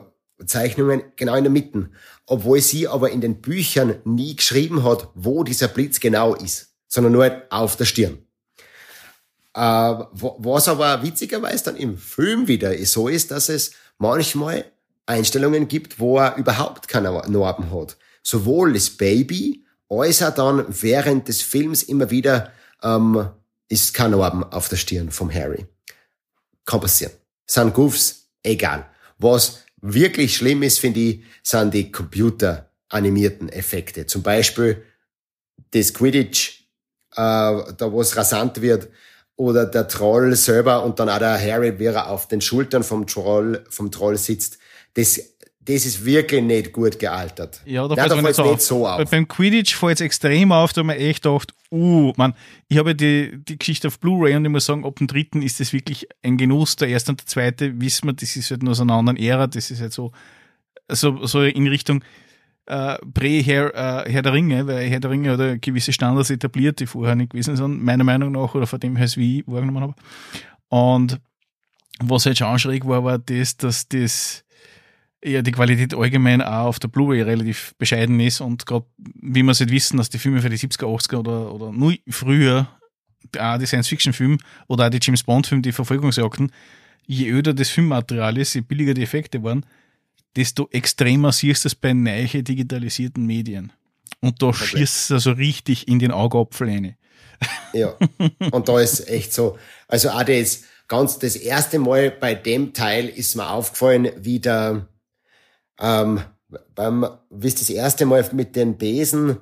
Zeichnungen 0.46 1.02
genau 1.16 1.34
in 1.36 1.44
der 1.44 1.52
Mitte. 1.52 1.90
Obwohl 2.26 2.60
sie 2.60 2.88
aber 2.88 3.10
in 3.10 3.20
den 3.20 3.40
Büchern 3.40 3.96
nie 4.04 4.36
geschrieben 4.36 4.84
hat, 4.84 5.08
wo 5.14 5.44
dieser 5.44 5.68
Blitz 5.68 6.00
genau 6.00 6.34
ist, 6.34 6.74
sondern 6.88 7.12
nur 7.12 7.42
auf 7.50 7.76
der 7.76 7.84
Stirn. 7.84 8.18
Äh, 9.54 9.60
was 9.60 10.68
aber 10.68 11.02
witzigerweise 11.02 11.64
dann 11.64 11.76
im 11.76 11.98
Film 11.98 12.48
wieder 12.48 12.76
so 12.86 13.08
ist, 13.08 13.30
dass 13.30 13.48
es 13.48 13.72
manchmal 13.98 14.64
Einstellungen 15.06 15.68
gibt, 15.68 15.98
wo 15.98 16.18
er 16.18 16.36
überhaupt 16.36 16.88
keine 16.88 17.10
Narben 17.28 17.72
hat. 17.72 17.96
Sowohl 18.22 18.72
das 18.72 18.90
Baby 18.90 19.64
als 19.88 20.22
auch 20.22 20.34
dann 20.34 20.64
während 20.68 21.28
des 21.28 21.42
Films 21.42 21.82
immer 21.82 22.10
wieder 22.10 22.52
ähm, 22.82 23.28
ist 23.68 23.94
kein 23.94 24.12
Narben 24.12 24.44
auf 24.44 24.68
der 24.68 24.76
Stirn 24.76 25.10
vom 25.10 25.32
Harry. 25.32 25.66
Kann 26.64 26.80
passieren. 26.80 27.12
Sind 27.46 27.74
Goofs, 27.74 28.28
egal. 28.42 28.86
Was 29.18 29.64
wirklich 29.82 30.36
schlimm 30.36 30.62
ist, 30.62 30.78
finde 30.78 31.00
ich, 31.00 31.24
sind 31.42 31.74
die 31.74 31.92
computeranimierten 31.92 33.50
Effekte. 33.50 34.06
Zum 34.06 34.22
Beispiel 34.22 34.82
das 35.72 35.92
Quidditch, 35.92 36.64
äh, 37.12 37.14
da 37.16 37.92
wo 37.92 38.00
es 38.00 38.16
rasant 38.16 38.62
wird, 38.62 38.88
oder 39.36 39.66
der 39.66 39.88
Troll 39.88 40.36
selber 40.36 40.84
und 40.84 41.00
dann 41.00 41.08
auch 41.08 41.18
der 41.18 41.40
Harry, 41.40 41.78
wie 41.78 41.86
er 41.86 42.08
auf 42.08 42.28
den 42.28 42.40
Schultern 42.40 42.84
vom 42.84 43.06
Troll, 43.06 43.64
vom 43.68 43.90
Troll 43.90 44.16
sitzt. 44.16 44.58
Das, 44.94 45.20
das 45.64 45.86
ist 45.86 46.04
wirklich 46.04 46.42
nicht 46.42 46.72
gut 46.72 46.98
gealtert. 46.98 47.62
Ja, 47.64 47.86
da 47.86 47.94
fällt 47.94 48.26
es 48.26 48.38
nicht 48.38 48.60
so 48.62 48.86
auf. 48.86 49.08
Beim 49.10 49.28
Quidditch 49.28 49.76
fällt 49.76 49.96
es 49.96 50.00
extrem 50.00 50.50
auf, 50.50 50.72
da 50.72 50.82
man 50.82 50.96
echt 50.96 51.22
gedacht, 51.22 51.54
uh, 51.70 52.12
man, 52.16 52.34
ich 52.68 52.78
habe 52.78 52.96
die, 52.96 53.32
die 53.36 53.58
Geschichte 53.58 53.88
auf 53.88 54.00
Blu-ray 54.00 54.34
und 54.34 54.44
ich 54.44 54.50
muss 54.50 54.66
sagen, 54.66 54.84
ab 54.84 54.96
dem 54.96 55.06
dritten 55.06 55.40
ist 55.40 55.60
das 55.60 55.72
wirklich 55.72 56.08
ein 56.22 56.36
Genuss. 56.36 56.76
Der 56.76 56.88
erste 56.88 57.12
und 57.12 57.20
der 57.20 57.26
zweite, 57.26 57.80
wissen 57.80 58.08
wir, 58.08 58.12
das 58.12 58.34
ist 58.34 58.50
halt 58.50 58.62
nur 58.62 58.74
so 58.74 58.82
einer 58.82 58.94
anderen 58.94 59.16
Ära, 59.16 59.46
das 59.46 59.70
ist 59.70 59.80
halt 59.80 59.92
so, 59.92 60.10
so, 60.88 61.24
so 61.26 61.42
in 61.42 61.68
Richtung, 61.68 62.02
äh, 62.66 62.96
Prä-Herr 63.14 64.06
äh, 64.06 64.10
Herr 64.10 64.22
der 64.22 64.32
Ringe, 64.32 64.66
weil 64.66 64.88
Herr 64.88 65.00
der 65.00 65.10
Ringe 65.10 65.36
hat 65.36 65.62
gewisse 65.62 65.92
Standards 65.92 66.30
etabliert, 66.30 66.80
die 66.80 66.86
vorher 66.86 67.14
nicht 67.14 67.30
gewesen 67.30 67.56
sind, 67.56 67.82
meiner 67.82 68.04
Meinung 68.04 68.32
nach, 68.32 68.54
oder 68.54 68.66
von 68.66 68.80
dem 68.80 68.96
her, 68.96 69.08
wie 69.14 69.40
ich 69.40 69.46
wahrgenommen 69.46 69.82
habe. 69.82 69.94
Und 70.68 71.20
was 72.00 72.26
halt 72.26 72.38
schon 72.38 72.58
schräg 72.58 72.86
war, 72.86 73.04
war 73.04 73.18
das, 73.18 73.56
dass 73.56 73.88
das 73.88 74.44
ja 75.24 75.42
die 75.42 75.52
Qualität 75.52 75.94
allgemein 75.94 76.42
auch 76.42 76.66
auf 76.66 76.78
der 76.78 76.88
Blu-ray 76.88 77.22
relativ 77.22 77.74
bescheiden 77.78 78.18
ist 78.20 78.40
und 78.40 78.66
gerade 78.66 78.86
wie 78.96 79.42
wir 79.42 79.52
es 79.52 79.60
halt 79.60 79.70
wissen, 79.70 79.96
dass 79.96 80.10
die 80.10 80.18
Filme 80.18 80.42
für 80.42 80.50
die 80.50 80.58
70er, 80.58 80.84
80er 80.84 81.16
oder, 81.18 81.54
oder 81.54 81.72
nur 81.72 81.94
früher, 82.08 82.68
auch 83.38 83.58
die 83.58 83.66
Science-Fiction-Filme 83.66 84.38
oder 84.68 84.86
auch 84.86 84.90
die 84.90 84.98
James 85.00 85.22
Bond-Filme, 85.22 85.62
die 85.62 85.72
Verfolgungsjagden, 85.72 86.52
je 87.06 87.28
öder 87.30 87.54
das 87.54 87.70
Filmmaterial 87.70 88.36
ist, 88.38 88.54
je 88.54 88.60
billiger 88.62 88.94
die 88.94 89.02
Effekte 89.02 89.42
waren, 89.42 89.64
desto 90.36 90.68
extremer 90.70 91.32
siehst 91.32 91.64
du 91.64 91.68
es 91.68 91.74
bei 91.74 91.92
neiche 91.92 92.42
digitalisierten 92.42 93.24
Medien. 93.24 93.72
Und 94.20 94.40
da 94.40 94.46
okay. 94.46 94.64
schießt 94.64 95.04
es 95.04 95.10
also 95.10 95.32
richtig 95.32 95.88
in 95.88 95.98
den 95.98 96.10
Augapfel 96.10 96.68
rein. 96.68 96.96
Ja, 97.72 97.96
und 98.52 98.68
da 98.68 98.80
ist 98.80 99.08
echt 99.08 99.32
so, 99.32 99.58
also 99.88 100.10
auch 100.10 100.22
das 100.22 100.62
ganz, 100.86 101.18
das 101.18 101.36
erste 101.36 101.78
Mal 101.78 102.10
bei 102.10 102.34
dem 102.34 102.72
Teil 102.72 103.08
ist 103.08 103.34
mir 103.34 103.50
aufgefallen, 103.50 104.10
wie 104.18 104.38
der, 104.38 104.86
ähm, 105.82 106.20
beim, 106.74 107.06
wie 107.30 107.48
es 107.48 107.56
das 107.56 107.68
erste 107.68 108.06
Mal 108.06 108.26
mit 108.32 108.56
den 108.56 108.78
Besen 108.78 109.38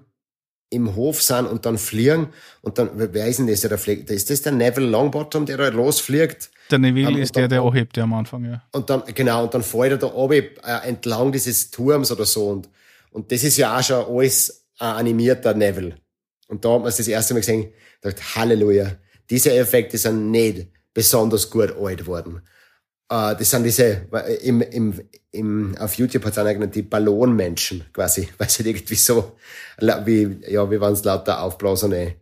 im 0.70 0.94
Hof 0.94 1.20
sind 1.20 1.46
und 1.46 1.66
dann 1.66 1.78
fliegen 1.78 2.28
und 2.62 2.78
dann, 2.78 2.90
wer 2.94 3.26
ist 3.26 3.40
denn 3.40 3.48
das, 3.48 3.60
der 3.60 3.70
da 3.70 3.76
fliegt? 3.76 4.08
Ist 4.10 4.30
das 4.30 4.42
der 4.42 4.52
Neville 4.52 4.86
Longbottom, 4.86 5.44
der 5.44 5.56
da 5.56 5.68
losfliegt? 5.68 6.50
Der 6.70 6.78
Neville 6.78 7.08
um, 7.08 7.16
ist 7.16 7.34
der, 7.34 7.48
der 7.48 7.62
anhebt, 7.62 7.96
der 7.96 8.04
am 8.04 8.14
Anfang, 8.14 8.44
ja. 8.44 8.62
Und 8.72 8.88
dann, 8.88 9.02
genau, 9.14 9.44
und 9.44 9.52
dann 9.52 9.64
fällt 9.64 9.92
er 9.92 9.98
da 9.98 10.06
oben 10.06 10.44
äh, 10.64 10.88
entlang 10.88 11.32
dieses 11.32 11.70
Turms 11.70 12.12
oder 12.12 12.24
so 12.24 12.48
und, 12.48 12.68
und 13.10 13.30
das 13.32 13.42
ist 13.42 13.56
ja 13.56 13.76
auch 13.76 13.82
schon 13.82 14.04
alles 14.04 14.66
äh, 14.78 14.84
animierter 14.84 15.54
Neville. 15.54 15.96
Und 16.46 16.64
da 16.64 16.74
hat 16.74 16.80
man 16.80 16.88
es 16.88 16.96
das 16.96 17.08
erste 17.08 17.34
Mal 17.34 17.40
gesehen, 17.40 17.72
dachte, 18.00 18.22
Halleluja, 18.36 18.92
diese 19.28 19.52
Effekte 19.52 19.98
sind 19.98 20.30
nicht 20.30 20.68
besonders 20.94 21.50
gut 21.50 21.74
alt 21.76 22.06
worden. 22.06 22.42
Uh, 23.12 23.34
das 23.36 23.50
sind 23.50 23.64
diese, 23.64 24.06
im, 24.42 24.60
im, 24.60 25.00
im, 25.32 25.76
auf 25.78 25.94
YouTube 25.94 26.24
hat 26.24 26.32
es 26.32 26.38
einer 26.38 26.54
genannt, 26.54 26.76
die 26.76 26.82
Ballonmenschen 26.82 27.84
quasi, 27.92 28.28
weil 28.38 28.48
sie 28.48 28.62
irgendwie 28.62 28.94
so, 28.94 29.36
wie, 29.78 30.38
ja, 30.46 30.70
wie 30.70 30.80
wenn 30.80 30.92
es 30.92 31.02
lauter 31.02 31.42
aufblasene 31.42 32.14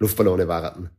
Luftballone 0.00 0.48
waren. 0.48 0.90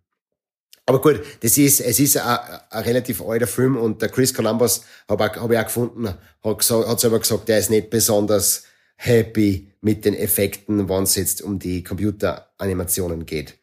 Aber 0.85 1.01
gut, 1.01 1.21
das 1.41 1.57
ist, 1.57 1.81
es 1.81 1.99
ist 1.99 2.17
ein, 2.17 2.39
ein 2.69 2.83
relativ 2.83 3.21
alter 3.21 3.45
Film 3.45 3.75
und 3.75 4.01
der 4.01 4.07
Chris 4.09 4.33
Columbus, 4.33 4.85
habe 5.07 5.25
hab 5.25 5.51
ich 5.51 5.57
auch 5.57 5.63
gefunden, 5.65 6.07
hat, 6.07 6.57
gesagt, 6.57 6.87
hat 6.87 6.99
selber 6.99 7.19
gesagt, 7.19 7.49
der 7.49 7.59
ist 7.59 7.69
nicht 7.69 7.89
besonders 7.89 8.63
happy 8.95 9.71
mit 9.81 10.05
den 10.05 10.13
Effekten, 10.13 10.89
wenn 10.89 11.03
es 11.03 11.15
jetzt 11.15 11.41
um 11.41 11.59
die 11.59 11.83
Computeranimationen 11.83 13.25
geht. 13.25 13.57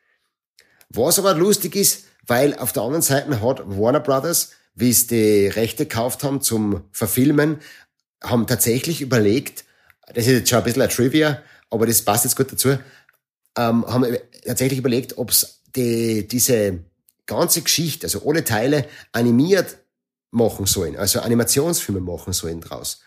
Was 0.90 1.18
aber 1.18 1.34
lustig 1.34 1.76
ist, 1.76 2.04
weil 2.26 2.54
auf 2.54 2.72
der 2.72 2.82
anderen 2.82 3.02
Seite 3.02 3.40
hat 3.40 3.62
Warner 3.66 4.00
Brothers 4.00 4.52
wie 4.76 4.90
es 4.90 5.06
die 5.08 5.48
Rechte 5.48 5.86
gekauft 5.86 6.22
haben 6.22 6.40
zum 6.40 6.84
Verfilmen, 6.92 7.58
haben 8.22 8.46
tatsächlich 8.46 9.00
überlegt, 9.00 9.64
das 10.06 10.26
ist 10.26 10.32
jetzt 10.32 10.50
schon 10.50 10.58
ein 10.58 10.64
bisschen 10.64 10.82
ein 10.82 10.88
Trivia, 10.88 11.42
aber 11.70 11.86
das 11.86 12.02
passt 12.02 12.24
jetzt 12.24 12.36
gut 12.36 12.52
dazu, 12.52 12.78
ähm, 13.56 13.86
haben 13.86 14.06
tatsächlich 14.44 14.78
überlegt, 14.78 15.18
ob 15.18 15.30
es 15.30 15.62
die, 15.74 16.28
diese 16.28 16.84
ganze 17.24 17.62
Geschichte, 17.62 18.06
also 18.06 18.22
alle 18.28 18.44
Teile 18.44 18.86
animiert 19.12 19.78
machen 20.30 20.66
sollen, 20.66 20.96
also 20.96 21.20
Animationsfilme 21.20 22.00
machen 22.00 22.32
sollen 22.32 22.60
draus. 22.60 23.00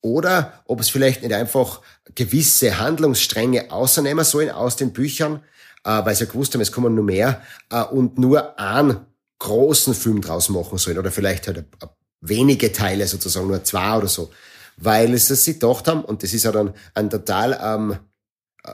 Oder 0.00 0.62
ob 0.66 0.80
es 0.80 0.90
vielleicht 0.90 1.22
nicht 1.22 1.32
einfach 1.32 1.80
gewisse 2.14 2.78
Handlungsstränge 2.78 3.70
außernehmen 3.70 4.24
sollen 4.24 4.50
aus 4.50 4.76
den 4.76 4.92
Büchern, 4.92 5.42
äh, 5.84 6.04
weil 6.04 6.14
sie 6.14 6.24
ja 6.24 6.30
gewusst 6.30 6.52
haben, 6.54 6.60
es 6.60 6.72
kommen 6.72 6.94
nur 6.94 7.04
mehr, 7.04 7.40
äh, 7.70 7.82
und 7.82 8.18
nur 8.18 8.58
ein 8.58 9.06
großen 9.38 9.94
Film 9.94 10.20
draus 10.20 10.48
machen 10.48 10.78
sollen 10.78 10.98
oder 10.98 11.10
vielleicht 11.10 11.46
halt 11.46 11.64
wenige 12.20 12.72
Teile 12.72 13.06
sozusagen, 13.06 13.48
nur 13.48 13.62
zwei 13.64 13.98
oder 13.98 14.08
so, 14.08 14.30
weil 14.76 15.12
es 15.14 15.28
das 15.28 15.44
sie 15.44 15.54
gedacht 15.54 15.86
haben 15.88 16.04
und 16.04 16.22
das 16.22 16.32
ist 16.32 16.44
ja 16.44 16.52
dann 16.52 16.74
ein 16.94 17.10
total, 17.10 17.58
ähm, 17.62 17.96
äh, 18.64 18.72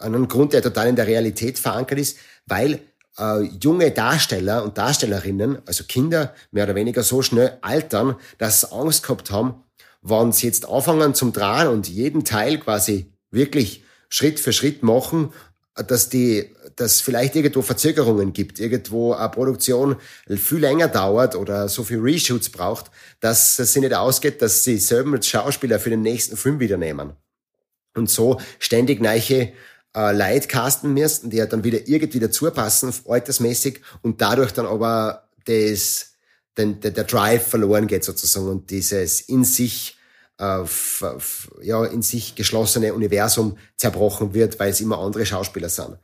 ein 0.00 0.28
Grund, 0.28 0.52
der 0.52 0.62
total 0.62 0.88
in 0.88 0.96
der 0.96 1.06
Realität 1.06 1.58
verankert 1.58 1.98
ist, 1.98 2.18
weil 2.46 2.80
äh, 3.18 3.42
junge 3.62 3.90
Darsteller 3.90 4.64
und 4.64 4.76
Darstellerinnen, 4.76 5.58
also 5.66 5.84
Kinder, 5.84 6.34
mehr 6.50 6.64
oder 6.64 6.74
weniger 6.74 7.02
so 7.02 7.22
schnell 7.22 7.58
altern, 7.62 8.16
dass 8.38 8.62
sie 8.62 8.72
Angst 8.72 9.02
gehabt 9.02 9.30
haben, 9.30 9.62
wenn 10.02 10.32
sie 10.32 10.46
jetzt 10.46 10.68
anfangen 10.68 11.14
zum 11.14 11.32
Drehen 11.32 11.68
und 11.68 11.88
jeden 11.88 12.24
Teil 12.24 12.58
quasi 12.58 13.12
wirklich 13.30 13.84
Schritt 14.08 14.38
für 14.38 14.52
Schritt 14.52 14.82
machen, 14.82 15.32
dass 15.76 16.08
die 16.08 16.54
dass 16.76 17.00
vielleicht 17.00 17.34
irgendwo 17.34 17.62
Verzögerungen 17.62 18.34
gibt, 18.34 18.60
irgendwo 18.60 19.14
eine 19.14 19.30
Produktion 19.30 19.96
viel 20.28 20.58
länger 20.58 20.88
dauert 20.88 21.34
oder 21.34 21.68
so 21.68 21.84
viel 21.84 21.98
Reshoots 21.98 22.50
braucht, 22.50 22.90
dass 23.20 23.58
es 23.58 23.72
sich 23.72 23.82
nicht 23.82 23.94
ausgeht, 23.94 24.42
dass 24.42 24.62
sie 24.62 24.76
selber 24.76 25.20
Schauspieler 25.20 25.80
für 25.80 25.90
den 25.90 26.02
nächsten 26.02 26.36
Film 26.36 26.60
wieder 26.60 26.76
nehmen. 26.76 27.14
Und 27.94 28.10
so 28.10 28.38
ständig 28.58 29.00
neiche 29.00 29.54
äh, 29.96 30.12
Leute 30.12 30.48
casten 30.48 30.92
müssten, 30.92 31.30
die 31.30 31.38
ja 31.38 31.46
dann 31.46 31.64
wieder 31.64 31.88
irgendwie 31.88 32.20
dazu 32.20 32.50
passen, 32.50 32.92
altersmäßig, 33.08 33.80
und 34.02 34.20
dadurch 34.20 34.52
dann 34.52 34.66
aber 34.66 35.28
das, 35.46 36.12
den, 36.58 36.80
der, 36.80 36.90
der 36.90 37.04
Drive 37.04 37.46
verloren 37.46 37.86
geht 37.86 38.04
sozusagen 38.04 38.48
und 38.50 38.70
dieses 38.70 39.22
in 39.22 39.44
sich 39.44 39.95
ja, 40.38 41.84
in 41.84 42.02
sich 42.02 42.34
geschlossene 42.34 42.92
Universum 42.92 43.56
zerbrochen 43.76 44.34
wird, 44.34 44.58
weil 44.60 44.70
es 44.70 44.80
immer 44.80 44.98
andere 44.98 45.24
Schauspieler 45.24 45.68
sind 45.68 45.96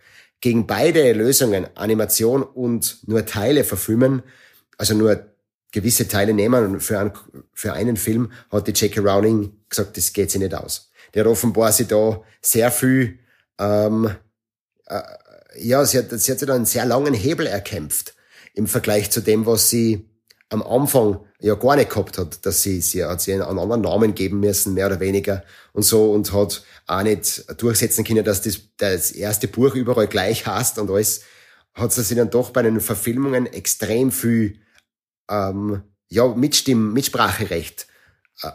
gegen 0.42 0.66
beide 0.66 1.12
Lösungen, 1.12 1.68
Animation 1.76 2.42
und 2.42 2.98
nur 3.06 3.24
Teile 3.24 3.64
verfilmen, 3.64 4.22
also 4.76 4.92
nur 4.94 5.24
gewisse 5.70 6.08
Teile 6.08 6.34
nehmen 6.34 6.80
für, 6.80 6.98
einen, 6.98 7.12
für 7.54 7.72
einen 7.72 7.96
Film 7.96 8.32
hat 8.50 8.66
die 8.66 8.72
J.K. 8.72 9.00
Rowling 9.00 9.52
gesagt, 9.68 9.96
das 9.96 10.12
geht 10.12 10.30
sich 10.30 10.40
nicht 10.40 10.54
aus. 10.54 10.90
Der 11.14 11.24
hat 11.24 11.30
offenbar 11.30 11.72
sich 11.72 11.86
da 11.86 12.22
sehr 12.42 12.70
viel 12.70 13.20
ähm, 13.58 14.10
äh, 14.86 15.00
ja, 15.58 15.84
sie 15.84 15.98
hat, 15.98 16.10
sie 16.10 16.32
hat 16.32 16.38
sich 16.38 16.48
da 16.48 16.54
einen 16.54 16.66
sehr 16.66 16.86
langen 16.86 17.14
Hebel 17.14 17.46
erkämpft 17.46 18.14
im 18.54 18.66
Vergleich 18.66 19.10
zu 19.10 19.20
dem, 19.20 19.46
was 19.46 19.70
sie 19.70 20.08
am 20.48 20.62
Anfang 20.62 21.20
ja 21.42 21.54
gar 21.56 21.76
nicht 21.76 21.90
gehabt 21.90 22.18
hat, 22.18 22.46
dass 22.46 22.62
sie, 22.62 22.80
sie 22.80 23.04
hat 23.04 23.20
sie 23.20 23.32
einen 23.32 23.42
anderen 23.42 23.82
Namen 23.82 24.14
geben 24.14 24.40
müssen, 24.40 24.74
mehr 24.74 24.86
oder 24.86 25.00
weniger 25.00 25.42
und 25.72 25.82
so 25.82 26.12
und 26.12 26.32
hat 26.32 26.62
auch 26.86 27.02
nicht 27.02 27.44
durchsetzen 27.60 28.04
können, 28.04 28.24
dass 28.24 28.42
das, 28.42 28.60
das 28.76 29.10
erste 29.10 29.48
Buch 29.48 29.74
überall 29.74 30.06
gleich 30.06 30.46
heißt 30.46 30.78
und 30.78 30.90
alles, 30.90 31.22
hat 31.74 31.92
sie 31.92 32.14
dann 32.14 32.30
doch 32.30 32.50
bei 32.50 32.62
den 32.62 32.80
Verfilmungen 32.80 33.46
extrem 33.46 34.12
viel 34.12 34.60
ähm, 35.28 35.82
ja, 36.08 36.28
Mitstimm, 36.28 36.92
Mitspracherecht 36.92 37.86
äh, 38.42 38.50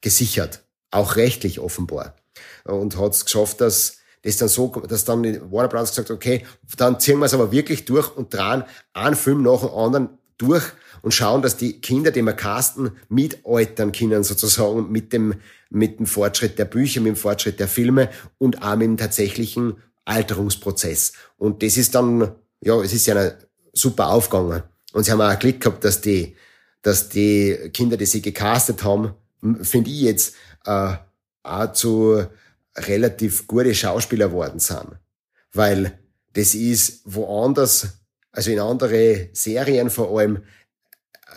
gesichert, 0.00 0.62
auch 0.90 1.16
rechtlich 1.16 1.60
offenbar. 1.60 2.16
Und 2.64 2.96
hat 2.96 3.12
es 3.12 3.24
geschafft, 3.24 3.60
dass 3.60 3.98
das 4.22 4.36
dann 4.36 4.48
so, 4.48 4.68
dass 4.68 5.04
dann 5.04 5.24
Warner 5.50 5.68
Bros. 5.68 5.90
gesagt 5.90 6.10
okay, 6.10 6.46
dann 6.76 7.00
ziehen 7.00 7.18
wir 7.18 7.26
es 7.26 7.34
aber 7.34 7.50
wirklich 7.50 7.84
durch 7.84 8.16
und 8.16 8.32
dran 8.32 8.64
einen 8.92 9.16
Film 9.16 9.42
nach 9.42 9.60
dem 9.60 9.70
anderen 9.70 10.18
durch 10.38 10.64
und 11.02 11.12
schauen, 11.12 11.42
dass 11.42 11.56
die 11.56 11.80
Kinder, 11.80 12.10
die 12.10 12.22
wir 12.22 12.32
casten, 12.32 12.92
mitaltern 13.08 13.92
können 13.92 14.24
sozusagen 14.24 14.90
mit 14.90 15.12
dem, 15.12 15.34
mit 15.70 15.98
dem 15.98 16.06
Fortschritt 16.06 16.58
der 16.58 16.64
Bücher, 16.64 17.00
mit 17.00 17.10
dem 17.10 17.16
Fortschritt 17.16 17.60
der 17.60 17.68
Filme 17.68 18.08
und 18.38 18.62
auch 18.62 18.76
mit 18.76 18.86
dem 18.86 18.96
tatsächlichen 18.96 19.76
Alterungsprozess. 20.04 21.12
Und 21.36 21.62
das 21.62 21.76
ist 21.76 21.94
dann, 21.94 22.32
ja, 22.60 22.80
es 22.80 22.92
ist 22.92 23.06
ja 23.06 23.32
super 23.72 24.08
aufgegangen. 24.08 24.62
Und 24.92 25.04
sie 25.04 25.12
haben 25.12 25.20
auch 25.20 25.38
Glück 25.38 25.60
gehabt, 25.60 25.84
dass 25.84 26.00
die, 26.00 26.36
dass 26.82 27.08
die 27.08 27.70
Kinder, 27.72 27.96
die 27.96 28.06
sie 28.06 28.22
gecastet 28.22 28.84
haben, 28.84 29.14
finde 29.62 29.90
ich 29.90 30.00
jetzt, 30.02 30.34
äh, 30.66 30.94
auch 31.42 31.72
zu 31.72 32.24
relativ 32.76 33.46
gute 33.46 33.74
Schauspieler 33.74 34.28
geworden 34.28 34.60
sind. 34.60 34.98
Weil 35.52 35.98
das 36.32 36.54
ist 36.54 37.02
woanders, 37.04 37.88
also 38.30 38.50
in 38.50 38.60
andere 38.60 39.28
Serien 39.32 39.90
vor 39.90 40.18
allem, 40.18 40.42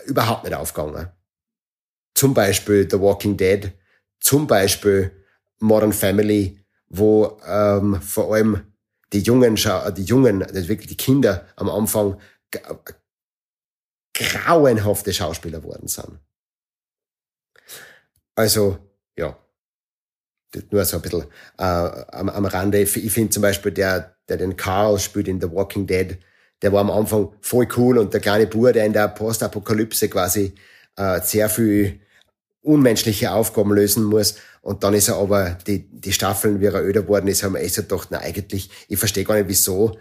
überhaupt 0.06 0.44
nicht 0.44 0.56
aufgegangen. 0.56 1.12
Zum 2.14 2.34
Beispiel 2.34 2.88
The 2.90 3.00
Walking 3.00 3.38
Dead, 3.38 3.72
zum 4.20 4.48
Beispiel 4.48 5.12
Modern 5.60 5.94
Family, 5.94 6.60
wo 6.88 7.40
ähm, 7.46 8.02
vor 8.02 8.34
allem 8.34 8.74
die 9.14 9.20
jungen, 9.20 9.56
die 9.56 10.04
jungen, 10.04 10.40
wirklich 10.40 10.88
die 10.88 10.98
Kinder 10.98 11.46
am 11.56 11.70
Anfang 11.70 12.20
grauenhafte 14.14 15.14
Schauspieler 15.14 15.64
worden 15.64 15.88
sind. 15.88 16.20
Also, 18.36 18.78
ja, 19.18 19.38
nur 20.72 20.86
so 20.86 20.98
ein 20.98 21.02
bisschen 21.02 21.24
äh, 21.58 21.64
am, 21.64 22.30
am 22.30 22.46
Rande. 22.46 22.82
Ich 22.82 22.90
finde 22.90 23.30
zum 23.30 23.42
Beispiel, 23.42 23.72
der, 23.72 24.18
der 24.28 24.38
den 24.38 24.56
Carl 24.56 25.00
spielt 25.00 25.28
in 25.28 25.42
The 25.42 25.52
Walking 25.52 25.88
Dead, 25.88 26.18
der 26.62 26.72
war 26.74 26.82
am 26.82 26.92
Anfang 26.92 27.34
voll 27.42 27.68
cool 27.78 27.98
und 27.98 28.14
der 28.14 28.22
kleine 28.22 28.48
Bur, 28.48 28.72
der 28.74 28.86
in 28.86 28.94
der 28.94 29.08
Postapokalypse 29.08 30.10
quasi 30.10 30.54
äh, 30.96 31.22
sehr 31.22 31.50
viel 31.50 32.00
unmenschliche 32.62 33.32
Aufgaben 33.32 33.74
lösen 33.74 34.04
muss. 34.04 34.36
Und 34.62 34.84
dann 34.84 34.94
ist 34.94 35.08
er 35.08 35.18
aber, 35.18 35.52
die, 35.68 35.88
die 35.92 36.14
Staffeln, 36.14 36.60
wie 36.60 36.66
er 36.66 36.84
öder 36.84 37.08
worden 37.08 37.28
ist, 37.28 37.44
haben 37.44 37.56
echt 37.56 37.76
gedacht, 37.76 38.08
na 38.10 38.20
eigentlich, 38.20 38.70
ich 38.88 38.98
verstehe 38.98 39.24
gar 39.24 39.36
nicht, 39.36 39.48
wieso, 39.48 39.98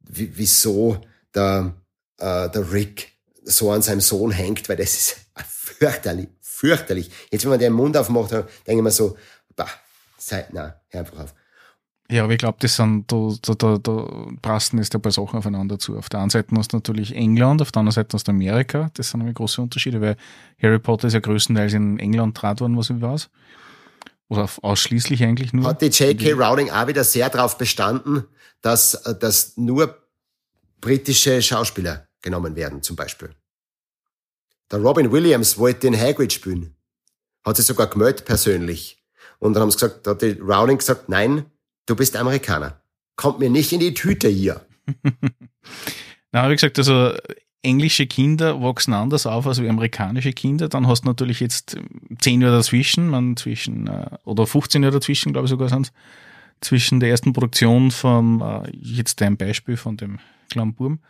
wieso 0.00 0.98
der, 1.34 1.74
äh, 2.18 2.48
der 2.48 2.72
Rick 2.72 3.12
so 3.44 3.70
an 3.70 3.82
seinem 3.82 4.00
Sohn 4.00 4.30
hängt, 4.30 4.68
weil 4.68 4.76
das 4.76 4.94
ist 4.94 5.16
fürchterlich, 5.46 6.28
fürchterlich. 6.40 7.10
Jetzt, 7.30 7.44
wenn 7.44 7.50
man 7.50 7.60
den 7.60 7.74
Mund 7.74 7.96
aufmacht, 7.96 8.32
denke 8.32 8.48
ich 8.66 8.82
mir 8.82 8.90
so, 8.90 9.16
bah, 9.54 9.70
sei, 10.16 10.46
na, 10.52 10.80
hör 10.88 11.00
einfach 11.00 11.20
auf. 11.20 11.34
Ja, 12.10 12.22
aber 12.24 12.34
ich 12.34 12.38
glaube, 12.38 12.58
das 12.60 12.76
sind, 12.76 13.10
da, 13.10 13.32
da, 13.42 13.54
da, 13.54 13.78
da 13.78 14.28
prasten 14.40 14.78
ist 14.78 14.94
ja 14.94 15.00
bei 15.00 15.10
Sachen 15.10 15.38
aufeinander 15.38 15.78
zu. 15.78 15.98
Auf 15.98 16.08
der 16.08 16.20
einen 16.20 16.30
Seite 16.30 16.54
hast 16.56 16.72
du 16.72 16.76
natürlich 16.76 17.14
England, 17.14 17.60
auf 17.62 17.72
der 17.72 17.80
anderen 17.80 17.94
Seite 17.94 18.14
hast 18.14 18.28
du 18.28 18.32
Amerika. 18.32 18.90
Das 18.94 19.10
sind 19.10 19.18
nämlich 19.18 19.34
große 19.34 19.60
Unterschiede, 19.60 20.00
weil 20.00 20.16
Harry 20.62 20.78
Potter 20.78 21.08
ist 21.08 21.14
ja 21.14 21.20
größtenteils 21.20 21.72
in 21.72 21.98
England 21.98 22.40
draht 22.40 22.60
worden, 22.60 22.76
was 22.76 22.90
ich 22.90 23.00
weiß. 23.00 23.28
Oder 24.28 24.48
ausschließlich 24.62 25.22
eigentlich 25.24 25.52
nur. 25.52 25.66
Hat 25.66 25.82
die 25.82 25.86
J.K. 25.86 26.32
Rowling 26.32 26.70
auch 26.70 26.86
wieder 26.86 27.04
sehr 27.04 27.28
darauf 27.28 27.58
bestanden, 27.58 28.24
dass, 28.60 29.02
dass 29.20 29.56
nur 29.56 29.96
britische 30.80 31.42
Schauspieler 31.42 32.06
genommen 32.22 32.54
werden, 32.54 32.82
zum 32.82 32.96
Beispiel. 32.96 33.30
Der 34.70 34.80
Robin 34.80 35.10
Williams 35.12 35.58
wollte 35.58 35.80
den 35.80 35.98
Hagrid 35.98 36.32
spielen. 36.32 36.74
Hat 37.44 37.56
sich 37.56 37.66
sogar 37.66 37.86
gemeldet 37.86 38.24
persönlich. 38.24 39.02
Und 39.38 39.54
dann 39.54 39.62
haben 39.62 39.70
sie 39.70 39.76
gesagt, 39.76 40.06
da 40.06 40.12
hat 40.12 40.22
die 40.22 40.32
Rowling 40.40 40.78
gesagt, 40.78 41.08
nein, 41.08 41.46
du 41.86 41.96
bist 41.96 42.16
Amerikaner. 42.16 42.80
Kommt 43.16 43.38
mir 43.38 43.50
nicht 43.50 43.72
in 43.72 43.80
die 43.80 43.94
Tüte 43.94 44.28
hier. 44.28 44.66
Na, 46.32 46.48
wie 46.50 46.54
gesagt, 46.54 46.78
also 46.78 47.12
englische 47.62 48.06
Kinder 48.06 48.60
wachsen 48.62 48.92
anders 48.92 49.26
auf 49.26 49.46
als 49.46 49.60
wie 49.60 49.68
amerikanische 49.68 50.32
Kinder. 50.32 50.68
Dann 50.68 50.86
hast 50.86 51.02
du 51.02 51.08
natürlich 51.08 51.40
jetzt 51.40 51.76
zehn 52.18 52.40
Jahre 52.40 52.56
dazwischen, 52.56 53.08
man 53.08 53.36
zwischen, 53.36 53.86
äh, 53.86 54.10
oder 54.24 54.46
15 54.46 54.82
Jahre 54.82 54.96
dazwischen, 54.96 55.32
glaube 55.32 55.46
ich 55.46 55.50
sogar 55.50 55.68
sind 55.68 55.92
zwischen 56.60 57.00
der 57.00 57.10
ersten 57.10 57.32
Produktion 57.32 57.90
von, 57.90 58.40
äh, 58.40 58.70
jetzt 58.72 59.20
ein 59.22 59.36
Beispiel 59.36 59.76
von 59.76 59.96
dem 59.96 60.18
kleinen 60.50 60.74
Burm. 60.74 61.00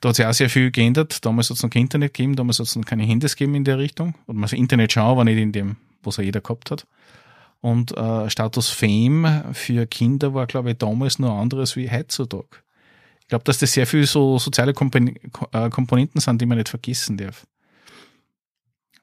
Da 0.00 0.10
hat 0.10 0.16
sich 0.16 0.26
auch 0.26 0.32
sehr 0.32 0.50
viel 0.50 0.70
geändert. 0.70 1.24
Damals 1.24 1.48
hat 1.48 1.56
es 1.56 1.62
noch 1.62 1.70
kein 1.70 1.82
Internet 1.82 2.14
gegeben, 2.14 2.36
damals 2.36 2.58
hat 2.58 2.66
es 2.66 2.76
noch 2.76 2.84
keine 2.84 3.04
Handys 3.04 3.36
gegeben 3.36 3.54
in 3.54 3.64
der 3.64 3.78
Richtung. 3.78 4.14
Und 4.26 4.36
man 4.36 4.42
das 4.42 4.52
Internet 4.52 4.92
schauen, 4.92 5.12
aber 5.12 5.24
nicht 5.24 5.38
in 5.38 5.52
dem, 5.52 5.76
was 6.02 6.16
ja 6.16 6.24
jeder 6.24 6.40
gehabt 6.40 6.70
hat. 6.70 6.86
Und 7.62 7.96
äh, 7.96 8.28
Status 8.28 8.70
Fame 8.70 9.44
für 9.52 9.86
Kinder 9.86 10.34
war, 10.34 10.46
glaube 10.46 10.72
ich, 10.72 10.78
damals 10.78 11.20
nur 11.20 11.30
anderes 11.30 11.76
wie 11.76 11.88
heutzutage. 11.88 12.58
Ich 13.20 13.28
glaube, 13.28 13.44
dass 13.44 13.58
das 13.58 13.72
sehr 13.72 13.86
viel 13.86 14.04
so 14.04 14.38
soziale 14.38 14.74
Kompon 14.74 15.14
äh, 15.52 15.70
Komponenten 15.70 16.20
sind, 16.20 16.42
die 16.42 16.46
man 16.46 16.58
nicht 16.58 16.68
vergessen 16.68 17.16
darf. 17.16 17.46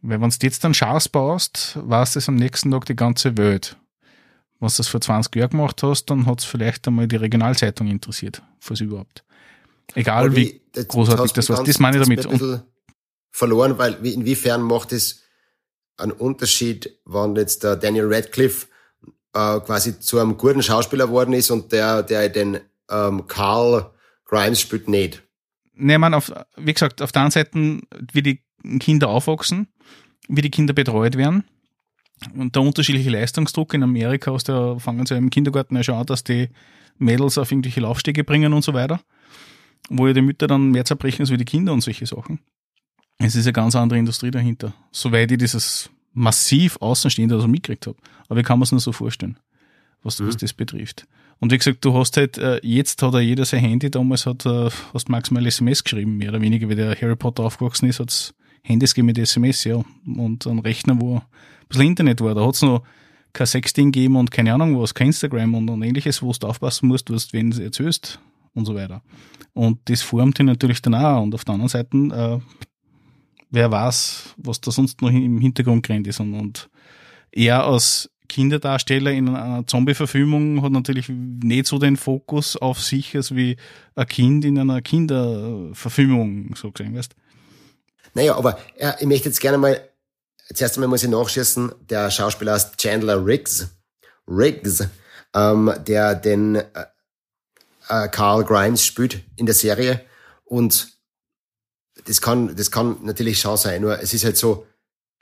Weil 0.01 0.21
wenn 0.21 0.29
du 0.29 0.35
jetzt 0.41 0.63
dann 0.63 0.73
Schaus 0.73 1.07
baust, 1.07 1.79
war 1.81 2.03
es 2.03 2.13
das 2.13 2.27
am 2.27 2.35
nächsten 2.35 2.69
Tag 2.69 2.85
die 2.85 2.95
ganze 2.95 3.37
Welt. 3.37 3.77
Wenn 4.59 4.67
du 4.67 4.73
das 4.75 4.89
vor 4.89 4.99
20 4.99 5.33
Jahren 5.37 5.51
gemacht 5.51 5.81
hast, 5.81 6.05
dann 6.07 6.25
hat 6.25 6.39
es 6.39 6.45
vielleicht 6.45 6.85
einmal 6.85 7.07
die 7.07 7.15
Regionalzeitung 7.15 7.87
interessiert, 7.87 8.41
falls 8.59 8.81
überhaupt. 8.81 9.23
Egal 9.95 10.35
wie, 10.35 10.61
wie 10.75 10.85
großartig 10.85 11.31
das 11.31 11.49
war. 11.49 11.63
Das 11.63 11.79
meine 11.79 11.97
ich 11.97 12.03
damit. 12.03 12.25
Ein 12.27 12.61
verloren, 13.31 13.77
weil 13.77 14.05
inwiefern 14.05 14.61
macht 14.61 14.91
es 14.91 15.23
einen 15.99 16.11
Unterschied, 16.11 16.99
wenn 17.05 17.35
jetzt 17.35 17.63
der 17.63 17.75
Daniel 17.75 18.13
Radcliffe 18.13 18.67
äh, 19.33 19.59
quasi 19.59 19.99
zu 19.99 20.19
einem 20.19 20.37
guten 20.37 20.63
Schauspieler 20.63 21.07
geworden 21.07 21.33
ist 21.33 21.51
und 21.51 21.71
der, 21.71 22.03
der 22.03 22.29
den 22.29 22.59
ähm, 22.89 23.27
Carl 23.27 23.91
Grimes 24.25 24.61
spielt 24.61 24.87
nicht. 24.87 25.23
Nee, 25.73 25.97
man, 25.97 26.13
auf, 26.13 26.31
wie 26.57 26.73
gesagt, 26.73 27.01
auf 27.01 27.11
der 27.11 27.21
einen 27.23 27.31
Seite, 27.31 27.79
wie 28.11 28.21
die 28.21 28.43
Kinder 28.79 29.09
aufwachsen, 29.09 29.67
wie 30.27 30.41
die 30.41 30.51
Kinder 30.51 30.73
betreut 30.73 31.15
werden 31.15 31.45
und 32.35 32.55
der 32.55 32.61
unterschiedliche 32.61 33.09
Leistungsdruck 33.09 33.73
in 33.73 33.83
Amerika 33.83 34.31
aus 34.31 34.43
der 34.43 34.79
fangen 34.79 35.05
sie 35.05 35.15
im 35.15 35.29
Kindergarten 35.29 35.75
ja 35.75 35.83
schon 35.83 35.95
an, 35.95 36.05
dass 36.05 36.23
die 36.23 36.49
Mädels 36.97 37.37
auf 37.37 37.51
irgendwelche 37.51 37.79
Laufstege 37.79 38.23
bringen 38.23 38.53
und 38.53 38.63
so 38.63 38.73
weiter, 38.73 38.99
wo 39.89 40.07
ja 40.07 40.13
die 40.13 40.21
Mütter 40.21 40.47
dann 40.47 40.71
mehr 40.71 40.85
zerbrechen 40.85 41.21
als 41.21 41.31
wie 41.31 41.37
die 41.37 41.45
Kinder 41.45 41.71
und 41.71 41.81
solche 41.81 42.05
Sachen. 42.05 42.39
Es 43.19 43.35
ist 43.35 43.45
eine 43.45 43.53
ganz 43.53 43.75
andere 43.75 43.99
Industrie 43.99 44.31
dahinter. 44.31 44.73
Soweit 44.91 45.31
ich 45.31 45.37
dieses 45.37 45.89
massiv 46.13 46.77
Außenstehende 46.79 47.35
also 47.35 47.47
mitgekriegt 47.47 47.85
habe. 47.85 47.97
Aber 48.29 48.39
ich 48.39 48.45
kann 48.45 48.57
mir 48.59 48.63
es 48.63 48.71
nur 48.71 48.81
so 48.81 48.91
vorstellen, 48.91 49.37
was, 50.01 50.19
mhm. 50.19 50.27
was 50.27 50.37
das 50.37 50.53
betrifft. 50.53 51.05
Und 51.39 51.51
wie 51.51 51.57
gesagt, 51.57 51.83
du 51.85 51.93
hast 51.93 52.17
halt, 52.17 52.37
äh, 52.37 52.59
jetzt 52.63 53.01
hat 53.01 53.13
er 53.13 53.21
jeder 53.21 53.45
sein 53.45 53.59
Handy, 53.59 53.91
damals 53.91 54.25
hat 54.25 54.45
er, 54.45 54.71
hast 54.93 55.09
maximal 55.09 55.45
SMS 55.45 55.83
geschrieben, 55.83 56.17
mehr 56.17 56.29
oder 56.29 56.41
weniger, 56.41 56.67
wie 56.69 56.75
der 56.75 56.95
Harry 56.99 57.15
Potter 57.15 57.43
aufgewachsen 57.43 57.87
ist, 57.87 57.99
hat 57.99 58.09
es 58.09 58.33
Handys 58.61 58.93
gegeben 58.93 59.07
mit 59.07 59.17
SMS, 59.17 59.63
ja, 59.63 59.81
und 60.05 60.45
einen 60.47 60.59
Rechner, 60.59 60.99
wo 60.99 61.17
ein 61.17 61.21
bisschen 61.69 61.87
Internet 61.87 62.19
war. 62.21 62.35
Da 62.35 62.45
hat 62.45 62.55
es 62.55 62.61
noch 62.61 62.83
kein 63.31 63.47
Sexting 63.47 63.91
gegeben 63.91 64.17
und 64.17 64.31
keine 64.31 64.53
Ahnung 64.53 64.79
was, 64.79 64.93
kein 64.93 65.07
Instagram 65.07 65.55
und, 65.55 65.69
und 65.69 65.81
ähnliches, 65.81 66.21
wo 66.21 66.31
du 66.31 66.47
aufpassen 66.47 66.87
musst, 66.87 67.09
was, 67.09 67.31
wenn 67.31 67.51
du 67.51 67.63
erzählst 67.63 68.19
und 68.53 68.65
so 68.65 68.75
weiter. 68.75 69.01
Und 69.53 69.79
das 69.85 70.01
formt 70.01 70.39
ihn 70.39 70.47
natürlich 70.47 70.81
dann 70.81 70.95
auch. 70.95 71.21
Und 71.21 71.33
auf 71.35 71.45
der 71.45 71.53
anderen 71.53 71.69
Seite 71.69 71.97
äh, 71.97 72.39
wer 73.49 73.71
weiß, 73.71 74.35
was 74.37 74.61
da 74.61 74.71
sonst 74.71 75.01
noch 75.01 75.09
im 75.09 75.39
Hintergrund 75.39 75.85
gerannt 75.85 76.07
ist. 76.07 76.19
Und, 76.19 76.33
und 76.33 76.69
er 77.31 77.63
als 77.65 78.09
Kinderdarsteller 78.27 79.11
in 79.11 79.29
einer 79.29 79.65
Zombie-Verfilmung 79.65 80.61
hat 80.61 80.71
natürlich 80.71 81.09
nicht 81.09 81.65
so 81.65 81.79
den 81.79 81.97
Fokus 81.97 82.55
auf 82.55 82.81
sich, 82.81 83.15
als 83.15 83.35
wie 83.35 83.57
ein 83.95 84.07
Kind 84.07 84.45
in 84.45 84.59
einer 84.59 84.81
Kinderverfilmung, 84.81 86.55
so 86.55 86.71
gesehen, 86.71 86.95
weißt? 86.95 87.15
Naja, 88.13 88.35
aber 88.35 88.59
ja, 88.79 88.95
ich 88.99 89.07
möchte 89.07 89.29
jetzt 89.29 89.41
gerne 89.41 89.57
mal, 89.57 89.81
zuerst 90.53 90.77
einmal 90.77 90.89
muss 90.89 91.03
ich 91.03 91.09
nachschießen, 91.09 91.71
der 91.89 92.09
Schauspieler 92.11 92.55
ist 92.55 92.77
Chandler 92.77 93.23
Riggs, 93.25 93.69
Riggs, 94.27 94.87
ähm, 95.33 95.73
der 95.87 96.15
den 96.15 96.55
äh, 96.55 96.65
äh, 97.89 98.07
Carl 98.09 98.43
Grimes 98.43 98.85
spielt 98.85 99.23
in 99.35 99.45
der 99.45 99.55
Serie. 99.55 100.01
Und 100.45 100.98
das 102.05 102.21
kann, 102.21 102.55
das 102.55 102.71
kann 102.71 102.97
natürlich 103.03 103.39
schon 103.39 103.57
sein, 103.57 103.81
nur 103.81 103.99
es 104.01 104.13
ist 104.13 104.25
halt 104.25 104.37
so, 104.37 104.65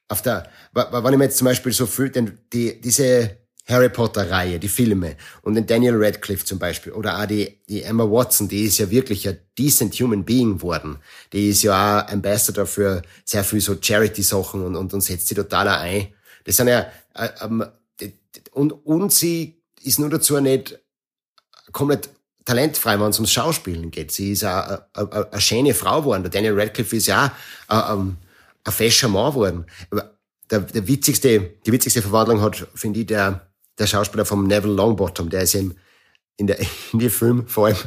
auf 0.10 0.22
der, 0.22 0.50
wenn 0.74 1.14
ich 1.14 1.18
mir 1.18 1.26
jetzt 1.26 1.38
zum 1.38 1.46
Beispiel 1.46 1.74
so 1.74 1.86
fühle, 1.86 2.12
denn 2.12 2.38
die, 2.54 2.80
diese 2.80 3.38
Harry 3.68 3.90
Potter 3.90 4.30
Reihe, 4.30 4.60
die 4.60 4.70
Filme 4.70 5.18
und 5.42 5.56
den 5.56 5.68
Daniel 5.68 5.96
Radcliffe 5.98 6.46
zum 6.46 6.58
Beispiel 6.58 6.94
oder 6.94 7.22
auch 7.22 7.26
die, 7.26 7.60
die 7.68 7.84
Emma 7.84 8.06
Watson, 8.06 8.48
die 8.48 8.64
ist 8.64 8.78
ja 8.78 8.90
wirklich 8.90 9.28
ein 9.28 9.40
decent 9.60 9.94
human 9.96 10.24
being 10.24 10.62
worden. 10.62 10.98
Die 11.34 11.50
ist 11.50 11.64
ja 11.64 12.06
auch 12.06 12.12
Ambassador 12.12 12.66
für 12.66 13.02
sehr 13.26 13.44
viel 13.44 13.60
so 13.60 13.76
Charity-Sachen 13.80 14.64
und, 14.64 14.78
und, 14.78 14.94
und 14.94 15.02
setzt 15.02 15.28
sie 15.28 15.36
total 15.36 15.68
ein. 15.68 16.08
Das 16.46 16.56
sind 16.56 16.70
ja, 16.70 16.90
äh, 17.14 17.30
ähm, 17.42 17.66
und, 18.52 18.72
und 18.72 19.12
sie 19.12 19.62
ist 19.84 20.00
nur 20.00 20.10
dazu 20.10 20.40
nicht 20.40 20.80
komplett 21.74 22.10
talentfrei, 22.48 22.98
wenn 23.00 23.10
es 23.10 23.20
ums 23.20 23.32
Schauspielen 23.32 23.92
geht. 23.92 24.12
Sie 24.12 24.32
ist 24.32 24.46
auch 24.46 24.80
eine, 24.94 25.32
eine 25.32 25.42
schöne 25.42 25.74
Frau 25.74 26.02
geworden. 26.02 26.24
Der 26.24 26.32
Daniel 26.32 26.60
Radcliffe 26.60 26.96
ist 26.96 27.08
ja 27.08 27.34
auch 27.68 27.90
ein, 27.90 28.18
ein 28.64 28.72
fescher 28.72 29.10
Mann 29.10 29.32
geworden. 29.32 29.66
Der, 30.50 30.62
der 30.62 30.88
witzigste, 30.88 31.56
die 31.66 31.72
witzigste 31.74 32.02
Verwandlung 32.02 32.42
hat, 32.42 32.66
finde 32.74 33.02
ich, 33.02 33.06
der, 33.08 33.52
der 33.78 33.86
Schauspieler 33.86 34.26
vom 34.26 34.48
Neville 34.48 34.74
Longbottom, 34.74 35.30
der 35.30 35.42
ist 35.42 35.56
im, 35.56 35.76
in 36.38 36.48
der, 36.48 36.58
in 36.94 37.00
dem 37.00 37.12
Film, 37.12 37.48
vor 37.48 37.68
allem 37.68 37.78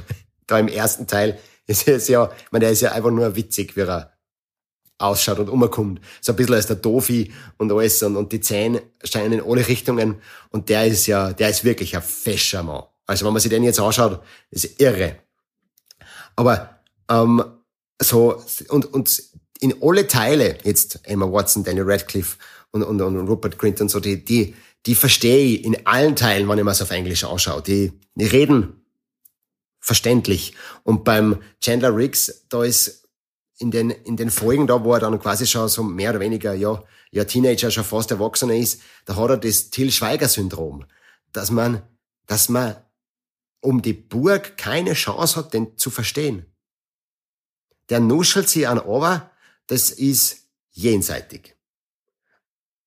da 0.46 0.58
im 0.58 0.68
ersten 0.68 1.06
Teil, 1.06 1.38
ist 1.66 1.88
er 1.88 1.98
ja, 1.98 2.30
ich 2.36 2.52
meine, 2.52 2.64
der 2.66 2.72
ist 2.72 2.82
ja 2.82 2.92
einfach 2.92 3.10
nur 3.10 3.34
witzig, 3.36 3.76
wie 3.76 3.80
er 3.80 4.12
ausschaut 4.98 5.38
und 5.38 5.48
umkommt. 5.48 6.02
So 6.20 6.32
ein 6.32 6.36
bisschen 6.36 6.54
als 6.54 6.66
der 6.66 6.76
Dofi 6.76 7.32
und 7.56 7.72
alles 7.72 8.02
und, 8.02 8.16
und 8.16 8.30
die 8.30 8.42
Zähne 8.42 8.82
scheinen 9.02 9.32
in 9.32 9.40
alle 9.40 9.66
Richtungen 9.66 10.16
und 10.50 10.68
der 10.68 10.86
ist 10.86 11.06
ja, 11.06 11.32
der 11.32 11.48
ist 11.48 11.64
wirklich 11.64 11.96
ein 11.96 12.02
fescher 12.02 12.62
Mann. 12.62 12.82
Also 13.10 13.26
wenn 13.26 13.32
man 13.32 13.42
sich 13.42 13.50
den 13.50 13.64
jetzt 13.64 13.80
anschaut, 13.80 14.22
ist 14.50 14.80
irre. 14.80 15.16
Aber 16.36 16.80
ähm, 17.10 17.42
so 18.00 18.40
und 18.68 18.86
und 18.86 19.22
in 19.58 19.74
alle 19.82 20.06
Teile 20.06 20.58
jetzt 20.62 21.00
Emma 21.02 21.30
Watson, 21.30 21.64
Daniel 21.64 21.90
Radcliffe 21.90 22.38
und, 22.70 22.84
und, 22.84 23.00
und 23.00 23.28
Rupert 23.28 23.58
Grint 23.58 23.80
und 23.80 23.90
so 23.90 23.98
die 23.98 24.24
die 24.24 24.54
die 24.86 24.94
verstehe 24.94 25.44
ich 25.44 25.64
in 25.64 25.86
allen 25.86 26.14
Teilen, 26.14 26.48
wenn 26.48 26.58
ich 26.58 26.64
mir 26.64 26.70
es 26.70 26.82
auf 26.82 26.92
Englisch 26.92 27.24
anschaue. 27.24 27.62
Die, 27.62 27.92
die 28.14 28.26
reden 28.26 28.86
verständlich. 29.80 30.54
Und 30.84 31.04
beim 31.04 31.42
Chandler 31.60 31.94
Riggs, 31.94 32.46
da 32.48 32.64
ist 32.64 33.08
in 33.58 33.70
den, 33.70 33.90
in 33.90 34.16
den 34.16 34.30
Folgen 34.30 34.66
da, 34.66 34.84
wo 34.84 34.94
er 34.94 35.00
dann 35.00 35.20
quasi 35.20 35.46
schon 35.46 35.68
so 35.68 35.82
mehr 35.82 36.10
oder 36.10 36.20
weniger, 36.20 36.54
ja, 36.54 36.82
ja, 37.10 37.24
Teenager 37.24 37.70
schon 37.70 37.84
fast 37.84 38.10
Erwachsener 38.10 38.54
ist, 38.54 38.80
da 39.04 39.16
hat 39.16 39.30
er 39.30 39.36
das 39.36 39.70
Till 39.70 39.90
Schweiger-Syndrom. 39.90 40.84
Dass 41.32 41.50
man, 41.50 41.82
dass 42.26 42.48
man 42.48 42.76
um 43.60 43.82
die 43.82 43.92
Burg 43.92 44.56
keine 44.56 44.94
Chance 44.94 45.36
hat, 45.36 45.54
den 45.54 45.76
zu 45.76 45.90
verstehen. 45.90 46.46
Der 47.88 48.00
nuschelt 48.00 48.48
sie 48.48 48.66
an 48.66 48.78
aber, 48.78 49.30
das 49.66 49.90
ist 49.90 50.48
jenseitig. 50.70 51.56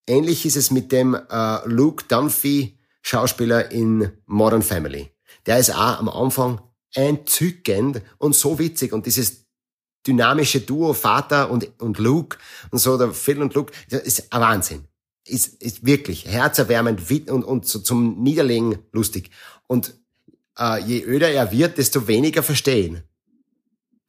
Ähnlich 0.07 0.45
ist 0.45 0.57
es 0.57 0.71
mit 0.71 0.91
dem 0.91 1.15
äh, 1.15 1.67
Luke 1.67 2.05
Dunphy, 2.07 2.78
Schauspieler 3.01 3.71
in 3.71 4.11
Modern 4.26 4.61
Family. 4.61 5.11
Der 5.45 5.59
ist 5.59 5.71
auch 5.71 5.99
am 5.99 6.09
Anfang 6.09 6.61
entzückend 6.93 8.01
und 8.17 8.36
so 8.36 8.59
witzig 8.59 8.93
und 8.93 9.05
dieses 9.05 9.45
dynamische 10.05 10.61
Duo 10.61 10.93
Vater 10.93 11.49
und, 11.49 11.69
und 11.82 11.97
Luke 11.97 12.38
und 12.71 12.80
so, 12.80 12.97
der 12.97 13.13
Phil 13.13 13.41
und 13.41 13.53
Luke, 13.53 13.74
das 13.89 14.01
ist 14.01 14.34
ein 14.34 14.41
Wahnsinn. 14.41 14.88
Ist, 15.26 15.61
ist 15.61 15.86
wirklich 15.86 16.26
herzerwärmend 16.26 17.09
und, 17.30 17.43
und 17.43 17.65
so 17.65 17.80
zum 17.80 18.21
Niederlegen 18.21 18.80
lustig. 18.91 19.32
Und 19.67 19.93
äh, 20.58 20.82
je 20.82 21.04
öder 21.04 21.30
er 21.30 21.51
wird, 21.51 21.78
desto 21.78 22.08
weniger 22.08 22.43
verstehen. 22.43 23.04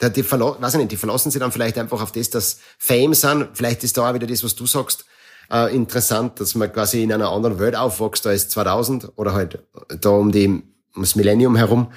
Die, 0.03 0.11
die, 0.11 0.31
weiß 0.31 0.75
ich 0.75 0.79
nicht, 0.79 0.93
die 0.93 0.97
verlassen 0.97 1.31
sich 1.31 1.41
dann 1.41 1.53
vielleicht 1.53 1.79
einfach 1.79 2.03
auf 2.03 2.13
das, 2.13 2.31
dass 2.31 2.59
Fame 2.79 3.15
sind. 3.15 3.51
Vielleicht 3.55 3.85
ist 3.85 3.97
da 3.97 4.09
auch 4.09 4.15
wieder 4.15 4.27
das, 4.27 4.43
was 4.43 4.55
du 4.55 4.67
sagst, 4.67 5.05
äh, 5.51 5.75
interessant, 5.75 6.41
dass 6.41 6.55
man 6.55 6.73
quasi 6.73 7.03
in 7.03 7.13
einer 7.13 7.31
anderen 7.31 7.59
Welt 7.59 7.77
aufwächst 7.77 8.27
als 8.27 8.49
2000 8.49 9.13
oder 9.17 9.35
halt 9.35 9.63
da 10.01 10.11
um 10.11 10.33
die, 10.33 10.63
ums 10.95 11.17
Millennium 11.17 11.57
herum. 11.57 11.93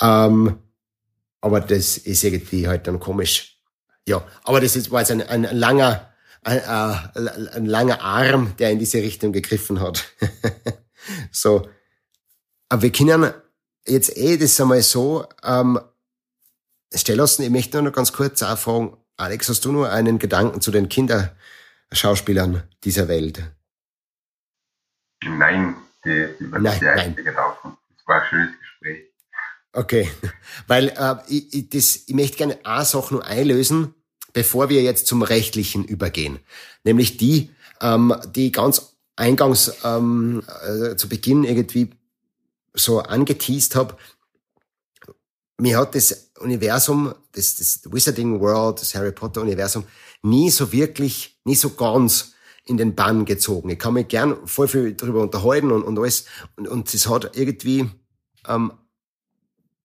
Ähm, 0.00 0.58
aber 1.40 1.60
das 1.60 1.96
ist 1.96 2.24
irgendwie 2.24 2.68
halt 2.68 2.86
dann 2.86 3.00
komisch. 3.00 3.58
Ja, 4.06 4.22
aber 4.44 4.60
das 4.60 4.76
ist, 4.76 4.90
war 4.90 5.00
jetzt 5.00 5.10
ein, 5.10 5.22
ein 5.22 5.42
langer, 5.56 6.12
ein, 6.42 6.58
äh, 6.58 7.56
ein 7.56 7.66
langer 7.66 8.00
Arm, 8.00 8.54
der 8.58 8.70
in 8.70 8.78
diese 8.78 8.98
Richtung 8.98 9.32
gegriffen 9.32 9.80
hat. 9.80 10.04
so. 11.32 11.68
Aber 12.68 12.82
wir 12.82 12.92
können 12.92 13.32
jetzt 13.86 14.16
eh 14.16 14.36
das 14.36 14.60
einmal 14.60 14.82
so 14.82 15.26
ähm, 15.42 15.80
stellen 16.94 17.18
lassen. 17.18 17.42
Ich 17.42 17.50
möchte 17.50 17.76
nur 17.76 17.90
noch 17.90 17.96
ganz 17.96 18.12
kurz 18.12 18.42
auch 18.42 18.58
fragen, 18.58 18.96
Alex, 19.16 19.48
hast 19.48 19.64
du 19.64 19.72
nur 19.72 19.90
einen 19.90 20.18
Gedanken 20.18 20.60
zu 20.60 20.70
den 20.70 20.88
Kindern, 20.88 21.30
Schauspielern 21.92 22.62
dieser 22.84 23.08
Welt? 23.08 23.42
Nein, 25.24 25.76
die, 26.04 26.28
die 26.38 26.44
nein, 26.44 26.78
sehr 26.78 26.96
nein. 26.96 27.16
gelaufen. 27.16 27.76
Es 27.96 28.06
war 28.06 28.22
ein 28.22 28.28
schönes 28.28 28.58
Gespräch. 28.58 29.04
Okay, 29.72 30.10
weil 30.66 30.88
äh, 30.88 31.16
ich, 31.28 31.52
ich, 31.52 31.68
das, 31.68 31.96
ich 32.06 32.14
möchte 32.14 32.38
gerne 32.38 32.58
eine 32.64 32.84
Sache 32.84 33.14
nur 33.14 33.24
einlösen, 33.24 33.94
bevor 34.32 34.68
wir 34.68 34.82
jetzt 34.82 35.06
zum 35.06 35.22
Rechtlichen 35.22 35.84
übergehen. 35.84 36.38
Nämlich 36.84 37.16
die, 37.18 37.50
ähm, 37.80 38.14
die 38.34 38.52
ganz 38.52 38.96
eingangs 39.16 39.80
ähm, 39.84 40.42
äh, 40.64 40.96
zu 40.96 41.08
Beginn 41.08 41.44
irgendwie 41.44 41.90
so 42.74 43.00
angeteased 43.00 43.74
habe. 43.74 43.96
Mir 45.58 45.78
hat 45.78 45.94
das 45.94 46.30
Universum, 46.38 47.14
das, 47.32 47.56
das 47.56 47.80
Wizarding 47.90 48.40
World, 48.40 48.80
das 48.80 48.94
Harry 48.94 49.12
Potter 49.12 49.42
Universum 49.42 49.84
nie 50.22 50.50
so 50.50 50.72
wirklich, 50.72 51.38
nie 51.44 51.54
so 51.54 51.70
ganz 51.70 52.34
in 52.64 52.76
den 52.76 52.94
Bann 52.94 53.24
gezogen. 53.24 53.70
Ich 53.70 53.78
kann 53.78 53.94
mich 53.94 54.08
gern 54.08 54.46
voll 54.46 54.68
viel 54.68 54.94
darüber 54.94 55.22
unterhalten 55.22 55.72
und, 55.72 55.82
und 55.82 55.98
alles. 55.98 56.26
Und, 56.56 56.68
und 56.68 56.92
es 56.92 57.08
hat 57.08 57.36
irgendwie 57.36 57.90
ähm, 58.46 58.72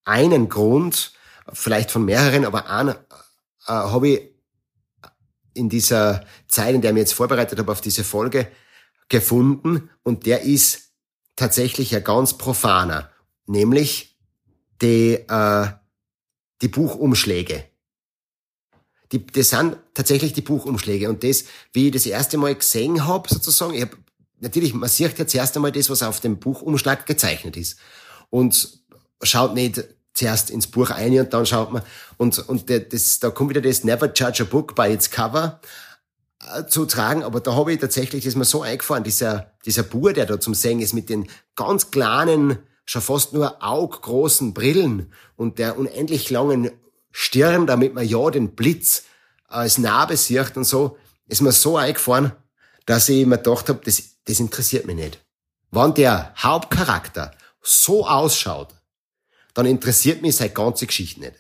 einen 0.04 0.50
Grund, 0.50 1.14
vielleicht 1.52 1.92
von 1.92 2.06
mehreren, 2.06 2.46
aber 2.46 2.70
einen 2.70 2.96
äh, 3.68 3.72
habe 3.72 4.08
ich 4.08 4.36
in 5.54 5.70
dieser 5.70 6.26
Zeit, 6.48 6.76
in 6.76 6.82
der 6.82 6.92
ich 6.92 6.96
mich 6.96 7.02
jetzt 7.02 7.14
vorbereitet 7.14 7.58
habe 7.60 7.72
auf 7.72 7.82
diese 7.82 8.04
Folge, 8.04 8.48
gefunden. 9.10 9.90
Und 10.04 10.26
der 10.26 10.42
ist 10.42 10.85
tatsächlich 11.36 11.96
ein 11.96 12.04
ganz 12.04 12.38
profaner, 12.38 13.10
nämlich 13.46 14.18
die, 14.82 15.14
äh, 15.14 15.68
die 16.62 16.68
Buchumschläge 16.68 17.66
die, 19.12 19.26
das 19.26 19.50
sind 19.50 19.78
tatsächlich 19.94 20.34
die 20.34 20.42
Buchumschläge. 20.42 21.10
Und 21.10 21.24
das, 21.24 21.46
wie 21.74 21.88
ich 21.88 21.94
das 21.94 22.06
erste 22.06 22.38
Mal 22.38 22.56
gesehen 22.56 23.06
habe, 23.06 23.30
sozusagen, 23.30 23.74
ich 23.74 23.84
hab, 23.84 23.98
natürlich, 24.40 24.74
man 24.74 24.90
sieht 24.90 25.18
ja 25.18 25.28
zuerst 25.28 25.56
einmal 25.56 25.72
das, 25.72 25.90
was 25.90 26.04
auf 26.04 26.20
dem 26.20 26.38
Buchumschlag 26.38 27.06
gezeichnet 27.06 27.58
ist. 27.58 27.78
Und 28.30 28.80
schaut 29.22 29.54
nicht 29.54 29.84
zuerst 30.14 30.50
ins 30.50 30.68
Buch 30.68 30.90
ein 30.90 31.18
und 31.20 31.34
dann 31.34 31.46
schaut 31.46 31.72
man, 31.72 31.84
und, 32.18 32.40
und 32.50 32.70
das, 32.70 33.20
da 33.20 33.30
kommt 33.30 33.50
wieder 33.50 33.62
das 33.62 33.84
Never 33.84 34.12
Judge 34.14 34.44
a 34.44 34.46
Book 34.46 34.76
by 34.76 34.92
its 34.92 35.10
Cover 35.10 35.60
zu 36.68 36.86
tragen, 36.86 37.24
aber 37.24 37.40
da 37.40 37.56
habe 37.56 37.74
ich 37.74 37.80
tatsächlich, 37.80 38.24
das 38.24 38.34
ist 38.34 38.38
mir 38.38 38.46
so 38.46 38.62
eingefahren, 38.62 39.04
dieser, 39.04 39.52
dieser 39.66 39.84
Bur, 39.84 40.14
der 40.14 40.26
da 40.26 40.40
zum 40.40 40.54
Singen 40.54 40.82
ist, 40.82 40.94
mit 40.94 41.10
den 41.10 41.30
ganz 41.56 41.92
kleinen, 41.92 42.60
schon 42.86 43.02
fast 43.02 43.34
nur 43.34 43.64
auggroßen 43.64 44.54
Brillen 44.54 45.12
und 45.36 45.58
der 45.58 45.78
unendlich 45.78 46.30
langen 46.30 46.72
Stirn, 47.12 47.66
damit 47.66 47.94
man 47.94 48.08
ja 48.08 48.30
den 48.30 48.56
Blitz 48.56 49.04
als 49.48 49.78
Narbe 49.78 50.18
sieht 50.18 50.58
und 50.58 50.66
so, 50.66 50.98
ist 51.28 51.42
mir 51.42 51.52
so 51.52 51.78
eingefahren, 51.78 52.34
dass 52.86 53.10
ich 53.10 53.26
mir 53.26 53.38
gedacht 53.38 53.70
habe, 53.70 53.80
das, 53.84 54.04
das 54.26 54.40
interessiert 54.40 54.86
mich 54.86 54.96
nicht. 54.96 55.26
Wenn 55.72 55.94
der 55.94 56.34
Hauptcharakter 56.38 57.32
so 57.62 58.06
ausschaut, 58.08 58.76
dann 59.54 59.66
interessiert 59.66 60.22
mich 60.22 60.36
seine 60.36 60.52
ganze 60.52 60.86
Geschichte 60.86 61.22
nicht. 61.22 61.36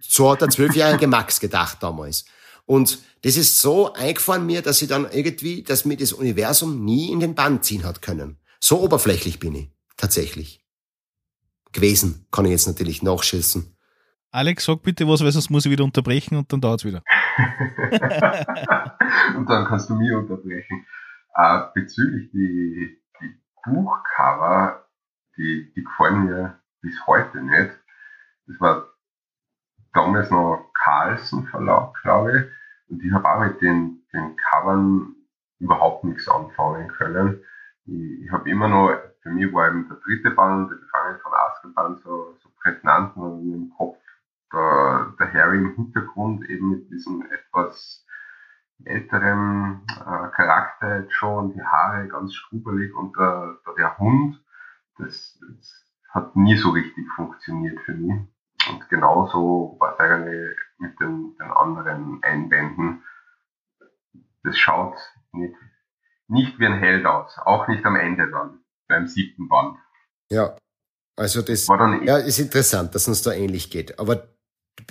So 0.00 0.32
hat 0.32 0.40
der 0.40 0.48
zwölfjährige 0.48 1.06
Max 1.06 1.38
gedacht 1.38 1.78
damals. 1.80 2.24
Und 2.66 3.02
das 3.22 3.36
ist 3.36 3.60
so 3.60 3.92
eingefahren 3.92 4.46
mir, 4.46 4.62
dass 4.62 4.82
ich 4.82 4.88
dann 4.88 5.06
irgendwie, 5.10 5.62
dass 5.62 5.84
mir 5.84 5.96
das 5.96 6.12
Universum 6.12 6.84
nie 6.84 7.12
in 7.12 7.20
den 7.20 7.34
Bann 7.34 7.62
ziehen 7.62 7.84
hat 7.84 8.02
können. 8.02 8.38
So 8.60 8.80
oberflächlich 8.80 9.38
bin 9.38 9.54
ich. 9.54 9.70
Tatsächlich. 9.96 10.64
Gewesen. 11.72 12.26
Kann 12.30 12.46
ich 12.46 12.52
jetzt 12.52 12.66
natürlich 12.66 13.02
nachschießen. 13.02 13.76
Alex, 14.30 14.64
sag 14.64 14.82
bitte 14.82 15.06
was, 15.06 15.22
weil 15.22 15.30
sonst 15.30 15.50
muss 15.50 15.64
ich 15.64 15.70
wieder 15.70 15.84
unterbrechen 15.84 16.36
und 16.36 16.52
dann 16.52 16.60
dauert's 16.60 16.84
wieder. 16.84 17.04
und 19.36 19.48
dann 19.48 19.66
kannst 19.66 19.88
du 19.88 19.94
mich 19.94 20.12
unterbrechen. 20.12 20.84
Äh, 21.36 21.60
bezüglich 21.74 22.30
die, 22.32 23.00
die 23.20 23.40
Buchcover, 23.64 24.88
die, 25.36 25.72
die 25.76 25.84
gefallen 25.84 26.24
mir 26.24 26.58
bis 26.80 26.94
heute 27.06 27.42
nicht. 27.42 27.70
Das 28.46 28.60
war 28.60 28.88
damals 29.92 30.30
noch 30.30 30.70
Carlsen 30.84 31.46
Verlag, 31.46 31.94
glaube 32.02 32.38
ich. 32.38 32.90
Und 32.90 33.02
ich 33.02 33.12
habe 33.12 33.28
auch 33.28 33.40
mit 33.40 33.60
den, 33.62 34.02
den 34.12 34.36
Covern 34.36 35.14
überhaupt 35.58 36.04
nichts 36.04 36.28
anfangen 36.28 36.88
können. 36.88 37.42
Ich, 37.86 38.24
ich 38.24 38.30
habe 38.30 38.48
immer 38.50 38.68
noch, 38.68 38.94
für 39.22 39.30
mich 39.30 39.52
war 39.52 39.68
eben 39.68 39.88
der 39.88 39.96
dritte 39.98 40.30
Band, 40.30 40.70
der 40.70 40.78
Gefangene 40.78 41.18
von 41.20 41.32
Azkaban, 41.32 41.96
so, 42.04 42.36
so 42.42 42.48
prägnant 42.62 43.16
in 43.16 43.22
meinem 43.50 43.72
Kopf 43.76 43.96
der, 44.52 45.14
der 45.18 45.32
Harry 45.32 45.58
im 45.58 45.74
Hintergrund 45.74 46.48
eben 46.48 46.70
mit 46.70 46.90
diesem 46.90 47.24
etwas 47.30 48.06
älterem 48.84 49.82
äh, 49.88 50.28
Charakter 50.34 51.00
jetzt 51.00 51.14
schon, 51.14 51.52
die 51.54 51.62
Haare 51.62 52.08
ganz 52.08 52.34
strubelig 52.34 52.94
und 52.94 53.16
der, 53.16 53.58
der 53.78 53.98
Hund, 53.98 54.42
das, 54.98 55.38
das 55.40 55.84
hat 56.10 56.36
nie 56.36 56.56
so 56.56 56.70
richtig 56.70 57.06
funktioniert 57.16 57.80
für 57.80 57.94
mich. 57.94 58.20
Und 58.68 58.88
genauso 58.88 59.76
war 59.78 59.94
es 59.94 60.00
eigentlich 60.00 60.56
mit 60.78 60.98
den, 61.00 61.36
den 61.38 61.50
anderen 61.50 62.20
Einbänden. 62.22 63.02
Das 64.42 64.56
schaut 64.58 64.96
nicht, 65.32 65.54
nicht 66.28 66.58
wie 66.58 66.66
ein 66.66 66.78
Held 66.78 67.06
aus, 67.06 67.36
auch 67.44 67.68
nicht 67.68 67.84
am 67.84 67.96
Ende 67.96 68.30
dann, 68.30 68.60
beim 68.88 69.06
siebten 69.06 69.48
Band. 69.48 69.78
Ja, 70.30 70.56
also 71.16 71.42
das 71.42 71.66
ja, 71.66 72.18
ist 72.18 72.38
interessant, 72.38 72.94
dass 72.94 73.08
uns 73.08 73.22
da 73.22 73.32
ähnlich 73.32 73.70
geht. 73.70 73.98
Aber 73.98 74.28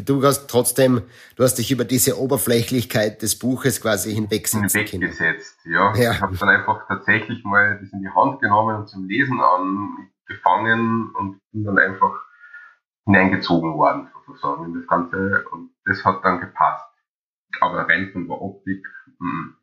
du 0.05 0.23
hast 0.23 0.47
trotzdem, 0.47 1.01
du 1.35 1.43
hast 1.43 1.55
dich 1.55 1.71
über 1.71 1.85
diese 1.85 2.17
Oberflächlichkeit 2.17 3.21
des 3.21 3.37
Buches 3.37 3.81
quasi 3.81 4.13
hinwegsetzen 4.13 4.69
Hinweggesetzt, 4.69 5.59
ja. 5.65 5.93
ja. 5.95 6.11
Ich 6.13 6.21
habe 6.21 6.37
dann 6.37 6.49
einfach 6.49 6.87
tatsächlich 6.87 7.43
mal 7.43 7.79
das 7.81 7.91
in 7.91 8.01
die 8.01 8.09
Hand 8.09 8.39
genommen 8.39 8.77
und 8.77 8.87
zum 8.87 9.07
Lesen 9.07 9.39
angefangen 9.41 11.11
und 11.15 11.39
bin 11.51 11.65
dann 11.65 11.77
einfach 11.77 12.13
hineingezogen 13.05 13.73
worden, 13.73 14.09
sozusagen, 14.13 14.65
in 14.65 14.73
das 14.73 14.87
Ganze. 14.87 15.45
Und 15.51 15.71
das 15.85 16.03
hat 16.05 16.23
dann 16.23 16.39
gepasst. 16.39 16.89
Aber 17.61 17.87
rein 17.87 18.09
von 18.11 18.27
der 18.27 18.41
Optik, 18.41 18.85
mh. 19.19 19.55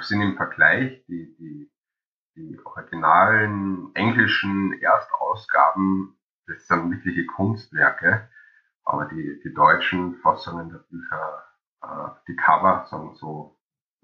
sind 0.00 0.22
im 0.22 0.36
Vergleich 0.36 1.04
die, 1.06 1.34
die, 1.38 1.70
die 2.36 2.60
originalen 2.64 3.90
englischen 3.94 4.80
Erstausgaben, 4.80 6.16
das 6.46 6.66
sind 6.66 6.90
wirkliche 6.90 7.26
Kunstwerke 7.26 8.28
aber 8.90 9.04
die, 9.06 9.40
die 9.44 9.54
deutschen 9.54 10.16
Fassungen 10.16 10.68
der 10.70 10.78
Bücher, 10.78 11.44
äh, 11.82 12.08
die 12.26 12.36
Cover 12.36 12.86
sagen 12.90 13.14
so, 13.14 13.56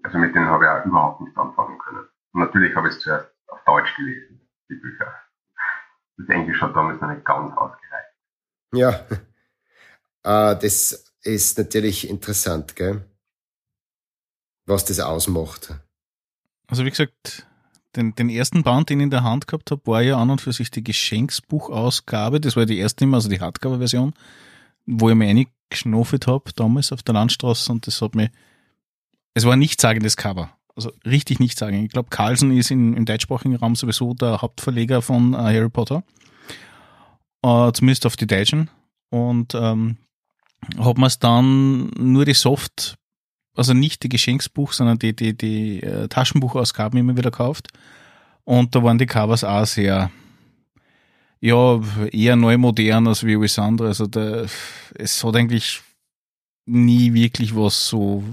also 0.03 0.17
mit 0.17 0.33
denen 0.33 0.47
habe 0.47 0.63
ich 0.63 0.69
auch 0.69 0.85
überhaupt 0.85 1.21
nicht 1.21 1.37
anfangen 1.37 1.77
können. 1.79 2.07
Und 2.31 2.41
natürlich 2.41 2.75
habe 2.75 2.87
ich 2.87 2.95
es 2.95 3.01
zuerst 3.01 3.29
auf 3.47 3.63
Deutsch 3.65 3.93
gelesen, 3.95 4.47
die 4.69 4.75
Bücher. 4.75 5.13
Das 6.17 6.29
Englisch 6.29 6.61
hat 6.61 6.75
damals 6.75 7.01
noch 7.01 7.09
nicht 7.09 7.25
ganz 7.25 7.55
ausgereicht. 7.55 8.06
Ja, 8.73 9.05
äh, 10.23 10.55
das 10.61 11.05
ist 11.21 11.57
natürlich 11.57 12.09
interessant, 12.09 12.75
gell? 12.75 13.05
was 14.65 14.83
das 14.83 14.99
ausmacht. 14.99 15.73
Also 16.67 16.83
wie 16.83 16.89
gesagt, 16.89 17.47
den, 17.95 18.13
den 18.15 18.29
ersten 18.29 18.63
Band, 18.63 18.89
den 18.89 18.99
ich 18.99 19.05
in 19.05 19.09
der 19.11 19.23
Hand 19.23 19.47
gehabt 19.47 19.71
habe, 19.71 19.81
war 19.85 20.01
ja 20.01 20.17
an 20.17 20.29
und 20.29 20.41
für 20.41 20.51
sich 20.51 20.69
die 20.71 20.83
Geschenksbuchausgabe. 20.83 22.41
Das 22.41 22.57
war 22.57 22.65
die 22.65 22.77
erste 22.77 23.05
immer, 23.05 23.15
also 23.15 23.29
die 23.29 23.39
Hardcover-Version 23.39 24.13
wo 24.87 25.09
ich 25.09 25.15
mich 25.15 25.29
eingeschnuffelt 25.69 26.25
habe, 26.25 26.51
damals 26.55 26.91
auf 26.91 27.03
der 27.03 27.13
Landstraße 27.13 27.71
und 27.71 27.85
das 27.85 28.01
hat 28.01 28.15
mir, 28.15 28.31
es 29.33 29.45
war 29.45 29.53
ein 29.53 29.59
nichtssagendes 29.59 30.17
Cover. 30.17 30.49
Also 30.75 30.91
richtig 31.05 31.39
nichtssagend. 31.39 31.85
Ich 31.85 31.91
glaube, 31.91 32.09
Carlsen 32.09 32.55
ist 32.55 32.71
in, 32.71 32.95
im 32.95 33.05
deutschsprachigen 33.05 33.55
Raum 33.55 33.75
sowieso 33.75 34.13
der 34.13 34.41
Hauptverleger 34.41 35.01
von 35.01 35.33
äh, 35.33 35.37
Harry 35.37 35.69
Potter. 35.69 36.03
Äh, 37.43 37.71
zumindest 37.73 38.05
auf 38.05 38.15
die 38.15 38.27
Deutschen. 38.27 38.69
Und 39.09 39.55
ähm, 39.55 39.97
hat 40.77 40.97
man 40.97 41.07
es 41.07 41.19
dann 41.19 41.89
nur 41.97 42.25
die 42.25 42.33
Soft, 42.33 42.97
also 43.55 43.73
nicht 43.73 44.03
die 44.03 44.09
Geschenksbuch, 44.09 44.73
sondern 44.73 44.99
die, 44.99 45.15
die, 45.15 45.35
die 45.35 45.81
äh, 45.81 46.07
Taschenbuchausgaben 46.07 46.99
immer 46.99 47.15
wieder 47.17 47.31
gekauft. 47.31 47.69
Und 48.43 48.75
da 48.75 48.83
waren 48.83 48.97
die 48.97 49.05
Covers 49.05 49.43
auch 49.43 49.65
sehr, 49.65 50.11
ja, 51.39 51.81
eher 52.11 52.35
neu 52.35 52.57
modern 52.57 53.07
als 53.07 53.25
wie 53.25 53.35
alles 53.35 53.59
andere. 53.59 53.89
Also 53.89 54.07
der, 54.07 54.47
es 54.95 55.23
hat 55.23 55.35
eigentlich 55.35 55.81
nie 56.65 57.13
wirklich 57.13 57.55
was 57.55 57.87
so, 57.87 58.23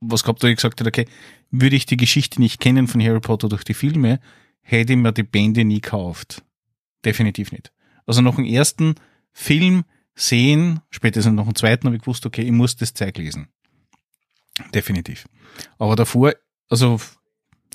was 0.00 0.22
gehabt, 0.22 0.42
wo 0.42 0.46
ich 0.46 0.56
gesagt 0.56 0.80
habe, 0.80 0.88
okay, 0.88 1.06
würde 1.50 1.76
ich 1.76 1.86
die 1.86 1.96
Geschichte 1.96 2.40
nicht 2.40 2.60
kennen 2.60 2.88
von 2.88 3.02
Harry 3.02 3.20
Potter 3.20 3.48
durch 3.48 3.64
die 3.64 3.74
Filme, 3.74 4.20
hätte 4.60 4.92
ich 4.92 4.98
mir 4.98 5.12
die 5.12 5.22
Bände 5.22 5.64
nie 5.64 5.80
gekauft. 5.80 6.42
Definitiv 7.04 7.52
nicht. 7.52 7.72
Also 8.08 8.22
nach 8.22 8.34
dem 8.34 8.44
ersten 8.44 8.96
Film 9.32 9.84
sehen, 10.14 10.80
spätestens 10.90 11.34
nach 11.34 11.44
dem 11.44 11.54
zweiten 11.54 11.86
habe 11.86 11.96
ich 11.96 12.02
gewusst, 12.02 12.26
okay, 12.26 12.42
ich 12.42 12.50
muss 12.50 12.74
das 12.74 12.94
Zeug 12.94 13.16
lesen. 13.18 13.48
Definitiv. 14.74 15.26
Aber 15.78 15.94
davor, 15.94 16.32
also 16.68 16.98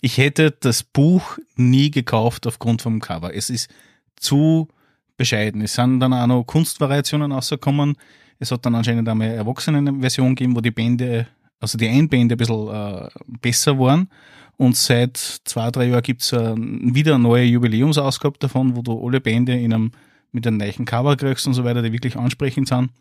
ich 0.01 0.17
hätte 0.17 0.51
das 0.51 0.84
Buch 0.84 1.38
nie 1.55 1.89
gekauft 1.89 2.45
aufgrund 2.47 2.81
vom 2.81 2.99
Cover. 2.99 3.34
Es 3.34 3.49
ist 3.49 3.69
zu 4.17 4.67
bescheiden. 5.15 5.61
Es 5.61 5.75
sind 5.75 5.99
dann 6.01 6.13
auch 6.13 6.27
noch 6.27 6.43
Kunstvariationen 6.43 7.31
rausgekommen. 7.31 7.95
Es 8.39 8.51
hat 8.51 8.65
dann 8.65 8.75
anscheinend 8.75 9.07
auch 9.07 9.13
eine 9.13 9.34
Erwachsenenversion 9.34 10.36
gegeben, 10.36 10.55
wo 10.55 10.61
die 10.61 10.71
Bände, 10.71 11.27
also 11.59 11.77
die 11.77 11.88
Einbände 11.88 12.36
ein 12.36 12.38
bisschen 12.38 12.67
äh, 12.67 13.09
besser 13.39 13.79
waren. 13.79 14.09
Und 14.57 14.75
seit 14.75 15.17
zwei, 15.17 15.71
drei 15.71 15.86
Jahren 15.86 16.03
gibt's 16.03 16.34
äh, 16.34 16.55
wieder 16.57 17.15
eine 17.15 17.23
neue 17.23 17.45
Jubiläumsausgabe 17.45 18.38
davon, 18.39 18.75
wo 18.75 18.81
du 18.81 19.05
alle 19.05 19.21
Bände 19.21 19.57
in 19.57 19.73
einem, 19.73 19.91
mit 20.34 20.45
einem 20.47 20.57
neuen 20.57 20.86
Cover 20.86 21.15
kriegst 21.15 21.47
und 21.47 21.53
so 21.53 21.63
weiter, 21.63 21.81
die 21.81 21.91
wirklich 21.91 22.17
ansprechend 22.17 22.67
sind. 22.67 22.91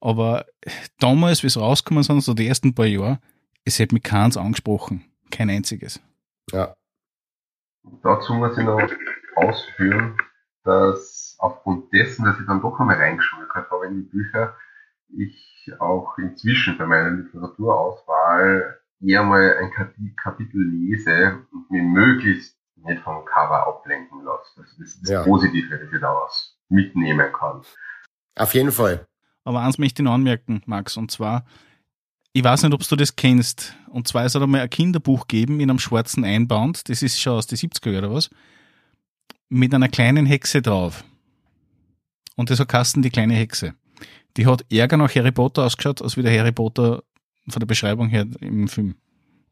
Aber 0.00 0.46
damals, 0.98 1.42
wie 1.42 1.46
es 1.46 1.56
rausgekommen 1.56 2.02
sind, 2.02 2.22
so 2.22 2.34
die 2.34 2.46
ersten 2.48 2.74
paar 2.74 2.86
Jahre, 2.86 3.20
es 3.64 3.78
hat 3.78 3.92
mich 3.92 4.02
keins 4.02 4.36
angesprochen. 4.36 5.04
Kein 5.30 5.48
einziges. 5.48 6.00
Ja. 6.50 6.74
Dazu 8.02 8.34
muss 8.34 8.58
ich 8.58 8.64
noch 8.64 8.80
ausführen, 9.36 10.16
dass 10.64 11.36
aufgrund 11.38 11.92
dessen, 11.92 12.24
dass 12.24 12.38
ich 12.38 12.46
dann 12.46 12.60
doch 12.60 12.78
einmal 12.80 12.96
reingeschmückt 12.96 13.54
habe 13.54 13.86
in 13.86 13.96
die 13.96 14.08
Bücher, 14.08 14.56
ich 15.08 15.72
auch 15.78 16.18
inzwischen 16.18 16.76
bei 16.78 16.86
meiner 16.86 17.10
Literaturauswahl 17.10 18.80
eher 19.00 19.22
mal 19.22 19.56
ein 19.58 20.16
Kapitel 20.16 20.62
lese 20.62 21.38
und 21.52 21.70
mir 21.70 21.82
möglichst 21.82 22.56
nicht 22.76 23.02
vom 23.02 23.24
Cover 23.24 23.66
ablenken 23.66 24.22
lasse. 24.24 24.60
Das 24.60 24.72
ist 24.78 25.02
das 25.02 25.10
ja. 25.10 25.22
Positive, 25.22 25.68
das 25.70 25.92
ich 25.92 26.00
daraus 26.00 26.58
mitnehmen 26.72 27.32
kann. 27.32 27.62
Auf 28.36 28.54
jeden 28.54 28.72
Fall. 28.72 29.06
Aber 29.44 29.60
eins 29.60 29.78
möchte 29.78 30.02
ich 30.02 30.04
noch 30.04 30.14
anmerken, 30.14 30.62
Max, 30.66 30.96
und 30.96 31.10
zwar, 31.10 31.44
ich 32.32 32.42
weiß 32.42 32.62
nicht, 32.62 32.72
ob 32.72 32.86
du 32.86 32.96
das 32.96 33.16
kennst. 33.16 33.76
Und 33.90 34.08
zwar 34.08 34.24
ist 34.24 34.34
da 34.34 34.46
mal 34.46 34.60
ein 34.60 34.70
Kinderbuch 34.70 35.28
geben 35.28 35.60
in 35.60 35.68
einem 35.68 35.78
schwarzen 35.78 36.24
Einband. 36.24 36.88
Das 36.88 37.02
ist 37.02 37.20
schon 37.20 37.34
aus 37.34 37.46
den 37.46 37.58
70er 37.58 37.98
oder 37.98 38.12
was 38.12 38.30
mit 39.52 39.74
einer 39.74 39.88
kleinen 39.88 40.24
Hexe 40.24 40.62
drauf. 40.62 41.04
Und 42.36 42.48
das 42.48 42.58
hat 42.58 42.68
Kasten 42.68 43.02
die 43.02 43.10
kleine 43.10 43.34
Hexe. 43.34 43.74
Die 44.38 44.46
hat 44.46 44.64
ärger 44.72 44.96
nach 44.96 45.14
Harry 45.14 45.30
Potter 45.30 45.64
ausgeschaut, 45.64 46.00
als 46.00 46.16
wie 46.16 46.22
der 46.22 46.36
Harry 46.36 46.52
Potter 46.52 47.02
von 47.48 47.60
der 47.60 47.66
Beschreibung 47.66 48.08
her 48.08 48.26
im 48.40 48.66
Film. 48.68 48.94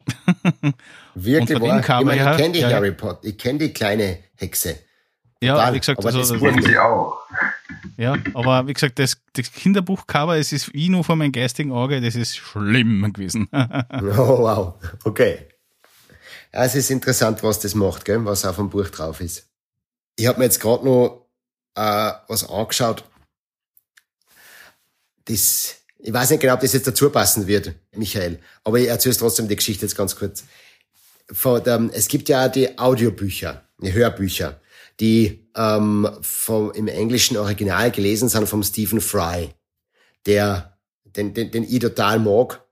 Wirklich 1.15 1.61
wahr? 1.61 1.81
Ich, 1.81 2.21
ich 2.21 2.37
kenne 2.37 2.53
die 2.53 2.61
ja, 2.61 2.71
Harry 2.71 2.93
Potter, 2.93 3.29
ich 3.29 3.37
kenne 3.37 3.59
die 3.59 3.73
kleine 3.75 4.19
Hexe. 4.37 4.79
Ja, 5.43 5.55
Total. 5.55 5.75
wie 5.75 5.79
gesagt, 5.81 5.99
aber 5.99 6.09
also, 6.09 6.19
das 6.19 6.55
das 6.55 6.65
sie 6.65 6.79
auch. 6.79 7.19
Ja, 7.97 8.17
aber 8.35 8.67
wie 8.67 8.75
gesagt, 8.75 8.99
das, 8.99 9.17
das 9.33 9.51
Kinderbuchcover, 9.53 10.37
es 10.37 10.53
ist 10.53 10.73
wie 10.75 10.91
nur 10.91 11.03
vor 11.03 11.17
meinem 11.17 11.33
geistigen 11.33 11.73
Auge, 11.73 12.01
das 12.01 12.15
ist 12.15 12.37
schlimm 12.37 13.11
gewesen. 13.13 13.49
oh, 13.53 14.39
wow. 14.39 14.75
Okay. 15.05 15.47
Ja, 16.53 16.65
es 16.65 16.75
ist 16.75 16.91
interessant, 16.91 17.43
was 17.43 17.61
das 17.61 17.75
macht, 17.75 18.05
gell? 18.05 18.25
was 18.25 18.45
auf 18.45 18.57
dem 18.57 18.69
Buch 18.69 18.89
drauf 18.89 19.21
ist. 19.21 19.47
Ich 20.17 20.27
habe 20.27 20.39
mir 20.39 20.45
jetzt 20.45 20.61
gerade 20.61 20.85
noch 20.85 21.27
äh, 21.75 22.13
was 22.29 22.49
angeschaut. 22.49 23.05
Das, 25.25 25.77
ich 25.99 26.13
weiß 26.13 26.31
nicht 26.31 26.41
genau, 26.41 26.55
ob 26.55 26.61
das 26.61 26.73
jetzt 26.73 26.87
dazu 26.87 27.09
passen 27.09 27.47
wird, 27.47 27.75
Michael, 27.95 28.41
aber 28.65 28.79
ich 28.79 28.89
erzähle 28.89 29.17
trotzdem 29.17 29.49
die 29.49 29.57
Geschichte 29.57 29.87
jetzt 29.87 29.97
ganz 29.97 30.17
kurz. 30.17 30.45
Von 31.33 31.63
der, 31.63 31.89
es 31.93 32.09
gibt 32.09 32.29
ja 32.29 32.49
die 32.49 32.79
Audiobücher, 32.79 33.65
die 33.81 33.93
Hörbücher, 33.93 34.61
die 35.01 35.49
ähm, 35.57 36.09
vom, 36.21 36.73
im 36.73 36.89
englischen 36.89 37.37
Original 37.37 37.91
gelesen 37.91 38.29
sind 38.29 38.49
vom 38.49 38.63
Stephen 38.63 39.01
Fry, 39.01 39.51
der 40.27 40.79
den, 41.05 41.35
den, 41.35 41.51
den 41.51 41.65
ich 41.65 41.81
total 41.81 42.19
mag, 42.19 42.63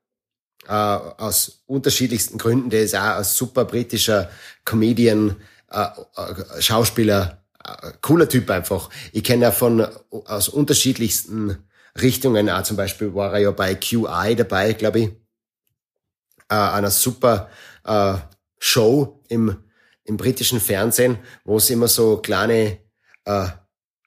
äh, 0.67 0.73
aus 0.73 1.63
unterschiedlichsten 1.67 2.39
Gründen. 2.39 2.71
Der 2.71 2.83
ist 2.83 2.95
auch 2.95 3.17
ein 3.17 3.25
super 3.25 3.65
britischer 3.65 4.31
Comedian, 4.65 5.37
äh, 5.71 5.87
äh, 6.17 6.63
Schauspieler, 6.63 7.45
äh, 7.65 7.93
cooler 8.01 8.29
Typ 8.29 8.51
einfach. 8.51 8.91
Ich 9.13 9.25
kenne 9.25 9.45
ja 9.45 9.51
von 9.51 9.87
aus 10.11 10.49
unterschiedlichsten 10.49 11.65
Richtungen, 12.01 12.49
auch 12.51 12.63
zum 12.63 12.77
Beispiel 12.77 13.15
war 13.15 13.33
er 13.33 13.41
ja 13.41 13.51
bei 13.51 13.75
QI 13.75 14.37
dabei, 14.37 14.73
glaube 14.75 15.01
ich, 15.01 15.09
äh, 16.49 16.55
einer 16.55 16.91
super 16.91 17.49
äh, 17.85 18.15
Show 18.59 19.23
im, 19.29 19.57
im 20.09 20.17
britischen 20.17 20.61
Fernsehen, 20.61 21.19
wo 21.45 21.59
es 21.59 21.69
immer 21.71 21.87
so 21.87 22.17
kleine 22.17 22.79
äh, 23.25 23.49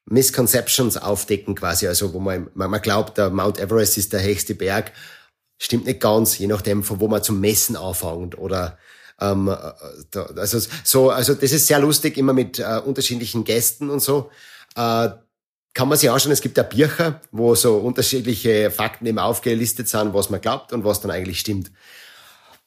Misconceptions 0.06 0.98
aufdecken 0.98 1.56
quasi, 1.56 1.88
also 1.88 2.14
wo 2.14 2.20
man, 2.20 2.50
man 2.56 2.82
glaubt, 2.82 3.18
der 3.18 3.30
Mount 3.30 3.60
Everest 3.60 3.98
ist 3.98 4.12
der 4.12 4.24
höchste 4.24 4.56
Berg, 4.56 4.92
stimmt 5.60 5.86
nicht 5.86 6.00
ganz, 6.00 6.40
je 6.40 6.48
nachdem, 6.48 6.84
von 6.84 7.00
wo 7.00 7.08
man 7.08 7.22
zum 7.22 7.40
Messen 7.40 7.76
anfängt 7.76 8.36
oder 8.38 8.80
ähm, 9.20 9.48
äh, 9.48 9.54
da, 10.10 10.24
also 10.36 10.60
so, 10.84 11.12
also 11.12 11.36
das 11.36 11.52
ist 11.52 11.68
sehr 11.68 11.80
lustig, 11.80 12.18
immer 12.18 12.34
mit 12.34 12.58
äh, 12.58 12.82
unterschiedlichen 12.84 13.44
Gästen 13.44 13.92
und 13.92 14.02
so. 14.02 14.32
Äh, 14.76 15.10
kann 15.74 15.88
man 15.88 15.98
sich 15.98 16.10
anschauen, 16.10 16.32
es 16.32 16.42
gibt 16.42 16.58
ja 16.58 16.64
Bücher, 16.64 17.22
wo 17.32 17.54
so 17.54 17.78
unterschiedliche 17.78 18.72
Fakten 18.72 19.06
eben 19.06 19.20
aufgelistet 19.20 19.88
sind, 19.88 20.14
was 20.16 20.32
man 20.32 20.42
glaubt 20.42 20.74
und 20.74 20.84
was 20.84 21.00
dann 21.00 21.12
eigentlich 21.12 21.40
stimmt. 21.40 21.72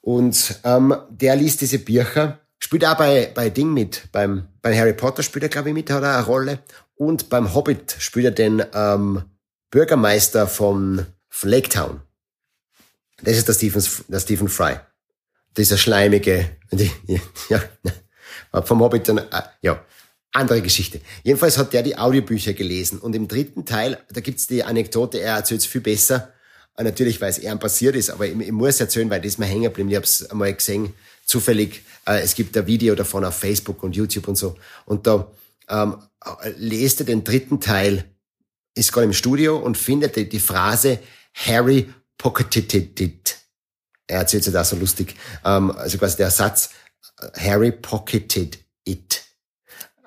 Und 0.00 0.60
ähm, 0.64 0.94
der 1.10 1.34
liest 1.36 1.60
diese 1.60 1.80
Bücher, 1.80 2.38
spielt 2.64 2.86
auch 2.86 2.96
bei, 2.96 3.30
bei 3.34 3.50
Ding 3.50 3.74
mit, 3.74 4.10
beim, 4.10 4.48
bei 4.62 4.76
Harry 4.76 4.94
Potter 4.94 5.22
spielt 5.22 5.42
er, 5.42 5.50
glaube 5.50 5.68
ich, 5.68 5.74
mit, 5.74 5.90
hat 5.90 6.02
er 6.02 6.16
eine 6.16 6.26
Rolle. 6.26 6.60
Und 6.96 7.28
beim 7.28 7.54
Hobbit 7.54 7.94
spielt 7.98 8.24
er 8.24 8.30
den 8.30 8.64
ähm, 8.72 9.22
Bürgermeister 9.70 10.48
von, 10.48 11.06
Lake. 11.42 11.68
Das 13.22 13.36
ist 13.36 13.48
der 13.48 13.52
Stephen, 13.52 13.84
der 14.08 14.20
Stephen 14.20 14.48
Fry. 14.48 14.76
Dieser 15.58 15.76
schleimige, 15.76 16.56
die, 16.72 16.90
ja, 17.50 17.62
vom 18.62 18.80
Hobbit 18.80 19.08
dann, 19.08 19.18
äh, 19.18 19.42
ja, 19.60 19.84
andere 20.32 20.62
Geschichte. 20.62 21.02
Jedenfalls 21.22 21.58
hat 21.58 21.74
der 21.74 21.82
die 21.82 21.98
Audiobücher 21.98 22.54
gelesen 22.54 22.98
und 22.98 23.14
im 23.14 23.28
dritten 23.28 23.66
Teil, 23.66 23.98
da 24.10 24.20
gibt's 24.22 24.46
die 24.46 24.64
Anekdote, 24.64 25.20
er 25.20 25.36
erzählt 25.36 25.60
es 25.60 25.66
viel 25.66 25.82
besser, 25.82 26.32
Natürlich, 26.76 27.20
weil 27.20 27.30
es 27.30 27.38
eher 27.38 27.54
passiert 27.56 27.94
ist, 27.94 28.10
aber 28.10 28.26
ich, 28.26 28.36
ich 28.36 28.50
muss 28.50 28.80
erzählen, 28.80 29.08
weil 29.08 29.20
das 29.20 29.38
mir 29.38 29.46
hängen 29.46 29.64
geblieben. 29.64 29.90
Ich 29.90 29.96
habe 29.96 30.06
es 30.06 30.28
einmal 30.28 30.52
gesehen, 30.52 30.92
zufällig. 31.24 31.82
Äh, 32.06 32.20
es 32.20 32.34
gibt 32.34 32.56
ein 32.56 32.66
Video 32.66 32.94
davon 32.94 33.24
auf 33.24 33.38
Facebook 33.38 33.82
und 33.82 33.96
YouTube 33.96 34.28
und 34.28 34.36
so. 34.36 34.56
Und 34.84 35.06
da 35.06 35.30
ähm, 35.68 35.96
lest 36.56 37.00
er 37.00 37.06
den 37.06 37.24
dritten 37.24 37.60
Teil, 37.60 38.04
ist 38.74 38.92
gerade 38.92 39.06
im 39.06 39.12
Studio 39.12 39.58
und 39.58 39.78
findet 39.78 40.16
die, 40.16 40.28
die 40.28 40.40
Phrase 40.40 40.98
Harry 41.34 41.92
pocketed 42.18 43.00
it. 43.00 43.36
Er 44.06 44.18
erzählt 44.18 44.46
es 44.46 44.52
da 44.52 44.64
so 44.64 44.76
lustig. 44.76 45.14
Ähm, 45.44 45.70
also 45.70 45.98
quasi 45.98 46.16
der 46.16 46.30
Satz 46.30 46.70
Harry 47.36 47.72
pocketed 47.72 48.58
it. 48.84 49.22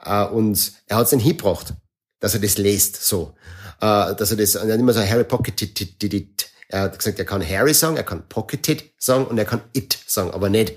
Äh, 0.04 0.26
und 0.26 0.74
er 0.88 0.98
hat 0.98 1.06
es 1.06 1.10
dann 1.12 1.20
hingebracht, 1.20 1.74
dass 2.20 2.34
er 2.34 2.40
das 2.40 2.58
lest, 2.58 3.04
so. 3.04 3.36
Äh, 3.80 4.16
dass 4.16 4.32
er 4.32 4.38
das, 4.38 4.56
er 4.56 4.72
hat 4.72 4.80
immer 4.80 4.94
so 4.94 5.02
Harry 5.02 5.24
pocketed 5.24 6.04
it. 6.04 6.50
Er 6.70 6.82
hat 6.82 6.98
gesagt, 6.98 7.20
er 7.20 7.26
kann 7.26 7.48
Harry 7.48 7.74
sagen, 7.74 7.96
er 7.96 8.04
kann 8.04 8.28
Pocketed 8.28 8.92
sagen 8.98 9.26
und 9.26 9.38
er 9.38 9.46
kann 9.46 9.62
It 9.74 9.98
sagen, 10.06 10.32
aber 10.32 10.50
nicht 10.50 10.74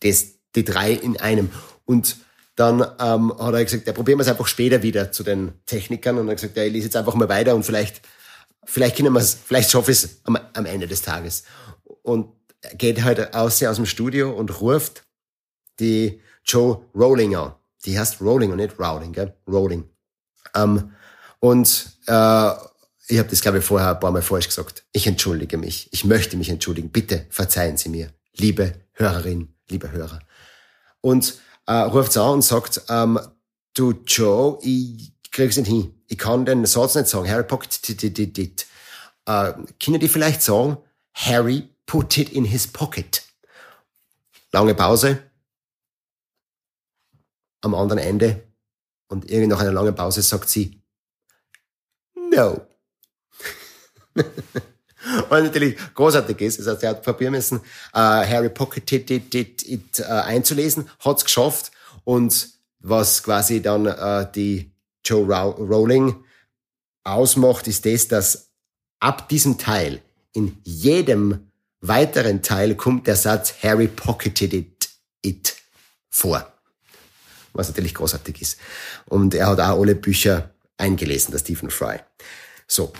das, 0.00 0.26
die 0.54 0.64
drei 0.64 0.92
in 0.92 1.18
einem. 1.18 1.50
Und 1.84 2.16
dann 2.56 2.80
ähm, 3.00 3.32
hat 3.38 3.54
er 3.54 3.64
gesagt, 3.64 3.86
ja, 3.86 3.92
probieren 3.92 4.18
wir 4.18 4.22
es 4.22 4.28
einfach 4.28 4.46
später 4.46 4.82
wieder 4.82 5.10
zu 5.10 5.22
den 5.22 5.52
Technikern 5.66 6.18
und 6.18 6.28
er 6.28 6.32
hat 6.32 6.38
gesagt, 6.38 6.56
ja, 6.56 6.64
ich 6.64 6.72
lese 6.72 6.86
jetzt 6.86 6.96
einfach 6.96 7.14
mal 7.14 7.28
weiter 7.28 7.54
und 7.54 7.64
vielleicht, 7.64 8.02
vielleicht 8.64 8.96
können 8.96 9.12
wir 9.12 9.20
es, 9.20 9.34
vielleicht 9.34 9.70
schaffe 9.70 9.92
ich 9.92 10.04
es 10.04 10.20
am, 10.24 10.38
am 10.52 10.66
Ende 10.66 10.86
des 10.86 11.02
Tages. 11.02 11.44
Und 12.02 12.28
er 12.60 12.74
geht 12.74 13.02
halt 13.02 13.34
aus, 13.34 13.62
aus 13.62 13.76
dem 13.76 13.86
Studio 13.86 14.32
und 14.32 14.60
ruft 14.60 15.04
die 15.80 16.20
Joe 16.44 16.84
Rowling 16.94 17.34
an. 17.36 17.54
Die 17.84 17.98
heißt 17.98 18.20
Rowling 18.20 18.52
und 18.52 18.58
nicht 18.58 18.78
Rowling, 18.78 19.12
gell? 19.12 19.34
Rowling. 19.48 19.84
Ähm, 20.54 20.92
und 21.40 21.98
äh, 22.06 22.50
ich 23.08 23.18
habe 23.18 23.28
das, 23.28 23.40
glaube 23.40 23.58
ich, 23.58 23.64
vorher 23.64 23.90
ein 23.90 24.00
paar 24.00 24.12
Mal 24.12 24.22
falsch 24.22 24.46
gesagt. 24.46 24.84
Ich 24.92 25.06
entschuldige 25.06 25.58
mich. 25.58 25.88
Ich 25.92 26.04
möchte 26.04 26.36
mich 26.36 26.48
entschuldigen. 26.48 26.90
Bitte 26.90 27.26
verzeihen 27.30 27.76
Sie 27.76 27.88
mir, 27.88 28.12
liebe 28.36 28.74
Hörerin, 28.92 29.54
liebe 29.68 29.90
Hörer. 29.90 30.20
Und 31.02 31.40
äh, 31.66 31.74
ruft 31.74 32.16
an 32.16 32.30
und 32.30 32.42
sagt, 32.42 32.82
ähm, 32.88 33.20
du 33.74 33.92
Joe, 34.06 34.58
ich 34.62 35.12
krieg's 35.30 35.56
nicht 35.56 35.68
hin. 35.68 36.02
Ich 36.08 36.18
kann 36.18 36.44
den 36.46 36.64
Satz 36.66 36.94
nicht 36.94 37.08
sagen. 37.08 37.28
Harry 37.28 37.44
Pocket 37.44 38.02
it. 38.02 38.66
Äh, 39.26 39.52
können 39.82 40.00
die 40.00 40.08
vielleicht 40.08 40.42
sagen, 40.42 40.78
Harry 41.12 41.68
put 41.86 42.16
it 42.16 42.30
in 42.30 42.44
his 42.44 42.66
pocket? 42.66 43.22
Lange 44.52 44.74
Pause. 44.74 45.22
Am 47.60 47.74
anderen 47.74 47.98
Ende. 47.98 48.42
Und 49.08 49.30
irgendwie 49.30 49.48
nach 49.48 49.60
einer 49.60 49.72
langen 49.72 49.94
Pause 49.94 50.22
sagt 50.22 50.48
sie, 50.48 50.82
no. 52.14 52.66
Und 55.30 55.44
natürlich 55.44 55.76
großartig 55.94 56.40
ist, 56.40 56.60
das 56.60 56.66
heißt, 56.66 56.82
er 56.84 56.90
hat 56.90 57.02
probieren 57.02 57.32
müssen, 57.32 57.60
äh, 57.92 57.98
Harry 57.98 58.48
Pocket 58.48 58.90
it, 58.92 59.10
it, 59.10 59.34
it, 59.34 59.62
it 59.68 59.98
äh, 60.00 60.04
einzulesen, 60.04 60.88
hat's 61.00 61.24
geschafft 61.24 61.72
und 62.04 62.50
was 62.80 63.22
quasi 63.22 63.62
dann 63.62 63.86
äh, 63.86 64.26
die 64.34 64.70
Joe 65.04 65.24
Rowling 65.24 66.24
ausmacht, 67.04 67.66
ist 67.66 67.86
das, 67.86 68.08
dass 68.08 68.48
ab 69.00 69.28
diesem 69.28 69.58
Teil 69.58 70.00
in 70.32 70.58
jedem 70.64 71.50
weiteren 71.80 72.42
Teil 72.42 72.76
kommt 72.76 73.06
der 73.06 73.16
Satz 73.16 73.54
Harry 73.62 73.88
pocketed 73.88 74.52
it, 74.52 74.88
it 75.22 75.56
vor. 76.08 76.46
Was 77.52 77.68
natürlich 77.68 77.94
großartig 77.94 78.40
ist. 78.40 78.58
Und 79.06 79.34
er 79.34 79.48
hat 79.48 79.60
auch 79.60 79.80
alle 79.80 79.94
Bücher 79.94 80.50
eingelesen, 80.78 81.32
der 81.32 81.38
Stephen 81.38 81.70
Fry. 81.70 81.98
So, 82.66 82.92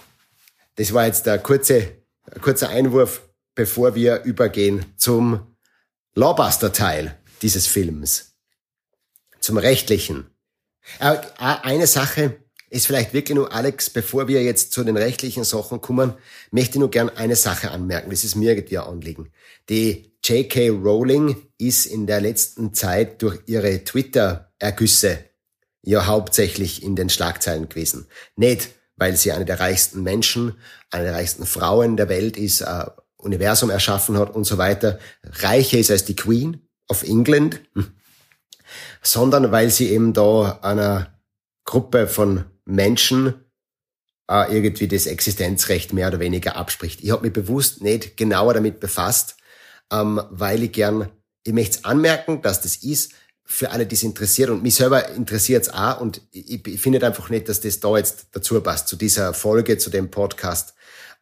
das 0.76 0.92
war 0.92 1.06
jetzt 1.06 1.26
der 1.26 1.38
kurze, 1.38 2.02
kurzer 2.40 2.68
Einwurf, 2.68 3.22
bevor 3.54 3.94
wir 3.94 4.22
übergehen 4.22 4.86
zum 4.96 5.56
Lawbuster-Teil 6.14 7.18
dieses 7.42 7.66
Films. 7.66 8.34
Zum 9.40 9.58
rechtlichen. 9.58 10.30
Äh, 10.98 11.16
eine 11.38 11.86
Sache 11.86 12.36
ist 12.70 12.86
vielleicht 12.86 13.12
wirklich 13.12 13.36
nur, 13.36 13.52
Alex, 13.52 13.90
bevor 13.90 14.28
wir 14.28 14.42
jetzt 14.42 14.72
zu 14.72 14.82
den 14.82 14.96
rechtlichen 14.96 15.44
Sachen 15.44 15.80
kommen, 15.80 16.14
möchte 16.50 16.76
ich 16.76 16.80
nur 16.80 16.90
gern 16.90 17.10
eine 17.10 17.36
Sache 17.36 17.70
anmerken. 17.70 18.10
Das 18.10 18.24
ist 18.24 18.34
mir 18.34 18.52
irgendwie 18.52 18.78
ein 18.78 18.86
Anliegen. 18.86 19.30
Die 19.68 20.14
J.K. 20.24 20.70
Rowling 20.70 21.36
ist 21.58 21.84
in 21.86 22.06
der 22.06 22.20
letzten 22.20 22.72
Zeit 22.72 23.20
durch 23.22 23.40
ihre 23.46 23.84
Twitter-Ergüsse 23.84 25.24
ja 25.82 26.06
hauptsächlich 26.06 26.82
in 26.82 26.96
den 26.96 27.10
Schlagzeilen 27.10 27.68
gewesen. 27.68 28.06
Nicht, 28.36 28.70
weil 29.02 29.16
sie 29.16 29.32
eine 29.32 29.44
der 29.44 29.58
reichsten 29.58 30.04
Menschen, 30.04 30.54
eine 30.92 31.02
der 31.02 31.14
reichsten 31.14 31.44
Frauen 31.44 31.96
der 31.96 32.08
Welt 32.08 32.36
ist, 32.36 32.60
äh, 32.60 32.84
Universum 33.16 33.68
erschaffen 33.68 34.16
hat 34.16 34.32
und 34.32 34.44
so 34.44 34.58
weiter, 34.58 35.00
reicher 35.24 35.76
ist 35.76 35.90
als 35.90 36.04
die 36.04 36.14
Queen 36.14 36.68
of 36.88 37.02
England, 37.02 37.60
hm. 37.74 37.94
sondern 39.02 39.50
weil 39.50 39.70
sie 39.70 39.90
eben 39.90 40.12
da 40.12 40.60
einer 40.62 41.18
Gruppe 41.64 42.06
von 42.06 42.44
Menschen 42.64 43.34
äh, 44.30 44.54
irgendwie 44.54 44.86
das 44.86 45.06
Existenzrecht 45.06 45.92
mehr 45.92 46.06
oder 46.06 46.20
weniger 46.20 46.54
abspricht. 46.54 47.02
Ich 47.02 47.10
habe 47.10 47.22
mich 47.22 47.32
bewusst 47.32 47.82
nicht 47.82 48.16
genauer 48.16 48.54
damit 48.54 48.78
befasst, 48.78 49.34
ähm, 49.90 50.22
weil 50.30 50.62
ich 50.62 50.70
gern, 50.70 51.10
ich 51.42 51.52
möchte 51.52 51.78
es 51.78 51.84
anmerken, 51.84 52.40
dass 52.40 52.60
das 52.60 52.76
ist, 52.76 53.14
für 53.44 53.70
alle, 53.70 53.86
die 53.86 53.94
es 53.94 54.02
interessiert 54.02 54.50
und 54.50 54.62
mich 54.62 54.76
selber 54.76 55.08
interessiert 55.10 55.64
es 55.64 55.68
auch 55.72 56.00
und 56.00 56.22
ich, 56.30 56.66
ich 56.66 56.80
finde 56.80 57.04
einfach 57.04 57.28
nicht, 57.28 57.48
dass 57.48 57.60
das 57.60 57.80
da 57.80 57.96
jetzt 57.96 58.28
dazu 58.32 58.60
passt, 58.60 58.88
zu 58.88 58.96
dieser 58.96 59.34
Folge, 59.34 59.78
zu 59.78 59.90
dem 59.90 60.10
Podcast. 60.10 60.74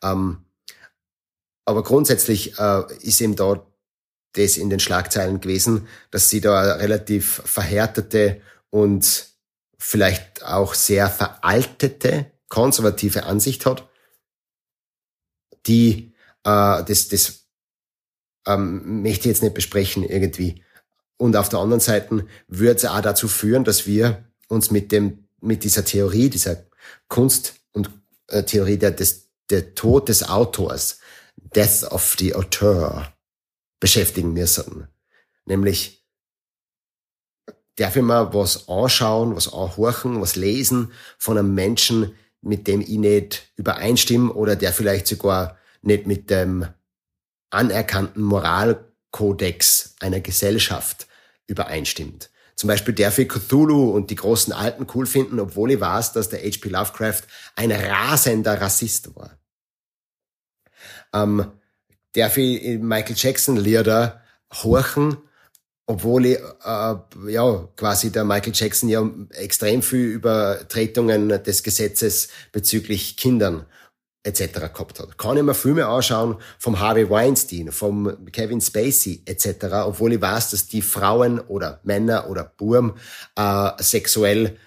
Ähm, 0.03 0.45
aber 1.65 1.83
grundsätzlich 1.83 2.59
äh, 2.59 2.83
ist 3.03 3.21
eben 3.21 3.37
da 3.37 3.67
das 4.33 4.57
in 4.57 4.71
den 4.71 4.81
Schlagzeilen 4.81 5.41
gewesen, 5.41 5.89
dass 6.11 6.29
sie 6.29 6.41
da 6.41 6.75
relativ 6.75 7.43
verhärtete 7.45 8.41
und 8.71 9.27
vielleicht 9.77 10.45
auch 10.45 10.75
sehr 10.75 11.09
veraltete 11.09 12.31
konservative 12.49 13.25
Ansicht 13.25 13.67
hat, 13.67 13.89
die 15.67 16.13
äh, 16.45 16.85
das, 16.85 17.09
das 17.09 17.47
ähm, 18.47 19.03
möchte 19.03 19.29
ich 19.29 19.35
jetzt 19.35 19.43
nicht 19.43 19.55
besprechen 19.55 20.05
irgendwie. 20.05 20.63
Und 21.21 21.37
auf 21.37 21.51
der 21.51 21.59
anderen 21.59 21.81
Seite 21.81 22.27
würde 22.49 22.77
es 22.77 22.87
auch 22.87 23.03
dazu 23.03 23.29
führen, 23.29 23.63
dass 23.63 23.87
wir 23.87 24.25
uns 24.49 24.71
mit 24.71 24.91
dem, 24.91 25.29
mit 25.43 25.65
dieser 25.65 25.85
Theorie, 25.85 26.31
dieser 26.31 26.65
Kunst 27.09 27.57
und 27.73 27.91
äh, 28.29 28.43
Theorie 28.43 28.79
der, 28.79 28.93
des, 28.93 29.29
der 29.51 29.75
Tod 29.75 30.09
des 30.09 30.27
Autors, 30.27 30.99
Death 31.37 31.85
of 31.91 32.17
the 32.19 32.35
Auteur, 32.35 33.13
beschäftigen 33.81 34.33
müssen. 34.33 34.89
Nämlich, 35.45 36.07
darf 37.77 37.97
ich 37.97 38.03
mal 38.03 38.33
was 38.33 38.67
anschauen, 38.71 39.37
was 39.37 39.53
anhorchen, 39.53 40.23
was 40.23 40.37
lesen 40.37 40.91
von 41.19 41.37
einem 41.37 41.53
Menschen, 41.53 42.15
mit 42.41 42.67
dem 42.67 42.81
ich 42.81 42.89
nicht 42.97 43.53
übereinstimme 43.57 44.33
oder 44.33 44.57
der 44.57 44.73
vielleicht 44.73 45.07
sogar 45.07 45.59
nicht 45.83 46.07
mit 46.07 46.31
dem 46.31 46.67
anerkannten 47.51 48.23
Moralkodex 48.23 49.97
einer 50.01 50.21
Gesellschaft 50.21 51.09
übereinstimmt. 51.51 52.31
Zum 52.55 52.69
Beispiel 52.69 52.95
darf 52.95 53.19
ich 53.19 53.29
Cthulhu 53.29 53.91
und 53.91 54.11
die 54.11 54.17
großen 54.17 54.53
Alten 54.53 54.87
cool 54.95 55.07
finden, 55.07 55.41
obwohl 55.41 55.73
ich 55.73 55.81
weiß, 55.81 56.13
dass 56.13 56.29
der 56.29 56.41
H.P. 56.41 56.69
Lovecraft 56.69 57.23
ein 57.57 57.73
rasender 57.73 58.61
Rassist 58.61 59.17
war. 59.17 59.39
Ähm, 61.13 61.51
darf 62.15 62.37
ich 62.37 62.79
Michael 62.79 63.17
Jackson 63.17 63.57
Lieder 63.57 64.23
horchen, 64.53 65.17
obwohl 65.87 66.27
ich 66.27 66.39
äh, 66.39 66.95
ja 67.29 67.69
quasi 67.77 68.13
der 68.13 68.25
Michael 68.25 68.53
Jackson 68.55 68.89
ja 68.89 69.09
extrem 69.31 69.83
viel 69.83 70.07
Übertretungen 70.07 71.29
des 71.43 71.63
Gesetzes 71.63 72.29
bezüglich 72.53 73.17
Kindern 73.17 73.67
etc. 74.23 74.53
gehabt 74.73 75.01
hat. 75.01 75.19
Kann 75.19 75.37
ich 75.37 75.43
mir 75.43 75.55
Filme 75.55 75.87
anschauen 75.87 76.37
vom 76.59 76.79
Harvey 76.81 77.09
Weinstein, 77.09 77.73
vom 77.73 78.25
Kevin 78.33 78.61
Spacey 78.61 79.23
etc., 79.25 79.67
obwohl 79.85 80.13
ich 80.13 80.21
weiß, 80.21 80.51
dass 80.51 80.67
die 80.67 80.83
Frauen 80.83 81.41
oder 81.41 81.81
Männer 81.85 82.29
oder 82.29 82.45
Burm 82.45 82.97
äh, 83.37 83.71
sexuell 83.83 84.59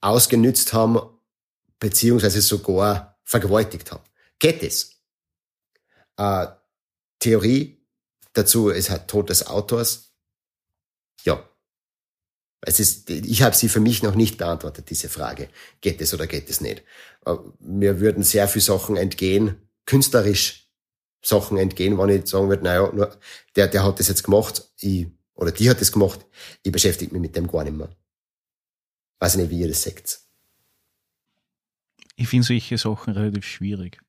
ausgenützt 0.00 0.72
haben, 0.72 0.98
beziehungsweise 1.78 2.40
sogar 2.40 3.18
vergewaltigt 3.24 3.92
haben. 3.92 4.04
Geht 4.38 4.62
es? 4.62 4.92
Äh, 6.16 6.46
Theorie 7.18 7.84
Dazu, 8.34 8.70
es 8.70 8.90
hat 8.90 9.08
Tod 9.08 9.30
des 9.30 9.46
Autors. 9.46 10.13
Es 12.66 12.80
ist, 12.80 13.10
ich 13.10 13.42
habe 13.42 13.54
sie 13.54 13.68
für 13.68 13.80
mich 13.80 14.02
noch 14.02 14.14
nicht 14.14 14.38
beantwortet, 14.38 14.88
diese 14.88 15.08
Frage. 15.08 15.48
Geht 15.80 16.00
es 16.00 16.14
oder 16.14 16.26
geht 16.26 16.48
es 16.48 16.60
nicht? 16.60 16.82
Äh, 17.26 17.36
mir 17.60 18.00
würden 18.00 18.22
sehr 18.22 18.48
viele 18.48 18.62
Sachen 18.62 18.96
entgehen, 18.96 19.56
künstlerisch 19.84 20.68
Sachen 21.22 21.58
entgehen, 21.58 21.98
wenn 21.98 22.08
ich 22.08 22.26
sagen 22.26 22.48
würde, 22.48 22.64
naja, 22.64 22.90
nur 22.92 23.16
der, 23.56 23.68
der 23.68 23.84
hat 23.84 24.00
das 24.00 24.08
jetzt 24.08 24.24
gemacht, 24.24 24.70
ich, 24.80 25.06
oder 25.34 25.52
die 25.52 25.68
hat 25.68 25.80
das 25.80 25.92
gemacht, 25.92 26.24
ich 26.62 26.72
beschäftige 26.72 27.12
mich 27.12 27.20
mit 27.20 27.36
dem 27.36 27.48
gar 27.48 27.64
nicht 27.64 27.76
mehr. 27.76 27.90
Weiß 29.18 29.36
nicht, 29.36 29.50
wie 29.50 29.60
ihr 29.60 29.68
das 29.68 29.82
seht. 29.82 30.18
Ich 32.16 32.28
finde 32.28 32.46
solche 32.46 32.78
Sachen 32.78 33.14
relativ 33.14 33.44
schwierig. 33.44 34.00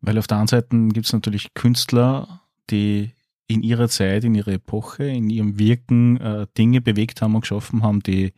Weil 0.00 0.18
auf 0.18 0.26
der 0.26 0.38
einen 0.38 0.48
Seite 0.48 0.68
gibt 0.92 1.06
es 1.06 1.12
natürlich 1.12 1.54
Künstler, 1.54 2.42
die 2.70 3.14
in 3.46 3.62
ihrer 3.62 3.88
Zeit, 3.88 4.24
in 4.24 4.34
ihrer 4.34 4.52
Epoche, 4.52 5.04
in 5.04 5.28
ihrem 5.30 5.58
Wirken 5.58 6.20
äh, 6.20 6.46
Dinge 6.56 6.80
bewegt 6.80 7.22
haben 7.22 7.34
und 7.34 7.42
geschaffen 7.42 7.82
haben, 7.82 8.00
die 8.00 8.32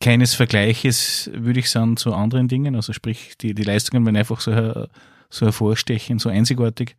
keines 0.00 0.34
Vergleiches, 0.34 1.30
würde 1.34 1.60
ich 1.60 1.70
sagen, 1.70 1.96
zu 1.96 2.14
anderen 2.14 2.48
Dingen. 2.48 2.74
Also 2.74 2.92
sprich, 2.92 3.36
die, 3.38 3.54
die 3.54 3.62
Leistungen 3.62 4.04
werden 4.04 4.16
einfach 4.16 4.40
so, 4.40 4.88
so 5.30 5.46
hervorstechen, 5.46 6.18
so 6.18 6.28
einzigartig, 6.28 6.96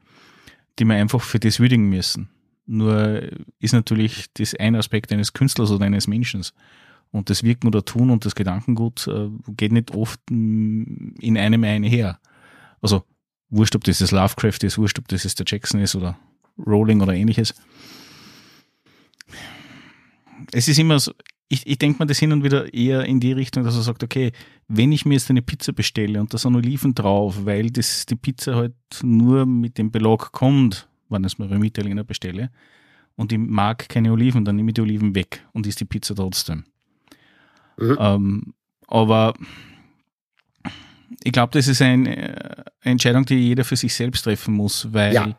die 0.80 0.86
man 0.86 0.98
einfach 0.98 1.22
für 1.22 1.40
das 1.40 1.60
würdigen 1.60 1.90
müssen. 1.90 2.30
Nur 2.66 3.24
ist 3.60 3.74
natürlich 3.74 4.28
das 4.36 4.56
ein 4.56 4.76
Aspekt 4.76 5.12
eines 5.12 5.34
Künstlers 5.34 5.72
oder 5.72 5.86
eines 5.86 6.08
Menschen. 6.08 6.46
Und 7.12 7.30
das 7.30 7.44
Wirken 7.44 7.68
oder 7.68 7.84
Tun 7.84 8.10
und 8.10 8.26
das 8.26 8.34
Gedankengut 8.34 9.08
äh, 9.08 9.30
geht 9.56 9.72
nicht 9.72 9.92
oft 9.92 10.20
in 10.30 11.38
einem 11.38 11.64
einher. 11.64 12.20
Also 12.82 13.04
wurscht, 13.54 13.76
ob 13.76 13.84
das 13.84 14.00
das 14.00 14.12
Lovecraft 14.12 14.64
ist, 14.64 14.78
wurscht, 14.78 15.00
ob 15.00 15.08
das 15.08 15.24
der 15.36 15.46
Jackson 15.48 15.80
ist 15.80 15.96
oder 15.96 16.18
Rowling 16.58 17.02
oder 17.02 17.14
ähnliches. 17.14 17.54
Es 20.52 20.68
ist 20.68 20.80
immer 20.80 21.00
so, 21.00 21.14
ich, 21.48 21.68
ich 21.68 21.78
denke 21.78 22.00
mal 22.00 22.06
das 22.06 22.20
hin 22.20 22.32
und 22.32 22.44
wieder 22.44 22.74
eher 22.74 23.06
in 23.06 23.20
die 23.20 23.32
Richtung, 23.32 23.64
dass 23.64 23.76
er 23.76 23.84
sagt, 23.84 24.04
okay, 24.04 24.32
wenn 24.68 24.92
ich 24.92 25.06
mir 25.06 25.14
jetzt 25.14 25.30
eine 25.30 25.42
Pizza 25.42 25.72
bestelle 25.72 26.20
und 26.20 26.34
da 26.34 26.38
sind 26.38 26.56
Oliven 26.56 26.96
drauf, 26.96 27.46
weil 27.46 27.70
das, 27.70 28.06
die 28.06 28.16
Pizza 28.16 28.56
halt 28.56 28.74
nur 29.04 29.46
mit 29.46 29.78
dem 29.78 29.92
Belag 29.92 30.32
kommt, 30.32 30.88
wenn 31.10 31.24
ich 31.24 31.34
es 31.34 31.38
mir 31.38 31.48
beim 31.48 31.64
Italiener 31.64 32.04
bestelle, 32.04 32.50
und 33.16 33.32
ich 33.32 33.38
mag 33.38 33.88
keine 33.90 34.12
Oliven, 34.12 34.44
dann 34.44 34.56
nehme 34.56 34.72
ich 34.72 34.74
die 34.74 34.82
Oliven 34.82 35.14
weg 35.14 35.46
und 35.54 35.68
isst 35.68 35.80
die 35.80 35.86
Pizza 35.86 36.16
trotzdem. 36.16 36.64
Mhm. 37.78 37.98
Ähm, 38.00 38.54
aber 38.88 39.36
ich 41.24 41.32
glaube, 41.32 41.52
das 41.54 41.68
ist 41.68 41.82
eine 41.82 42.18
äh, 42.18 42.64
Entscheidung, 42.82 43.26
die 43.26 43.36
jeder 43.36 43.64
für 43.64 43.76
sich 43.76 43.94
selbst 43.94 44.24
treffen 44.24 44.54
muss, 44.54 44.92
weil 44.94 45.14
ja, 45.14 45.38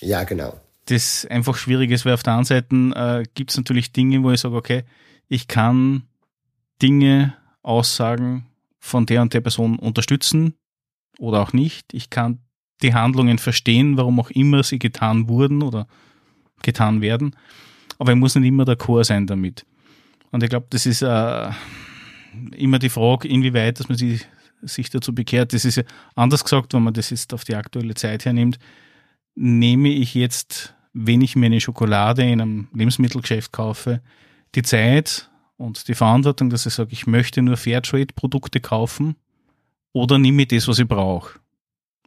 ja 0.00 0.24
genau. 0.24 0.58
das 0.86 1.26
einfach 1.26 1.56
schwierig 1.56 1.90
ist, 1.90 2.04
weil 2.04 2.14
auf 2.14 2.22
der 2.22 2.34
einen 2.34 2.44
Seite 2.44 2.74
äh, 2.74 3.24
gibt 3.34 3.50
es 3.50 3.56
natürlich 3.56 3.92
Dinge, 3.92 4.22
wo 4.22 4.30
ich 4.30 4.40
sage, 4.40 4.56
okay, 4.56 4.84
ich 5.28 5.48
kann 5.48 6.04
Dinge, 6.82 7.34
Aussagen 7.62 8.46
von 8.78 9.06
der 9.06 9.22
und 9.22 9.32
der 9.32 9.40
Person 9.40 9.78
unterstützen 9.78 10.54
oder 11.18 11.40
auch 11.40 11.52
nicht. 11.52 11.94
Ich 11.94 12.10
kann 12.10 12.40
die 12.82 12.94
Handlungen 12.94 13.38
verstehen, 13.38 13.96
warum 13.96 14.20
auch 14.20 14.30
immer 14.30 14.62
sie 14.62 14.78
getan 14.78 15.28
wurden 15.28 15.62
oder 15.62 15.86
getan 16.62 17.00
werden. 17.00 17.36
Aber 17.98 18.12
ich 18.12 18.18
muss 18.18 18.34
nicht 18.34 18.46
immer 18.46 18.64
der 18.64 18.76
Chor 18.76 19.04
sein 19.04 19.26
damit. 19.26 19.64
Und 20.30 20.42
ich 20.42 20.50
glaube, 20.50 20.66
das 20.70 20.84
ist 20.84 21.02
äh, 21.02 21.50
immer 22.56 22.78
die 22.78 22.88
Frage, 22.88 23.28
inwieweit, 23.28 23.78
dass 23.78 23.88
man 23.88 23.96
sie 23.96 24.20
sich 24.66 24.90
dazu 24.90 25.14
bekehrt. 25.14 25.52
Das 25.52 25.64
ist 25.64 25.76
ja 25.76 25.84
anders 26.14 26.44
gesagt, 26.44 26.74
wenn 26.74 26.82
man 26.82 26.94
das 26.94 27.10
jetzt 27.10 27.32
auf 27.34 27.44
die 27.44 27.54
aktuelle 27.54 27.94
Zeit 27.94 28.24
hernimmt, 28.24 28.58
nehme 29.34 29.88
ich 29.88 30.14
jetzt, 30.14 30.74
wenn 30.92 31.20
ich 31.20 31.36
mir 31.36 31.46
eine 31.46 31.60
Schokolade 31.60 32.22
in 32.22 32.40
einem 32.40 32.68
Lebensmittelgeschäft 32.74 33.52
kaufe, 33.52 34.00
die 34.54 34.62
Zeit 34.62 35.30
und 35.56 35.88
die 35.88 35.94
Verantwortung, 35.94 36.50
dass 36.50 36.66
ich 36.66 36.74
sage, 36.74 36.92
ich 36.92 37.06
möchte 37.06 37.42
nur 37.42 37.56
Fairtrade-Produkte 37.56 38.60
kaufen 38.60 39.16
oder 39.92 40.18
nehme 40.18 40.42
ich 40.42 40.48
das, 40.48 40.68
was 40.68 40.78
ich 40.78 40.88
brauche 40.88 41.38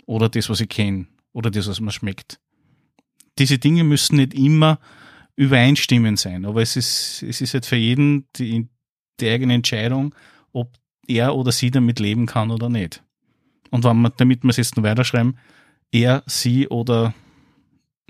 oder 0.05 0.30
das, 0.30 0.49
was 0.49 0.62
ich 0.62 0.70
kenne 0.70 1.08
oder 1.34 1.51
das, 1.51 1.68
was 1.68 1.80
mir 1.82 1.91
schmeckt. 1.91 2.39
Diese 3.38 3.58
Dinge 3.58 3.84
müssen 3.84 4.18
nicht 4.18 4.34
immer 4.34 4.80
übereinstimmend 5.36 6.20
sein, 6.20 6.45
aber 6.45 6.62
es 6.62 6.76
ist, 6.76 7.24
es 7.24 7.41
ist 7.41 7.53
halt 7.53 7.66
für 7.66 7.76
jeden 7.76 8.28
die, 8.36 8.68
die 9.20 9.30
eigene 9.30 9.53
Entscheidung, 9.53 10.16
ob 10.51 10.74
er 11.08 11.36
oder 11.36 11.51
sie 11.51 11.72
damit 11.72 11.99
leben 11.99 12.26
kann 12.26 12.51
oder 12.51 12.70
nicht. 12.70 13.03
Und 13.72 13.84
wenn 13.84 13.97
man, 13.97 14.14
damit 14.18 14.43
wir 14.43 14.49
es 14.49 14.58
jetzt 14.58 14.78
noch 14.78 14.84
weiterschreiben, 14.84 15.38
er, 15.91 16.24
sie 16.26 16.68
oder 16.68 17.14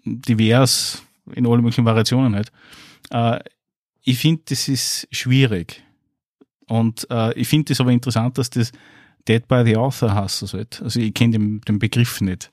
divers 0.03 1.03
in 1.33 1.45
allen 1.45 1.61
möglichen 1.61 1.85
Variationen 1.85 2.35
halt. 2.35 2.51
Äh, 3.11 3.39
ich 4.03 4.17
finde, 4.19 4.43
das 4.45 4.67
ist 4.67 5.07
schwierig. 5.11 5.83
Und 6.67 7.07
äh, 7.09 7.33
ich 7.33 7.47
finde 7.47 7.73
es 7.73 7.81
aber 7.81 7.91
interessant, 7.91 8.37
dass 8.37 8.49
das 8.49 8.71
Dead 9.27 9.45
by 9.47 9.63
the 9.65 9.75
Author 9.75 10.13
heißt. 10.13 10.43
Also, 10.43 10.59
also 10.81 10.99
ich 10.99 11.13
kenne 11.13 11.33
den, 11.33 11.61
den 11.61 11.79
Begriff 11.79 12.21
nicht. 12.21 12.51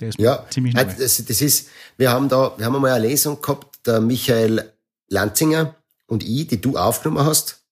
Der 0.00 0.08
ist 0.08 0.18
ja, 0.18 0.44
ziemlich 0.50 0.74
neu. 0.74 0.84
Das, 0.84 1.24
das 1.24 1.40
ist, 1.40 1.68
wir 1.96 2.10
haben 2.10 2.28
da, 2.28 2.52
wir 2.56 2.66
haben 2.66 2.74
einmal 2.74 2.92
eine 2.92 3.06
Lesung 3.06 3.40
gehabt, 3.40 3.86
der 3.86 4.00
Michael 4.00 4.72
Lanzinger 5.08 5.76
und 6.06 6.24
ich, 6.24 6.48
die 6.48 6.60
du 6.60 6.76
aufgenommen 6.76 7.24
hast 7.24 7.63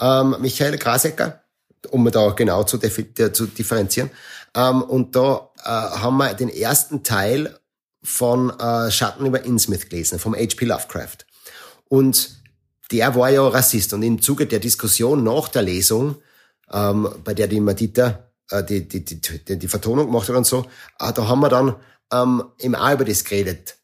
ähm, 0.00 0.36
Michael 0.40 0.78
Grasecker, 0.78 1.42
um 1.90 2.10
da 2.10 2.30
genau 2.30 2.64
zu, 2.64 2.78
zu 2.78 3.46
differenzieren. 3.46 4.10
Ähm, 4.54 4.82
und 4.82 5.16
da 5.16 5.50
äh, 5.58 5.68
haben 5.68 6.16
wir 6.16 6.34
den 6.34 6.48
ersten 6.48 7.02
Teil 7.02 7.58
von 8.02 8.50
äh, 8.58 8.90
Schatten 8.90 9.26
über 9.26 9.44
Innsmouth 9.44 9.90
gelesen, 9.90 10.18
vom 10.18 10.34
H.P. 10.34 10.64
Lovecraft. 10.64 11.26
Und 11.88 12.36
der 12.90 13.14
war 13.14 13.30
ja 13.30 13.46
Rassist. 13.46 13.92
Und 13.92 14.02
im 14.02 14.22
Zuge 14.22 14.46
der 14.46 14.60
Diskussion 14.60 15.24
nach 15.24 15.48
der 15.48 15.62
Lesung, 15.62 16.16
ähm, 16.72 17.08
bei 17.24 17.34
der 17.34 17.48
die 17.48 17.60
Madita 17.60 18.26
äh, 18.50 18.62
die, 18.64 18.86
die, 18.86 19.04
die, 19.04 19.20
die, 19.20 19.58
die 19.58 19.68
Vertonung 19.68 20.06
gemacht 20.06 20.28
hat 20.28 20.36
und 20.36 20.46
so, 20.46 20.66
äh, 21.00 21.12
da 21.12 21.26
haben 21.26 21.40
wir 21.40 21.48
dann 21.48 21.76
ähm, 22.12 22.44
eben 22.58 22.74
auch 22.74 22.92
über 22.92 23.04
das 23.04 23.24
geredet. 23.24 23.76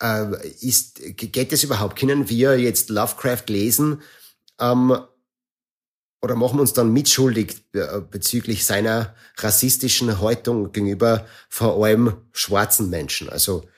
Äh, 0.00 0.48
ist, 0.60 1.00
geht 1.16 1.52
es 1.52 1.64
überhaupt? 1.64 1.98
Können 1.98 2.28
wir 2.28 2.58
jetzt 2.58 2.88
Lovecraft 2.88 3.44
lesen, 3.48 4.02
ähm, 4.60 4.96
oder 6.24 6.36
machen 6.36 6.56
wir 6.56 6.62
uns 6.62 6.72
dann 6.72 6.90
mitschuldig 6.90 7.66
äh, 7.74 8.00
bezüglich 8.00 8.64
seiner 8.64 9.14
rassistischen 9.36 10.22
Haltung 10.22 10.72
gegenüber 10.72 11.26
vor 11.50 11.84
allem 11.84 12.16
schwarzen 12.32 12.88
Menschen. 12.88 13.28
Also 13.28 13.68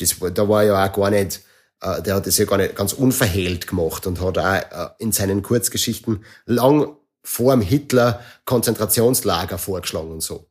das, 0.00 0.16
da 0.34 0.48
war 0.48 0.64
ja 0.64 0.84
auch 0.84 0.92
gar 0.92 1.10
nicht, 1.10 1.42
äh, 1.80 2.02
der 2.02 2.16
hat 2.16 2.26
das 2.26 2.38
ja 2.38 2.44
gar 2.44 2.56
nicht 2.56 2.74
ganz 2.74 2.92
unverhehlt 2.92 3.68
gemacht 3.68 4.08
und 4.08 4.20
hat 4.20 4.36
auch 4.36 4.42
äh, 4.42 4.88
in 4.98 5.12
seinen 5.12 5.42
Kurzgeschichten 5.42 6.24
lang 6.44 6.96
vor 7.22 7.52
dem 7.52 7.60
Hitler 7.60 8.20
Konzentrationslager 8.46 9.56
vorgeschlagen 9.56 10.10
und 10.10 10.22
so. 10.22 10.50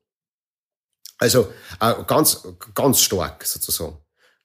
Also 1.18 1.52
ganz, 2.08 2.48
ganz 2.74 3.02
stark 3.02 3.46
sozusagen. 3.46 3.98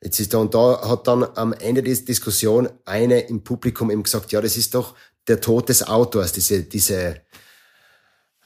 Jetzt 0.02 0.18
ist 0.18 0.34
da 0.34 0.38
und 0.38 0.54
da 0.54 0.88
hat 0.88 1.06
dann 1.06 1.24
am 1.36 1.52
Ende 1.52 1.82
der 1.84 1.94
Diskussion 1.94 2.68
eine 2.84 3.20
im 3.20 3.44
Publikum 3.44 3.92
eben 3.92 4.02
gesagt, 4.02 4.32
ja, 4.32 4.40
das 4.40 4.56
ist 4.56 4.74
doch 4.74 4.94
der 5.28 5.40
Tod 5.40 5.68
des 5.68 5.82
Autors, 5.82 6.32
diese, 6.32 6.62
diese, 6.62 7.20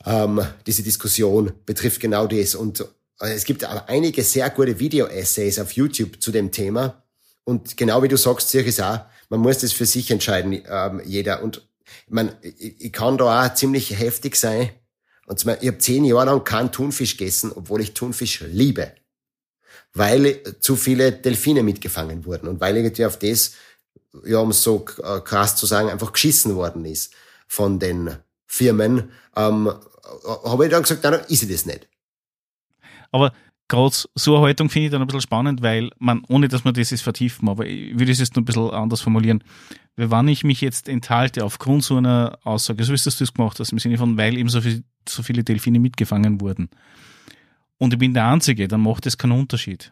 ähm, 0.04 0.44
diese 0.66 0.82
Diskussion 0.82 1.52
betrifft 1.66 2.00
genau 2.00 2.26
das. 2.26 2.54
Und 2.54 2.80
äh, 3.20 3.32
es 3.32 3.44
gibt 3.44 3.64
aber 3.64 3.88
einige 3.88 4.22
sehr 4.22 4.48
gute 4.50 4.78
Video-Essays 4.78 5.58
auf 5.58 5.72
YouTube 5.72 6.20
zu 6.22 6.32
dem 6.32 6.50
Thema. 6.50 7.02
Und 7.44 7.76
genau 7.76 8.02
wie 8.02 8.08
du 8.08 8.16
sagst, 8.16 8.54
ist 8.54 8.80
auch, 8.80 9.00
man 9.28 9.40
muss 9.40 9.58
das 9.58 9.72
für 9.72 9.86
sich 9.86 10.10
entscheiden, 10.10 10.62
ähm, 10.68 11.02
jeder. 11.04 11.42
Und 11.42 11.68
man, 12.08 12.34
ich, 12.42 12.80
ich 12.80 12.92
kann 12.92 13.18
da 13.18 13.46
auch 13.46 13.54
ziemlich 13.54 13.98
heftig 13.98 14.36
sein. 14.36 14.70
Und 15.26 15.38
zwar, 15.38 15.62
ich 15.62 15.68
habe 15.68 15.78
zehn 15.78 16.04
Jahre 16.04 16.26
lang 16.26 16.44
keinen 16.44 16.72
Thunfisch 16.72 17.16
gegessen, 17.16 17.52
obwohl 17.54 17.80
ich 17.80 17.94
Thunfisch 17.94 18.40
liebe. 18.40 18.92
Weil 19.92 20.42
zu 20.60 20.76
viele 20.76 21.12
Delfine 21.12 21.62
mitgefangen 21.62 22.24
wurden 22.24 22.48
und 22.48 22.60
weil 22.60 22.76
irgendwie 22.76 23.04
auf 23.04 23.18
das 23.18 23.52
ja, 24.24 24.38
um 24.38 24.50
es 24.50 24.62
so 24.62 24.84
äh, 25.02 25.20
krass 25.20 25.56
zu 25.56 25.66
sagen, 25.66 25.88
einfach 25.88 26.12
geschissen 26.12 26.56
worden 26.56 26.84
ist 26.84 27.14
von 27.46 27.78
den 27.78 28.16
Firmen, 28.46 29.10
ähm, 29.36 29.68
äh, 29.68 30.48
habe 30.48 30.64
ich 30.64 30.70
dann 30.70 30.82
gesagt, 30.82 31.04
nein, 31.04 31.20
ist 31.28 31.42
ich 31.42 31.48
das 31.48 31.66
nicht. 31.66 31.88
Aber 33.12 33.32
gerade 33.68 33.96
so 34.14 34.36
eine 34.36 34.46
Haltung 34.46 34.68
finde 34.68 34.86
ich 34.86 34.92
dann 34.92 35.00
ein 35.00 35.06
bisschen 35.06 35.22
spannend, 35.22 35.62
weil 35.62 35.90
man, 35.98 36.22
ohne 36.28 36.48
dass 36.48 36.64
man 36.64 36.74
das 36.74 36.90
jetzt 36.90 37.02
vertiefen, 37.02 37.48
aber 37.48 37.66
ich 37.66 37.98
würde 37.98 38.12
es 38.12 38.18
jetzt 38.18 38.36
noch 38.36 38.42
ein 38.42 38.44
bisschen 38.44 38.70
anders 38.70 39.00
formulieren. 39.00 39.42
Wenn 39.96 40.28
ich 40.28 40.44
mich 40.44 40.60
jetzt 40.60 40.88
enthalte 40.88 41.44
aufgrund 41.44 41.84
so 41.84 41.96
einer 41.96 42.38
Aussage, 42.42 42.84
so 42.84 42.92
wie 42.92 42.96
du 42.96 43.02
das 43.04 43.34
gemacht 43.34 43.58
hast, 43.60 43.72
im 43.72 43.78
Sinne 43.78 43.98
von, 43.98 44.16
weil 44.16 44.36
eben 44.36 44.48
so, 44.48 44.60
viel, 44.60 44.82
so 45.08 45.22
viele 45.22 45.44
Delfine 45.44 45.78
mitgefangen 45.78 46.40
wurden, 46.40 46.70
und 47.78 47.94
ich 47.94 47.98
bin 47.98 48.12
der 48.12 48.26
Einzige, 48.26 48.68
dann 48.68 48.82
macht 48.82 49.06
das 49.06 49.16
keinen 49.16 49.32
Unterschied. 49.32 49.90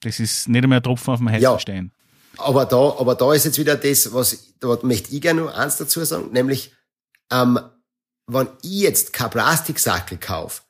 Das 0.00 0.18
ist 0.18 0.48
nicht 0.48 0.62
einmal 0.62 0.78
ein 0.78 0.82
Tropfen 0.82 1.12
auf 1.12 1.18
dem 1.18 1.28
heißen 1.28 1.42
ja. 1.42 1.58
Stein. 1.58 1.92
Aber 2.38 2.66
da, 2.66 2.96
aber 2.98 3.14
da 3.14 3.32
ist 3.32 3.44
jetzt 3.44 3.58
wieder 3.58 3.76
das, 3.76 4.12
was, 4.12 4.54
da 4.60 4.78
möchte 4.82 5.14
ich 5.14 5.20
gerne 5.20 5.42
noch 5.42 5.54
eins 5.54 5.76
dazu 5.76 6.04
sagen, 6.04 6.32
nämlich, 6.32 6.72
ähm, 7.30 7.58
wenn 8.26 8.48
ich 8.62 8.80
jetzt 8.80 9.12
kein 9.12 9.30
Plastiksackel 9.30 10.18
kaufe, 10.18 10.62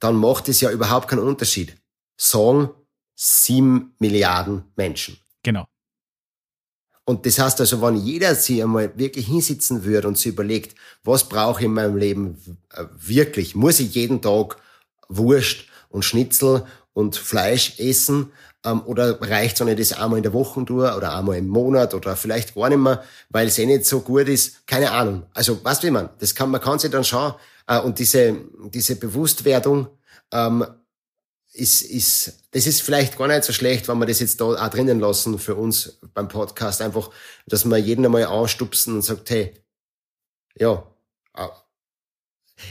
dann 0.00 0.16
macht 0.16 0.48
es 0.48 0.60
ja 0.60 0.70
überhaupt 0.70 1.08
keinen 1.08 1.20
Unterschied. 1.20 1.76
Sagen 2.16 2.70
sieben 3.14 3.94
Milliarden 3.98 4.64
Menschen. 4.76 5.18
Genau. 5.42 5.66
Und 7.04 7.24
das 7.24 7.38
heißt 7.38 7.58
also, 7.60 7.80
wenn 7.80 7.96
jeder 7.96 8.34
sich 8.34 8.62
einmal 8.62 8.96
wirklich 8.98 9.26
hinsitzen 9.26 9.84
würde 9.84 10.08
und 10.08 10.18
sich 10.18 10.32
überlegt, 10.32 10.76
was 11.04 11.28
brauche 11.28 11.60
ich 11.60 11.66
in 11.66 11.72
meinem 11.72 11.96
Leben 11.96 12.58
äh, 12.74 12.84
wirklich? 12.98 13.54
Muss 13.54 13.80
ich 13.80 13.94
jeden 13.94 14.20
Tag 14.20 14.58
Wurst 15.08 15.64
und 15.88 16.04
Schnitzel 16.04 16.66
und 16.92 17.16
Fleisch 17.16 17.78
essen? 17.78 18.30
Ähm, 18.70 18.82
oder 18.86 19.20
reicht 19.20 19.54
es, 19.54 19.60
wenn 19.60 19.68
ich 19.68 19.88
das 19.88 19.98
einmal 19.98 20.18
in 20.18 20.22
der 20.22 20.32
Woche 20.32 20.64
tue 20.64 20.94
oder 20.94 21.16
einmal 21.16 21.36
im 21.36 21.48
Monat 21.48 21.94
oder 21.94 22.16
vielleicht 22.16 22.54
gar 22.54 22.68
nicht 22.68 22.78
mehr, 22.78 23.02
weil 23.30 23.46
es 23.46 23.58
eh 23.58 23.66
nicht 23.66 23.86
so 23.86 24.00
gut 24.00 24.28
ist? 24.28 24.66
Keine 24.66 24.90
Ahnung. 24.90 25.24
Also, 25.34 25.62
weißt 25.64 25.82
du, 25.82 25.86
wie 25.88 25.92
man? 25.92 26.10
Das 26.18 26.34
kann, 26.34 26.50
man 26.50 26.60
kann 26.60 26.78
sich 26.78 26.90
dann 26.90 27.04
schauen. 27.04 27.34
Äh, 27.66 27.80
und 27.80 27.98
diese, 27.98 28.36
diese 28.72 28.96
Bewusstwerdung, 28.96 29.88
ähm, 30.32 30.64
ist, 31.52 31.82
ist, 31.82 32.44
das 32.52 32.66
ist 32.66 32.82
vielleicht 32.82 33.18
gar 33.18 33.26
nicht 33.26 33.44
so 33.44 33.52
schlecht, 33.52 33.88
wenn 33.88 33.98
wir 33.98 34.06
das 34.06 34.20
jetzt 34.20 34.40
da 34.40 34.44
auch 34.44 34.68
drinnen 34.68 35.00
lassen 35.00 35.38
für 35.38 35.54
uns 35.54 35.98
beim 36.14 36.28
Podcast. 36.28 36.80
Einfach, 36.80 37.10
dass 37.46 37.64
wir 37.64 37.76
jeden 37.78 38.04
einmal 38.04 38.24
anstupsen 38.24 38.94
und 38.94 39.02
sagt, 39.02 39.30
hey, 39.30 39.54
ja, 40.56 40.84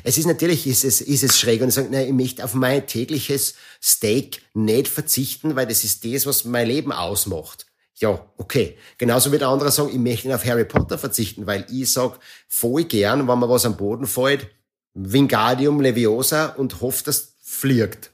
es 0.04 0.18
ist 0.18 0.26
natürlich, 0.26 0.68
ist 0.68 0.84
es, 0.84 1.02
ist 1.02 1.24
es 1.24 1.40
schräg 1.40 1.62
und 1.62 1.70
ich 1.70 1.76
sage, 1.76 1.90
nein, 1.92 2.08
ich 2.08 2.14
möchte 2.14 2.44
auf 2.44 2.54
mein 2.54 2.86
tägliches 2.88 3.56
Steak 3.82 4.42
nicht 4.54 4.88
verzichten, 4.88 5.56
weil 5.56 5.68
das 5.68 5.84
ist 5.84 6.06
das, 6.06 6.26
was 6.26 6.46
mein 6.46 6.68
Leben 6.68 6.92
ausmacht. 6.92 7.66
Ja, 8.00 8.26
okay. 8.38 8.78
Genauso 8.98 9.32
wie 9.32 9.40
der 9.40 9.48
andere 9.48 9.72
sagen, 9.72 9.90
ich 9.90 9.98
möchte 9.98 10.28
nicht 10.28 10.36
auf 10.36 10.46
Harry 10.46 10.66
Potter 10.66 10.98
verzichten, 10.98 11.48
weil 11.48 11.66
ich 11.72 11.92
sag 11.92 12.20
voll 12.48 12.84
gern, 12.84 13.28
wenn 13.28 13.40
mir 13.40 13.50
was 13.50 13.66
am 13.66 13.76
Boden 13.76 14.06
fällt, 14.06 14.48
Vingadium 14.94 15.82
Leviosa 15.82 16.48
und 16.48 16.82
hoffe, 16.82 17.04
dass 17.06 17.34
fliegt. 17.48 18.12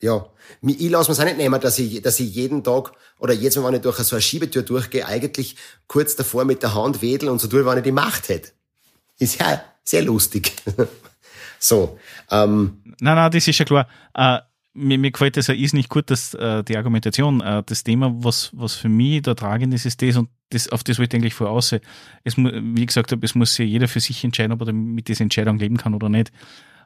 Ja, 0.00 0.26
ich 0.62 0.90
lasse 0.90 1.10
mir 1.10 1.12
es 1.12 1.20
auch 1.20 1.24
nicht 1.24 1.36
nehmen, 1.36 1.60
dass 1.60 1.78
ich, 1.78 2.00
dass 2.02 2.20
ich 2.20 2.34
jeden 2.34 2.64
Tag 2.64 2.92
oder 3.18 3.34
jetzt, 3.34 3.62
wenn 3.62 3.74
ich 3.74 3.80
durch 3.80 3.98
so 3.98 4.16
eine 4.16 4.22
Schiebetür 4.22 4.62
durchgehe, 4.62 5.06
eigentlich 5.06 5.56
kurz 5.86 6.16
davor 6.16 6.44
mit 6.44 6.62
der 6.62 6.74
Hand 6.74 7.02
wedel 7.02 7.28
und 7.28 7.40
so 7.40 7.48
tue, 7.48 7.64
wenn 7.66 7.78
ich 7.78 7.84
die 7.84 7.92
Macht 7.92 8.28
hätte. 8.28 8.50
Ist 9.18 9.38
ja 9.38 9.62
sehr 9.84 10.02
lustig. 10.02 10.52
so. 11.58 11.98
Ähm. 12.30 12.82
Nein, 13.00 13.16
nein, 13.16 13.30
das 13.30 13.48
ist 13.48 13.58
ja 13.58 13.64
klar. 13.64 13.88
Äh, 14.14 14.38
mir, 14.74 14.98
mir 14.98 15.10
gefällt 15.10 15.36
das 15.36 15.48
ja 15.48 15.54
ist 15.54 15.74
nicht 15.74 15.90
gut, 15.90 16.10
dass 16.10 16.32
äh, 16.34 16.64
die 16.64 16.76
Argumentation, 16.76 17.40
äh, 17.40 17.62
das 17.64 17.84
Thema, 17.84 18.12
was, 18.16 18.50
was 18.54 18.74
für 18.74 18.88
mich 18.88 19.22
da 19.22 19.34
tragend 19.34 19.74
ist, 19.74 19.84
ist 19.84 20.00
das 20.00 20.16
und 20.16 20.30
das, 20.48 20.68
auf 20.68 20.82
das 20.82 20.98
wollte 20.98 21.16
ich 21.16 21.22
eigentlich 21.22 21.34
voraus. 21.34 21.72
Es, 22.24 22.36
wie 22.36 22.86
gesagt 22.86 23.12
habe, 23.12 23.24
es 23.24 23.34
muss 23.34 23.56
ja 23.58 23.64
jeder 23.64 23.88
für 23.88 24.00
sich 24.00 24.24
entscheiden, 24.24 24.52
ob 24.52 24.66
er 24.66 24.72
mit 24.72 25.08
dieser 25.08 25.22
Entscheidung 25.22 25.58
leben 25.58 25.76
kann 25.76 25.94
oder 25.94 26.08
nicht 26.08 26.32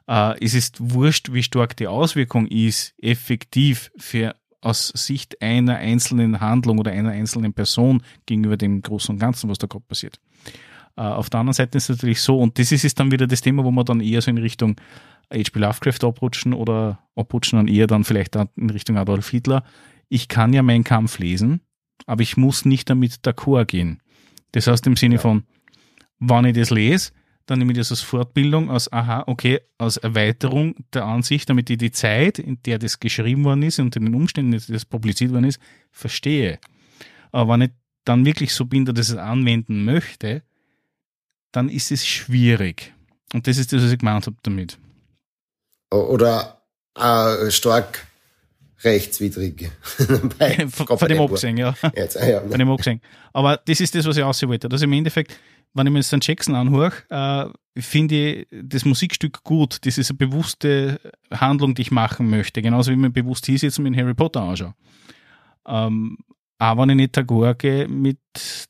äh, 0.07 0.43
es 0.43 0.53
ist 0.53 0.77
wurscht, 0.79 1.33
wie 1.33 1.43
stark 1.43 1.75
die 1.77 1.87
Auswirkung 1.87 2.47
ist, 2.47 2.93
effektiv 3.01 3.91
für 3.97 4.35
aus 4.61 4.87
Sicht 4.87 5.41
einer 5.41 5.75
einzelnen 5.75 6.39
Handlung 6.39 6.79
oder 6.79 6.91
einer 6.91 7.11
einzelnen 7.11 7.53
Person 7.53 8.01
gegenüber 8.25 8.57
dem 8.57 8.81
Großen 8.81 9.13
und 9.13 9.19
Ganzen, 9.19 9.49
was 9.49 9.59
da 9.59 9.67
gerade 9.67 9.85
passiert. 9.87 10.19
Äh, 10.97 11.01
auf 11.01 11.29
der 11.29 11.39
anderen 11.39 11.53
Seite 11.53 11.77
ist 11.77 11.89
es 11.89 11.97
natürlich 11.97 12.21
so, 12.21 12.39
und 12.39 12.57
das 12.59 12.71
ist, 12.71 12.83
ist 12.83 12.99
dann 12.99 13.11
wieder 13.11 13.27
das 13.27 13.41
Thema, 13.41 13.63
wo 13.63 13.71
wir 13.71 13.83
dann 13.83 14.01
eher 14.01 14.21
so 14.21 14.31
in 14.31 14.37
Richtung 14.39 14.75
H.P. 15.31 15.59
Lovecraft 15.59 16.03
abrutschen 16.03 16.53
oder 16.53 16.99
abrutschen 17.15 17.57
dann 17.57 17.67
eher 17.67 17.87
dann 17.87 18.03
vielleicht 18.03 18.35
in 18.35 18.69
Richtung 18.69 18.97
Adolf 18.97 19.29
Hitler. 19.29 19.63
Ich 20.09 20.27
kann 20.27 20.53
ja 20.53 20.63
meinen 20.63 20.83
Kampf 20.83 21.19
lesen, 21.19 21.61
aber 22.05 22.21
ich 22.21 22.37
muss 22.37 22.65
nicht 22.65 22.89
damit 22.89 23.15
d'accord 23.25 23.65
gehen. 23.65 24.01
Das 24.53 24.67
heißt 24.67 24.87
im 24.87 24.95
Sinne 24.95 25.15
ja. 25.15 25.21
von, 25.21 25.43
wann 26.19 26.45
ich 26.45 26.55
das 26.55 26.69
lese, 26.69 27.11
dann 27.45 27.59
nehme 27.59 27.73
ich 27.73 27.77
das 27.77 27.91
als 27.91 28.01
Fortbildung, 28.01 28.71
als 28.71 28.91
aha, 28.91 29.23
okay, 29.27 29.59
als 29.77 29.97
Erweiterung 29.97 30.75
der 30.93 31.05
Ansicht, 31.05 31.49
damit 31.49 31.69
ich 31.69 31.77
die 31.77 31.91
Zeit, 31.91 32.39
in 32.39 32.61
der 32.63 32.79
das 32.79 32.99
geschrieben 32.99 33.43
worden 33.43 33.63
ist 33.63 33.79
und 33.79 33.95
in 33.95 34.05
den 34.05 34.15
Umständen, 34.15 34.53
in 34.53 34.59
denen 34.59 34.73
das 34.73 34.85
publiziert 34.85 35.31
worden 35.31 35.45
ist, 35.45 35.59
verstehe. 35.91 36.59
Aber 37.31 37.53
wenn 37.53 37.61
ich 37.61 37.71
dann 38.05 38.25
wirklich 38.25 38.53
so 38.53 38.65
bin, 38.65 38.85
dass 38.85 39.09
ich 39.09 39.13
es 39.13 39.19
anwenden 39.19 39.85
möchte, 39.85 40.43
dann 41.57 41.69
ist 41.69 41.91
es 41.91 42.05
schwierig. 42.05 42.93
Und 43.33 43.47
das 43.47 43.57
ist 43.57 43.73
das, 43.73 43.83
was 43.83 43.91
ich 43.91 43.99
gemeint 43.99 44.25
habe 44.25 44.37
damit. 44.43 44.77
Oder 45.91 46.61
äh, 46.95 47.51
stark 47.51 48.05
rechtswidrig. 48.83 49.71
Bei 50.37 50.67
von, 50.67 51.07
dem 51.07 51.19
abgesehen, 51.19 51.57
ja. 51.57 51.73
Jetzt, 51.95 52.17
ah, 52.17 52.27
ja. 52.27 52.41
Von 52.41 52.59
dem 52.59 52.69
abgesehen. 52.69 53.01
Aber 53.33 53.57
das 53.57 53.79
ist 53.79 53.95
das, 53.95 54.05
was 54.05 54.17
ich 54.17 54.23
aussehen 54.23 54.49
wollte. 54.49 54.69
Dass 54.69 54.81
im 54.81 54.93
Endeffekt 54.93 55.37
wenn 55.73 55.87
ich 55.87 55.93
mir 55.93 55.99
jetzt 55.99 56.11
den 56.11 56.19
Jackson 56.21 56.55
anhöre, 56.55 56.93
äh, 57.09 57.81
finde 57.81 58.15
ich 58.15 58.47
das 58.51 58.85
Musikstück 58.85 59.43
gut. 59.43 59.85
Das 59.85 59.97
ist 59.97 60.09
eine 60.09 60.17
bewusste 60.17 60.99
Handlung, 61.31 61.75
die 61.75 61.83
ich 61.83 61.91
machen 61.91 62.29
möchte. 62.29 62.61
Genauso 62.61 62.91
wie 62.91 62.95
mir 62.95 63.09
bewusst 63.09 63.45
hieß 63.45 63.61
jetzt 63.61 63.79
mit 63.79 63.95
Harry 63.95 64.13
Potter 64.13 64.41
anschaue. 64.41 64.73
Ähm, 65.67 66.17
aber 66.57 66.81
wenn 66.81 66.89
ich 66.91 66.95
nicht 66.95 67.17
d'accord 67.17 67.55
gehe 67.55 67.87
mit 67.87 68.17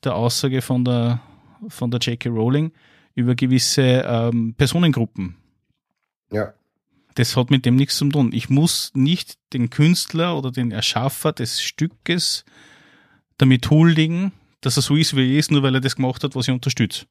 der 0.04 0.14
Aussage 0.14 0.60
von 0.60 0.84
der, 0.84 1.20
von 1.68 1.90
der 1.90 2.00
J.K. 2.00 2.28
Rowling 2.28 2.72
über 3.14 3.34
gewisse 3.34 4.04
ähm, 4.06 4.54
Personengruppen. 4.56 5.36
Ja. 6.32 6.54
Das 7.14 7.36
hat 7.36 7.50
mit 7.50 7.66
dem 7.66 7.74
nichts 7.74 7.96
zu 7.96 8.08
tun. 8.08 8.30
Ich 8.32 8.48
muss 8.48 8.92
nicht 8.94 9.38
den 9.52 9.70
Künstler 9.70 10.36
oder 10.38 10.52
den 10.52 10.70
Erschaffer 10.70 11.32
des 11.32 11.60
Stückes 11.60 12.44
damit 13.38 13.68
huldigen, 13.70 14.32
dass 14.60 14.76
er 14.76 14.82
so 14.82 14.94
ist, 14.94 15.16
wie 15.16 15.34
er 15.34 15.38
ist, 15.38 15.50
nur 15.50 15.62
weil 15.62 15.74
er 15.74 15.80
das 15.80 15.96
gemacht 15.96 16.22
hat, 16.22 16.36
was 16.36 16.46
ich 16.46 16.54
unterstütze. 16.54 17.06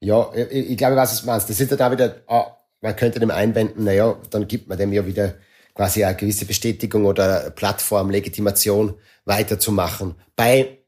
Ja, 0.00 0.30
ich, 0.34 0.70
ich 0.70 0.76
glaube, 0.76 0.96
was 0.96 1.20
du 1.20 1.26
meinst. 1.26 1.48
Das 1.48 1.58
ist 1.58 1.70
ja 1.70 1.76
da 1.76 1.90
wieder, 1.90 2.22
ah, 2.28 2.56
man 2.80 2.96
könnte 2.96 3.20
dem 3.20 3.30
einwenden, 3.30 3.84
naja, 3.84 4.16
dann 4.30 4.46
gibt 4.46 4.68
man 4.68 4.78
dem 4.78 4.92
ja 4.92 5.06
wieder 5.06 5.34
quasi 5.74 6.04
eine 6.04 6.16
gewisse 6.16 6.44
Bestätigung 6.44 7.06
oder 7.06 7.50
Plattform, 7.50 8.10
Legitimation 8.10 8.94
weiterzumachen 9.24 10.16
bei 10.36 10.81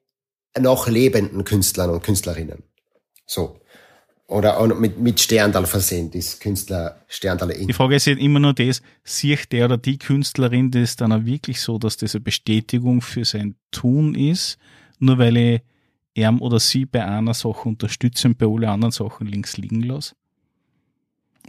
noch 0.58 0.88
lebenden 0.88 1.44
Künstlern 1.44 1.90
und 1.90 2.02
Künstlerinnen. 2.02 2.62
So. 3.26 3.58
Oder 4.26 4.58
auch 4.58 4.66
mit, 4.66 4.98
mit 4.98 5.20
Sterndal 5.20 5.66
versehen, 5.66 6.10
das 6.10 6.38
Künstler 6.40 7.02
Sterndal 7.08 7.52
Die 7.52 7.72
Frage 7.74 7.96
ist 7.96 8.06
ja 8.06 8.16
immer 8.16 8.40
nur 8.40 8.54
das, 8.54 8.80
sieht 9.04 9.52
der 9.52 9.66
oder 9.66 9.76
die 9.76 9.98
Künstlerin 9.98 10.70
das 10.70 10.96
dann 10.96 11.12
auch 11.12 11.24
wirklich 11.26 11.60
so, 11.60 11.78
dass 11.78 11.98
das 11.98 12.14
eine 12.14 12.22
Bestätigung 12.22 13.02
für 13.02 13.24
sein 13.24 13.54
Tun 13.70 14.14
ist? 14.14 14.58
nur 14.98 15.18
weil 15.18 15.36
ich 15.36 15.60
er 16.14 16.40
oder 16.40 16.60
sie 16.60 16.86
bei 16.86 17.04
einer 17.04 17.34
Sache 17.34 17.68
unterstütze 17.68 18.28
und 18.28 18.38
bei 18.38 18.46
allen 18.46 18.64
anderen 18.64 18.92
Sachen 18.92 19.26
links 19.26 19.56
liegen 19.56 19.82
lasse. 19.82 20.14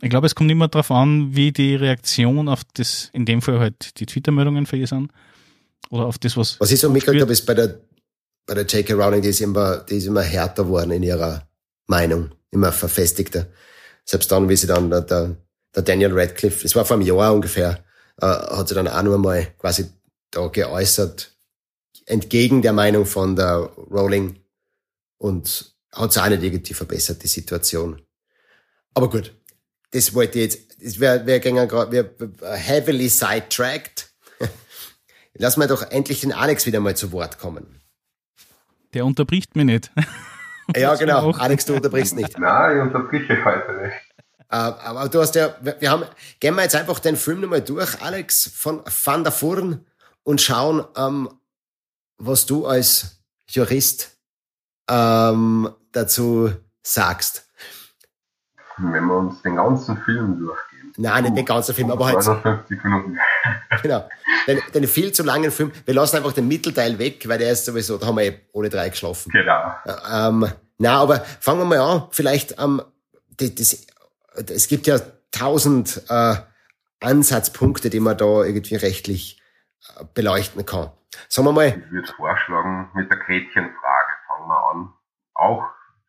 Ich 0.02 0.10
glaube, 0.10 0.26
es 0.26 0.36
kommt 0.36 0.52
immer 0.52 0.68
darauf 0.68 0.92
an, 0.92 1.36
wie 1.36 1.52
die 1.52 1.76
Reaktion 1.76 2.50
auf 2.50 2.64
das, 2.74 3.10
in 3.14 3.26
dem 3.26 3.42
Fall 3.42 3.60
halt 3.60 4.00
die 4.00 4.06
Twitter-Meldungen 4.06 4.66
für 4.66 4.76
ihr 4.76 4.88
sind. 4.88 5.12
Oder 5.90 6.08
auf 6.08 6.18
das, 6.18 6.36
was. 6.36 6.60
Was 6.60 6.72
ich 6.72 6.80
so 6.80 6.90
mitgekriegt 6.90 7.22
habe, 7.22 7.32
ist 7.32 7.46
bei 7.46 7.54
der, 7.54 7.80
bei 8.46 8.54
der 8.54 8.66
J.K. 8.66 8.94
Rowling, 8.94 9.22
die 9.22 9.30
ist 9.30 9.42
immer, 9.42 9.78
die 9.78 9.98
ist 9.98 10.06
immer 10.06 10.22
härter 10.22 10.64
geworden 10.64 10.92
in 10.92 11.04
ihrer 11.04 11.48
Meinung. 11.88 12.32
Immer 12.52 12.72
verfestigter. 12.72 13.48
Selbst 14.06 14.32
dann, 14.32 14.48
wie 14.50 14.56
sie 14.56 14.68
dann, 14.68 14.90
der, 14.90 15.02
der 15.02 15.84
Daniel 15.84 16.18
Radcliffe, 16.18 16.64
das 16.64 16.76
war 16.76 16.86
vor 16.86 16.96
einem 16.98 17.06
Jahr 17.06 17.34
ungefähr, 17.34 17.84
äh, 18.22 18.26
hat 18.26 18.68
sie 18.68 18.76
dann 18.76 18.88
auch 18.88 19.02
noch 19.02 19.16
einmal 19.16 19.48
quasi 19.60 19.90
da 20.32 20.48
geäußert, 20.48 21.32
entgegen 22.06 22.62
der 22.62 22.74
Meinung 22.74 23.06
von 23.06 23.36
der 23.36 23.56
Rowling 23.92 24.40
und 25.18 25.76
hat 25.92 26.12
es 26.12 26.18
auch 26.18 26.28
nicht 26.28 26.44
irgendwie 26.44 26.74
verbessert, 26.74 27.24
die 27.24 27.28
Situation. 27.28 28.02
Aber 28.94 29.10
gut, 29.10 29.34
das 29.92 30.14
wollte 30.14 30.40
ich 30.40 30.46
jetzt, 30.46 30.84
das 30.84 31.00
wär, 31.00 31.26
wär, 31.26 31.44
wär 31.92 32.56
heavily 32.56 33.10
sidetracked. 33.10 34.10
Lass 35.34 35.58
mal 35.58 35.68
doch 35.68 35.90
endlich 35.90 36.22
den 36.22 36.32
Alex 36.32 36.66
wieder 36.66 36.80
mal 36.80 36.96
zu 36.96 37.12
Wort 37.12 37.40
kommen. 37.40 37.82
Der 38.96 39.06
unterbricht 39.06 39.56
mich 39.56 39.66
nicht. 39.66 39.92
ja, 40.76 40.96
genau. 41.00 41.32
Alex, 41.32 41.66
du 41.66 41.76
unterbrichst 41.76 42.16
nicht. 42.16 42.40
Nein, 42.40 42.78
ich 42.78 42.84
unterbreche 42.84 43.44
heute 43.44 43.74
nicht. 43.84 43.94
Äh, 44.50 44.56
aber 44.56 45.10
du 45.10 45.20
hast 45.20 45.36
ja, 45.36 45.54
wir 45.62 45.92
haben, 45.92 46.06
gehen 46.40 46.56
wir 46.56 46.64
jetzt 46.64 46.76
einfach 46.76 47.00
den 47.00 47.18
Film 47.18 47.42
nochmal 47.42 47.62
durch, 47.62 48.02
Alex, 48.02 48.50
von 48.56 48.82
Van 49.04 49.24
der 49.24 49.34
Furn 49.34 49.86
und 50.24 50.42
schauen, 50.42 50.86
ähm, 50.96 51.30
was 52.18 52.46
du 52.46 52.66
als 52.66 53.22
Jurist 53.50 54.18
ähm, 54.90 55.70
dazu 55.92 56.54
sagst. 56.82 57.50
Wenn 58.78 59.06
wir 59.06 59.16
uns 59.16 59.42
den 59.42 59.58
ganzen 59.58 59.98
Film 60.04 60.40
durchgehen. 60.40 60.75
Nein, 60.98 61.24
nicht 61.24 61.38
den 61.38 61.46
ganzen 61.46 61.76
Film, 61.76 61.92
aber 61.92 62.08
halt. 62.08 62.24
50 62.24 62.84
Minuten. 62.84 63.18
genau. 63.82 64.08
Den, 64.48 64.62
den 64.74 64.88
viel 64.88 65.12
zu 65.12 65.24
langen 65.24 65.52
Film. 65.52 65.72
Wir 65.86 65.94
lassen 65.94 66.18
einfach 66.18 66.34
den 66.34 66.48
Mittelteil 66.48 66.98
weg, 67.00 67.28
weil 67.28 67.38
der 67.38 67.52
ist 67.52 67.66
sowieso, 67.66 67.98
da 67.98 68.08
haben 68.08 68.18
wir 68.18 68.24
eh 68.24 68.40
alle 68.54 68.70
drei 68.70 68.90
geschlafen. 68.90 69.32
Genau. 69.32 69.76
Ähm, 70.12 70.48
na, 70.78 71.02
aber 71.02 71.20
fangen 71.20 71.60
wir 71.60 71.66
mal 71.66 71.80
an. 71.80 72.08
Vielleicht, 72.12 72.62
ähm, 72.62 72.82
das, 73.38 73.56
das, 73.56 73.88
es 74.50 74.68
gibt 74.68 74.88
ja 74.88 74.98
tausend 75.32 76.02
äh, 76.10 76.36
Ansatzpunkte, 77.02 77.90
die 77.90 78.00
man 78.00 78.18
da 78.18 78.44
irgendwie 78.44 78.76
rechtlich 78.76 79.42
äh, 79.98 80.06
beleuchten 80.14 80.66
kann. 80.66 80.92
Sagen 81.28 81.48
wir 81.48 81.54
mal. 81.54 81.68
Ich 81.68 81.92
würde 81.92 82.14
vorschlagen, 82.14 82.90
mit 82.94 83.10
der 83.10 83.18
Gretchenfrage 83.18 84.14
fangen 84.28 84.48
wir 84.48 84.72
an. 84.72 84.94
Auch 85.34 85.64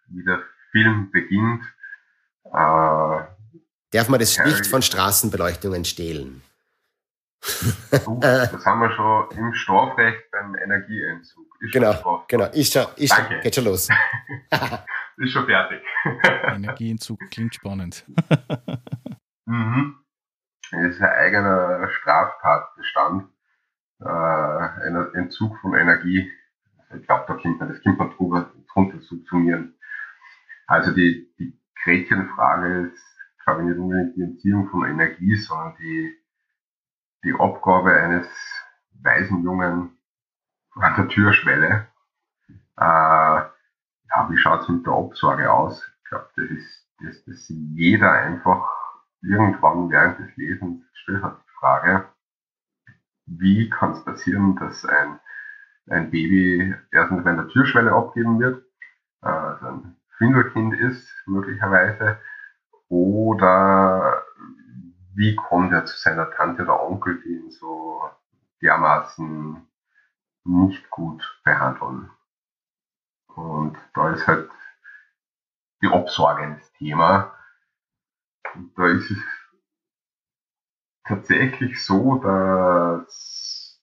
wie 0.09 0.25
der 0.25 0.43
Film 0.71 1.11
beginnt. 1.11 1.63
Äh, 2.45 3.36
Darf 3.97 4.11
man 4.11 4.21
das 4.21 4.37
Licht 4.45 4.67
von 4.67 4.83
Straßenbeleuchtungen 4.83 5.87
stehlen? 5.87 6.43
Uh, 8.07 8.21
das 8.21 8.67
haben 8.67 8.81
wir 8.81 8.91
schon 8.91 9.31
im 9.39 9.55
Strafrecht 9.55 10.31
beim 10.31 10.55
Energieentzug. 10.55 11.47
Ist 11.61 11.73
genau, 11.73 12.25
genau. 12.29 12.45
Ist 12.51 12.75
schon, 12.75 12.85
ist 12.97 13.15
schon, 13.15 13.41
geht 13.41 13.55
schon 13.55 13.65
los. 13.65 13.89
ist 15.17 15.33
schon 15.33 15.47
fertig. 15.47 15.83
Energieentzug 16.45 17.19
klingt 17.31 17.55
spannend. 17.55 18.05
mhm. 19.47 19.95
Das 20.73 20.95
ist 20.95 21.01
ein 21.01 21.09
eigener 21.09 21.89
Straftatbestand. 21.89 23.31
Äh, 24.05 25.19
Entzug 25.19 25.59
von 25.61 25.75
Energie. 25.75 26.31
Ich 26.95 27.07
glaube, 27.07 27.25
da 27.29 27.35
kommt 27.35 27.61
man, 27.61 27.71
das 27.71 27.83
kommt 27.83 27.99
man 27.99 28.11
drüber, 28.11 28.53
drunter 28.75 29.01
subsumieren. 29.01 29.75
Also 30.67 30.91
die, 30.93 31.33
die 31.39 31.59
Gretchenfrage 31.83 32.91
ist, 32.93 33.16
glaube 33.47 33.63
ich, 33.63 33.69
nicht 33.69 33.79
unbedingt 33.79 34.17
die 34.17 34.23
Entziehung 34.23 34.69
von 34.69 34.85
Energie, 34.87 35.37
sondern 35.37 35.77
die, 35.77 36.17
die 37.25 37.35
Abgabe 37.39 37.93
eines 37.93 38.29
weisen 39.03 39.45
Jungen 39.45 39.97
an 40.75 40.97
der 40.97 41.09
Türschwelle. 41.09 41.87
Äh, 42.77 42.85
ja, 42.85 44.29
wie 44.29 44.37
schaut's 44.37 44.69
mit 44.69 44.85
der 44.85 44.95
Absorge 44.95 45.51
aus? 45.53 45.89
Ich 46.03 46.09
glaube, 46.09 46.29
das 46.37 46.51
ist, 46.51 46.89
das, 47.01 47.25
das 47.25 47.47
jeder 47.49 48.13
einfach 48.13 48.69
irgendwann 49.23 49.91
während 49.91 50.19
des 50.19 50.37
Lesens 50.37 50.85
stellt 50.95 51.23
hat 51.23 51.39
die 51.39 51.53
Frage, 51.61 52.09
wie 53.27 53.71
kann 53.71 53.93
es 53.93 54.05
passieren, 54.05 54.57
dass 54.57 54.85
ein, 54.85 55.21
ein 55.89 56.11
Baby 56.11 56.75
erstens 56.91 57.25
bei 57.25 57.33
der 57.33 57.49
Türschwelle 57.49 57.93
abgeben 57.93 58.41
wird, 58.41 58.65
also 59.21 59.67
ein 59.67 59.97
Findelkind 60.19 60.75
ist, 60.75 61.09
möglicherweise, 61.27 62.19
oder 62.89 64.25
wie 65.15 65.35
kommt 65.35 65.73
er 65.73 65.85
zu 65.87 65.97
seiner 65.97 66.31
Tante 66.31 66.63
oder 66.63 66.83
Onkel, 66.83 67.21
die 67.23 67.37
ihn 67.37 67.51
so 67.51 68.03
dermaßen 68.63 69.67
nicht 70.45 70.91
gut 70.91 71.41
behandeln. 71.45 72.11
Und 73.29 73.77
da 73.95 74.11
ist 74.11 74.27
halt 74.27 74.51
die 75.83 75.89
Obsorge 75.89 76.43
ein 76.43 76.63
Thema. 76.79 77.35
Und 78.55 78.77
da 78.79 78.87
ist 78.89 79.11
es 79.11 79.19
tatsächlich 81.05 81.85
so, 81.85 82.17
dass 82.17 83.81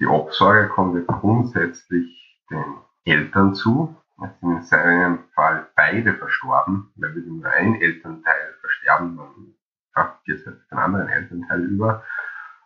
die 0.00 0.06
Obsorge 0.06 0.68
kommt 0.68 0.94
ja 0.96 1.00
grundsätzlich 1.14 2.40
den 2.50 2.78
Eltern 3.04 3.54
zu. 3.54 3.96
Es 4.22 4.40
sind 4.40 4.50
in 4.50 4.62
seinem 4.62 5.24
Fall 5.34 5.68
beide 5.74 6.14
verstorben, 6.14 6.92
weil 6.96 7.14
wir 7.14 7.22
nur 7.22 7.46
ein 7.46 7.80
Elternteil 7.80 8.54
versterben, 8.60 9.16
dann 9.16 10.14
geht 10.24 10.38
es 10.38 10.46
halt 10.46 10.60
den 10.70 10.78
anderen 10.78 11.08
Elternteil 11.08 11.64
über. 11.64 12.04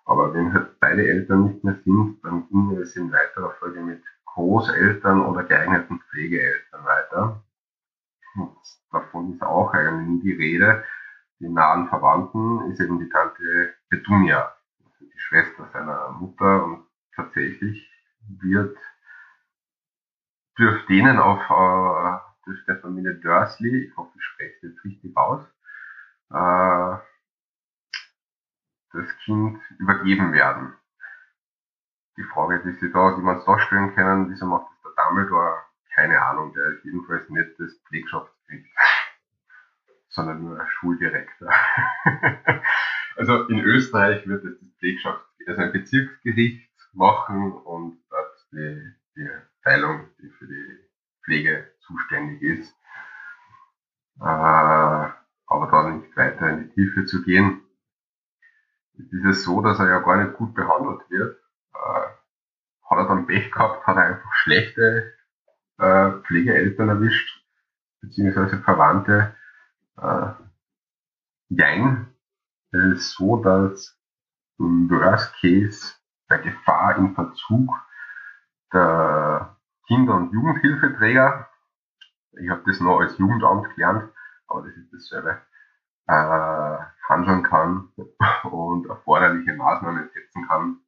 Aber 0.05 0.33
wenn 0.35 0.53
halt 0.53 0.79
beide 0.81 1.07
Eltern 1.07 1.45
nicht 1.45 1.65
mehr 1.65 1.77
sind, 1.85 2.23
dann 2.23 2.49
ging 2.49 2.77
es 2.79 2.97
in 2.97 3.13
weiterer 3.13 3.51
Folge 3.59 3.81
mit 3.81 4.03
Großeltern 4.27 5.21
oder 5.21 5.45
geeigneten 5.45 6.01
Pflegeeltern 6.11 6.85
weiter. 6.85 7.43
Und 8.37 8.57
davon 8.93 9.35
ist 9.35 9.43
auch 9.43 9.73
eigentlich 9.73 10.23
die 10.23 10.33
Rede. 10.33 10.85
Die 11.41 11.49
nahen 11.49 11.89
Verwandten 11.89 12.71
ist 12.71 12.81
eben 12.81 12.99
die 12.99 13.09
Tante 13.09 13.75
Petunia, 13.91 14.55
also 14.85 15.05
die 15.05 15.19
Schwester 15.19 15.69
seiner 15.73 16.11
Mutter 16.13 16.65
und 16.65 16.87
tatsächlich 17.15 17.91
wird 18.41 18.77
durch 20.59 20.87
denen 20.87 21.19
auf 21.19 21.41
äh, 21.49 22.19
durch 22.45 22.65
der 22.67 22.81
Familie 22.81 23.15
Dursley, 23.15 23.85
ich 23.85 23.97
hoffe, 23.97 24.11
ich 24.17 24.25
spreche 24.25 24.55
es 24.57 24.63
jetzt 24.63 24.85
richtig 24.85 25.17
aus, 25.17 25.45
äh, 26.31 26.97
das 28.93 29.17
Kind 29.25 29.61
übergeben 29.79 30.33
werden. 30.33 30.75
Die 32.17 32.25
Frage, 32.25 32.61
die 32.65 32.73
Sie 32.73 32.91
da, 32.91 33.15
die 33.15 33.23
man 33.23 33.41
da 33.45 33.59
stellen 33.61 33.95
können, 33.95 34.31
wieso 34.31 34.47
macht 34.47 34.67
das 34.73 34.83
der 34.83 35.05
Dumbledore? 35.05 35.59
Keine 35.95 36.21
Ahnung, 36.21 36.53
der 36.55 36.65
ist 36.75 36.85
jedenfalls 36.85 37.29
nicht 37.29 37.51
das 37.59 37.79
Pflegschaftsgericht, 37.87 38.67
sondern 40.09 40.43
nur 40.43 40.61
ein 40.61 40.67
Schuldirektor. 40.69 41.53
also 43.17 43.47
in 43.49 43.61
Österreich 43.61 44.27
wird 44.27 44.45
es 44.45 44.59
das 44.59 44.69
Pflegschaft, 44.79 45.25
also 45.47 45.61
ein 45.61 45.73
Bezirksgericht 45.73 46.69
machen 46.93 47.53
und 47.53 48.01
dort 48.11 48.47
die, 48.53 48.95
die 49.17 49.29
Teilung, 49.69 50.09
die 50.23 50.31
für 50.31 50.47
die 50.47 50.79
Pflege 51.25 51.71
zuständig 51.81 52.43
ist. 52.43 52.75
Äh, 54.21 54.25
aber 54.25 55.67
da 55.71 55.91
nicht 55.91 56.17
weiter 56.17 56.49
in 56.51 56.69
die 56.69 56.75
Tiefe 56.75 57.05
zu 57.05 57.23
gehen 57.23 57.63
ist 58.99 59.25
es 59.25 59.45
so, 59.45 59.61
dass 59.63 59.79
er 59.79 59.89
ja 59.89 60.01
gar 60.01 60.23
nicht 60.23 60.37
gut 60.37 60.55
behandelt 60.55 61.09
wird. 61.11 61.39
Äh, 61.75 62.09
hat 62.91 62.99
er 62.99 63.09
dann 63.09 63.27
Pech 63.27 63.51
gehabt, 63.51 63.87
hat 63.87 63.97
er 63.97 64.05
einfach 64.05 64.33
schlechte 64.35 65.15
äh, 65.79 66.11
Pflegeeltern 66.27 66.89
erwischt, 66.89 67.45
beziehungsweise 68.01 68.59
Verwandte. 68.59 69.37
Äh, 69.97 70.33
jein. 71.49 72.15
Es 72.71 72.83
ist 72.83 73.11
so, 73.13 73.43
dass 73.43 73.99
im 74.59 74.91
Worst 74.91 75.35
Case 75.41 75.95
der 76.29 76.39
Gefahr 76.39 76.97
im 76.97 77.15
Verzug 77.15 77.71
der 78.73 79.58
Kinder- 79.89 80.17
und 80.17 80.33
Jugendhilfeträger, 80.33 81.49
ich 82.33 82.51
habe 82.51 82.63
das 82.67 82.79
noch 82.79 83.01
als 83.01 83.17
Jugendamt 83.17 83.75
gelernt, 83.75 84.13
aber 84.47 84.63
das 84.63 84.77
ist 84.77 84.93
dasselbe, 84.93 85.41
äh, 86.07 86.79
handeln 87.09 87.43
kann 87.43 87.91
und 88.45 88.87
erforderliche 88.87 89.55
Maßnahmen 89.55 90.11
setzen 90.13 90.47
kann, 90.47 90.81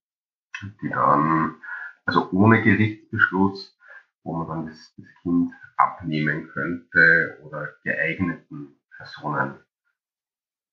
die 0.82 0.90
dann, 0.90 1.56
also 2.04 2.30
ohne 2.30 2.60
Gerichtsbeschluss, 2.60 3.74
wo 4.22 4.34
man 4.34 4.48
dann 4.48 4.66
das, 4.66 4.94
das 4.96 5.06
Kind 5.22 5.50
abnehmen 5.78 6.48
könnte 6.48 7.38
oder 7.42 7.70
geeigneten 7.82 8.78
Personen 8.98 9.64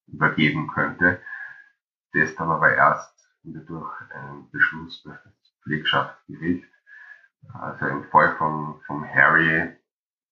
übergeben 0.08 0.68
könnte. 0.68 1.22
Das 2.12 2.36
dann 2.36 2.52
aber 2.52 2.76
erst 2.76 3.14
durch 3.44 4.02
einen 4.12 4.50
Beschluss 4.52 5.02
durch 5.04 5.18
das 5.24 5.54
Pflegschaftsgericht. 5.64 6.70
Also 7.54 7.88
im 7.88 8.04
Fall 8.06 8.36
von, 8.38 8.82
von 8.86 9.08
Harry, 9.08 9.74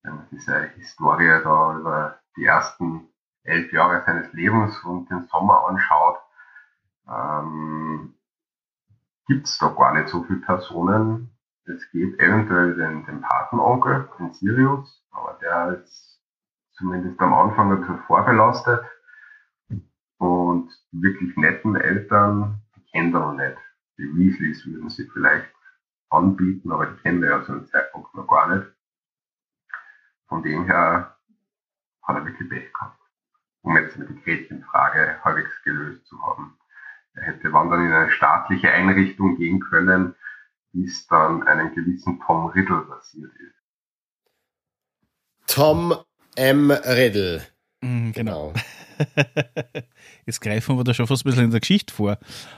wenn 0.03 0.15
man 0.15 0.27
diese 0.31 0.63
Historie 0.75 1.41
da 1.43 1.77
über 1.77 2.19
die 2.37 2.45
ersten 2.45 3.07
elf 3.43 3.71
Jahre 3.71 4.03
seines 4.05 4.31
Lebens 4.33 4.77
und 4.83 5.09
den 5.09 5.23
Sommer 5.27 5.67
anschaut, 5.67 6.17
ähm, 7.07 8.15
gibt 9.27 9.47
es 9.47 9.57
da 9.57 9.69
gar 9.69 9.93
nicht 9.93 10.09
so 10.09 10.23
viele 10.23 10.39
Personen. 10.39 11.31
Es 11.65 11.89
gibt 11.91 12.19
eventuell 12.19 12.75
den, 12.75 13.05
den 13.05 13.21
Patenonkel, 13.21 14.09
den 14.19 14.33
Sirius, 14.33 15.03
aber 15.11 15.37
der 15.41 15.81
ist 15.83 16.21
zumindest 16.73 17.19
am 17.19 17.33
Anfang 17.33 17.71
ein 17.71 17.99
vorbelastet. 18.05 18.83
Und 20.17 20.71
wirklich 20.91 21.35
netten 21.35 21.75
Eltern, 21.75 22.61
die 22.75 22.85
kennt 22.91 23.13
er 23.13 23.19
noch 23.21 23.33
nicht. 23.33 23.57
Die 23.97 24.15
Weasleys 24.15 24.65
würden 24.65 24.89
sie 24.89 25.07
vielleicht 25.07 25.54
anbieten, 26.09 26.71
aber 26.71 26.87
die 26.87 27.01
kennen 27.01 27.21
wir 27.21 27.29
ja 27.29 27.43
zu 27.43 27.51
einem 27.51 27.67
Zeitpunkt 27.67 28.13
noch 28.15 28.27
gar 28.27 28.55
nicht. 28.55 28.67
Von 30.27 30.43
dem 30.43 30.65
her 30.65 31.17
hat 32.03 32.15
er 32.15 32.25
wirklich 32.25 32.49
Pech 32.49 32.73
gehabt 32.73 32.99
um 33.65 33.75
jetzt 33.75 33.97
mit 33.97 34.09
der 34.09 34.15
Gretchenfrage 34.17 35.19
halbwegs 35.23 35.63
gelöst 35.63 36.05
zu 36.05 36.21
haben. 36.21 36.57
Er 37.13 37.23
hätte 37.23 37.51
wandern 37.51 37.85
in 37.85 37.91
eine 37.91 38.11
staatliche 38.11 38.71
Einrichtung 38.71 39.37
gehen 39.37 39.59
können, 39.59 40.15
wie 40.71 40.85
es 40.85 41.07
dann 41.07 41.43
einem 41.43 41.73
gewissen 41.73 42.21
Tom 42.25 42.47
Riddle 42.47 42.81
passiert 42.81 43.31
ist. 43.35 43.55
Tom 45.47 45.95
M. 46.35 46.71
Riddle. 46.71 47.41
Mhm, 47.81 48.11
genau. 48.11 48.53
Jetzt 50.25 50.41
greifen 50.41 50.77
wir 50.77 50.83
da 50.83 50.93
schon 50.93 51.07
fast 51.07 51.25
ein 51.25 51.29
bisschen 51.29 51.45
in 51.45 51.51
der 51.51 51.59
Geschichte 51.59 51.93
vor. 51.93 52.13
Äh, 52.13 52.17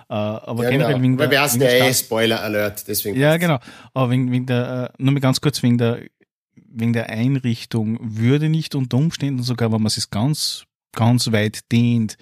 aber 0.09 0.63
ja, 0.63 0.69
generell 0.69 0.93
genau. 0.93 1.03
wegen 1.03 1.17
der, 1.17 1.31
Weil 1.31 1.59
wir 1.59 1.77
ja 1.79 1.85
eh 1.85 1.93
Spoiler 1.93 2.41
Alert, 2.41 2.87
deswegen. 2.87 3.19
Ja, 3.19 3.37
genau. 3.37 3.59
Aber 3.93 4.09
wegen, 4.11 4.31
wegen 4.31 4.45
der, 4.45 4.93
äh, 4.97 5.03
nur 5.03 5.13
mal 5.13 5.19
ganz 5.19 5.41
kurz 5.41 5.61
wegen 5.63 5.77
der, 5.77 6.01
wegen 6.55 6.93
der 6.93 7.09
Einrichtung 7.09 7.99
würde 8.01 8.49
nicht 8.49 8.75
unter 8.75 8.97
Umständen 8.97 9.43
sogar, 9.43 9.71
wenn 9.71 9.81
man 9.81 9.87
es 9.87 10.09
ganz 10.09 10.67
ganz 10.97 11.31
weit 11.31 11.71
dehnt, 11.71 12.17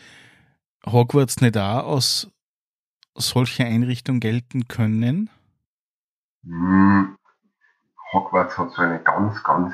Hogwarts 0.85 1.41
nicht 1.41 1.57
auch 1.57 1.85
aus 1.85 2.29
solcher 3.15 3.65
Einrichtung 3.65 4.19
gelten 4.19 4.67
können? 4.67 5.29
Hm, 6.43 7.17
Hogwarts 8.11 8.57
hat 8.57 8.71
so 8.71 8.81
eine 8.81 9.01
ganz, 9.01 9.41
ganz 9.43 9.73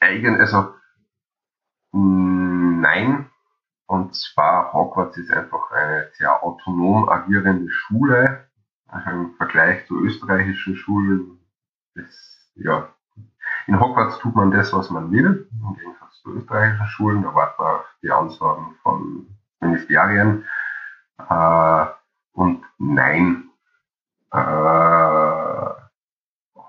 eigene, 0.00 0.38
also 0.38 0.74
hm, 1.92 2.80
nein. 2.82 3.30
Und 3.94 4.14
zwar 4.16 4.72
Hogwarts 4.72 5.16
ist 5.18 5.30
einfach 5.32 5.70
eine 5.70 6.10
sehr 6.14 6.42
autonom 6.42 7.08
agierende 7.08 7.70
Schule. 7.70 8.48
Also 8.88 9.10
im 9.10 9.34
Vergleich 9.36 9.86
zu 9.86 10.00
österreichischen 10.00 10.76
Schulen 10.76 11.38
ist, 11.94 12.50
ja, 12.56 12.88
in 13.68 13.78
Hogwarts 13.80 14.18
tut 14.18 14.34
man 14.34 14.50
das, 14.50 14.72
was 14.72 14.90
man 14.90 15.10
will, 15.12 15.48
im 15.52 15.74
Gegensatz 15.76 16.20
zu 16.22 16.34
österreichischen 16.34 16.86
Schulen. 16.88 17.22
Da 17.22 17.34
warten 17.34 17.62
man 17.62 17.76
auf 17.76 17.86
die 18.02 18.10
Ansagen 18.10 18.74
von 18.82 19.26
Ministerien. 19.60 20.44
Äh, 21.18 21.86
Und 22.32 22.64
nein, 22.78 23.48
äh, 24.32 25.70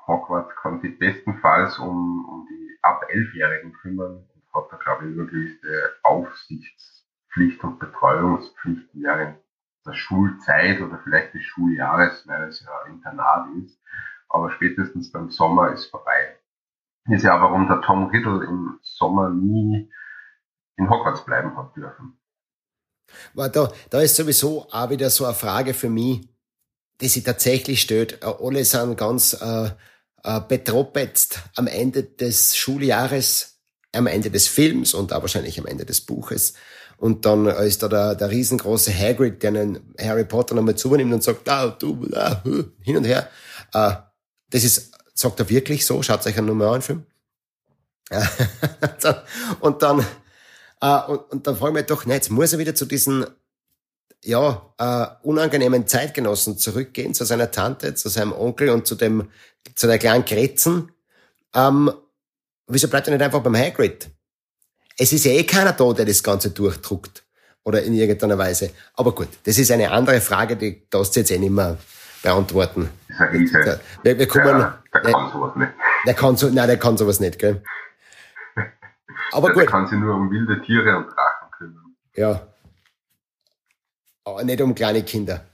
Hogwarts 0.08 0.56
kann 0.58 0.80
sich 0.82 1.00
bestenfalls 1.00 1.80
um, 1.80 2.26
um 2.26 2.48
die 2.48 2.78
ab 2.84 3.02
elfjährigen 3.10 3.74
kümmern 3.74 4.18
und 4.18 4.54
hat 4.54 4.72
da, 4.72 4.78
glaube 4.78 5.10
ich, 5.10 5.16
wirklich 5.18 5.60
Aufsichtspflicht 7.36 7.64
und 7.64 7.80
Betreuungspflicht 7.80 8.90
während 8.94 9.38
der 9.86 9.94
Schulzeit 9.94 10.82
oder 10.82 11.00
vielleicht 11.04 11.34
des 11.34 11.44
Schuljahres, 11.44 12.28
weil 12.28 12.50
es 12.50 12.62
ja 12.62 12.86
Internat 12.88 13.48
ist. 13.64 13.80
Aber 14.30 14.52
spätestens 14.52 15.12
beim 15.12 15.30
Sommer 15.30 15.72
ist 15.72 15.86
vorbei. 15.86 16.38
Ist 17.10 17.24
ja 17.24 17.40
warum 17.40 17.68
der 17.68 17.82
Tom 17.82 18.08
Riddle 18.08 18.44
im 18.46 18.80
Sommer 18.82 19.30
nie 19.30 19.92
in 20.78 20.90
Hogwarts 20.90 21.24
bleiben 21.24 21.56
hat 21.56 21.76
dürfen. 21.76 22.18
Da, 23.36 23.72
da 23.90 24.02
ist 24.02 24.16
sowieso 24.16 24.68
auch 24.72 24.90
wieder 24.90 25.10
so 25.10 25.26
eine 25.26 25.36
Frage 25.36 25.74
für 25.74 25.90
mich, 25.90 26.28
die 27.00 27.08
sich 27.08 27.24
tatsächlich 27.24 27.82
stellt. 27.82 28.24
Äh, 28.24 28.34
alle 28.42 28.66
sind 28.66 28.98
ganz 28.98 29.34
äh, 29.40 29.70
äh, 30.24 30.42
betroppet 30.42 31.40
am 31.56 31.68
Ende 31.68 32.04
des 32.04 32.58
Schuljahres, 32.58 33.60
am 33.94 34.08
Ende 34.08 34.32
des 34.32 34.48
Films 34.48 34.96
und 34.96 35.14
auch 35.14 35.22
wahrscheinlich 35.22 35.60
am 35.60 35.68
Ende 35.68 35.86
des 35.86 36.02
Buches. 36.02 36.56
Und 36.98 37.26
dann 37.26 37.46
ist 37.46 37.84
da 37.84 37.88
der, 37.88 38.16
der 38.16 38.30
riesengroße 38.30 38.94
Hagrid, 38.94 39.44
der 39.44 39.50
einen 39.50 39.94
Harry 40.00 40.26
Potter 40.26 40.56
nochmal 40.56 40.76
zunimmt 40.76 41.14
und 41.14 41.24
sagt, 41.24 41.48
ah, 41.50 41.68
du, 41.68 42.08
ah, 42.14 42.42
hin 42.82 42.98
und 42.98 43.04
her. 43.04 43.30
Äh, 43.74 43.92
das 44.50 44.64
ist, 44.64 44.92
sagt 45.14 45.40
er 45.40 45.50
wirklich 45.50 45.86
so? 45.86 46.02
Schaut 46.02 46.26
euch 46.26 46.38
einen 46.38 46.48
normalen 46.48 46.82
Film. 46.82 47.06
und 49.60 49.82
dann, 49.82 50.06
äh, 50.82 51.00
und, 51.08 51.32
und 51.32 51.48
dann 51.48 51.56
frage 51.56 51.72
ich 51.72 51.76
mich 51.76 51.86
doch, 51.88 52.06
nein, 52.06 52.18
jetzt 52.18 52.30
muss 52.30 52.54
er 52.54 52.60
wieder 52.60 52.76
zu 52.76 52.86
diesen 52.86 53.26
ja, 54.24 54.74
äh, 54.78 55.28
unangenehmen 55.28 55.88
Zeitgenossen 55.88 56.58
zurückgehen, 56.58 57.14
zu 57.14 57.26
seiner 57.26 57.52
Tante, 57.52 57.94
zu 57.94 58.10
seinem 58.10 58.34
Onkel 58.34 58.70
und 58.70 58.88
zu 58.88 58.96
dem, 58.96 59.30
zu 59.76 59.88
der 59.88 60.00
kleinen 60.00 60.26
Kretzen. 60.26 60.92
Ähm, 61.54 61.92
wieso 62.68 62.88
bleibt 62.88 63.08
er 63.08 63.14
nicht 63.14 63.24
einfach 63.24 63.42
beim 63.42 63.56
Hagrid? 63.56 64.10
Es 64.98 65.12
ist 65.12 65.26
ja 65.26 65.32
eh 65.32 65.44
keiner 65.44 65.74
da, 65.74 65.94
der 65.94 66.06
das 66.06 66.24
Ganze 66.24 66.52
durchdruckt. 66.52 67.24
Oder 67.64 67.82
in 67.82 67.96
irgendeiner 67.96 68.38
Weise. 68.38 68.72
Aber 68.94 69.14
gut, 69.14 69.28
das 69.44 69.58
ist 69.58 69.72
eine 69.72 69.90
andere 69.92 70.22
Frage, 70.22 70.56
die 70.56 70.88
darfst 70.90 71.16
du 71.16 71.22
jetzt 71.22 71.32
eh 71.32 71.40
nicht 71.40 71.52
mehr 71.52 71.78
beantworten. 72.22 72.90
Der, 73.20 73.80
wir, 74.04 74.20
wir 74.20 74.28
kommen, 74.28 74.46
der, 74.46 75.02
der 75.02 75.12
kann 75.12 75.32
sowas 75.32 75.56
nicht. 75.56 75.72
Der 76.06 76.14
kann 76.14 76.38
so, 76.38 76.50
nein, 76.50 76.68
der 76.68 76.78
kann 76.78 76.98
sowas 76.98 77.20
nicht, 77.20 77.40
gell? 77.40 77.64
Aber 79.32 79.48
gut. 79.50 79.64
Der 79.64 79.66
kann 79.66 79.88
sich 79.88 79.98
nur 79.98 80.14
um 80.16 80.30
wilde 80.30 80.62
Tiere 80.62 80.98
und 80.98 81.08
Drachen 81.08 81.52
kümmern. 81.58 81.96
Ja. 82.16 82.48
Aber 84.24 84.44
nicht 84.44 84.62
um 84.62 84.76
kleine 84.76 85.04
Kinder. 85.04 85.46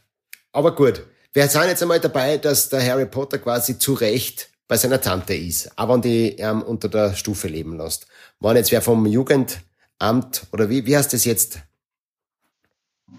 Aber 0.51 0.75
gut. 0.75 1.05
Wir 1.33 1.47
sind 1.47 1.63
jetzt 1.63 1.81
einmal 1.81 2.01
dabei, 2.01 2.37
dass 2.37 2.67
der 2.67 2.85
Harry 2.85 3.05
Potter 3.05 3.37
quasi 3.37 3.79
zu 3.79 3.93
Recht 3.93 4.49
bei 4.71 4.77
seiner 4.77 5.01
Tante 5.01 5.33
ist, 5.33 5.77
aber 5.77 5.95
wenn 5.95 6.01
die 6.01 6.29
ähm, 6.37 6.61
unter 6.61 6.87
der 6.87 7.13
Stufe 7.13 7.49
leben 7.49 7.75
lässt. 7.75 8.07
Wenn 8.39 8.55
jetzt 8.55 8.71
wer 8.71 8.81
vom 8.81 9.05
Jugendamt 9.05 10.47
oder 10.53 10.69
wie, 10.69 10.85
wie 10.85 10.95
heißt 10.95 11.11
das 11.11 11.25
jetzt? 11.25 11.59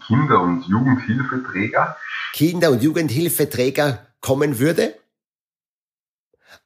Kinder- 0.07 0.41
und 0.41 0.67
Jugendhilfeträger. 0.67 1.95
Kinder- 2.33 2.71
und 2.71 2.83
Jugendhilfeträger 2.83 3.99
kommen 4.23 4.59
würde 4.59 4.99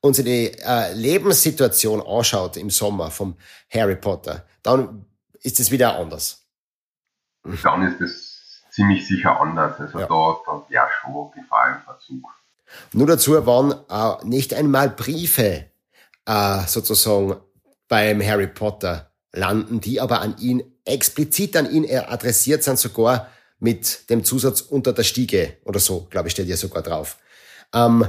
und 0.02 0.14
sich 0.14 0.24
die 0.24 0.52
äh, 0.64 0.92
Lebenssituation 0.92 2.00
anschaut 2.00 2.56
im 2.56 2.70
Sommer 2.70 3.10
vom 3.10 3.36
Harry 3.68 3.96
Potter, 3.96 4.46
dann 4.62 5.04
ist 5.42 5.58
es 5.58 5.72
wieder 5.72 5.98
anders. 5.98 6.46
Dann 7.42 7.82
ist 7.82 8.00
es 8.00 8.62
ziemlich 8.70 9.04
sicher 9.04 9.40
anders. 9.40 9.80
Also 9.80 9.98
ja. 9.98 10.06
da, 10.06 10.36
da 10.46 10.64
wäre 10.68 10.88
schon 11.00 11.32
Gefahr 11.32 11.74
im 11.74 11.82
Verzug. 11.82 12.36
Nur 12.92 13.06
dazu 13.06 13.32
waren 13.46 13.74
äh, 13.88 14.26
nicht 14.26 14.54
einmal 14.54 14.90
Briefe 14.90 15.66
äh, 16.26 16.66
sozusagen 16.66 17.36
beim 17.88 18.22
Harry 18.22 18.48
Potter 18.48 19.10
landen, 19.32 19.80
die 19.80 20.00
aber 20.00 20.20
an 20.20 20.36
ihn 20.38 20.62
explizit 20.84 21.56
an 21.56 21.70
ihn 21.70 21.88
adressiert 21.90 22.62
sind, 22.62 22.78
sogar 22.78 23.28
mit 23.58 24.10
dem 24.10 24.24
Zusatz 24.24 24.60
unter 24.60 24.92
der 24.92 25.02
Stiege 25.02 25.56
oder 25.64 25.80
so, 25.80 26.06
glaube 26.10 26.28
ich, 26.28 26.32
steht 26.32 26.48
ja 26.48 26.56
sogar 26.56 26.82
drauf. 26.82 27.16
Ähm, 27.72 28.06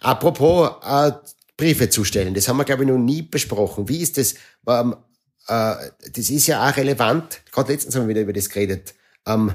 Apropos 0.00 0.70
äh, 0.82 1.12
Briefe 1.56 1.90
zustellen, 1.90 2.32
das 2.32 2.48
haben 2.48 2.56
wir, 2.56 2.64
glaube 2.64 2.84
ich, 2.84 2.88
noch 2.88 2.98
nie 2.98 3.22
besprochen. 3.22 3.88
Wie 3.88 4.00
ist 4.00 4.16
das? 4.16 4.34
Ähm, 4.66 4.96
äh, 5.46 5.74
das 6.12 6.30
ist 6.30 6.46
ja 6.46 6.68
auch 6.68 6.76
relevant. 6.76 7.42
Gerade 7.52 7.72
letztens 7.72 7.94
haben 7.94 8.04
wir 8.04 8.08
wieder 8.08 8.22
über 8.22 8.32
das 8.32 8.48
geredet. 8.48 8.94
Ähm, 9.26 9.52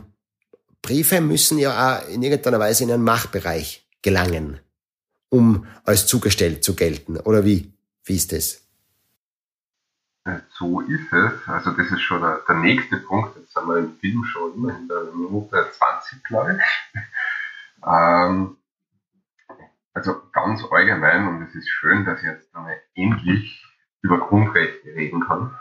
Briefe 0.85 1.19
müssen 1.19 1.57
ja 1.57 1.71
auch 1.71 2.07
in 2.09 2.21
irgendeiner 2.21 2.59
Weise 2.59 2.83
in 2.83 2.91
einen 2.91 3.03
Machtbereich 3.03 3.89
gelangen, 4.03 4.59
um 5.29 5.65
als 5.83 6.05
zugestellt 6.05 6.63
zu 6.63 6.75
gelten. 6.75 7.17
Oder 7.17 7.43
wie? 7.43 7.73
Wie 8.03 8.15
ist 8.15 8.31
das? 8.31 8.61
So 10.59 10.81
ist 10.81 11.11
es. 11.11 11.47
Also 11.47 11.71
das 11.71 11.89
ist 11.89 12.01
schon 12.01 12.21
der, 12.21 12.39
der 12.47 12.57
nächste 12.57 12.97
Punkt. 12.97 13.35
Jetzt 13.35 13.53
sind 13.53 13.67
wir 13.67 13.77
im 13.77 13.97
Film 13.97 14.23
schon 14.25 14.53
immer 14.53 14.77
in 14.77 14.87
der 14.87 15.05
Minute 15.15 15.65
20, 15.71 16.23
glaube 16.23 16.59
ich. 16.59 17.01
ähm, 17.87 18.57
also 19.93 20.21
ganz 20.33 20.61
allgemein, 20.69 21.27
und 21.27 21.41
es 21.47 21.55
ist 21.55 21.67
schön, 21.67 22.05
dass 22.05 22.19
ich 22.19 22.27
jetzt 22.27 22.55
einmal 22.55 22.77
endlich 22.93 23.65
über 24.03 24.19
Grundrechte 24.19 24.89
reden 24.93 25.19
kann. 25.21 25.51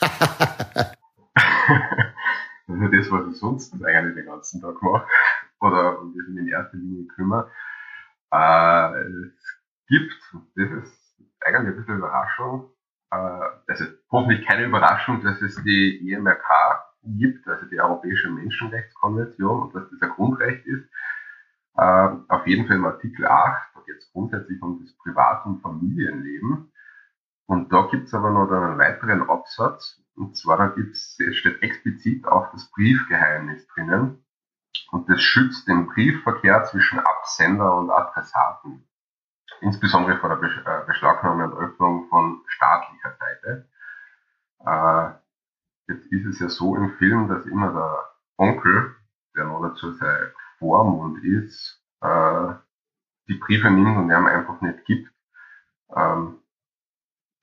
das 2.70 2.76
ist 2.76 2.92
ja 2.92 2.98
das, 2.98 3.10
was 3.10 3.32
ich 3.32 3.38
sonst 3.38 3.84
eigentlich 3.84 4.14
den 4.14 4.26
ganzen 4.26 4.60
Tag 4.60 4.80
mache. 4.82 5.06
Oder 5.60 6.00
um 6.00 6.14
das 6.16 6.26
in 6.26 6.48
erster 6.48 6.76
Linie 6.76 7.06
kümmere. 7.08 7.50
Äh, 8.32 9.00
es 9.26 9.60
gibt, 9.88 10.14
das 10.56 10.70
ist 10.70 11.00
eigentlich 11.40 11.74
ein 11.74 11.76
bisschen 11.76 11.98
Überraschung, 11.98 12.70
äh, 13.10 13.40
also 13.66 13.84
hoffentlich 14.10 14.46
keine 14.46 14.66
Überraschung, 14.66 15.22
dass 15.22 15.40
es 15.42 15.62
die 15.64 16.12
EMRK 16.12 16.44
gibt, 17.02 17.46
also 17.48 17.66
die 17.66 17.80
Europäische 17.80 18.30
Menschenrechtskonvention, 18.30 19.62
und 19.62 19.74
dass 19.74 19.90
das 19.90 20.02
ein 20.02 20.10
Grundrecht 20.10 20.64
ist. 20.66 20.88
Äh, 21.76 22.08
auf 22.28 22.46
jeden 22.46 22.66
Fall 22.66 22.76
im 22.76 22.84
Artikel 22.84 23.26
8, 23.26 23.74
da 23.74 23.80
geht 23.86 23.98
es 23.98 24.12
grundsätzlich 24.12 24.60
um 24.62 24.80
das 24.82 24.92
Privat- 24.98 25.46
und 25.46 25.60
Familienleben. 25.60 26.72
Und 27.46 27.72
da 27.72 27.88
gibt 27.90 28.06
es 28.06 28.14
aber 28.14 28.30
noch 28.30 28.50
einen 28.50 28.78
weiteren 28.78 29.28
Absatz. 29.28 30.00
Und 30.20 30.36
zwar, 30.36 30.58
da 30.58 30.66
gibt's, 30.66 31.16
steht 31.32 31.62
explizit 31.62 32.26
auch 32.28 32.52
das 32.52 32.70
Briefgeheimnis 32.72 33.66
drinnen. 33.68 34.22
Und 34.90 35.08
das 35.08 35.22
schützt 35.22 35.66
den 35.66 35.86
Briefverkehr 35.86 36.62
zwischen 36.64 36.98
Absender 36.98 37.74
und 37.74 37.90
Adressaten. 37.90 38.86
Insbesondere 39.62 40.18
vor 40.18 40.28
der 40.28 40.42
äh, 40.42 40.86
Beschlagnahme 40.86 41.50
und 41.50 41.58
Öffnung 41.58 42.06
von 42.10 42.42
staatlicher 42.48 43.16
Seite. 43.18 43.68
Äh, 44.66 45.92
jetzt 45.92 46.12
ist 46.12 46.26
es 46.26 46.38
ja 46.38 46.50
so 46.50 46.76
im 46.76 46.90
Film, 46.98 47.28
dass 47.28 47.46
immer 47.46 47.72
der 47.72 48.10
Onkel, 48.36 48.96
der 49.34 49.44
noch 49.46 49.62
dazu 49.62 49.92
sein 49.92 50.32
Vormund 50.58 51.24
ist, 51.24 51.82
äh, 52.02 52.54
die 53.26 53.38
Briefe 53.38 53.70
nimmt 53.70 53.96
und 53.96 54.10
ihm 54.10 54.26
einfach 54.26 54.60
nicht 54.60 54.84
gibt, 54.84 55.10
ähm, 55.96 56.42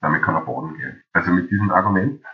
damit 0.00 0.22
kann 0.22 0.36
er 0.36 0.42
baden 0.42 0.76
gehen. 0.76 1.02
Also 1.12 1.32
mit 1.32 1.50
diesem 1.50 1.72
Argument, 1.72 2.24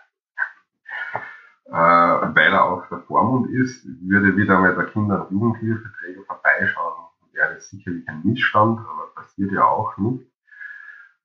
weil 1.75 2.53
er 2.53 2.65
auch 2.65 2.87
der 2.89 3.01
Vormund 3.01 3.51
ist, 3.51 3.85
würde 4.03 4.37
wieder 4.37 4.61
mal 4.61 4.75
der 4.75 4.87
Kinder- 4.87 5.29
und 5.29 5.33
Jugendhilfeträger 5.33 6.23
vorbeischauen. 6.25 7.05
Wäre 7.33 7.55
das 7.55 7.69
sicherlich 7.69 8.09
ein 8.09 8.23
Missstand, 8.23 8.79
aber 8.79 9.13
passiert 9.15 9.51
ja 9.51 9.65
auch 9.65 9.97
nicht. 9.99 10.23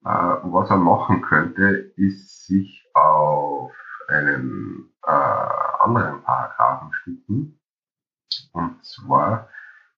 Äh, 0.05 0.07
was 0.07 0.69
er 0.71 0.77
machen 0.77 1.21
könnte, 1.21 1.93
ist 1.97 2.47
sich 2.47 2.89
auf 2.95 3.71
einen 4.07 4.91
äh, 5.05 5.11
anderen 5.11 6.23
Paragraphen 6.23 6.93
stützen, 6.93 7.59
und 8.53 8.83
zwar 8.83 9.49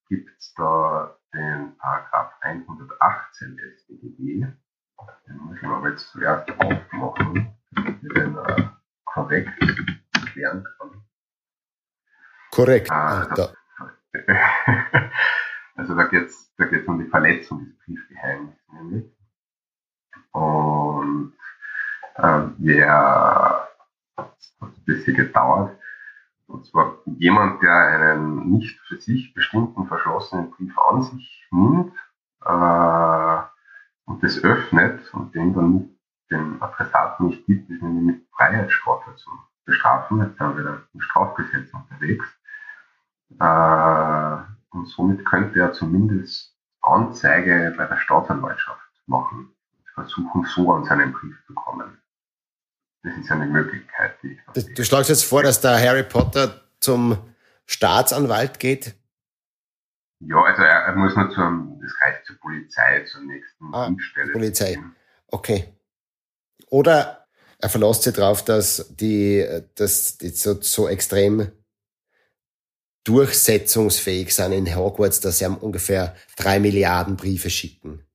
gibt 0.09 0.29
es 0.37 0.53
da 0.55 1.15
den 1.33 1.77
Paragraph 1.77 2.33
118 2.41 3.57
StGB. 3.77 4.47
Den 5.27 5.37
muss 5.37 5.57
ich 5.57 5.63
aber 5.63 5.89
jetzt 5.89 6.09
zuerst 6.09 6.49
aufmachen, 6.59 7.55
den 8.01 8.37
äh, 8.37 8.63
korrekt 9.05 9.49
erklären 10.31 10.63
kann. 10.77 11.03
Korrekt. 12.51 12.89
Äh, 12.89 12.93
ah, 12.93 13.27
also 15.75 15.95
da 15.95 16.03
geht 16.03 16.27
es 16.27 16.53
da 16.57 16.65
geht's 16.65 16.87
um 16.87 16.99
die 16.99 17.09
Verletzung 17.09 17.65
des 17.65 17.77
Briefgeheimnisses 17.79 18.59
nämlich. 18.73 19.05
Und 20.31 21.33
äh, 22.15 22.41
wer 22.57 23.67
hat 24.17 24.37
ein 24.61 24.83
bisschen 24.85 25.15
gedauert, 25.15 25.77
und 26.47 26.65
zwar 26.65 26.97
jemand, 27.05 27.61
der 27.63 27.73
einen 27.73 28.51
nicht 28.51 28.79
für 28.81 28.99
sich 28.99 29.33
bestimmten 29.33 29.87
verschlossenen 29.87 30.51
Brief 30.51 30.77
an 30.77 31.03
sich 31.03 31.47
nimmt 31.51 31.93
äh, 32.45 33.41
und 34.05 34.21
das 34.21 34.43
öffnet 34.43 35.13
und 35.13 35.33
den 35.33 35.53
dann 35.53 35.89
dem 36.29 36.61
Adressaten 36.61 37.27
nicht 37.27 37.45
gibt, 37.45 37.69
ist 37.69 37.81
nämlich 37.81 38.03
mit 38.03 38.27
Freiheitsstrafe 38.31 39.15
zu 39.15 39.29
bestrafen. 39.71 40.21
Jetzt 40.21 40.39
wir 40.39 40.57
wieder 40.57 40.83
im 40.93 41.01
Strafgesetz 41.01 41.73
unterwegs. 41.73 42.25
Äh, 43.39 44.75
und 44.75 44.87
somit 44.87 45.25
könnte 45.25 45.59
er 45.59 45.73
zumindest 45.73 46.55
Anzeige 46.81 47.73
bei 47.77 47.85
der 47.85 47.97
Staatsanwaltschaft 47.97 48.81
machen. 49.07 49.53
Versuchen, 49.93 50.45
so 50.45 50.73
an 50.73 50.85
seinen 50.85 51.11
Brief 51.11 51.35
zu 51.45 51.53
kommen. 51.53 51.97
Das 53.03 53.15
ist 53.17 53.31
eine 53.31 53.45
Möglichkeit, 53.45 54.15
die 54.23 54.33
ich 54.33 54.39
du, 54.53 54.73
du 54.73 54.85
schlagst 54.85 55.09
jetzt 55.09 55.25
vor, 55.25 55.43
dass 55.43 55.59
der 55.59 55.77
Harry 55.81 56.03
Potter 56.03 56.61
zum 56.79 57.17
Staatsanwalt 57.65 58.59
geht? 58.59 58.95
Ja, 60.19 60.37
also 60.43 60.61
er, 60.61 60.85
er 60.85 60.95
muss 60.95 61.15
nur 61.15 61.29
zum, 61.31 61.79
das 61.81 61.91
reicht 62.01 62.25
zur 62.25 62.37
Polizei, 62.39 63.03
zur 63.05 63.21
nächsten 63.21 63.73
ah, 63.73 63.87
Dienststelle. 63.87 64.31
Polizei. 64.31 64.77
Okay. 65.27 65.73
Oder 66.69 67.20
er 67.61 67.69
verlässt 67.69 68.03
sich 68.03 68.13
darauf, 68.13 68.43
dass 68.43 68.95
die, 68.95 69.45
dass 69.75 70.17
die 70.17 70.29
so, 70.29 70.59
so 70.61 70.87
extrem 70.87 71.51
durchsetzungsfähig 73.03 74.33
sind 74.33 74.51
in 74.51 74.75
Hogwarts, 74.75 75.21
dass 75.21 75.39
sie 75.39 75.45
ungefähr 75.45 76.15
drei 76.37 76.59
Milliarden 76.59 77.15
Briefe 77.15 77.49
schicken. 77.49 78.05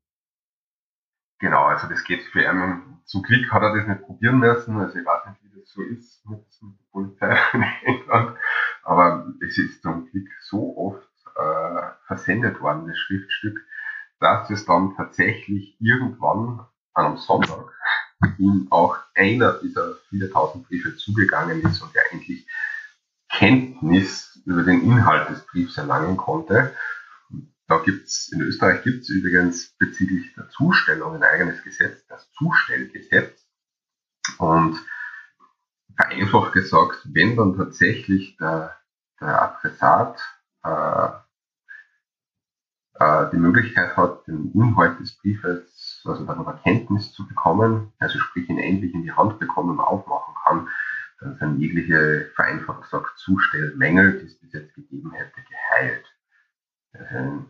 Genau, 1.39 1.65
also 1.65 1.89
das 1.89 2.05
geht 2.05 2.23
für 2.33 2.43
ihn. 2.43 3.01
Zum 3.05 3.23
Glück 3.23 3.53
hat 3.53 3.63
er 3.63 3.77
das 3.77 3.87
nicht 3.87 4.03
probieren 4.03 4.39
müssen. 4.39 4.79
Also 4.79 4.99
ich 4.99 5.05
weiß 5.05 5.27
nicht, 5.27 5.43
wie 5.43 5.61
das 5.61 5.71
so 5.71 5.83
ist 5.83 6.25
mit, 6.29 6.41
mit 6.63 6.79
der 6.79 6.91
Polizei 6.91 7.39
in 7.53 7.65
England. 7.85 8.37
Aber 8.83 9.27
es 9.47 9.59
ist 9.59 9.83
zum 9.83 10.09
Glück 10.11 10.29
so 10.43 10.77
oft 10.77 11.09
äh, 11.37 11.83
versendet 12.07 12.61
worden, 12.61 12.89
das 12.89 12.99
Schriftstück, 12.99 13.59
dass 14.21 14.51
es 14.51 14.65
dann 14.65 14.95
tatsächlich 14.97 15.77
irgendwann 15.81 16.67
an 16.95 17.07
einem 17.07 17.17
Sonntag 17.19 17.71
ihm 18.39 18.69
auch 18.71 18.99
einer 19.15 19.55
dieser 19.55 19.97
4000 20.11 20.67
Briefe 20.67 20.97
zugegangen 20.97 21.63
ist 21.63 21.83
und 21.83 21.95
er 21.95 22.13
endlich 22.13 22.47
Kenntnis 23.31 24.41
über 24.47 24.63
den 24.63 24.83
Inhalt 24.83 25.29
des 25.29 25.47
Briefs 25.47 25.77
erlangen 25.77 26.17
konnte. 26.17 26.75
Da 27.69 27.79
gibt's 27.79 28.31
in 28.33 28.41
Österreich 28.43 28.83
gibt's 28.85 29.09
übrigens 29.09 29.75
bezüglich 29.79 30.33
der 30.35 30.49
Zustellung 30.51 31.17
ein 31.17 31.23
eigenes 31.23 31.63
Gesetz, 31.65 32.07
das 32.07 32.31
Zustellgesetz. 32.33 33.45
Und 34.39 34.79
vereinfacht 35.97 36.53
gesagt, 36.53 37.07
wenn 37.13 37.37
dann 37.37 37.57
tatsächlich 37.57 38.37
der, 38.37 38.77
der 39.21 39.43
Adressat 39.43 40.21
äh, 40.63 41.09
äh, 42.95 43.31
die 43.31 43.39
Möglichkeit 43.39 43.97
hat, 43.97 44.27
den 44.27 44.53
Inhalt 44.53 45.01
des 45.01 45.17
Briefes, 45.19 45.86
also 46.09 46.25
darüber 46.25 46.59
Kenntnis 46.63 47.13
zu 47.13 47.27
bekommen, 47.27 47.93
also 47.99 48.19
sprich 48.19 48.49
ihn 48.49 48.59
endlich 48.59 48.95
in 48.95 49.03
die 49.03 49.13
Hand 49.13 49.39
bekommen 49.39 49.71
und 49.71 49.81
aufmachen 49.81 50.35
kann, 50.45 50.69
dann 51.21 51.37
sind 51.39 51.61
jegliche, 51.61 52.31
vereinfacht 52.35 52.83
gesagt, 52.83 53.19
Zustellmängel, 53.19 54.21
die 54.21 54.27
es 54.27 54.39
bis 54.39 54.53
jetzt 54.53 54.75
gegeben 54.75 55.13
hätte, 55.13 55.41
geheilt. 55.49 56.05
Also 56.93 57.17
Im 57.17 57.47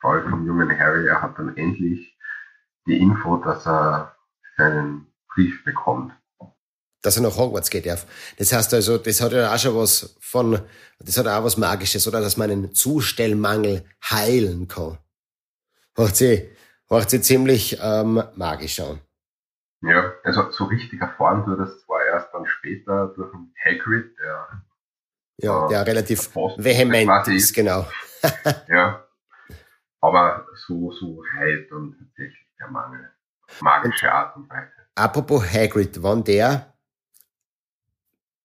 Fall 0.00 0.22
vom 0.28 0.46
jungen 0.46 0.78
Harry, 0.78 1.06
er 1.06 1.22
hat 1.22 1.38
dann 1.38 1.56
endlich 1.56 2.16
die 2.86 2.98
Info, 2.98 3.36
dass 3.38 3.66
er 3.66 4.16
seinen 4.56 5.06
Brief 5.34 5.64
bekommt. 5.64 6.12
Dass 7.02 7.16
er 7.16 7.22
nach 7.22 7.36
Hogwarts 7.36 7.70
geht 7.70 7.86
darf. 7.86 8.06
Das 8.38 8.52
heißt 8.52 8.74
also, 8.74 8.98
das 8.98 9.20
hat 9.20 9.32
ja 9.32 9.54
auch 9.54 9.58
schon 9.58 9.76
was 9.76 10.16
von, 10.20 10.60
das 10.98 11.16
hat 11.16 11.26
auch 11.28 11.44
was 11.44 11.56
Magisches, 11.56 12.06
oder? 12.08 12.20
Dass 12.20 12.36
man 12.36 12.50
einen 12.50 12.74
Zustellmangel 12.74 13.84
heilen 14.10 14.66
kann. 14.68 14.98
Macht 15.96 16.16
sie, 16.16 16.48
macht 16.88 17.10
sie 17.10 17.20
ziemlich 17.20 17.78
ähm, 17.82 18.22
magisch 18.34 18.80
an. 18.80 19.00
Ja, 19.80 20.12
also 20.24 20.50
so 20.50 20.64
richtig 20.64 21.00
erfahren 21.00 21.44
du 21.46 21.54
das 21.54 21.80
zwar 21.84 22.04
erst 22.04 22.34
dann 22.34 22.46
später 22.46 23.12
durch 23.14 23.30
den 23.30 23.54
Hagrid, 23.64 24.16
der 24.18 24.62
ja, 25.40 25.66
äh, 25.66 25.68
der 25.68 25.86
relativ 25.86 26.34
vehement 26.34 27.28
ist, 27.28 27.54
genau. 27.54 27.86
ja. 28.68 29.04
Aber 30.00 30.46
so, 30.66 30.90
so 30.92 31.22
heilt 31.36 31.70
dann 31.70 31.96
tatsächlich 31.98 32.46
der 32.58 32.68
Mangel. 32.68 33.10
Magische 33.60 34.12
Art 34.12 34.36
und 34.36 34.50
Weise. 34.50 34.72
Apropos 34.94 35.44
Hagrid, 35.52 36.02
wann 36.02 36.24
der 36.24 36.74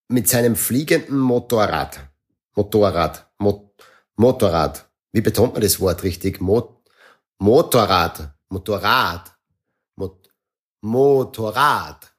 mit 0.07 0.28
seinem 0.30 0.56
fliegenden 0.56 1.18
Motorrad, 1.18 1.99
Motorrad, 2.56 3.32
Mo 3.40 3.74
Motorrad, 4.15 4.88
wie 5.11 5.22
betont 5.22 5.53
man 5.53 5.61
das 5.61 5.80
Wort 5.80 6.03
richtig? 6.03 6.40
Mo 6.40 6.84
Motorrad, 7.40 8.32
Motorrad, 8.53 9.35
Mot 9.95 10.30
Motorrad. 10.81 12.13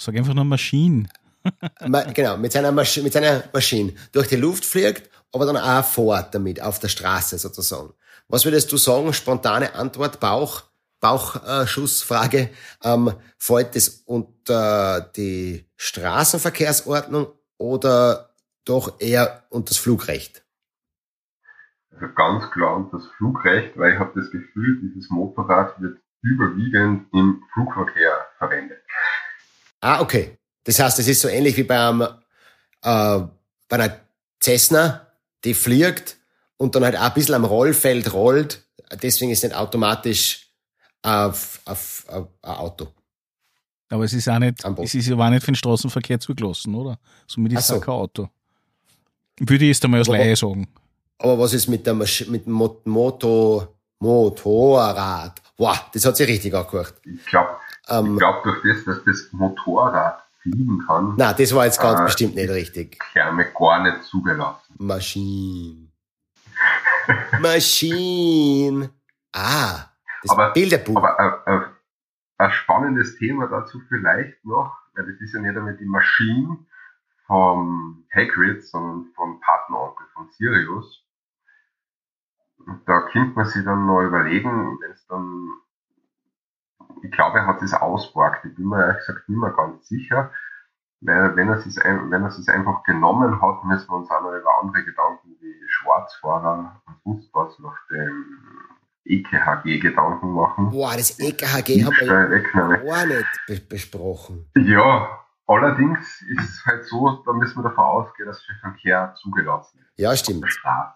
Sag 0.00 0.16
einfach 0.16 0.34
nur 0.34 0.44
Maschinen. 0.44 1.08
genau, 2.14 2.36
mit 2.36 2.52
seiner, 2.52 2.72
Masch 2.72 2.96
mit 2.98 3.12
seiner 3.12 3.44
Maschine 3.52 3.92
durch 4.12 4.28
die 4.28 4.36
Luft 4.36 4.64
fliegt, 4.64 5.10
aber 5.32 5.46
dann 5.46 5.56
auch 5.56 5.84
fort 5.84 6.34
damit, 6.34 6.60
auf 6.60 6.78
der 6.78 6.88
Straße 6.88 7.38
sozusagen. 7.38 7.92
Was 8.28 8.44
würdest 8.44 8.70
du 8.72 8.76
sagen, 8.76 9.12
spontane 9.12 9.74
Antwort, 9.74 10.20
Bauch, 10.20 10.64
Bauchschussfrage, 11.00 12.50
ähm, 12.82 13.12
fällt 13.38 13.76
das 13.76 14.02
unter 14.06 15.00
die 15.16 15.66
Straßenverkehrsordnung 15.76 17.28
oder 17.58 18.34
doch 18.64 19.00
eher 19.00 19.44
unter 19.50 19.70
das 19.70 19.78
Flugrecht? 19.78 20.44
Ganz 22.14 22.50
klar 22.50 22.76
unter 22.76 22.98
das 22.98 23.06
Flugrecht, 23.16 23.76
weil 23.76 23.94
ich 23.94 23.98
habe 23.98 24.12
das 24.20 24.30
Gefühl, 24.30 24.80
dieses 24.82 25.10
Motorrad 25.10 25.80
wird 25.80 25.98
überwiegend 26.22 27.06
im 27.12 27.42
Flugverkehr 27.52 28.26
verwendet. 28.38 28.78
Ah, 29.80 30.00
okay. 30.00 30.38
Das 30.64 30.78
heißt, 30.78 30.98
es 30.98 31.08
ist 31.08 31.20
so 31.20 31.28
ähnlich 31.28 31.56
wie 31.56 31.62
beim, 31.62 32.02
äh, 32.02 32.06
bei 32.82 33.28
einer 33.70 34.00
Cessna, 34.42 35.06
die 35.44 35.54
fliegt 35.54 36.16
und 36.56 36.74
dann 36.74 36.84
halt 36.84 36.96
auch 36.96 37.02
ein 37.02 37.14
bisschen 37.14 37.34
am 37.34 37.44
Rollfeld 37.44 38.12
rollt. 38.12 38.66
Deswegen 39.02 39.30
ist 39.30 39.44
nicht 39.44 39.54
automatisch 39.54 40.48
auf, 41.02 41.60
auf, 41.64 42.04
auf 42.08 42.28
ein 42.42 42.50
Auto. 42.50 42.88
Aber 43.90 44.04
es 44.04 44.12
ist 44.12 44.28
auch 44.28 44.38
nicht, 44.38 44.62
es 44.64 44.94
ist 44.94 45.10
auch 45.10 45.30
nicht 45.30 45.40
für 45.40 45.52
den 45.52 45.56
Straßenverkehr 45.56 46.20
zugelassen, 46.20 46.74
oder? 46.74 46.98
Somit 47.26 47.52
ist 47.52 47.60
es 47.60 47.66
so. 47.68 47.80
kein 47.80 47.94
Auto. 47.94 48.28
Würde 49.38 49.64
ich 49.64 49.68
jetzt 49.68 49.84
einmal 49.84 50.00
als 50.00 50.08
Laie 50.08 50.36
sagen. 50.36 50.68
Aber 51.18 51.38
was 51.38 51.52
ist 51.52 51.68
mit 51.68 51.86
der 51.86 51.94
Masch 51.94 52.26
mit 52.28 52.46
dem 52.46 52.52
Moto, 52.52 53.76
Motorrad? 53.98 55.42
Wow, 55.56 55.90
das 55.92 56.04
hat 56.04 56.16
sich 56.16 56.28
richtig 56.28 56.54
angehört. 56.54 56.94
Ich 57.04 57.26
glaube, 57.26 57.50
ähm, 57.88 58.14
ich 58.14 58.18
glaube 58.18 58.40
durch 58.44 58.62
das, 58.62 58.84
dass 58.84 59.04
das 59.04 59.32
Motorrad 59.32 60.22
fliegen 60.42 60.84
kann. 60.86 61.14
Nein, 61.16 61.34
das 61.36 61.54
war 61.54 61.64
jetzt 61.64 61.80
ganz 61.80 62.00
äh, 62.00 62.04
bestimmt 62.04 62.36
nicht 62.36 62.50
richtig. 62.50 63.02
Therme 63.12 63.46
gar 63.52 63.82
nicht 63.82 64.04
zugelassen. 64.04 64.74
Maschine. 64.78 65.88
Maschine. 67.40 68.90
Ah, 69.32 69.86
das 70.22 70.30
aber, 70.30 70.52
Bilderbuch. 70.52 70.96
Aber 70.96 71.42
äh, 71.46 71.56
äh, 71.56 71.60
ein 72.38 72.52
spannendes 72.52 73.16
Thema 73.16 73.48
dazu 73.48 73.80
vielleicht 73.88 74.44
noch, 74.44 74.76
weil 74.94 75.10
das 75.10 75.20
ist 75.20 75.34
ja 75.34 75.40
nicht 75.40 75.56
einmal 75.56 75.76
die 75.76 75.84
Maschine 75.84 76.58
vom 77.26 78.06
Hagrid, 78.14 78.64
sondern 78.64 79.12
vom 79.14 79.40
Partneronkel 79.40 80.06
von 80.14 80.28
Sirius. 80.30 81.02
Da 82.86 83.00
könnte 83.12 83.34
man 83.34 83.46
sich 83.46 83.64
dann 83.64 83.86
noch 83.86 84.02
überlegen, 84.02 84.78
wenn 84.80 84.90
es 84.90 85.06
dann 85.06 85.48
ich 87.02 87.10
glaube, 87.10 87.38
er 87.38 87.46
hat 87.46 87.62
es 87.62 87.74
ausborgt. 87.74 88.44
Ich 88.44 88.54
bin 88.54 88.66
mir 88.66 88.80
ehrlich 88.80 88.98
gesagt 88.98 89.28
nicht 89.28 89.38
mehr 89.38 89.50
ganz 89.50 89.86
sicher. 89.88 90.30
Weil 91.00 91.36
wenn 91.36 91.48
er 91.48 91.56
es 91.56 91.76
wenn 91.76 92.22
er 92.22 92.26
es 92.26 92.48
einfach 92.48 92.82
genommen 92.82 93.40
hat, 93.40 93.64
müssen 93.64 93.88
wir 93.88 93.96
uns 93.96 94.10
auch 94.10 94.20
noch 94.20 94.32
über 94.32 94.50
andere 94.62 94.84
Gedanken 94.84 95.36
wie 95.40 95.54
Schwarzfahrer 95.68 96.82
und 96.86 96.96
sonst 97.04 97.32
was 97.32 97.58
nach 97.60 97.78
dem 97.90 98.24
EKHG 99.04 99.78
Gedanken 99.78 100.32
machen. 100.32 100.70
Boah, 100.70 100.94
das 100.96 101.18
EKHG 101.20 101.84
haben 101.84 101.94
wir 102.00 102.78
gar 102.84 103.06
nicht 103.06 103.26
be 103.46 103.60
besprochen. 103.60 104.50
Ja, 104.56 105.20
allerdings 105.48 106.22
ist 106.22 106.48
es 106.50 106.66
halt 106.66 106.84
so, 106.86 107.22
da 107.26 107.32
müssen 107.32 107.56
wir 107.56 107.64
davon 107.64 107.84
ausgehen, 107.84 108.28
dass 108.28 108.40
für 108.40 108.54
Verkehr 108.60 109.14
zugelassen 109.20 109.78
ist. 109.80 109.98
Ja, 109.98 110.16
stimmt. 110.16 110.46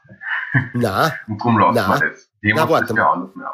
Na, 0.74 1.12
und 1.26 1.40
darum 1.40 1.58
lassen 1.58 1.74
na, 1.74 2.00
wir 2.00 2.10
das. 2.10 2.30
Dem 2.42 2.56
na, 2.56 2.68
warte 2.68 2.94
mal. 2.94 3.12
anders 3.12 3.34
mehr. 3.34 3.52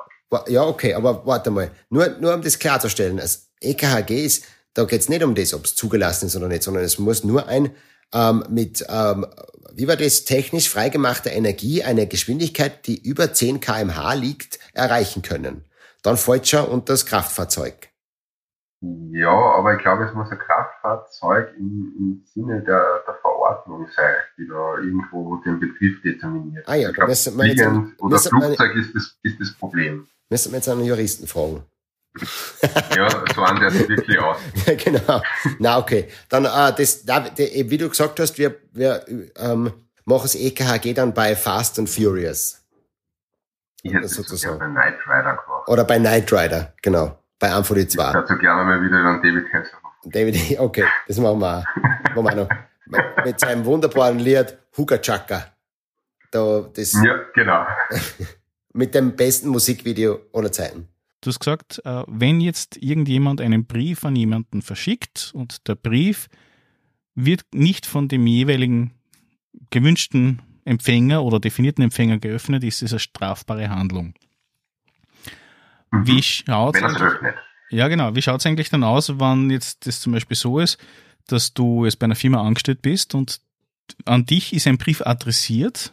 Ja, 0.48 0.62
okay, 0.64 0.92
aber 0.94 1.24
warte 1.24 1.50
mal. 1.50 1.70
Nur, 1.88 2.08
nur 2.20 2.34
um 2.34 2.42
das 2.42 2.58
klarzustellen. 2.58 3.16
Das 3.16 3.50
EKHG 3.60 4.26
ist, 4.26 4.44
da 4.74 4.84
geht's 4.84 5.08
nicht 5.08 5.22
um 5.22 5.34
das, 5.34 5.54
ob 5.54 5.64
es 5.64 5.74
zugelassen 5.74 6.26
ist 6.26 6.36
oder 6.36 6.48
nicht, 6.48 6.62
sondern 6.62 6.84
es 6.84 6.98
muss 6.98 7.24
nur 7.24 7.48
ein 7.48 7.70
ähm, 8.12 8.44
mit, 8.48 8.84
ähm, 8.88 9.26
wie 9.72 9.88
war 9.88 9.96
das, 9.96 10.24
technisch 10.24 10.68
freigemachter 10.68 11.32
Energie 11.32 11.82
eine 11.82 12.06
Geschwindigkeit, 12.06 12.86
die 12.86 12.98
über 13.00 13.32
10 13.32 13.60
kmh 13.60 14.14
liegt, 14.14 14.58
erreichen 14.72 15.22
können. 15.22 15.64
Dann 16.02 16.16
fällt 16.16 16.48
schon 16.48 16.66
unter 16.66 16.92
das 16.94 17.06
Kraftfahrzeug. 17.06 17.87
Ja, 18.80 19.30
aber 19.30 19.74
ich 19.74 19.82
glaube, 19.82 20.04
es 20.04 20.14
muss 20.14 20.30
ein 20.30 20.38
Kraftfahrzeug 20.38 21.52
im, 21.58 21.94
im 21.98 22.22
Sinne 22.32 22.62
der, 22.62 23.02
der 23.06 23.14
Verordnung 23.20 23.88
sein, 23.94 24.14
die 24.36 24.46
da 24.46 24.78
irgendwo 24.78 25.36
den 25.38 25.58
Betrieb 25.58 26.00
determiniert. 26.02 26.64
Ah 26.68 26.76
ja, 26.76 26.90
ich 26.90 26.94
glaub, 26.94 27.08
oder 27.08 28.18
Flugzeug 28.18 28.76
ist 28.76 28.94
das, 28.94 29.18
ist 29.22 29.40
das 29.40 29.52
Problem. 29.54 30.06
Müssen 30.30 30.52
wir 30.52 30.58
jetzt 30.58 30.68
einen 30.68 30.84
Juristen 30.84 31.26
fragen. 31.26 31.64
ja, 32.96 33.08
so 33.34 33.42
an 33.42 33.60
der 33.60 33.70
sieht 33.70 33.88
wirklich 33.88 34.18
aus. 34.18 34.38
ja, 34.66 34.74
genau. 34.74 35.22
Na, 35.58 35.78
okay. 35.78 36.08
Dann, 36.28 36.44
äh, 36.44 36.72
das, 36.76 37.04
wie 37.06 37.78
du 37.78 37.88
gesagt 37.88 38.20
hast, 38.20 38.38
wir, 38.38 38.56
wir 38.72 39.04
ähm, 39.36 39.72
mache 40.04 40.22
das 40.22 40.34
EKHG 40.36 40.94
dann 40.94 41.14
bei 41.14 41.34
Fast 41.34 41.78
and 41.78 41.90
Furious. 41.90 42.64
Ich 43.82 43.92
hätte 43.92 44.08
sozusagen 44.08 44.58
bei 44.58 44.66
Knight 44.66 44.98
Rider 45.06 45.36
gemacht. 45.36 45.68
Oder 45.68 45.84
bei 45.84 45.98
Knight 45.98 46.32
Rider, 46.32 46.74
genau. 46.82 47.18
Bei 47.38 47.54
einem 47.54 47.64
von 47.64 47.76
den 47.76 47.88
zwei. 47.88 48.08
Ich 48.08 48.12
dazu 48.12 48.36
gerne 48.36 48.64
mal 48.64 48.82
wieder 48.82 49.00
über 49.00 49.20
David 49.22 49.52
Hasselhoff. 49.52 49.92
David, 50.04 50.36
okay, 50.58 50.84
das 51.06 51.18
machen 51.18 51.40
wir 51.40 51.58
auch. 51.58 52.14
machen 52.14 52.24
wir 52.24 52.34
noch. 52.34 53.24
Mit 53.24 53.38
seinem 53.38 53.64
wunderbaren 53.64 54.18
Lied 54.18 54.56
Huga 54.76 54.98
Chaka. 54.98 55.46
Da, 56.30 56.68
das, 56.74 56.92
ja, 57.04 57.20
genau. 57.34 57.66
mit 58.72 58.94
dem 58.94 59.16
besten 59.16 59.48
Musikvideo 59.48 60.20
aller 60.32 60.52
Zeiten. 60.52 60.88
Du 61.20 61.30
hast 61.30 61.40
gesagt, 61.40 61.80
äh, 61.84 62.04
wenn 62.06 62.40
jetzt 62.40 62.76
irgendjemand 62.76 63.40
einen 63.40 63.66
Brief 63.66 64.04
an 64.04 64.14
jemanden 64.14 64.62
verschickt 64.62 65.32
und 65.34 65.66
der 65.68 65.74
Brief 65.74 66.28
wird 67.14 67.42
nicht 67.52 67.86
von 67.86 68.08
dem 68.08 68.26
jeweiligen 68.26 68.92
gewünschten 69.70 70.40
Empfänger 70.64 71.24
oder 71.24 71.40
definierten 71.40 71.82
Empfänger 71.82 72.18
geöffnet, 72.18 72.62
ist 72.62 72.82
es 72.82 72.92
eine 72.92 73.00
strafbare 73.00 73.68
Handlung. 73.68 74.14
Mhm. 75.90 76.06
Wie 76.06 76.22
schaut 76.22 76.76
es 76.76 76.82
Ja, 77.70 77.88
genau. 77.88 78.14
Wie 78.14 78.22
schaut 78.22 78.40
es 78.40 78.46
eigentlich 78.46 78.70
dann 78.70 78.84
aus, 78.84 79.18
wenn 79.18 79.50
jetzt 79.50 79.86
das 79.86 80.00
zum 80.00 80.12
Beispiel 80.12 80.36
so 80.36 80.58
ist, 80.58 80.78
dass 81.26 81.54
du 81.54 81.84
jetzt 81.84 81.98
bei 81.98 82.04
einer 82.04 82.16
Firma 82.16 82.42
angestellt 82.42 82.82
bist 82.82 83.14
und 83.14 83.40
an 84.04 84.26
dich 84.26 84.52
ist 84.52 84.66
ein 84.66 84.78
Brief 84.78 85.02
adressiert 85.02 85.92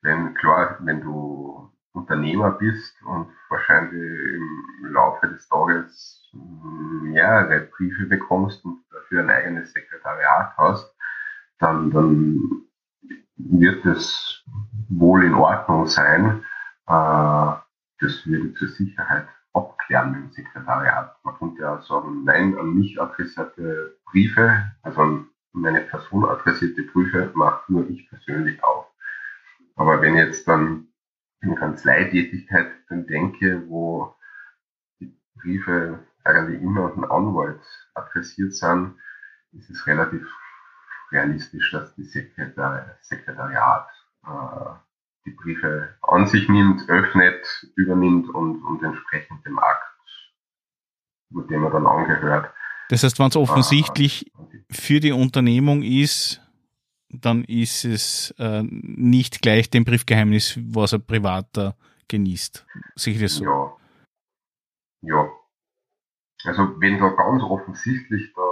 Wenn 0.03 0.35
klar, 0.35 0.79
wenn 0.81 1.01
du 1.01 1.71
Unternehmer 1.93 2.53
bist 2.53 2.95
und 3.03 3.29
wahrscheinlich 3.49 3.95
im 4.01 4.93
Laufe 4.93 5.29
des 5.29 5.49
Tages 5.49 6.31
mehrere 6.33 7.61
Briefe 7.63 8.05
bekommst 8.07 8.65
und 8.65 8.85
dafür 8.91 9.23
ein 9.23 9.31
eigenes 9.31 9.73
Sekretariat 9.73 10.57
hast, 10.57 10.95
dann, 11.59 11.91
dann 11.91 12.41
wird 13.37 13.85
es 13.87 14.45
wohl 14.89 15.25
in 15.25 15.35
Ordnung 15.35 15.87
sein. 15.87 16.45
Äh, 16.87 17.53
das 17.99 18.27
würde 18.27 18.53
zur 18.55 18.69
Sicherheit 18.69 19.27
abklären 19.55 20.13
mit 20.13 20.21
dem 20.21 20.31
Sekretariat. 20.33 21.17
Man 21.25 21.39
könnte 21.39 21.63
ja 21.63 21.81
sagen, 21.81 22.25
nein, 22.25 22.57
an 22.59 22.75
mich 22.75 23.01
adressierte 23.01 23.97
Briefe, 24.05 24.71
also 24.83 25.01
an 25.01 25.29
meine 25.57 25.81
Person 25.81 26.25
adressierte 26.25 26.83
Briefe 26.83 27.31
macht 27.35 27.69
nur 27.71 27.89
ich 27.89 28.09
persönlich 28.09 28.63
auf. 28.63 28.87
Aber 29.77 30.01
wenn 30.01 30.17
jetzt 30.17 30.47
dann 30.47 30.89
in 31.41 31.55
Kanzleitätigkeit 31.55 32.73
denke, 32.91 33.63
wo 33.69 34.15
die 35.01 35.15
Briefe 35.37 36.01
eigentlich 36.25 36.61
immer 36.61 36.87
an 36.87 36.95
den 36.95 37.05
Anwalt 37.05 37.61
adressiert 37.95 38.55
sind, 38.55 38.97
ist 39.53 39.71
es 39.71 39.87
relativ 39.87 40.27
realistisch, 41.11 41.71
dass 41.73 41.95
die 41.95 42.05
Sekretari 42.05 42.83
Sekretariat 43.01 43.89
äh, 44.25 44.71
die 45.25 45.31
Briefe 45.31 45.97
an 46.03 46.27
sich 46.27 46.49
nimmt, 46.49 46.89
öffnet, 46.89 47.47
übernimmt 47.77 48.29
und, 48.29 48.63
und 48.63 48.83
entsprechend 48.83 49.45
dem 49.45 49.59
Akt, 49.59 49.91
mit 51.31 51.51
dem 51.51 51.65
er 51.65 51.71
dann 51.71 51.87
angehört. 51.87 52.53
Das 52.89 53.03
heißt, 53.03 53.19
wenn 53.19 53.29
es 53.29 53.37
offensichtlich 53.37 54.27
äh, 54.27 54.31
für 54.71 55.01
die 55.01 55.13
Unternehmung 55.13 55.83
ist, 55.83 56.41
dann 57.09 57.45
ist 57.45 57.85
es 57.85 58.35
äh, 58.39 58.63
nicht 58.63 59.43
gleich 59.43 59.71
dem 59.71 59.85
Briefgeheimnis, 59.85 60.59
was 60.61 60.95
ein 60.95 61.05
Privater 61.05 61.77
genießt. 62.09 62.67
Sicher 62.97 63.23
das 63.23 63.35
so? 63.35 63.45
Ja. 63.45 63.77
Ja. 65.03 65.31
Also 66.45 66.81
wenn 66.81 66.99
da 66.99 67.09
ganz 67.09 67.43
offensichtlich 67.43 68.33
da 68.35 68.43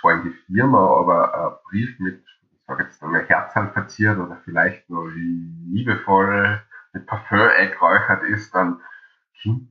zwar 0.00 0.14
in 0.14 0.22
die 0.24 0.52
Firma, 0.52 0.78
aber 0.78 1.34
ein 1.34 1.56
Brief 1.68 1.98
mit, 1.98 2.24
ich 2.52 2.64
sage 2.66 2.84
jetzt 2.84 3.02
einmal 3.02 3.26
Herzern 3.26 3.72
verziert 3.72 4.18
oder 4.18 4.40
vielleicht 4.44 4.88
nur 4.90 5.10
liebevoll 5.12 6.62
mit 6.92 7.06
Parfum 7.06 7.38
eingeräuchert 7.38 8.24
ist, 8.24 8.54
dann 8.54 8.80
sind 9.42 9.70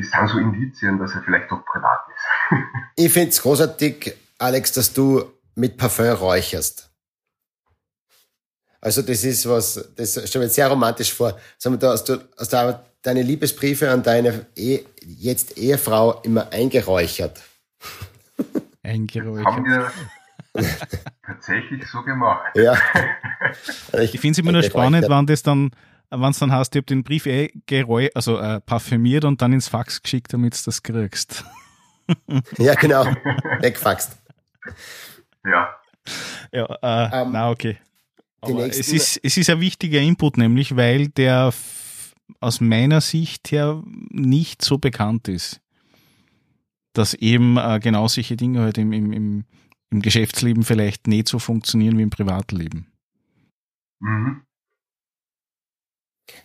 es 0.00 0.10
sind 0.10 0.28
so 0.28 0.38
Indizien, 0.38 0.98
dass 0.98 1.14
er 1.14 1.22
vielleicht 1.22 1.50
doch 1.50 1.64
privat 1.64 2.00
ist. 2.14 2.58
ich 2.96 3.12
finde 3.12 3.30
es 3.30 3.42
großartig, 3.42 4.14
Alex, 4.38 4.72
dass 4.72 4.92
du 4.92 5.24
mit 5.54 5.76
Parfum 5.76 6.06
räucherst. 6.06 6.90
Also 8.80 9.02
das 9.02 9.24
ist 9.24 9.48
was, 9.48 9.92
das 9.96 10.28
stelle 10.28 10.44
mir 10.44 10.50
sehr 10.50 10.68
romantisch 10.68 11.12
vor. 11.12 11.36
Sagen 11.56 11.74
wir, 11.74 11.78
da 11.78 11.92
hast 11.92 12.08
du, 12.08 12.18
hast 12.38 12.52
du 12.52 12.80
deine 13.02 13.22
Liebesbriefe 13.22 13.90
an 13.90 14.02
deine 14.02 14.46
eh, 14.56 14.80
jetzt 15.02 15.58
Ehefrau 15.58 16.20
immer 16.22 16.52
eingeräuchert. 16.52 17.40
Eingeräuchert. 18.82 19.46
Haben 19.46 19.64
wir 19.66 19.90
tatsächlich 21.26 21.86
so 21.88 22.02
gemacht. 22.02 22.54
Ja. 22.54 22.76
Ich, 23.92 24.14
ich 24.14 24.20
finde 24.20 24.32
es 24.32 24.38
immer 24.38 24.52
nur 24.52 24.62
spannend, 24.62 25.08
wenn 25.08 25.26
das 25.26 25.42
dann, 25.42 25.70
wenn 26.10 26.30
es 26.30 26.38
dann 26.38 26.52
heißt, 26.52 26.74
ich 26.74 26.80
habe 26.80 26.86
den 26.86 27.02
Brief 27.02 27.26
eh 27.26 27.52
geräu 27.66 28.08
also 28.14 28.38
äh, 28.38 28.60
parfümiert 28.60 29.24
und 29.24 29.42
dann 29.42 29.52
ins 29.52 29.68
Fax 29.68 30.02
geschickt, 30.02 30.32
damit 30.32 30.58
du 30.58 30.64
das 30.64 30.82
kriegst. 30.82 31.44
ja, 32.58 32.74
genau. 32.74 33.04
Wegfaxt. 33.60 34.18
Ja. 35.44 35.74
Ja, 36.52 36.64
äh, 36.64 37.22
um, 37.22 37.28
ähm, 37.28 37.32
na 37.32 37.50
okay. 37.50 37.78
Aber 38.40 38.66
es 38.66 38.92
ist, 38.92 39.20
es 39.22 39.36
ist 39.36 39.50
ein 39.50 39.60
wichtiger 39.60 40.00
Input, 40.00 40.38
nämlich 40.38 40.76
weil 40.76 41.08
der 41.08 41.52
aus 42.40 42.60
meiner 42.60 43.00
Sicht 43.00 43.50
her 43.50 43.82
nicht 44.10 44.62
so 44.62 44.78
bekannt 44.78 45.28
ist. 45.28 45.60
Dass 46.92 47.14
eben 47.14 47.56
äh, 47.56 47.80
genau 47.82 48.08
solche 48.08 48.36
Dinge 48.36 48.60
halt 48.60 48.78
im, 48.78 48.92
im, 48.92 49.12
im, 49.12 49.44
im 49.90 50.02
Geschäftsleben 50.02 50.62
vielleicht 50.62 51.06
nicht 51.06 51.28
so 51.28 51.38
funktionieren 51.38 51.98
wie 51.98 52.02
im 52.02 52.10
Privatleben. 52.10 52.86
Mhm. 54.00 54.42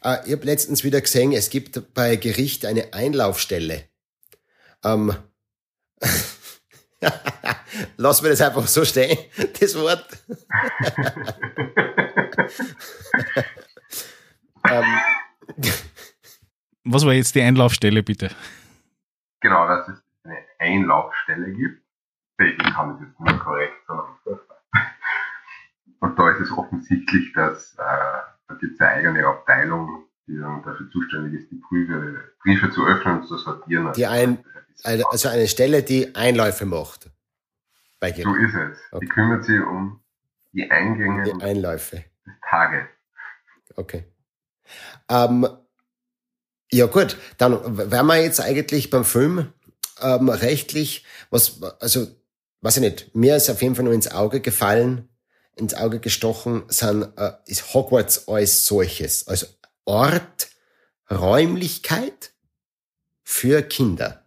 Äh, 0.04 0.18
ich 0.26 0.34
habe 0.34 0.46
letztens 0.46 0.84
wieder 0.84 1.02
gesehen, 1.02 1.32
es 1.34 1.50
gibt 1.50 1.94
bei 1.94 2.16
Gericht 2.16 2.66
eine 2.66 2.94
Einlaufstelle. 2.94 3.84
Ähm, 4.84 5.16
Lass 7.98 8.22
mir 8.22 8.30
das 8.30 8.42
einfach 8.42 8.68
so 8.68 8.86
stehen, 8.86 9.18
das 9.60 9.76
Wort. 9.76 10.08
ähm. 14.70 14.86
Was 16.86 17.06
war 17.06 17.14
jetzt 17.14 17.36
die 17.36 17.42
Einlaufstelle, 17.42 18.04
bitte? 18.04 18.30
Genau, 19.40 19.68
dass 19.68 19.88
es 19.88 20.04
eine 20.24 20.38
Einlaufstelle 20.60 21.52
gibt. 21.54 21.82
Ich 22.40 22.58
kann 22.58 22.94
das 22.94 23.02
jetzt 23.02 23.20
nicht 23.20 23.40
korrekt 23.40 23.86
sagen. 23.88 24.18
Und 26.00 26.20
da 26.20 26.32
ist 26.32 26.42
es 26.42 26.52
offensichtlich, 26.52 27.32
dass 27.34 27.76
äh, 27.76 28.33
gibt 28.60 28.74
es 28.76 28.82
eine 28.82 28.90
eigene 28.90 29.26
Abteilung, 29.26 30.06
die 30.28 30.38
dann 30.38 30.64
dafür 30.64 30.90
zuständig 30.91 31.41
ist, 31.41 31.52
die 31.52 31.61
Briefe, 31.70 32.34
Briefe 32.41 32.72
zu 32.72 32.86
öffnen 32.86 33.20
und 33.20 33.28
zu 33.28 33.38
sortieren. 33.38 33.91
Die 33.94 34.06
ein, 34.06 34.44
also 34.84 35.30
eine 35.30 35.48
Stelle, 35.48 35.84
die 35.84 36.15
Einläufe 36.15 36.65
macht. 36.65 37.10
Bei 37.99 38.11
so 38.11 38.36
ist 38.36 38.53
es. 38.53 38.78
Okay. 38.91 39.06
Die 39.06 39.10
kümmert 39.10 39.45
sich 39.45 39.61
um 39.61 40.02
die 40.52 40.70
Eingänge 40.70 41.24
die 41.24 41.44
Einläufe. 41.44 42.03
des 42.26 42.34
Tages. 42.49 42.86
Okay. 43.76 44.03
Ähm, 45.10 45.48
ja 46.72 46.86
gut, 46.88 47.18
dann 47.38 47.78
wären 47.78 48.06
wir 48.07 48.22
jetzt 48.22 48.41
eigentlich 48.41 48.90
beim 48.90 49.06
Film 49.06 49.53
ähm, 50.02 50.30
rechtlich, 50.30 51.06
was, 51.30 51.61
also, 51.80 52.07
weiß 52.61 52.78
ich 52.78 52.84
nicht, 52.84 53.15
mir 53.15 53.36
ist 53.36 53.49
auf 53.49 53.61
jeden 53.61 53.76
Fall 53.76 53.86
nur 53.86 53.94
ins 53.94 54.11
Auge 54.11 54.41
gefallen, 54.41 55.10
ins 55.56 55.74
Auge 55.74 56.00
gestochen, 56.00 56.64
sind, 56.68 57.08
äh, 57.18 57.32
ist 57.46 57.74
Hogwarts 57.74 58.28
als 58.28 58.66
solches. 58.66 59.28
Also 59.28 59.48
Ort, 59.86 60.50
Räumlichkeit 61.12 62.32
für 63.24 63.62
Kinder. 63.62 64.26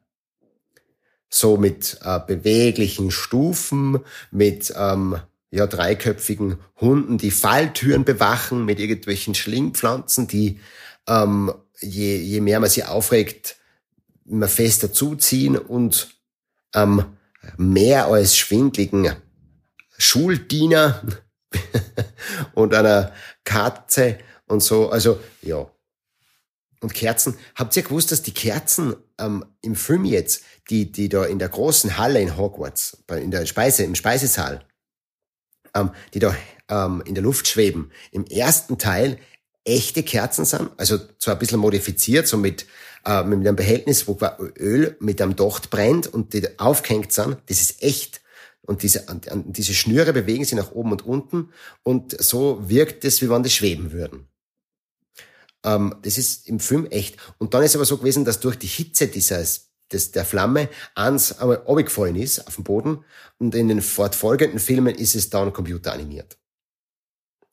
So 1.29 1.57
mit 1.57 1.99
äh, 2.03 2.21
beweglichen 2.21 3.11
Stufen, 3.11 4.01
mit 4.31 4.73
ähm, 4.77 5.19
ja, 5.51 5.67
dreiköpfigen 5.67 6.59
Hunden, 6.81 7.19
die 7.19 7.31
Falltüren 7.31 8.05
bewachen, 8.05 8.65
mit 8.65 8.79
irgendwelchen 8.79 9.35
Schlingpflanzen, 9.35 10.29
die 10.29 10.61
ähm, 11.09 11.53
je, 11.81 12.17
je 12.17 12.41
mehr 12.41 12.61
man 12.61 12.71
sie 12.71 12.85
aufregt, 12.85 13.57
immer 14.25 14.49
fester 14.49 14.93
zuziehen 14.93 15.57
und 15.57 16.17
ähm, 16.75 17.05
mehr 17.57 18.07
als 18.07 18.37
schwindligen 18.37 19.13
Schuldiener 19.99 21.03
und 22.55 22.75
einer 22.75 23.13
Katze 23.45 24.19
und 24.47 24.63
so. 24.63 24.91
Also 24.91 25.19
ja, 25.43 25.67
und 26.81 26.95
Kerzen. 26.95 27.37
Habt 27.55 27.77
ihr 27.77 27.83
gewusst, 27.83 28.13
dass 28.13 28.23
die 28.23 28.35
Kerzen 28.35 28.95
ähm, 29.19 29.45
im 29.63 29.75
Film 29.75 30.05
jetzt, 30.05 30.43
die, 30.71 30.91
die 30.91 31.09
da 31.09 31.25
in 31.25 31.39
der 31.39 31.49
großen 31.49 31.99
Halle 31.99 32.21
in 32.21 32.37
Hogwarts, 32.37 33.05
in 33.11 33.31
der 33.31 33.47
Speise, 33.47 33.85
im 33.85 33.95
Speisesaal, 33.95 34.65
ähm, 35.75 35.91
die 36.15 36.19
da 36.19 36.35
ähm, 36.69 37.03
in 37.07 37.15
der 37.15 37.25
Luft 37.25 37.49
schweben, 37.49 37.91
im 38.11 38.25
ersten 38.27 38.79
Teil 38.79 39.19
echte 39.65 40.03
Kerzen 40.03 40.45
sind, 40.45 40.71
also 40.77 40.99
zwar 41.19 41.35
ein 41.35 41.39
bisschen 41.41 41.59
modifiziert, 41.59 42.29
so 42.29 42.37
mit, 42.37 42.67
äh, 43.05 43.25
mit 43.25 43.41
einem 43.41 43.57
Behältnis, 43.57 44.07
wo 44.07 44.17
Öl 44.59 44.97
mit 45.01 45.21
einem 45.21 45.35
Docht 45.35 45.71
brennt 45.71 46.07
und 46.07 46.35
die 46.35 46.47
aufgehängt 46.59 47.13
sind, 47.13 47.39
das 47.47 47.61
ist 47.61 47.83
echt. 47.83 48.21
Und 48.67 48.83
diese, 48.83 49.07
diese 49.47 49.75
Schnüre 49.75 50.13
bewegen 50.13 50.45
sich 50.45 50.57
nach 50.57 50.73
oben 50.73 50.93
und 50.93 51.07
unten 51.07 51.51
und 51.83 52.21
so 52.21 52.69
wirkt 52.69 53.05
es, 53.05 53.23
wie 53.23 53.31
wenn 53.31 53.43
die 53.43 53.51
schweben 53.51 53.93
würden. 53.93 54.29
Ähm, 55.65 55.95
das 56.03 56.19
ist 56.19 56.49
im 56.49 56.61
Film 56.61 56.87
echt. 56.87 57.17
Und 57.39 57.55
dann 57.55 57.63
ist 57.63 57.77
aber 57.77 57.85
so 57.85 57.99
gewesen, 57.99 58.25
dass 58.25 58.41
durch 58.41 58.57
die 58.57 58.67
Hitze 58.67 59.09
dieses, 59.09 59.71
des, 59.93 60.11
der 60.11 60.25
Flamme 60.25 60.69
eins 60.95 61.39
einmal 61.39 61.59
runtergefallen 61.59 62.17
ist 62.17 62.47
auf 62.47 62.57
den 62.57 62.65
Boden 62.65 63.05
und 63.39 63.55
in 63.55 63.69
den 63.69 63.83
fortfolgenden 63.83 64.59
Filmen 64.59 64.95
ist 64.95 65.15
es 65.15 65.31
dann 65.31 65.53
computeranimiert. 65.53 66.37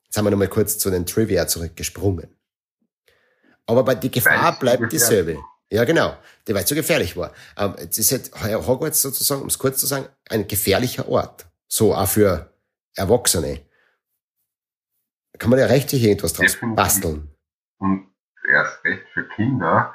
Jetzt 0.04 0.16
haben 0.16 0.26
wir 0.26 0.30
nochmal 0.30 0.48
kurz 0.48 0.78
zu 0.78 0.90
den 0.90 1.06
Trivia 1.06 1.46
zurückgesprungen. 1.46 2.28
Aber 3.66 3.82
bei 3.82 3.94
die 3.94 4.10
Gefahr 4.10 4.58
bleibt 4.58 4.92
dieselbe. 4.92 5.38
Ja, 5.70 5.84
genau. 5.84 6.16
Der, 6.46 6.54
weil 6.54 6.62
es 6.62 6.68
so 6.68 6.74
gefährlich 6.74 7.16
war. 7.16 7.32
Ähm, 7.56 7.74
es 7.78 7.98
ist 7.98 8.12
halt 8.40 8.66
Hogwarts 8.66 9.02
sozusagen, 9.02 9.42
um 9.42 9.48
es 9.48 9.58
kurz 9.58 9.78
zu 9.78 9.86
sagen, 9.86 10.06
ein 10.28 10.46
gefährlicher 10.46 11.08
Ort. 11.08 11.46
So 11.66 11.94
auch 11.94 12.08
für 12.08 12.52
Erwachsene. 12.94 13.60
Kann 15.38 15.50
man 15.50 15.58
ja 15.58 15.66
rechtlich 15.66 16.04
irgendwas 16.04 16.34
draus 16.34 16.52
Definitiv. 16.52 16.76
basteln. 16.76 17.30
Und 17.78 18.14
erst 18.48 18.84
recht 18.84 19.04
für 19.12 19.26
Kinder, 19.28 19.94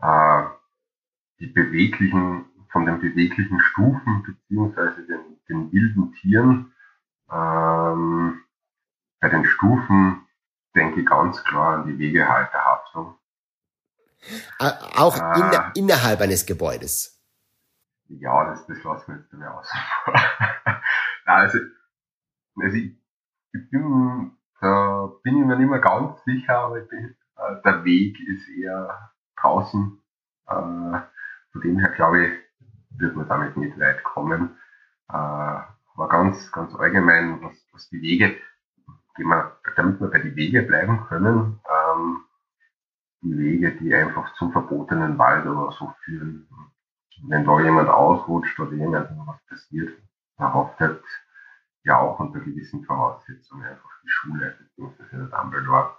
äh, 0.00 0.44
die 1.40 1.48
beweglichen, 1.48 2.46
von 2.72 2.86
den 2.86 3.00
beweglichen 3.00 3.60
Stufen 3.60 4.22
beziehungsweise 4.22 5.06
den, 5.06 5.38
den 5.48 5.72
wilden 5.72 6.12
Tieren, 6.14 6.72
ähm, 7.30 8.42
bei 9.20 9.28
den 9.28 9.44
Stufen 9.44 10.26
denke 10.74 11.00
ich 11.00 11.06
ganz 11.06 11.42
klar 11.44 11.78
an 11.78 11.86
die 11.86 11.98
Wegehalterhaftung. 11.98 13.16
Auch 14.58 15.16
äh, 15.16 15.40
in 15.40 15.50
der, 15.50 15.72
innerhalb 15.74 16.20
eines 16.20 16.46
Gebäudes. 16.46 17.16
Ja, 18.08 18.44
das, 18.44 18.66
das 18.66 18.82
lassen 18.84 19.12
wir 19.12 19.20
jetzt 19.20 19.32
nicht 19.32 19.46
aus. 19.46 19.68
also, 21.24 21.58
also 22.56 22.76
ich, 22.76 22.96
ich 23.52 23.70
bin, 23.70 24.36
da 24.60 25.10
bin 25.22 25.38
ich 25.38 25.46
mir 25.46 25.56
nicht 25.56 25.70
mehr 25.70 25.80
ganz 25.80 26.22
sicher, 26.24 26.58
aber 26.58 26.80
bin, 26.80 27.16
äh, 27.36 27.62
der 27.64 27.84
Weg 27.84 28.16
ist 28.20 28.48
eher 28.48 29.12
draußen. 29.40 30.00
Äh, 30.46 30.52
von 30.52 31.60
dem 31.62 31.78
her 31.78 31.90
glaube 31.90 32.26
ich, 32.26 32.32
wird 32.98 33.16
man 33.16 33.28
damit 33.28 33.56
nicht 33.56 33.78
weit 33.78 34.02
kommen. 34.04 34.56
Äh, 35.08 35.12
aber 35.14 36.08
ganz, 36.08 36.50
ganz 36.52 36.74
allgemein, 36.74 37.42
was, 37.42 37.56
was 37.72 37.88
die 37.88 38.00
Wege, 38.02 38.36
damit 39.76 40.00
wir 40.00 40.08
bei 40.08 40.18
den 40.18 40.36
Wege 40.36 40.62
bleiben 40.62 41.06
können, 41.08 41.60
ähm, 41.64 42.25
die 43.22 43.38
Wege, 43.38 43.76
die 43.76 43.94
einfach 43.94 44.34
zum 44.34 44.52
verbotenen 44.52 45.18
Wald 45.18 45.46
oder 45.46 45.72
so 45.72 45.92
führen. 46.04 46.48
Wenn 47.28 47.44
da 47.44 47.60
jemand 47.60 47.88
ausrutscht 47.88 48.58
oder 48.60 48.72
jemandem 48.72 49.26
was 49.26 49.44
passiert, 49.46 49.98
erhofft 50.36 50.80
ja 51.84 51.98
auch 51.98 52.18
unter 52.18 52.40
gewissen 52.40 52.84
Voraussetzungen 52.84 53.64
einfach 53.64 53.90
die 54.02 54.08
Schule 54.08 54.58
bzw. 54.76 55.16
der 55.16 55.26
Dumbledore. 55.26 55.96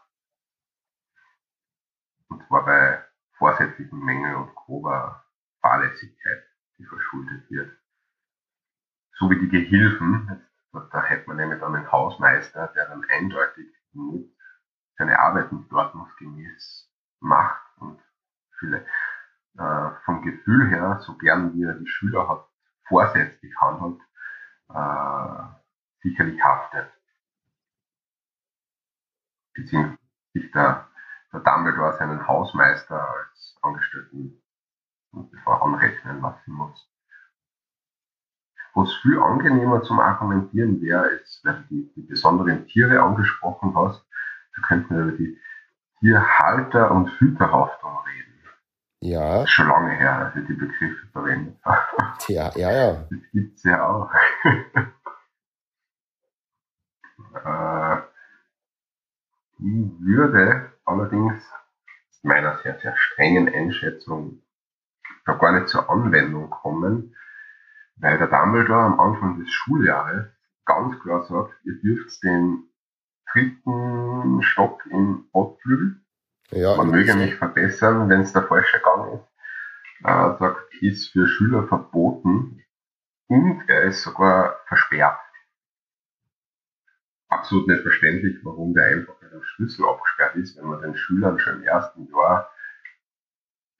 Und 2.30 2.46
zwar 2.48 2.66
bei 2.66 3.04
vorsätzlichen 3.38 4.00
Mängeln 4.00 4.36
und 4.36 4.54
grober 4.54 5.26
Fahrlässigkeit, 5.62 6.44
die 6.78 6.86
verschuldet 6.86 7.50
wird. 7.50 7.72
So 9.14 9.30
wie 9.32 9.40
die 9.40 9.50
Gehilfen, 9.50 10.46
da 10.72 11.04
hätte 11.04 11.28
man 11.28 11.38
nämlich 11.38 11.60
dann 11.60 11.74
einen 11.74 11.92
Hausmeister, 11.92 12.68
der 12.76 12.90
dann 12.90 13.04
eindeutig 13.10 13.68
seine 14.98 15.18
Arbeit 15.18 15.52
nicht 15.52 15.72
ordnungsgemäß 15.72 16.87
macht 17.20 17.62
und 17.80 18.00
viele 18.60 18.86
äh, 19.58 19.90
vom 20.06 20.22
Gefühl 20.22 20.70
her, 20.70 21.00
so 21.02 21.18
gern 21.18 21.54
wie 21.54 21.64
er 21.64 21.74
die 21.74 21.88
Schüler 21.88 22.28
hat, 22.28 22.46
vorsätzlich 22.88 23.54
handelt, 23.60 24.00
äh, 24.70 25.44
sicherlich 26.02 26.42
haftet. 26.42 26.92
Beziehungsweise 29.54 29.98
sich 30.34 30.52
der, 30.52 30.88
der 31.34 31.40
Dumbledore 31.40 31.98
seinen 31.98 32.28
Hausmeister 32.28 33.10
als 33.10 33.58
Angestellten 33.62 34.42
bevor 35.12 35.64
anrechnen 35.64 36.22
lassen 36.22 36.52
muss. 36.52 36.88
Was 38.76 38.94
viel 38.98 39.20
angenehmer 39.20 39.82
zum 39.82 40.00
Argumentieren 40.00 40.80
wäre, 40.82 41.08
ist, 41.08 41.44
wenn 41.44 41.56
du 41.56 41.64
die, 41.70 41.94
die 41.96 42.02
besonderen 42.02 42.68
Tiere 42.68 43.02
angesprochen 43.02 43.76
hast, 43.76 44.06
da 44.56 44.62
könnten 44.62 44.96
wir 44.96 45.06
über 45.06 45.18
die 45.18 45.40
Tierhalter- 46.00 46.92
und 46.92 47.10
Hüterhaftung 47.20 47.98
reden. 48.06 48.34
Ja. 49.02 49.46
Schon 49.48 49.68
lange 49.68 49.92
her, 49.92 50.26
dass 50.26 50.36
ich 50.36 50.48
die 50.48 50.54
Begriffe 50.54 51.08
verwendet 51.12 51.60
habe. 51.64 52.18
Tja, 52.20 52.52
ja, 52.56 52.72
ja. 52.72 52.94
Das 53.10 53.20
gibt's 53.32 53.64
ja 53.64 53.88
auch. 53.88 54.12
äh, 57.46 57.98
die 59.60 59.98
würde 60.00 60.72
allerdings 60.86 61.44
meiner 62.24 62.58
sehr, 62.60 62.78
sehr 62.80 62.96
strengen 62.98 63.50
Einschätzung 63.54 64.42
da 65.26 65.34
gar 65.34 65.52
nicht 65.52 65.70
zur 65.70 65.90
Anwendung 65.90 66.50
kommen, 66.50 67.16
weil 67.98 68.18
der 68.18 68.28
Dumbledore 68.28 68.86
am 68.86 69.00
Anfang 69.00 69.40
des 69.40 69.50
Schuljahres 69.50 70.28
ganz 70.66 71.00
klar 71.02 71.24
sagt, 71.24 71.54
ihr 71.64 71.80
dürft 71.82 72.24
den 72.24 72.67
dritten 73.32 74.42
Stock 74.42 74.86
im 74.88 75.26
Ostflügel. 75.32 76.02
Ja, 76.52 76.76
Man 76.78 76.92
möge 76.92 77.14
mich 77.16 77.36
verbessern, 77.36 78.10
wenn 78.10 78.22
es 78.22 78.34
der 78.34 78.44
falsche 78.44 78.80
Gang 78.80 79.16
ist. 79.16 79.28
Äh, 80.04 80.38
sagt, 80.38 80.74
ist 80.82 81.12
für 81.12 81.28
Schüler 81.28 81.68
verboten 81.68 82.64
und 83.28 83.64
er 83.68 83.84
ist 83.84 84.04
sogar 84.04 84.58
versperrt. 84.68 85.20
Absolut 87.30 87.68
nicht 87.68 87.82
verständlich, 87.82 88.38
warum 88.44 88.74
der 88.74 88.86
einfach 88.86 89.22
mit 89.22 89.32
einem 89.32 89.44
Schlüssel 89.44 89.86
abgesperrt 89.86 90.36
ist, 90.36 90.58
wenn 90.58 90.66
man 90.66 90.82
den 90.82 90.96
Schülern 90.96 91.40
schon 91.40 91.56
im 91.56 91.64
ersten 91.64 92.08
Jahr 92.08 92.50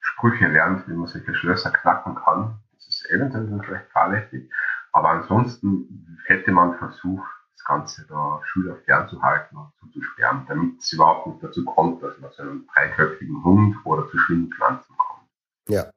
Sprüche 0.00 0.48
lernt, 0.48 0.86
wie 0.88 0.92
man 0.92 1.06
solche 1.06 1.34
Schlösser 1.34 1.70
knacken 1.70 2.16
kann. 2.16 2.58
Das 2.74 2.88
ist 2.88 3.10
eventuell 3.10 3.60
vielleicht 3.64 3.90
fahrlässig, 3.92 4.50
aber 4.92 5.10
ansonsten 5.10 6.18
hätte 6.26 6.50
man 6.52 6.76
versucht, 6.78 7.30
Ganze 7.64 8.06
da 8.08 8.40
Schüler 8.44 8.76
fernzuhalten 8.84 9.58
und 9.58 9.72
zuzusperren, 9.80 10.46
damit 10.48 10.80
es 10.80 10.92
überhaupt 10.92 11.26
nicht 11.26 11.42
dazu 11.42 11.64
kommt, 11.64 12.02
dass 12.02 12.18
man 12.18 12.32
zu 12.32 12.42
einem 12.42 12.66
dreiköpfigen 12.72 13.44
Hund 13.44 13.76
oder 13.84 14.08
zu 14.10 14.18
Schlingpflanzen 14.18 14.96
kommt. 14.96 15.28
Ja. 15.68 15.90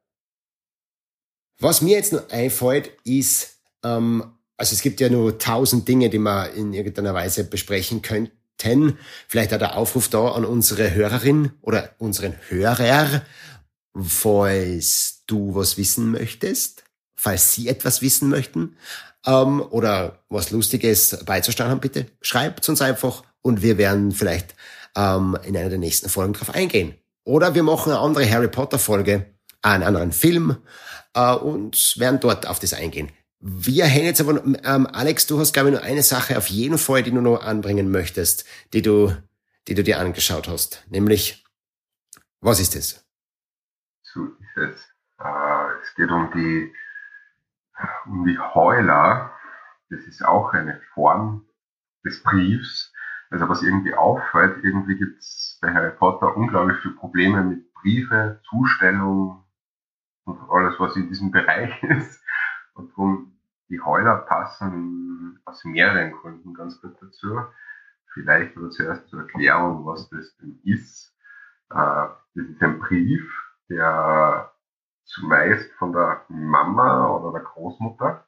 Was 1.60 1.80
mir 1.80 1.96
jetzt 1.96 2.12
noch 2.12 2.28
einfällt, 2.30 2.92
ist, 3.04 3.60
ähm, 3.84 4.24
also 4.56 4.74
es 4.74 4.82
gibt 4.82 5.00
ja 5.00 5.08
nur 5.08 5.38
tausend 5.38 5.88
Dinge, 5.88 6.10
die 6.10 6.18
wir 6.18 6.52
in 6.52 6.72
irgendeiner 6.72 7.14
Weise 7.14 7.44
besprechen 7.44 8.02
könnten. 8.02 8.98
Vielleicht 9.28 9.54
auch 9.54 9.58
der 9.58 9.76
Aufruf 9.76 10.08
da 10.08 10.32
an 10.32 10.44
unsere 10.44 10.94
Hörerin 10.94 11.52
oder 11.62 11.94
unseren 11.98 12.34
Hörer, 12.48 13.22
falls 14.00 15.24
du 15.26 15.54
was 15.54 15.78
wissen 15.78 16.10
möchtest, 16.12 16.84
falls 17.22 17.52
sie 17.52 17.68
etwas 17.68 18.02
wissen 18.02 18.28
möchten, 18.28 18.76
ähm, 19.24 19.62
oder 19.70 20.18
was 20.28 20.50
Lustiges 20.50 21.22
beizustellen 21.24 21.70
haben, 21.70 21.80
bitte 21.80 22.06
schreibt 22.20 22.68
uns 22.68 22.82
einfach 22.82 23.22
und 23.42 23.62
wir 23.62 23.78
werden 23.78 24.10
vielleicht 24.10 24.56
ähm, 24.96 25.38
in 25.44 25.56
einer 25.56 25.68
der 25.68 25.78
nächsten 25.78 26.08
Folgen 26.08 26.32
drauf 26.32 26.52
eingehen. 26.52 26.96
Oder 27.24 27.54
wir 27.54 27.62
machen 27.62 27.92
eine 27.92 28.00
andere 28.00 28.28
Harry 28.28 28.48
Potter 28.48 28.80
Folge, 28.80 29.26
einen 29.62 29.84
anderen 29.84 30.10
Film 30.10 30.56
äh, 31.14 31.32
und 31.32 31.94
werden 31.96 32.18
dort 32.18 32.48
auf 32.48 32.58
das 32.58 32.74
eingehen. 32.74 33.12
Wir 33.38 33.84
hängen 33.84 34.06
jetzt 34.06 34.20
aber, 34.20 34.42
ähm, 34.64 34.88
Alex, 34.88 35.28
du 35.28 35.38
hast 35.38 35.52
glaube 35.52 35.68
ich 35.68 35.74
nur 35.76 35.84
eine 35.84 36.02
Sache 36.02 36.36
auf 36.36 36.48
jeden 36.48 36.78
Fall, 36.78 37.04
die 37.04 37.12
du 37.12 37.20
noch 37.20 37.40
anbringen 37.40 37.88
möchtest, 37.92 38.44
die 38.72 38.82
du, 38.82 39.16
die 39.68 39.74
du 39.74 39.84
dir 39.84 40.00
angeschaut 40.00 40.48
hast. 40.48 40.82
Nämlich, 40.90 41.44
was 42.40 42.58
ist 42.58 42.74
es? 42.74 43.04
So 44.02 44.24
ist 44.24 44.56
es. 44.56 44.80
Äh, 45.20 45.82
es 45.82 45.94
geht 45.94 46.10
um 46.10 46.28
die 46.34 46.72
um 48.06 48.24
die 48.24 48.38
Heuler, 48.38 49.32
das 49.90 50.00
ist 50.06 50.24
auch 50.24 50.52
eine 50.52 50.80
Form 50.94 51.46
des 52.04 52.22
Briefs. 52.22 52.92
Also 53.30 53.48
was 53.48 53.62
irgendwie 53.62 53.94
auffällt, 53.94 54.62
irgendwie 54.62 54.96
gibt 54.96 55.18
es 55.20 55.58
bei 55.62 55.72
Harry 55.72 55.90
Potter 55.90 56.36
unglaublich 56.36 56.78
viele 56.82 56.94
Probleme 56.94 57.42
mit 57.42 57.72
Briefe, 57.74 58.40
Zustellung 58.48 59.44
und 60.24 60.38
alles, 60.50 60.78
was 60.78 60.96
in 60.96 61.08
diesem 61.08 61.30
Bereich 61.32 61.82
ist. 61.82 62.22
Und 62.74 62.90
darum, 62.90 63.38
die 63.68 63.80
Heuler 63.80 64.16
passen 64.16 65.40
aus 65.44 65.64
mehreren 65.64 66.12
Gründen 66.12 66.54
ganz 66.54 66.80
gut 66.80 66.96
dazu. 67.00 67.40
Vielleicht 68.12 68.56
aber 68.56 68.70
zuerst 68.70 69.08
zur 69.08 69.20
Erklärung, 69.20 69.86
was 69.86 70.08
das 70.10 70.36
denn 70.36 70.60
ist. 70.64 71.16
Äh, 71.70 72.08
das 72.34 72.46
ist 72.46 72.62
ein 72.62 72.78
Brief, 72.78 73.30
der 73.70 74.51
zumeist 75.04 75.70
von 75.78 75.92
der 75.92 76.24
Mama 76.28 77.08
oder 77.16 77.38
der 77.38 77.48
Großmutter, 77.48 78.26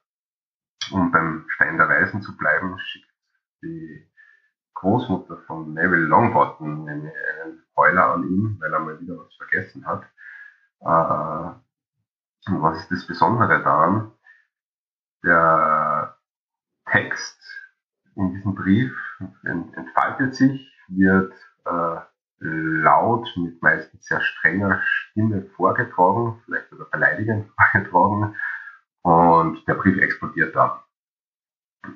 um 0.91 1.11
beim 1.11 1.45
Stein 1.49 1.77
der 1.77 1.89
Weisen 1.89 2.21
zu 2.21 2.35
bleiben, 2.37 2.77
schickt 2.79 3.09
die 3.63 4.11
Großmutter 4.75 5.37
von 5.47 5.73
Neville 5.73 6.05
Longbottom 6.05 6.87
einen 6.87 7.11
Heuler 7.75 8.13
an 8.13 8.23
ihn, 8.23 8.57
weil 8.59 8.73
er 8.73 8.79
mal 8.79 8.99
wieder 8.99 9.17
was 9.17 9.33
vergessen 9.35 9.85
hat. 9.85 10.03
Äh, 10.81 12.51
und 12.51 12.61
was 12.61 12.79
ist 12.81 12.91
das 12.91 13.07
Besondere 13.07 13.63
daran? 13.63 14.11
Der 15.23 16.17
Text 16.91 17.41
in 18.15 18.35
diesem 18.35 18.53
Brief 18.53 18.93
entfaltet 19.43 20.35
sich, 20.35 20.71
wird 20.87 21.33
äh, 21.65 21.97
laut 22.39 23.27
mit 23.37 23.61
meistens 23.61 24.05
sehr 24.05 24.21
strenger 24.21 24.81
Stimme 24.83 25.43
vorgetragen, 25.55 26.41
vielleicht 26.45 26.69
sogar 26.69 26.89
beleidigend 26.89 27.49
vorgetragen 27.71 28.35
und 29.03 29.67
der 29.67 29.75
Brief 29.75 29.97
explodiert 29.97 30.55
dann. 30.55 30.71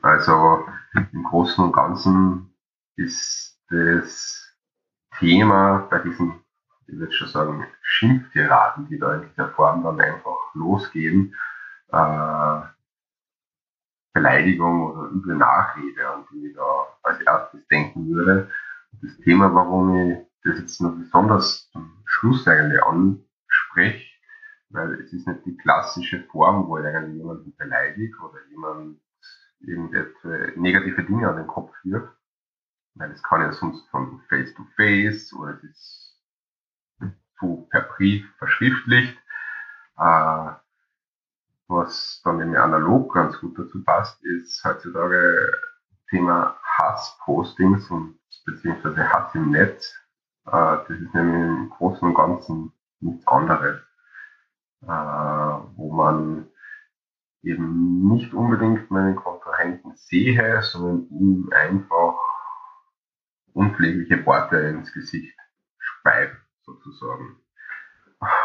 Also 0.02 0.66
im 1.11 1.24
Großen 1.24 1.64
und 1.64 1.74
Ganzen 1.74 2.53
ist 2.95 3.60
das 3.70 4.56
Thema 5.18 5.88
bei 5.90 5.99
diesen, 5.99 6.44
ich 6.88 6.98
würde 6.98 7.14
schon 7.14 7.28
sagen, 7.28 7.68
Schimpftiraden, 7.82 8.88
die 8.88 8.99
da 8.99 9.16
in 9.16 9.30
dieser 9.30 9.49
Form 9.49 9.84
dann 9.84 9.99
einfach 9.99 10.53
losgehen, 10.53 11.36
äh, 11.91 12.61
Beleidigung 14.14 14.91
oder 14.91 15.10
üble 15.11 15.36
Nachrede, 15.36 16.07
an 16.07 16.26
die 16.32 16.48
ich 16.48 16.56
da 16.56 16.88
als 17.03 17.20
erstes 17.22 17.68
denken 17.68 18.07
würde. 18.10 18.49
Das 19.02 19.18
Thema, 19.20 19.53
warum 19.53 19.95
ich 19.95 20.29
das 20.44 20.60
jetzt 20.60 20.82
noch 20.82 20.95
besonders 20.95 21.70
zum 21.72 22.02
Schluss 22.06 22.48
eigentlich 22.48 22.82
anspreche, 22.84 24.06
weil 24.70 24.94
es 25.02 25.14
ist 25.14 25.28
nicht 25.28 25.45
die 25.45 25.57
klassische 25.57 26.24
Form, 26.26 26.68
wo 26.68 26.78
ich 26.78 26.86
eigentlich 26.86 27.18
jemanden 27.18 27.56
beleidigt 27.56 28.16
oder 28.22 28.40
jemand 28.49 28.99
irgendetwas 29.60 30.56
negative 30.56 31.03
Dinge 31.03 31.30
an 31.30 31.38
den 31.38 31.48
Kopf 31.48 31.76
führt, 31.82 32.10
weil 32.95 33.11
es 33.11 33.24
kann 33.24 33.41
ja 33.41 33.52
sonst 33.52 33.88
von 33.90 34.22
Face 34.30 34.53
to 34.53 34.66
Face 34.76 35.34
oder 35.34 35.56
es 35.56 35.64
ist 35.64 36.10
so 37.40 37.68
per 37.70 37.82
Brief 37.82 38.26
verschriftlicht, 38.38 39.18
äh, 39.98 40.52
was 41.68 42.22
dann 42.24 42.41
eben 42.41 42.56
analog 42.56 43.14
ganz 43.14 43.40
gut 43.40 43.57
dazu 43.57 43.84
passt, 43.84 44.24
ist 44.24 44.64
heutzutage 44.64 45.52
Thema 46.10 46.57
Hasspostings 46.64 47.90
und 47.91 48.20
beziehungsweise 48.45 49.07
Hass 49.07 49.36
im 49.36 49.52
Netz. 49.52 49.94
Äh, 50.45 50.78
das 50.88 50.90
ist 50.90 51.14
nämlich 51.14 51.41
im 51.41 51.70
Großen 51.70 52.07
und 52.07 52.16
Ganzen 52.16 52.74
nichts 52.99 53.28
anderes, 53.28 53.82
äh, 54.82 54.88
wo 54.88 55.91
man 55.94 56.48
eben 57.44 58.07
nicht 58.10 58.34
unbedingt 58.34 58.91
meinen 58.91 59.16
Kontrahenten 59.16 59.95
sehe, 59.95 60.61
sondern 60.61 61.07
ihm 61.10 61.49
einfach 61.53 62.16
unpflegliche 63.53 64.26
Worte 64.26 64.57
ins 64.57 64.94
Gesicht 64.94 65.38
speit, 65.78 66.32
sozusagen. 66.64 67.41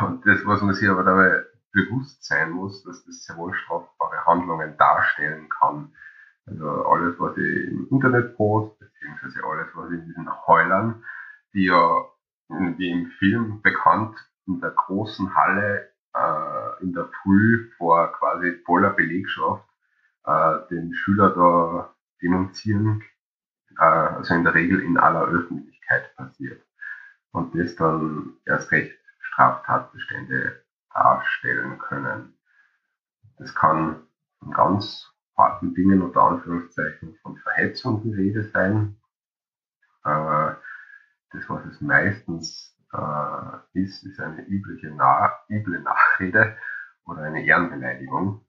Und 0.00 0.24
das, 0.26 0.46
was 0.46 0.62
man 0.62 0.74
sich 0.74 0.88
aber 0.88 1.04
dabei 1.04 1.42
bewusst 1.72 2.24
sein 2.24 2.50
muss, 2.50 2.84
dass 2.84 3.04
das 3.04 3.24
sehr 3.24 3.36
wohl 3.36 3.52
strafbare 3.54 4.24
Handlungen 4.24 4.76
darstellen 4.76 5.48
kann. 5.48 5.92
Also 6.46 6.84
alles, 6.86 7.18
was 7.18 7.36
ich 7.36 7.68
im 7.68 7.88
Internet 7.90 8.36
post, 8.36 8.78
beziehungsweise 8.78 9.42
alles, 9.44 9.66
was 9.74 9.90
ich 9.90 9.98
in 9.98 10.06
diesen 10.06 10.46
Heulern, 10.46 11.02
die 11.54 11.66
ja 11.66 12.04
wie 12.48 12.90
im 12.90 13.06
Film 13.18 13.62
bekannt 13.62 14.16
in 14.46 14.60
der 14.60 14.70
großen 14.70 15.34
Halle 15.34 15.90
äh, 16.14 16.82
in 16.82 16.92
der 16.92 17.08
Früh 17.22 17.70
vor 17.76 18.12
quasi 18.12 18.60
voller 18.64 18.90
Belegschaft 18.90 19.66
äh, 20.24 20.58
den 20.70 20.94
Schüler 20.94 21.30
da 21.30 21.94
denunzieren, 22.22 23.02
äh, 23.78 23.84
also 23.84 24.34
in 24.34 24.44
der 24.44 24.54
Regel 24.54 24.80
in 24.80 24.98
aller 24.98 25.22
Öffentlichkeit 25.22 26.14
passiert. 26.16 26.62
Und 27.32 27.54
das 27.58 27.74
dann 27.76 28.34
erst 28.44 28.70
recht 28.70 28.96
Straftatbestände 29.20 30.64
darstellen 30.92 31.78
können. 31.78 32.38
Das 33.38 33.54
kann 33.54 34.06
von 34.38 34.52
ganz 34.52 35.10
harten 35.36 35.74
Dingen 35.74 36.02
unter 36.02 36.22
Anführungszeichen 36.22 37.16
von 37.22 37.36
Verhetzung 37.38 38.02
die 38.02 38.14
Rede 38.14 38.44
sein. 38.44 38.96
Äh, 40.04 40.52
das, 41.34 41.48
was 41.50 41.64
es 41.66 41.80
meistens 41.80 42.76
äh, 42.92 43.80
ist, 43.80 44.04
ist 44.04 44.20
eine 44.20 44.42
übliche 44.46 44.90
Na 44.90 45.32
üble 45.48 45.80
Nachrede 45.80 46.56
oder 47.06 47.22
eine 47.22 47.44
Ehrenbeleidigung. 47.44 48.44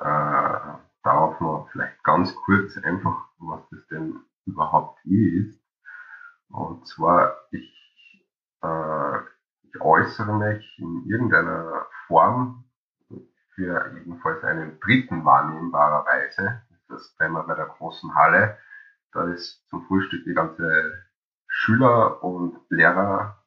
Äh, 0.00 0.58
darauf 1.02 1.40
noch 1.40 1.68
vielleicht 1.72 2.02
ganz 2.04 2.34
kurz 2.34 2.76
einfach, 2.78 3.28
was 3.38 3.68
das 3.70 3.86
denn 3.88 4.20
überhaupt 4.44 5.04
ist. 5.04 5.58
Und 6.48 6.86
zwar, 6.86 7.34
ich, 7.50 8.26
äh, 8.62 9.18
ich 9.62 9.80
äußere 9.80 10.36
mich 10.36 10.78
in 10.78 11.04
irgendeiner 11.06 11.86
Form 12.06 12.64
für 13.54 13.94
jedenfalls 13.94 14.44
einen 14.44 14.78
Dritten 14.80 15.24
wahrnehmbarer 15.24 16.04
Weise. 16.06 16.62
Das 16.88 17.14
wenn 17.18 17.32
wir 17.32 17.42
bei 17.44 17.54
der 17.54 17.66
großen 17.66 18.14
Halle. 18.14 18.58
Da 19.12 19.24
ist 19.24 19.66
zum 19.68 19.86
Frühstück 19.86 20.24
die 20.24 20.34
ganze 20.34 21.04
Schüler 21.54 22.24
und 22.24 22.58
Lehrer 22.70 23.44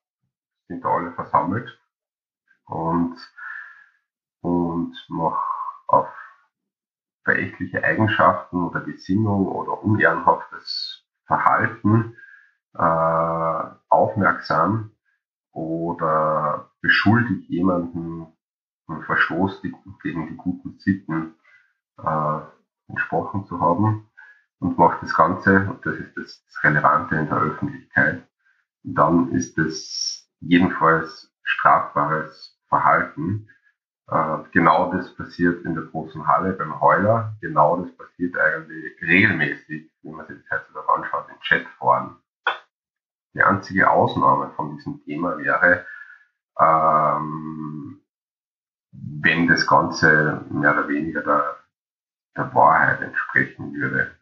sind 0.67 0.85
da 0.85 0.89
alle 0.89 1.11
versammelt 1.13 1.77
und, 2.65 3.17
und 4.41 4.95
mach 5.09 5.43
auf 5.87 6.07
verächtliche 7.23 7.83
Eigenschaften 7.83 8.63
oder 8.63 8.81
Gesinnung 8.81 9.47
oder 9.47 9.83
unehrenhaftes 9.83 11.03
Verhalten 11.25 12.15
äh, 12.75 13.63
aufmerksam 13.89 14.91
oder 15.51 16.69
beschuldigt 16.81 17.49
jemanden 17.49 18.27
einen 18.87 19.03
Verstoß 19.03 19.63
gegen 19.63 20.27
die 20.27 20.37
guten 20.37 20.77
Sitten 20.77 21.33
äh, 21.97 22.39
entsprochen 22.87 23.45
zu 23.47 23.59
haben 23.59 24.07
und 24.65 24.79
macht 24.79 25.03
das 25.03 25.13
Ganze, 25.13 25.67
und 25.69 25.85
das 25.85 25.95
ist 25.95 26.17
das 26.17 26.63
Relevante 26.63 27.15
in 27.15 27.27
der 27.27 27.37
Öffentlichkeit, 27.37 28.27
dann 28.83 29.31
ist 29.31 29.57
es 29.59 30.27
jedenfalls 30.39 31.31
strafbares 31.43 32.59
Verhalten. 32.67 33.47
Äh, 34.07 34.37
genau 34.51 34.91
das 34.91 35.15
passiert 35.15 35.63
in 35.65 35.75
der 35.75 35.83
großen 35.83 36.25
Halle 36.27 36.53
beim 36.53 36.81
Heuler. 36.81 37.35
Genau 37.41 37.77
das 37.77 37.95
passiert 37.95 38.35
eigentlich 38.37 38.99
regelmäßig, 39.01 39.91
wenn 40.01 40.13
man 40.13 40.27
sich 40.27 40.37
das 40.49 40.61
heutzutage 40.61 40.89
anschaut, 40.89 41.25
in 41.29 41.39
Chatforen. 41.41 42.15
Die 43.35 43.43
einzige 43.43 43.89
Ausnahme 43.89 44.51
von 44.55 44.77
diesem 44.77 45.03
Thema 45.03 45.37
wäre, 45.37 45.85
ähm, 46.59 48.01
wenn 48.91 49.47
das 49.47 49.67
Ganze 49.67 50.43
mehr 50.49 50.71
oder 50.71 50.87
weniger 50.87 51.21
der, 51.21 51.57
der 52.35 52.53
Wahrheit 52.55 53.01
entsprechen 53.01 53.73
würde 53.73 54.15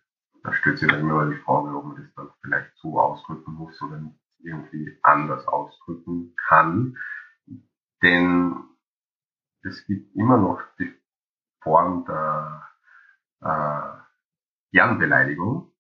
da 0.44 0.54
stellt 0.54 0.78
sich 0.78 0.90
dann 0.90 1.00
immer 1.00 1.30
die 1.30 1.38
Frage, 1.38 1.70
ob 1.76 1.86
man 1.86 1.96
das 1.96 2.14
dann 2.16 2.30
vielleicht 2.42 2.76
so 2.78 3.00
ausdrücken 3.00 3.54
muss 3.54 3.82
oder 3.82 4.02
irgendwie 4.40 5.00
anders 5.02 5.48
ausdrücken 5.48 6.36
kann. 6.48 6.98
Denn 8.02 8.64
es 9.64 9.86
gibt 9.86 10.14
immer 10.16 10.38
noch 10.38 10.62
die 10.78 10.94
Form 11.62 12.06
der 12.06 12.68
äh, 13.42 14.78
Ehrenbeleidigung. 14.78 15.72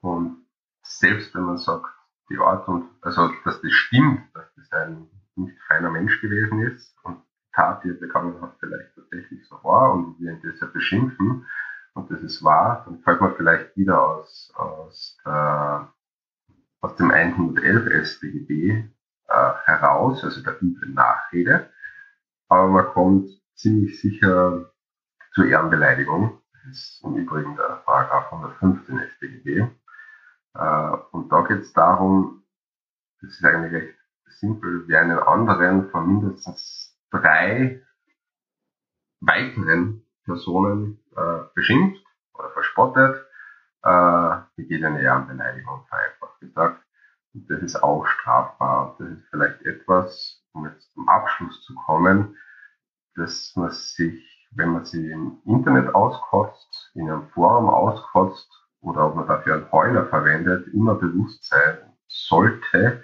Und 0.00 0.46
selbst 0.82 1.34
wenn 1.34 1.44
man 1.44 1.58
sagt, 1.58 1.90
die 2.30 2.38
Art 2.38 2.66
und, 2.68 2.88
also, 3.02 3.28
dass 3.44 3.60
das 3.60 3.72
stimmt, 3.72 4.34
dass 4.34 4.46
das 4.54 4.72
ein 4.72 5.10
nicht 5.36 5.60
feiner 5.66 5.90
Mensch 5.90 6.20
gewesen 6.22 6.60
ist 6.60 6.96
und 7.02 7.22
Tat, 7.52 7.84
die 7.84 7.90
er 7.90 7.94
begangen 7.94 8.40
hat, 8.40 8.56
vielleicht 8.58 8.94
tatsächlich 8.94 9.46
so 9.46 9.62
war 9.62 9.92
und 9.92 10.18
wir 10.18 10.32
ihn 10.32 10.40
deshalb 10.42 10.72
beschimpfen, 10.72 11.46
und 11.94 12.10
das 12.10 12.20
ist 12.20 12.42
wahr, 12.42 12.84
dann 12.86 13.00
fällt 13.00 13.20
man 13.20 13.34
vielleicht 13.36 13.76
wieder 13.76 14.02
aus, 14.02 14.52
aus, 14.56 15.16
der, 15.24 15.92
aus 16.80 16.96
dem 16.96 17.10
111 17.10 18.06
StGB 18.06 18.84
äh, 19.28 19.52
heraus, 19.64 20.22
also 20.24 20.42
der 20.42 20.60
üblen 20.62 20.94
Nachrede, 20.94 21.70
aber 22.48 22.68
man 22.68 22.86
kommt 22.86 23.30
ziemlich 23.54 24.00
sicher 24.00 24.70
zur 25.34 25.46
Ehrenbeleidigung. 25.46 26.40
Das 26.52 26.76
ist 26.76 27.04
im 27.04 27.16
Übrigen 27.16 27.56
der 27.56 27.82
Paragraph 27.84 28.32
115 28.32 29.00
StGB. 29.16 29.68
Äh, 30.54 30.96
und 31.12 31.30
da 31.30 31.42
geht 31.42 31.60
es 31.60 31.72
darum, 31.72 32.44
das 33.20 33.30
ist 33.30 33.44
eigentlich 33.44 33.72
recht 33.72 33.98
simpel, 34.40 34.84
wer 34.88 35.00
einen 35.00 35.18
anderen 35.18 35.90
von 35.90 36.06
mindestens 36.06 36.98
drei 37.10 37.82
weiteren 39.20 40.03
Personen 40.24 41.00
äh, 41.16 41.40
beschimpft 41.54 42.04
oder 42.34 42.50
verspottet, 42.50 43.24
äh, 43.82 44.36
begeht 44.56 44.84
eine 44.84 45.02
Ehrenbeleidigung, 45.02 45.86
vereinfacht 45.88 46.40
gesagt. 46.40 46.82
das 47.34 47.62
ist 47.62 47.82
auch 47.82 48.06
strafbar. 48.06 48.96
Das 48.98 49.08
ist 49.08 49.28
vielleicht 49.30 49.62
etwas, 49.62 50.42
um 50.52 50.66
jetzt 50.66 50.92
zum 50.94 51.08
Abschluss 51.08 51.62
zu 51.62 51.74
kommen, 51.86 52.36
dass 53.16 53.54
man 53.56 53.70
sich, 53.70 54.48
wenn 54.52 54.70
man 54.70 54.84
sie 54.84 55.10
im 55.10 55.38
Internet 55.44 55.94
auskotzt, 55.94 56.90
in 56.94 57.10
einem 57.10 57.28
Forum 57.30 57.68
auskotzt 57.68 58.50
oder 58.80 59.06
ob 59.06 59.16
man 59.16 59.26
dafür 59.26 59.54
einen 59.54 59.72
Heuler 59.72 60.06
verwendet, 60.06 60.68
immer 60.68 60.94
bewusst 60.94 61.44
sein 61.44 61.78
sollte, 62.08 63.02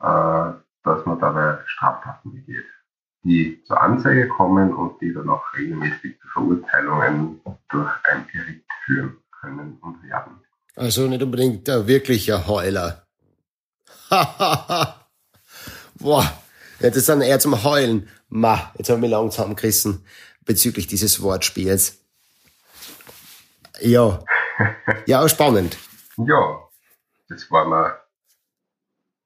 äh, 0.00 0.52
dass 0.82 1.06
man 1.06 1.18
dabei 1.18 1.58
Straftaten 1.66 2.32
begeht, 2.32 2.66
die 3.24 3.62
zur 3.64 3.80
Anzeige 3.80 4.28
kommen 4.28 4.72
und 4.74 5.00
die 5.00 5.12
dann 5.12 5.28
auch 5.30 5.42
regelmäßig 5.56 6.20
zu 6.20 6.28
Verurteilungen 6.28 7.40
durch 7.70 7.90
ein 8.04 8.26
Gericht 8.30 8.64
führen 8.84 9.16
können 9.40 9.78
und 9.80 10.02
werden. 10.02 10.40
Also 10.76 11.06
nicht 11.08 11.22
unbedingt 11.22 11.66
der 11.66 11.86
wirkliche 11.86 12.46
Heuler. 12.46 13.06
Boah, 15.94 16.30
das 16.80 16.96
ist 16.96 17.08
dann 17.08 17.22
eher 17.22 17.40
zum 17.40 17.64
Heulen. 17.64 18.08
Ma, 18.28 18.72
jetzt 18.76 18.90
haben 18.90 19.00
wir 19.00 19.08
lang 19.08 19.30
zusammengerissen 19.30 20.04
bezüglich 20.44 20.86
dieses 20.86 21.22
Wortspiels. 21.22 22.04
Ja. 23.80 24.22
Ja, 25.06 25.28
spannend. 25.28 25.78
Ja, 26.16 26.68
das 27.28 27.50
war 27.50 27.66
mir 27.66 27.98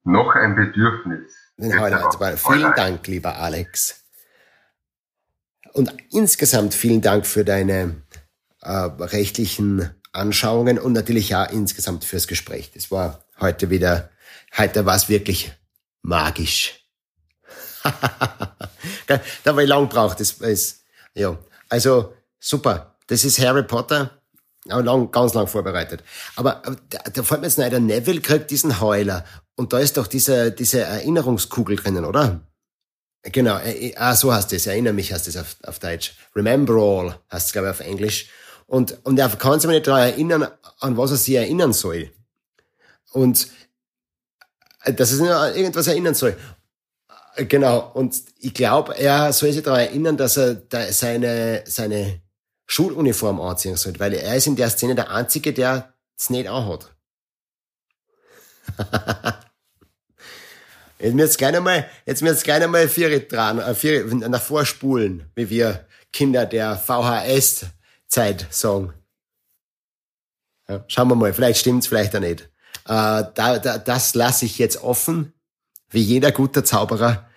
noch 0.04 0.34
ein 0.34 0.54
Bedürfnis. 0.54 1.47
Den 1.58 1.78
Heuler 1.78 2.08
Vielen 2.36 2.72
Dank, 2.76 3.06
lieber 3.08 3.36
Alex. 3.36 4.04
Und 5.72 5.92
insgesamt 6.10 6.72
vielen 6.72 7.00
Dank 7.00 7.26
für 7.26 7.44
deine 7.44 8.02
äh, 8.62 8.70
rechtlichen 8.70 9.90
Anschauungen 10.12 10.78
und 10.78 10.92
natürlich 10.92 11.34
auch 11.34 11.50
insgesamt 11.50 12.04
fürs 12.04 12.28
Gespräch. 12.28 12.70
Das 12.74 12.92
war 12.92 13.24
heute 13.40 13.70
wieder, 13.70 14.10
heute 14.56 14.86
war 14.86 14.94
es 14.94 15.08
wirklich 15.08 15.52
magisch. 16.02 16.84
da 17.84 19.56
war 19.56 19.62
ich 19.62 19.68
lang 19.68 19.88
braucht. 19.88 20.20
Das 20.20 20.32
ist, 20.32 20.84
ja. 21.14 21.36
Also, 21.68 22.14
super. 22.38 22.96
Das 23.08 23.24
ist 23.24 23.40
Harry 23.40 23.64
Potter. 23.64 24.12
Lang, 24.64 25.10
ganz 25.10 25.34
lang 25.34 25.46
vorbereitet. 25.48 26.04
Aber, 26.36 26.58
aber 26.66 26.76
da, 26.90 26.98
da 26.98 27.22
fällt 27.22 27.40
mir 27.40 27.46
jetzt 27.46 27.58
ein, 27.58 27.70
der 27.70 27.80
Neville 27.80 28.20
kriegt 28.20 28.50
diesen 28.50 28.80
Heuler. 28.80 29.24
Und 29.58 29.72
da 29.72 29.80
ist 29.80 29.96
doch 29.96 30.06
diese, 30.06 30.52
diese 30.52 30.82
Erinnerungskugel 30.82 31.74
drinnen, 31.74 32.04
oder? 32.04 32.40
Genau, 33.22 33.58
äh, 33.58 33.88
äh, 33.88 33.96
ah, 33.96 34.14
so 34.14 34.32
heißt 34.32 34.52
es, 34.52 34.68
erinnere 34.68 34.92
mich 34.92 35.12
heißt 35.12 35.26
es 35.26 35.36
auf, 35.36 35.56
auf 35.64 35.80
Deutsch. 35.80 36.14
Remember 36.36 36.74
all 36.74 37.18
heißt 37.32 37.48
es, 37.48 37.52
glaube 37.52 37.66
ich, 37.66 37.72
auf 37.72 37.80
Englisch. 37.80 38.28
Und, 38.66 39.04
und 39.04 39.18
er 39.18 39.28
kann 39.30 39.58
sich 39.58 39.68
nicht 39.68 39.88
daran 39.88 40.10
erinnern, 40.10 40.46
an 40.78 40.96
was 40.96 41.10
er 41.10 41.16
sich 41.16 41.34
erinnern 41.34 41.72
soll. 41.72 42.12
Und 43.10 43.48
äh, 44.84 44.92
dass 44.92 45.10
er 45.10 45.16
sich 45.16 45.28
an 45.28 45.56
irgendwas 45.56 45.88
erinnern 45.88 46.14
soll. 46.14 46.36
Genau. 47.34 47.90
Und 47.94 48.22
ich 48.38 48.54
glaube, 48.54 48.96
er 48.96 49.32
soll 49.32 49.52
sich 49.52 49.64
daran 49.64 49.80
erinnern, 49.80 50.16
dass 50.16 50.36
er 50.36 50.54
da 50.54 50.92
seine, 50.92 51.64
seine 51.66 52.22
Schuluniform 52.68 53.40
anziehen 53.40 53.74
soll, 53.74 53.98
weil 53.98 54.14
er 54.14 54.36
ist 54.36 54.46
in 54.46 54.54
der 54.54 54.70
Szene 54.70 54.94
der 54.94 55.10
Einzige, 55.10 55.52
der 55.52 55.94
es 56.16 56.30
nicht 56.30 56.48
anhat. 56.48 56.94
jetzt 60.98 61.14
müsst 61.14 61.38
gleich 61.38 61.56
einmal, 61.56 61.88
jetzt 62.06 62.22
müsst 62.22 62.44
gleich 62.44 62.62
einmal 62.62 62.88
vier 62.88 63.26
dran, 63.28 63.58
äh, 63.58 63.74
vier, 63.74 64.04
nach 64.04 64.42
vorspulen, 64.42 65.30
wie 65.34 65.50
wir 65.50 65.86
Kinder 66.12 66.46
der 66.46 66.76
VHS 66.76 67.66
Zeit 68.06 68.46
sagen. 68.50 68.92
Ja, 70.68 70.84
schauen 70.88 71.08
wir 71.08 71.14
mal, 71.14 71.32
vielleicht 71.32 71.60
stimmt's, 71.60 71.86
vielleicht 71.86 72.14
auch 72.14 72.20
nicht. 72.20 72.42
Äh, 72.84 73.24
da, 73.34 73.58
da, 73.58 73.78
das 73.78 74.14
lasse 74.14 74.44
ich 74.44 74.58
jetzt 74.58 74.82
offen. 74.82 75.32
Wie 75.90 76.02
jeder 76.02 76.32
guter 76.32 76.64
Zauberer 76.64 77.28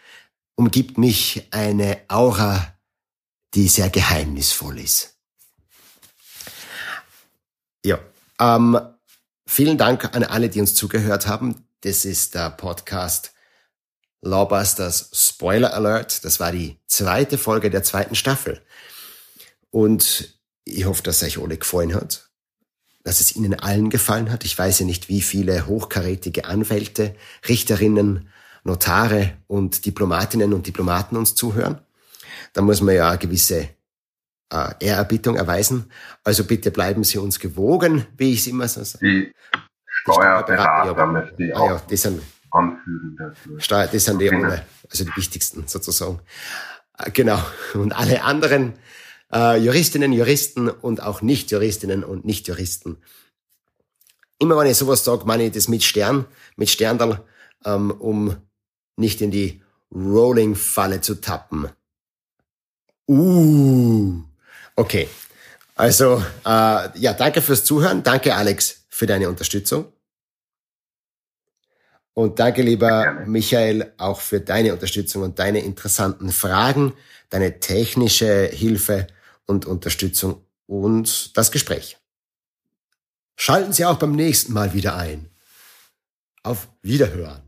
umgibt 0.56 0.98
mich 0.98 1.48
eine 1.52 2.02
Aura, 2.10 2.76
die 3.54 3.68
sehr 3.68 3.90
geheimnisvoll 3.90 4.80
ist. 4.80 5.18
Ja, 7.86 8.00
ähm, 8.40 8.80
vielen 9.46 9.78
Dank 9.78 10.16
an 10.16 10.24
alle, 10.24 10.50
die 10.50 10.60
uns 10.60 10.76
zugehört 10.76 11.28
haben. 11.28 11.66
Das 11.82 12.06
ist 12.06 12.36
der 12.36 12.52
Podcast 12.52 13.34
Lawbusters 14.22 15.10
Spoiler 15.14 15.74
Alert. 15.74 16.24
Das 16.26 16.40
war 16.40 16.52
die 16.52 16.78
zweite 16.88 17.38
Folge 17.38 17.70
der 17.70 17.84
zweiten 17.84 18.16
Staffel. 18.16 18.62
Und 19.70 20.38
ich 20.64 20.86
hoffe, 20.86 21.04
dass 21.04 21.22
es 21.22 21.28
euch 21.38 21.44
alle 21.44 21.58
gefallen 21.58 21.96
hat, 21.96 22.30
dass 23.04 23.20
es 23.20 23.36
Ihnen 23.36 23.60
allen 23.60 23.90
gefallen 23.90 24.32
hat. 24.32 24.46
Ich 24.46 24.58
weiß 24.58 24.80
ja 24.80 24.86
nicht, 24.86 25.10
wie 25.10 25.22
viele 25.22 25.66
hochkarätige 25.66 26.46
Anwälte, 26.46 27.16
Richterinnen, 27.48 28.30
Notare 28.64 29.38
und 29.48 29.86
Diplomatinnen 29.86 30.54
und 30.54 30.68
Diplomaten 30.68 31.18
uns 31.18 31.34
zuhören. 31.34 31.82
Da 32.54 32.62
muss 32.62 32.82
man 32.82 32.96
ja 32.96 33.10
eine 33.10 33.18
gewisse 33.18 33.70
äh, 34.52 34.74
Ehrerbietung 34.80 35.36
erweisen. 35.36 35.92
Also 36.24 36.44
bitte 36.44 36.70
bleiben 36.70 37.04
Sie 37.04 37.18
uns 37.18 37.40
gewogen, 37.40 38.06
wie 38.18 38.34
ich 38.34 38.42
es 38.42 38.48
immer 38.48 38.68
so 38.68 38.84
sage. 38.84 39.06
Die 39.06 39.34
Steuerberater 39.86 41.06
möchte 41.08 41.44
ich 41.44 41.56
ah, 41.56 41.66
ja, 41.66 41.82
die 41.90 41.98
sind, 41.98 42.22
anfügen. 42.52 43.18
Steuer, 43.58 43.88
das 43.88 44.06
sind 44.06 44.20
die 44.20 44.30
alle, 44.30 44.66
also 44.90 45.04
die 45.04 45.16
wichtigsten 45.16 45.68
sozusagen. 45.68 46.20
Äh, 46.98 47.12
genau. 47.12 47.42
Und 47.74 47.94
alle 47.94 48.24
anderen 48.24 48.74
äh, 49.34 49.58
Juristinnen, 49.58 50.14
Juristen 50.14 50.70
und 50.70 51.02
auch 51.02 51.22
Nicht-Juristinnen 51.22 52.04
und 52.04 52.26
Nicht-Juristen. 52.26 52.98
Immer 54.40 54.58
wenn 54.58 54.68
ich 54.68 54.78
sowas 54.78 55.04
sage, 55.04 55.26
meine 55.26 55.46
ich 55.46 55.52
das 55.52 55.68
mit 55.68 55.84
Stern, 55.84 56.26
mit 56.56 56.70
Sterndal, 56.70 57.24
ähm, 57.66 57.92
um 57.92 58.36
nicht 58.96 59.22
in 59.22 59.32
die 59.32 59.62
Rolling-Falle 59.94 61.02
zu 61.02 61.16
tappen. 61.16 61.70
Uh, 63.08 64.24
okay. 64.76 65.10
Also, 65.76 66.24
äh, 66.46 67.00
ja, 67.00 67.14
danke 67.14 67.42
fürs 67.42 67.64
Zuhören. 67.64 68.04
Danke, 68.04 68.36
Alex, 68.36 68.86
für 68.90 69.06
deine 69.06 69.30
Unterstützung. 69.30 69.92
Und 72.14 72.40
danke, 72.40 72.62
lieber 72.62 73.24
Michael, 73.26 73.94
auch 73.98 74.20
für 74.20 74.42
deine 74.42 74.74
Unterstützung 74.74 75.24
und 75.24 75.40
deine 75.40 75.62
interessanten 75.62 76.32
Fragen, 76.32 76.94
deine 77.30 77.60
technische 77.60 78.48
Hilfe 78.48 79.08
und 79.46 79.66
Unterstützung 79.66 80.46
und 80.68 81.36
das 81.38 81.52
Gespräch. 81.52 81.98
Schalten 83.38 83.74
Sie 83.74 83.86
auch 83.86 83.98
beim 83.98 84.12
nächsten 84.12 84.54
Mal 84.54 84.74
wieder 84.74 84.96
ein. 84.96 85.30
Auf 86.44 86.68
Wiederhören. 86.82 87.42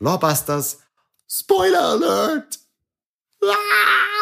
Lawbusters 0.00 0.78
Spoiler 1.28 1.80
Alert! 1.80 2.58
Ah! 3.42 4.19